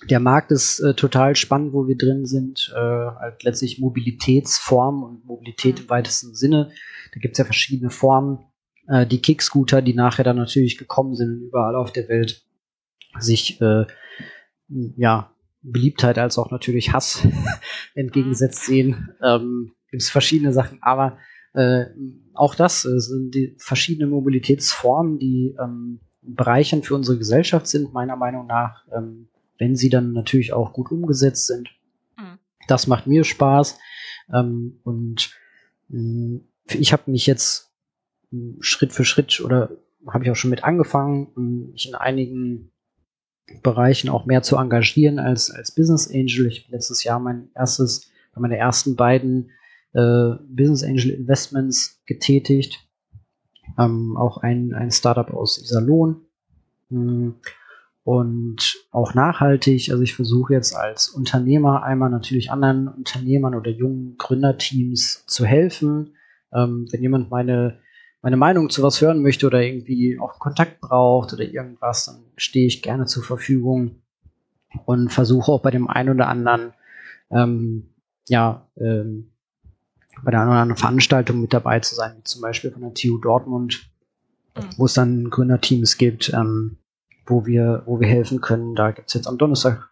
der 0.07 0.19
Markt 0.19 0.51
ist 0.51 0.79
äh, 0.79 0.93
total 0.93 1.35
spannend, 1.35 1.73
wo 1.73 1.87
wir 1.87 1.97
drin 1.97 2.25
sind. 2.25 2.71
Äh, 2.73 2.79
halt 2.79 3.43
letztlich 3.43 3.79
Mobilitätsform 3.79 5.03
und 5.03 5.25
Mobilität 5.25 5.75
mhm. 5.75 5.83
im 5.83 5.89
weitesten 5.89 6.35
Sinne. 6.35 6.71
Da 7.13 7.19
gibt 7.19 7.33
es 7.33 7.39
ja 7.39 7.45
verschiedene 7.45 7.89
Formen. 7.89 8.39
Äh, 8.87 9.05
die 9.05 9.21
Kickscooter, 9.21 9.81
die 9.81 9.93
nachher 9.93 10.23
dann 10.23 10.37
natürlich 10.37 10.77
gekommen 10.77 11.15
sind, 11.15 11.41
überall 11.41 11.75
auf 11.75 11.91
der 11.91 12.07
Welt 12.07 12.45
sich 13.19 13.59
äh, 13.61 13.85
ja 14.67 15.33
Beliebtheit 15.61 16.17
als 16.17 16.37
auch 16.37 16.51
natürlich 16.51 16.93
Hass 16.93 17.27
entgegensetzt 17.93 18.69
mhm. 18.69 18.73
sehen. 18.73 19.09
Ähm, 19.21 19.71
gibt 19.91 20.03
es 20.03 20.09
verschiedene 20.09 20.53
Sachen, 20.53 20.79
aber 20.81 21.17
äh, 21.53 21.85
auch 22.33 22.55
das 22.55 22.85
äh, 22.85 22.99
sind 22.99 23.35
die 23.35 23.55
verschiedenen 23.57 24.11
Mobilitätsformen, 24.11 25.17
die 25.19 25.55
ähm, 25.61 25.99
bereichernd 26.21 26.85
für 26.85 26.95
unsere 26.95 27.17
Gesellschaft 27.17 27.67
sind, 27.67 27.93
meiner 27.93 28.15
Meinung 28.15 28.47
nach. 28.47 28.85
Ähm, 28.91 29.29
wenn 29.59 29.75
sie 29.75 29.89
dann 29.89 30.13
natürlich 30.13 30.53
auch 30.53 30.73
gut 30.73 30.89
umgesetzt 30.89 31.45
sind. 31.45 31.69
Mhm. 32.17 32.39
Das 32.67 32.87
macht 32.87 33.05
mir 33.05 33.23
Spaß. 33.23 33.77
Ähm, 34.33 34.79
und 34.83 35.31
mh, 35.89 35.99
mm, 35.99 36.41
ich 36.71 36.93
habe 36.93 37.11
mich 37.11 37.27
jetzt 37.27 37.71
mh, 38.31 38.39
mm, 38.39 38.57
Schritt 38.61 38.93
für 38.93 39.05
Schritt 39.05 39.39
oder 39.41 39.69
habe 40.07 40.23
ich 40.23 40.31
auch 40.31 40.35
schon 40.35 40.49
mit 40.49 40.63
angefangen, 40.63 41.27
mh, 41.35 41.71
mich 41.73 41.87
in 41.87 41.95
einigen 41.95 42.71
Bereichen 43.61 44.09
auch 44.09 44.25
mehr 44.25 44.41
zu 44.41 44.55
engagieren 44.57 45.19
als, 45.19 45.51
als 45.51 45.73
Business 45.73 46.09
Angel. 46.09 46.47
Ich 46.47 46.63
habe 46.63 46.71
letztes 46.71 47.03
Jahr 47.03 47.19
mein 47.19 47.49
erstes, 47.55 48.09
meine 48.35 48.57
ersten 48.57 48.95
beiden 48.95 49.51
äh, 49.93 50.35
Business 50.47 50.83
Angel 50.83 51.09
Investments 51.09 52.01
getätigt. 52.05 52.87
Ähm, 53.77 54.17
auch 54.17 54.37
ein, 54.37 54.73
ein 54.73 54.91
Startup 54.91 55.31
aus 55.31 55.61
Iserlohn. 55.61 56.21
Hm, 56.89 57.35
und 58.03 58.87
auch 58.91 59.13
nachhaltig. 59.13 59.91
Also 59.91 60.01
ich 60.01 60.15
versuche 60.15 60.53
jetzt 60.53 60.75
als 60.75 61.09
Unternehmer 61.09 61.83
einmal 61.83 62.09
natürlich 62.09 62.51
anderen 62.51 62.87
Unternehmern 62.87 63.53
oder 63.53 63.69
jungen 63.69 64.17
Gründerteams 64.17 65.25
zu 65.27 65.45
helfen. 65.45 66.15
Ähm, 66.51 66.87
wenn 66.91 67.01
jemand 67.03 67.29
meine, 67.29 67.79
meine 68.23 68.37
Meinung 68.37 68.71
zu 68.71 68.81
was 68.81 68.99
hören 68.99 69.21
möchte 69.21 69.45
oder 69.45 69.61
irgendwie 69.61 70.19
auch 70.19 70.39
Kontakt 70.39 70.81
braucht 70.81 71.33
oder 71.33 71.43
irgendwas, 71.43 72.05
dann 72.05 72.23
stehe 72.35 72.65
ich 72.65 72.81
gerne 72.81 73.05
zur 73.05 73.23
Verfügung 73.23 74.01
und 74.85 75.11
versuche 75.11 75.51
auch 75.51 75.61
bei 75.61 75.69
dem 75.69 75.87
einen 75.87 76.09
oder 76.15 76.27
anderen, 76.29 76.73
ähm, 77.29 77.89
ja, 78.27 78.67
ähm, 78.77 79.31
bei 80.23 80.31
der 80.31 80.41
einen 80.41 80.49
oder 80.49 80.59
anderen 80.59 80.79
Veranstaltung 80.79 81.41
mit 81.41 81.53
dabei 81.53 81.79
zu 81.79 81.95
sein, 81.95 82.15
wie 82.17 82.23
zum 82.23 82.41
Beispiel 82.41 82.71
von 82.71 82.81
der 82.81 82.93
TU 82.93 83.17
Dortmund, 83.17 83.89
mhm. 84.55 84.61
wo 84.77 84.85
es 84.85 84.93
dann 84.93 85.29
Gründerteams 85.29 85.97
gibt, 85.97 86.31
ähm, 86.33 86.77
wo 87.25 87.45
wir, 87.45 87.83
wo 87.85 87.99
wir 87.99 88.07
helfen 88.07 88.41
können. 88.41 88.75
Da 88.75 88.91
gibt's 88.91 89.13
jetzt 89.13 89.27
am 89.27 89.37
Donnerstag 89.37 89.89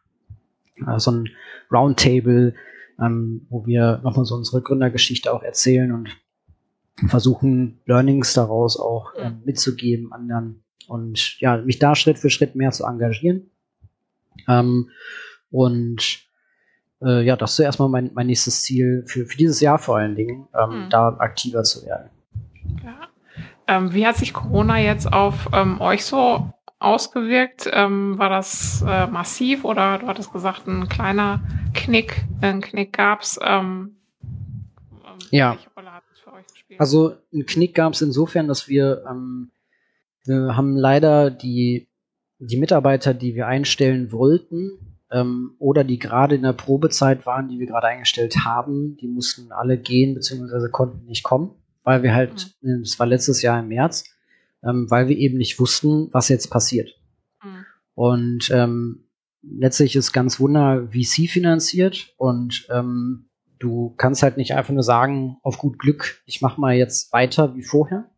äh, 0.85 0.99
so 0.99 1.11
ein 1.11 1.29
Roundtable, 1.71 2.55
ähm, 2.99 3.45
wo 3.49 3.65
wir 3.65 3.99
nochmal 4.03 4.25
so 4.25 4.35
unsere 4.35 4.61
Gründergeschichte 4.61 5.31
auch 5.31 5.43
erzählen 5.43 5.91
und 5.91 6.09
versuchen, 7.07 7.79
Learnings 7.85 8.33
daraus 8.33 8.79
auch 8.79 9.13
äh, 9.15 9.31
mitzugeben 9.45 10.11
anderen 10.11 10.63
und 10.87 11.39
ja, 11.39 11.57
mich 11.57 11.79
da 11.79 11.95
Schritt 11.95 12.17
für 12.17 12.29
Schritt 12.29 12.55
mehr 12.55 12.71
zu 12.71 12.85
engagieren. 12.85 13.51
Ähm, 14.47 14.89
und 15.51 16.26
äh, 17.01 17.23
ja, 17.23 17.35
das 17.35 17.53
ist 17.53 17.59
erstmal 17.59 17.89
mein, 17.89 18.11
mein 18.13 18.27
nächstes 18.27 18.63
Ziel 18.63 19.03
für, 19.05 19.25
für 19.25 19.37
dieses 19.37 19.61
Jahr 19.61 19.79
vor 19.79 19.97
allen 19.97 20.15
Dingen, 20.15 20.47
ähm, 20.57 20.85
mhm. 20.85 20.89
da 20.89 21.09
aktiver 21.19 21.63
zu 21.63 21.85
werden. 21.85 22.09
Ja. 22.83 23.07
Ähm, 23.67 23.93
wie 23.93 24.07
hat 24.07 24.15
sich 24.15 24.33
Corona 24.33 24.79
jetzt 24.79 25.11
auf 25.11 25.49
ähm, 25.53 25.79
euch 25.81 26.05
so 26.05 26.51
ausgewirkt? 26.79 27.69
Ähm, 27.71 28.17
war 28.17 28.29
das 28.29 28.83
äh, 28.87 29.07
massiv 29.07 29.63
oder 29.63 29.99
du 29.99 30.07
hattest 30.07 30.31
gesagt, 30.31 30.67
ein 30.67 30.87
kleiner 30.87 31.41
Knick, 31.73 32.25
ein 32.41 32.61
Knick 32.61 32.93
gab's? 32.93 33.39
Ähm, 33.43 33.97
ähm 34.91 35.17
ja. 35.31 35.57
Also 36.79 37.15
ein 37.33 37.45
Knick 37.45 37.75
gab 37.75 37.93
es 37.93 38.01
insofern, 38.01 38.47
dass 38.47 38.67
wir, 38.67 39.03
wir 40.25 40.55
haben 40.55 40.75
leider 40.75 41.31
die, 41.31 41.87
die 42.39 42.57
Mitarbeiter, 42.57 43.13
die 43.13 43.35
wir 43.35 43.47
einstellen 43.47 44.11
wollten, 44.11 44.86
ähm, 45.11 45.55
oder 45.59 45.83
die 45.83 45.99
gerade 45.99 46.35
in 46.35 46.43
der 46.43 46.53
Probezeit 46.53 47.25
waren, 47.25 47.47
die 47.47 47.59
wir 47.59 47.67
gerade 47.67 47.87
eingestellt 47.87 48.45
haben, 48.45 48.97
die 48.97 49.07
mussten 49.07 49.51
alle 49.51 49.77
gehen, 49.77 50.13
beziehungsweise 50.13 50.69
konnten 50.69 51.05
nicht 51.05 51.23
kommen, 51.23 51.51
weil 51.83 52.03
wir 52.03 52.13
halt, 52.13 52.55
mhm. 52.61 52.81
das 52.81 52.99
war 52.99 53.07
letztes 53.07 53.41
Jahr 53.41 53.59
im 53.59 53.69
März, 53.69 54.05
ähm, 54.63 54.89
weil 54.89 55.07
wir 55.07 55.17
eben 55.17 55.37
nicht 55.37 55.59
wussten, 55.59 56.09
was 56.11 56.29
jetzt 56.29 56.49
passiert. 56.49 56.99
Mhm. 57.43 57.65
Und 57.95 58.49
ähm, 58.51 59.05
letztlich 59.41 59.95
ist 59.95 60.11
ganz 60.11 60.39
Wunder 60.39 60.89
VC 60.91 61.29
finanziert 61.29 62.13
und 62.17 62.67
ähm, 62.69 63.29
du 63.59 63.93
kannst 63.97 64.23
halt 64.23 64.37
nicht 64.37 64.53
einfach 64.53 64.73
nur 64.73 64.83
sagen, 64.83 65.37
auf 65.41 65.57
gut 65.57 65.79
Glück, 65.79 66.21
ich 66.25 66.41
mache 66.41 66.59
mal 66.59 66.75
jetzt 66.75 67.13
weiter 67.13 67.55
wie 67.55 67.63
vorher, 67.63 68.09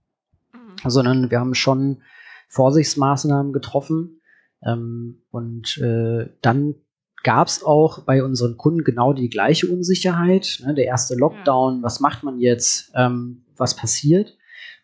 mhm. 0.54 0.90
sondern 0.90 1.30
wir 1.30 1.40
haben 1.40 1.54
schon 1.54 2.02
Vorsichtsmaßnahmen 2.50 3.54
getroffen 3.54 4.19
ähm, 4.66 5.22
und 5.32 5.78
äh, 5.78 6.30
dann 6.42 6.76
gab 7.24 7.48
es 7.48 7.64
auch 7.64 8.04
bei 8.04 8.24
unseren 8.24 8.58
Kunden 8.58 8.84
genau 8.84 9.14
die 9.14 9.30
gleiche 9.30 9.68
Unsicherheit. 9.68 10.62
Ne? 10.66 10.74
Der 10.74 10.86
erste 10.86 11.16
Lockdown, 11.16 11.84
was 11.84 12.00
macht 12.00 12.24
man 12.24 12.40
jetzt, 12.40 12.92
ähm, 12.96 13.44
was 13.58 13.76
passiert? 13.76 14.38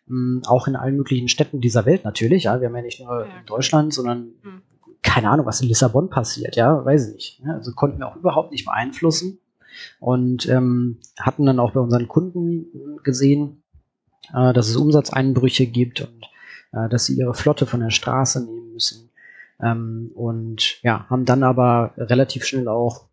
Hm, 0.06 0.42
auch 0.46 0.68
in 0.68 0.76
allen 0.76 0.96
möglichen 0.96 1.28
Städten 1.28 1.60
dieser 1.60 1.86
Welt 1.86 2.04
natürlich. 2.04 2.44
Ja, 2.44 2.60
wir 2.60 2.68
haben 2.68 2.76
ja 2.76 2.82
nicht 2.82 3.00
nur 3.00 3.26
ja. 3.26 3.38
in 3.38 3.46
Deutschland, 3.46 3.94
sondern 3.94 4.32
mhm. 4.42 4.62
keine 5.02 5.30
Ahnung, 5.30 5.46
was 5.46 5.60
in 5.60 5.68
Lissabon 5.68 6.10
passiert. 6.10 6.56
Ja, 6.56 6.84
weiß 6.84 7.08
ich 7.08 7.14
nicht. 7.14 7.40
Ja, 7.44 7.54
also 7.54 7.72
konnten 7.72 7.98
wir 7.98 8.08
auch 8.08 8.16
überhaupt 8.16 8.52
nicht 8.52 8.66
beeinflussen 8.66 9.38
und 10.00 10.48
ähm, 10.48 10.98
hatten 11.18 11.46
dann 11.46 11.60
auch 11.60 11.72
bei 11.72 11.80
unseren 11.80 12.08
Kunden 12.08 12.66
gesehen, 13.02 13.62
äh, 14.34 14.52
dass 14.52 14.68
es 14.68 14.76
Umsatzeinbrüche 14.76 15.66
gibt 15.66 16.00
und 16.00 16.24
äh, 16.72 16.88
dass 16.88 17.06
sie 17.06 17.16
ihre 17.18 17.34
Flotte 17.34 17.66
von 17.66 17.80
der 17.80 17.90
Straße 17.90 18.44
nehmen 18.44 18.72
müssen. 18.72 19.10
Ähm, 19.62 20.10
und 20.14 20.82
ja, 20.82 21.06
haben 21.08 21.24
dann 21.24 21.42
aber 21.42 21.92
relativ 21.96 22.44
schnell 22.44 22.68
auch 22.68 23.06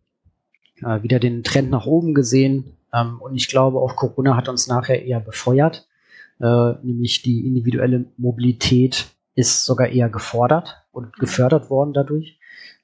äh, 0.82 1.02
wieder 1.02 1.18
den 1.18 1.42
Trend 1.42 1.70
nach 1.70 1.86
oben 1.86 2.14
gesehen. 2.14 2.76
Ähm, 2.92 3.20
und 3.20 3.34
ich 3.34 3.48
glaube, 3.48 3.78
auch 3.78 3.96
Corona 3.96 4.36
hat 4.36 4.48
uns 4.48 4.66
nachher 4.66 5.04
eher 5.04 5.20
befeuert 5.20 5.88
äh, 6.40 6.74
nämlich 6.82 7.22
die 7.22 7.46
individuelle 7.46 8.06
Mobilität 8.16 9.06
ist 9.34 9.64
sogar 9.64 9.88
eher 9.88 10.08
gefordert 10.08 10.84
und 10.92 11.06
mhm. 11.06 11.20
gefördert 11.20 11.70
worden 11.70 11.92
dadurch. 11.92 12.38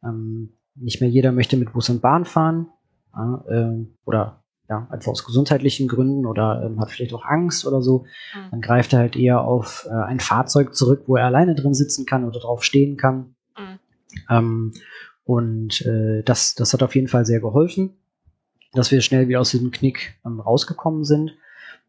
Ähm, 0.05 0.55
nicht 0.75 1.01
mehr 1.01 1.11
jeder 1.11 1.33
möchte 1.33 1.57
mit 1.57 1.73
Bus 1.73 1.91
und 1.91 2.01
Bahn 2.01 2.25
fahren 2.25 2.69
äh, 3.15 3.85
oder 4.05 4.45
ja, 4.69 4.87
einfach 4.91 5.11
aus 5.11 5.25
gesundheitlichen 5.25 5.89
Gründen 5.89 6.27
oder 6.27 6.63
ähm, 6.65 6.81
hat 6.81 6.91
vielleicht 6.91 7.13
auch 7.13 7.25
Angst 7.25 7.67
oder 7.67 7.83
so, 7.83 8.05
mhm. 8.35 8.51
dann 8.53 8.61
greift 8.61 8.93
er 8.93 9.01
halt 9.01 9.17
eher 9.17 9.43
auf 9.43 9.89
äh, 9.91 9.95
ein 9.95 10.21
Fahrzeug 10.21 10.75
zurück, 10.75 11.05
wo 11.07 11.17
er 11.17 11.27
alleine 11.27 11.57
drin 11.57 11.75
sitzen 11.75 12.07
kann 12.07 12.25
oder 12.25 12.39
drauf 12.39 12.63
stehen 12.63 12.97
kann. 12.97 13.35
Ähm, 14.29 14.73
und 15.25 15.85
äh, 15.87 16.23
das, 16.25 16.55
das 16.55 16.73
hat 16.73 16.83
auf 16.83 16.95
jeden 16.95 17.09
Fall 17.09 17.25
sehr 17.25 17.41
geholfen, 17.41 17.97
dass 18.73 18.91
wir 18.91 19.01
schnell 19.01 19.29
wieder 19.29 19.41
aus 19.41 19.51
diesem 19.51 19.71
Knick 19.71 20.19
ähm, 20.25 20.41
rausgekommen 20.41 21.05
sind. 21.05 21.37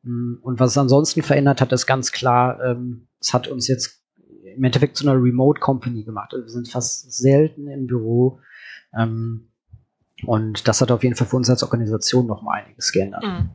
Mm, 0.03 0.35
und 0.41 0.60
was 0.60 0.72
es 0.72 0.77
ansonsten 0.77 1.22
verändert 1.22 1.61
hat, 1.61 1.72
ist 1.72 1.88
ganz 1.88 2.11
klar, 2.11 2.64
ähm, 2.64 3.07
es 3.19 3.34
hat 3.34 3.48
uns 3.48 3.68
jetzt 3.68 4.02
im 4.43 4.64
Endeffekt 4.64 4.98
zu 4.98 5.07
einer 5.10 5.22
Remote 5.22 5.60
Company 5.60 6.03
gemacht. 6.03 6.34
Also 6.34 6.45
wir 6.45 6.52
sind 6.52 6.69
fast 6.69 7.11
selten 7.14 7.68
im 7.68 7.88
Büro. 7.88 8.39
Ähm, 8.98 9.48
und 10.26 10.68
das 10.68 10.81
hat 10.81 10.91
auf 10.91 11.03
jeden 11.03 11.15
Fall 11.15 11.27
für 11.27 11.38
uns 11.38 11.49
als 11.49 11.64
Organisation 11.64 12.27
noch 12.27 12.41
mal 12.41 12.61
einiges 12.61 12.91
geändert. 12.91 13.23
Mhm. 13.23 13.49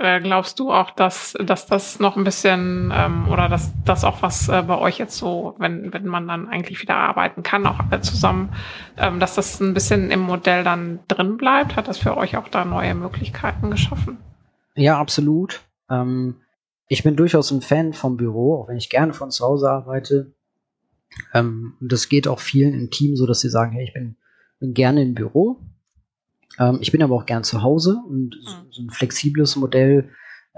Äh, 0.00 0.20
glaubst 0.20 0.58
du 0.58 0.72
auch, 0.72 0.92
dass, 0.92 1.34
dass 1.44 1.66
das 1.66 2.00
noch 2.00 2.16
ein 2.16 2.24
bisschen 2.24 2.90
ähm, 2.94 3.28
oder 3.28 3.50
dass 3.50 3.70
das 3.84 4.02
auch 4.02 4.22
was 4.22 4.48
äh, 4.48 4.62
bei 4.66 4.78
euch 4.78 4.96
jetzt 4.96 5.18
so, 5.18 5.54
wenn, 5.58 5.92
wenn 5.92 6.06
man 6.06 6.26
dann 6.26 6.48
eigentlich 6.48 6.80
wieder 6.80 6.96
arbeiten 6.96 7.42
kann, 7.42 7.66
auch 7.66 7.80
alle 7.80 8.00
zusammen, 8.00 8.48
ähm, 8.96 9.20
dass 9.20 9.34
das 9.34 9.60
ein 9.60 9.74
bisschen 9.74 10.10
im 10.10 10.20
Modell 10.20 10.64
dann 10.64 11.00
drin 11.06 11.36
bleibt? 11.36 11.76
Hat 11.76 11.86
das 11.86 11.98
für 11.98 12.16
euch 12.16 12.38
auch 12.38 12.48
da 12.48 12.64
neue 12.64 12.94
Möglichkeiten 12.94 13.70
geschaffen? 13.70 14.16
Ja, 14.74 14.98
absolut. 14.98 15.60
Ähm, 15.90 16.36
ich 16.88 17.02
bin 17.02 17.14
durchaus 17.14 17.50
ein 17.50 17.60
Fan 17.60 17.92
vom 17.92 18.16
Büro, 18.16 18.62
auch 18.62 18.68
wenn 18.68 18.78
ich 18.78 18.88
gerne 18.88 19.12
von 19.12 19.30
zu 19.30 19.44
Hause 19.44 19.70
arbeite. 19.70 20.32
Ähm, 21.34 21.74
und 21.78 21.92
das 21.92 22.08
geht 22.08 22.26
auch 22.26 22.40
vielen 22.40 22.72
im 22.72 22.90
Team 22.90 23.16
so, 23.16 23.26
dass 23.26 23.40
sie 23.40 23.50
sagen, 23.50 23.72
hey, 23.72 23.84
ich 23.84 23.92
bin, 23.92 24.16
bin 24.60 24.72
gerne 24.72 25.02
im 25.02 25.12
Büro. 25.12 25.60
Ähm, 26.60 26.78
ich 26.80 26.92
bin 26.92 27.02
aber 27.02 27.16
auch 27.16 27.26
gern 27.26 27.42
zu 27.42 27.62
Hause 27.62 28.00
und 28.06 28.36
so, 28.40 28.56
mhm. 28.56 28.66
so 28.70 28.82
ein 28.82 28.90
flexibles 28.90 29.56
Modell 29.56 30.10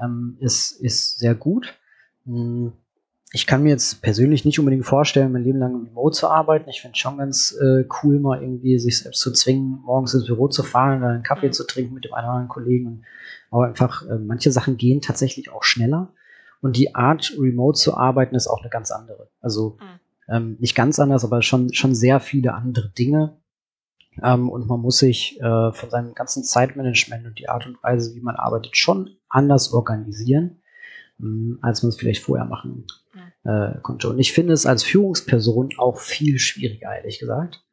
ähm, 0.02 0.36
ist, 0.40 0.72
ist 0.72 1.18
sehr 1.18 1.34
gut. 1.34 1.78
Hm, 2.26 2.72
ich 3.34 3.46
kann 3.46 3.62
mir 3.62 3.70
jetzt 3.70 4.02
persönlich 4.02 4.44
nicht 4.44 4.58
unbedingt 4.58 4.84
vorstellen, 4.84 5.32
mein 5.32 5.44
Leben 5.44 5.58
lang 5.58 5.86
remote 5.86 6.14
zu 6.14 6.28
arbeiten. 6.28 6.68
Ich 6.68 6.82
finde 6.82 6.92
es 6.92 6.98
schon 6.98 7.16
ganz 7.16 7.56
äh, 7.58 7.86
cool, 8.02 8.20
mal 8.20 8.42
irgendwie 8.42 8.78
sich 8.78 8.98
selbst 8.98 9.20
zu 9.20 9.32
zwingen, 9.32 9.80
morgens 9.86 10.12
ins 10.12 10.26
Büro 10.26 10.48
zu 10.48 10.62
fahren 10.62 10.98
oder 10.98 11.12
einen 11.12 11.22
Kaffee 11.22 11.46
mhm. 11.46 11.52
zu 11.52 11.66
trinken 11.66 11.94
mit 11.94 12.04
dem 12.04 12.12
einen 12.12 12.26
oder 12.26 12.34
anderen 12.34 12.48
Kollegen. 12.48 13.04
Aber 13.50 13.66
einfach, 13.66 14.06
äh, 14.06 14.18
manche 14.18 14.52
Sachen 14.52 14.76
gehen 14.76 15.00
tatsächlich 15.00 15.50
auch 15.50 15.62
schneller. 15.62 16.12
Und 16.60 16.76
die 16.76 16.94
Art, 16.94 17.32
remote 17.38 17.78
zu 17.78 17.96
arbeiten, 17.96 18.34
ist 18.34 18.48
auch 18.48 18.60
eine 18.60 18.70
ganz 18.70 18.90
andere. 18.90 19.30
Also 19.40 19.78
mhm. 19.80 20.34
ähm, 20.34 20.56
nicht 20.60 20.74
ganz 20.74 20.98
anders, 20.98 21.24
aber 21.24 21.40
schon, 21.40 21.72
schon 21.72 21.94
sehr 21.94 22.20
viele 22.20 22.52
andere 22.52 22.90
Dinge. 22.90 23.38
Ähm, 24.22 24.48
und 24.50 24.66
man 24.66 24.80
muss 24.80 24.98
sich 24.98 25.40
äh, 25.40 25.72
von 25.72 25.90
seinem 25.90 26.14
ganzen 26.14 26.44
Zeitmanagement 26.44 27.26
und 27.26 27.38
die 27.38 27.48
Art 27.48 27.66
und 27.66 27.82
Weise, 27.82 28.14
wie 28.14 28.20
man 28.20 28.36
arbeitet, 28.36 28.76
schon 28.76 29.10
anders 29.28 29.72
organisieren, 29.72 30.60
ähm, 31.20 31.58
als 31.62 31.82
man 31.82 31.90
es 31.90 31.96
vielleicht 31.96 32.22
vorher 32.22 32.44
machen 32.44 32.86
äh, 33.44 33.78
konnte. 33.82 34.10
Und 34.10 34.18
ich 34.18 34.32
finde 34.32 34.52
es 34.52 34.66
als 34.66 34.82
Führungsperson 34.82 35.70
auch 35.78 35.98
viel 35.98 36.38
schwieriger, 36.38 36.94
ehrlich 36.94 37.18
gesagt. 37.18 37.64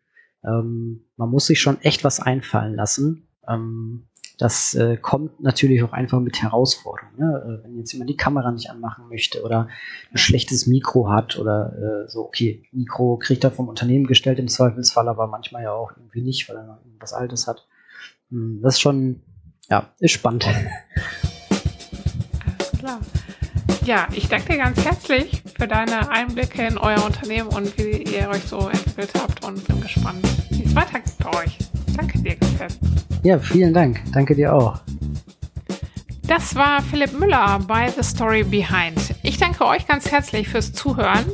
Ähm, 0.44 1.06
man 1.18 1.30
muss 1.30 1.48
sich 1.48 1.60
schon 1.60 1.82
echt 1.82 2.04
was 2.04 2.20
einfallen 2.20 2.76
lassen. 2.76 3.28
Ähm, 3.48 4.09
das 4.40 4.74
äh, 4.74 4.96
kommt 4.96 5.42
natürlich 5.42 5.84
auch 5.84 5.92
einfach 5.92 6.22
mit 6.22 6.42
Herausforderungen. 6.42 7.18
Ne? 7.18 7.60
Äh, 7.60 7.64
wenn 7.66 7.78
jetzt 7.78 7.92
jemand 7.92 8.10
die 8.10 8.16
Kamera 8.16 8.52
nicht 8.52 8.72
anmachen 8.72 9.10
möchte 9.10 9.44
oder 9.44 9.68
ein 10.12 10.18
schlechtes 10.18 10.66
Mikro 10.66 11.12
hat 11.12 11.38
oder 11.38 11.74
äh, 12.06 12.10
so, 12.10 12.22
okay, 12.22 12.64
Mikro 12.72 13.18
kriegt 13.18 13.44
er 13.44 13.52
vom 13.52 13.68
Unternehmen 13.68 14.08
gestellt 14.08 14.40
im 14.40 14.48
Zweifelsfall, 14.48 15.10
aber 15.10 15.28
manchmal 15.28 15.64
ja 15.64 15.74
auch 15.74 15.92
irgendwie 15.98 16.22
nicht, 16.22 16.48
weil 16.48 16.56
er 16.56 16.64
noch 16.64 16.86
irgendwas 16.86 17.12
Altes 17.12 17.48
hat. 17.48 17.68
Hm, 18.30 18.62
das 18.64 18.76
ist 18.76 18.80
schon, 18.80 19.24
ja, 19.70 19.90
ist 20.00 20.14
spannend. 20.14 20.48
Alles 22.46 22.72
klar. 22.80 23.00
Ja, 23.84 24.08
ich 24.14 24.30
danke 24.30 24.54
dir 24.54 24.60
ganz 24.60 24.86
herzlich 24.86 25.44
für 25.58 25.68
deine 25.68 26.10
Einblicke 26.12 26.66
in 26.66 26.78
euer 26.78 27.04
Unternehmen 27.04 27.50
und 27.50 27.78
wie 27.78 28.04
ihr 28.04 28.30
euch 28.30 28.44
so 28.44 28.70
entwickelt 28.70 29.12
habt 29.20 29.44
und 29.44 29.68
bin 29.68 29.82
gespannt, 29.82 30.26
wie 30.50 30.64
es 30.64 30.74
weitergeht 30.74 31.18
bei 31.20 31.44
euch. 31.44 31.69
Danke 32.00 32.20
dir 32.20 32.38
herzlich. 32.58 32.92
Ja, 33.24 33.38
vielen 33.40 33.74
Dank. 33.74 34.00
Danke 34.14 34.34
dir 34.34 34.56
auch. 34.56 34.80
Das 36.28 36.56
war 36.56 36.82
Philipp 36.82 37.20
Müller 37.20 37.60
bei 37.68 37.90
The 37.90 38.04
Story 38.04 38.44
Behind. 38.44 39.16
Ich 39.24 39.38
danke 39.38 39.66
euch 39.66 39.86
ganz 39.86 40.10
herzlich 40.10 40.48
fürs 40.48 40.72
Zuhören. 40.72 41.26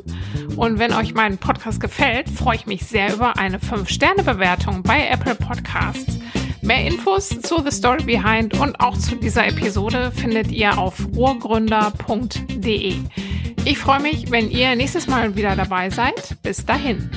Und 0.55 0.79
wenn 0.79 0.91
euch 0.93 1.13
mein 1.13 1.37
Podcast 1.37 1.79
gefällt, 1.79 2.29
freue 2.29 2.55
ich 2.55 2.65
mich 2.65 2.85
sehr 2.85 3.13
über 3.13 3.37
eine 3.37 3.59
5-Sterne-Bewertung 3.59 4.81
bei 4.81 5.07
Apple 5.07 5.35
Podcasts. 5.35 6.17
Mehr 6.61 6.87
Infos 6.87 7.29
zu 7.29 7.61
The 7.61 7.71
Story 7.71 8.03
Behind 8.03 8.59
und 8.59 8.79
auch 8.79 8.97
zu 8.97 9.15
dieser 9.17 9.45
Episode 9.45 10.11
findet 10.15 10.51
ihr 10.51 10.79
auf 10.79 10.95
urgründer.de. 11.15 12.95
Ich 13.65 13.77
freue 13.77 13.99
mich, 13.99 14.31
wenn 14.31 14.49
ihr 14.49 14.75
nächstes 14.75 15.05
Mal 15.05 15.35
wieder 15.35 15.55
dabei 15.55 15.91
seid. 15.91 16.41
Bis 16.41 16.65
dahin. 16.65 17.09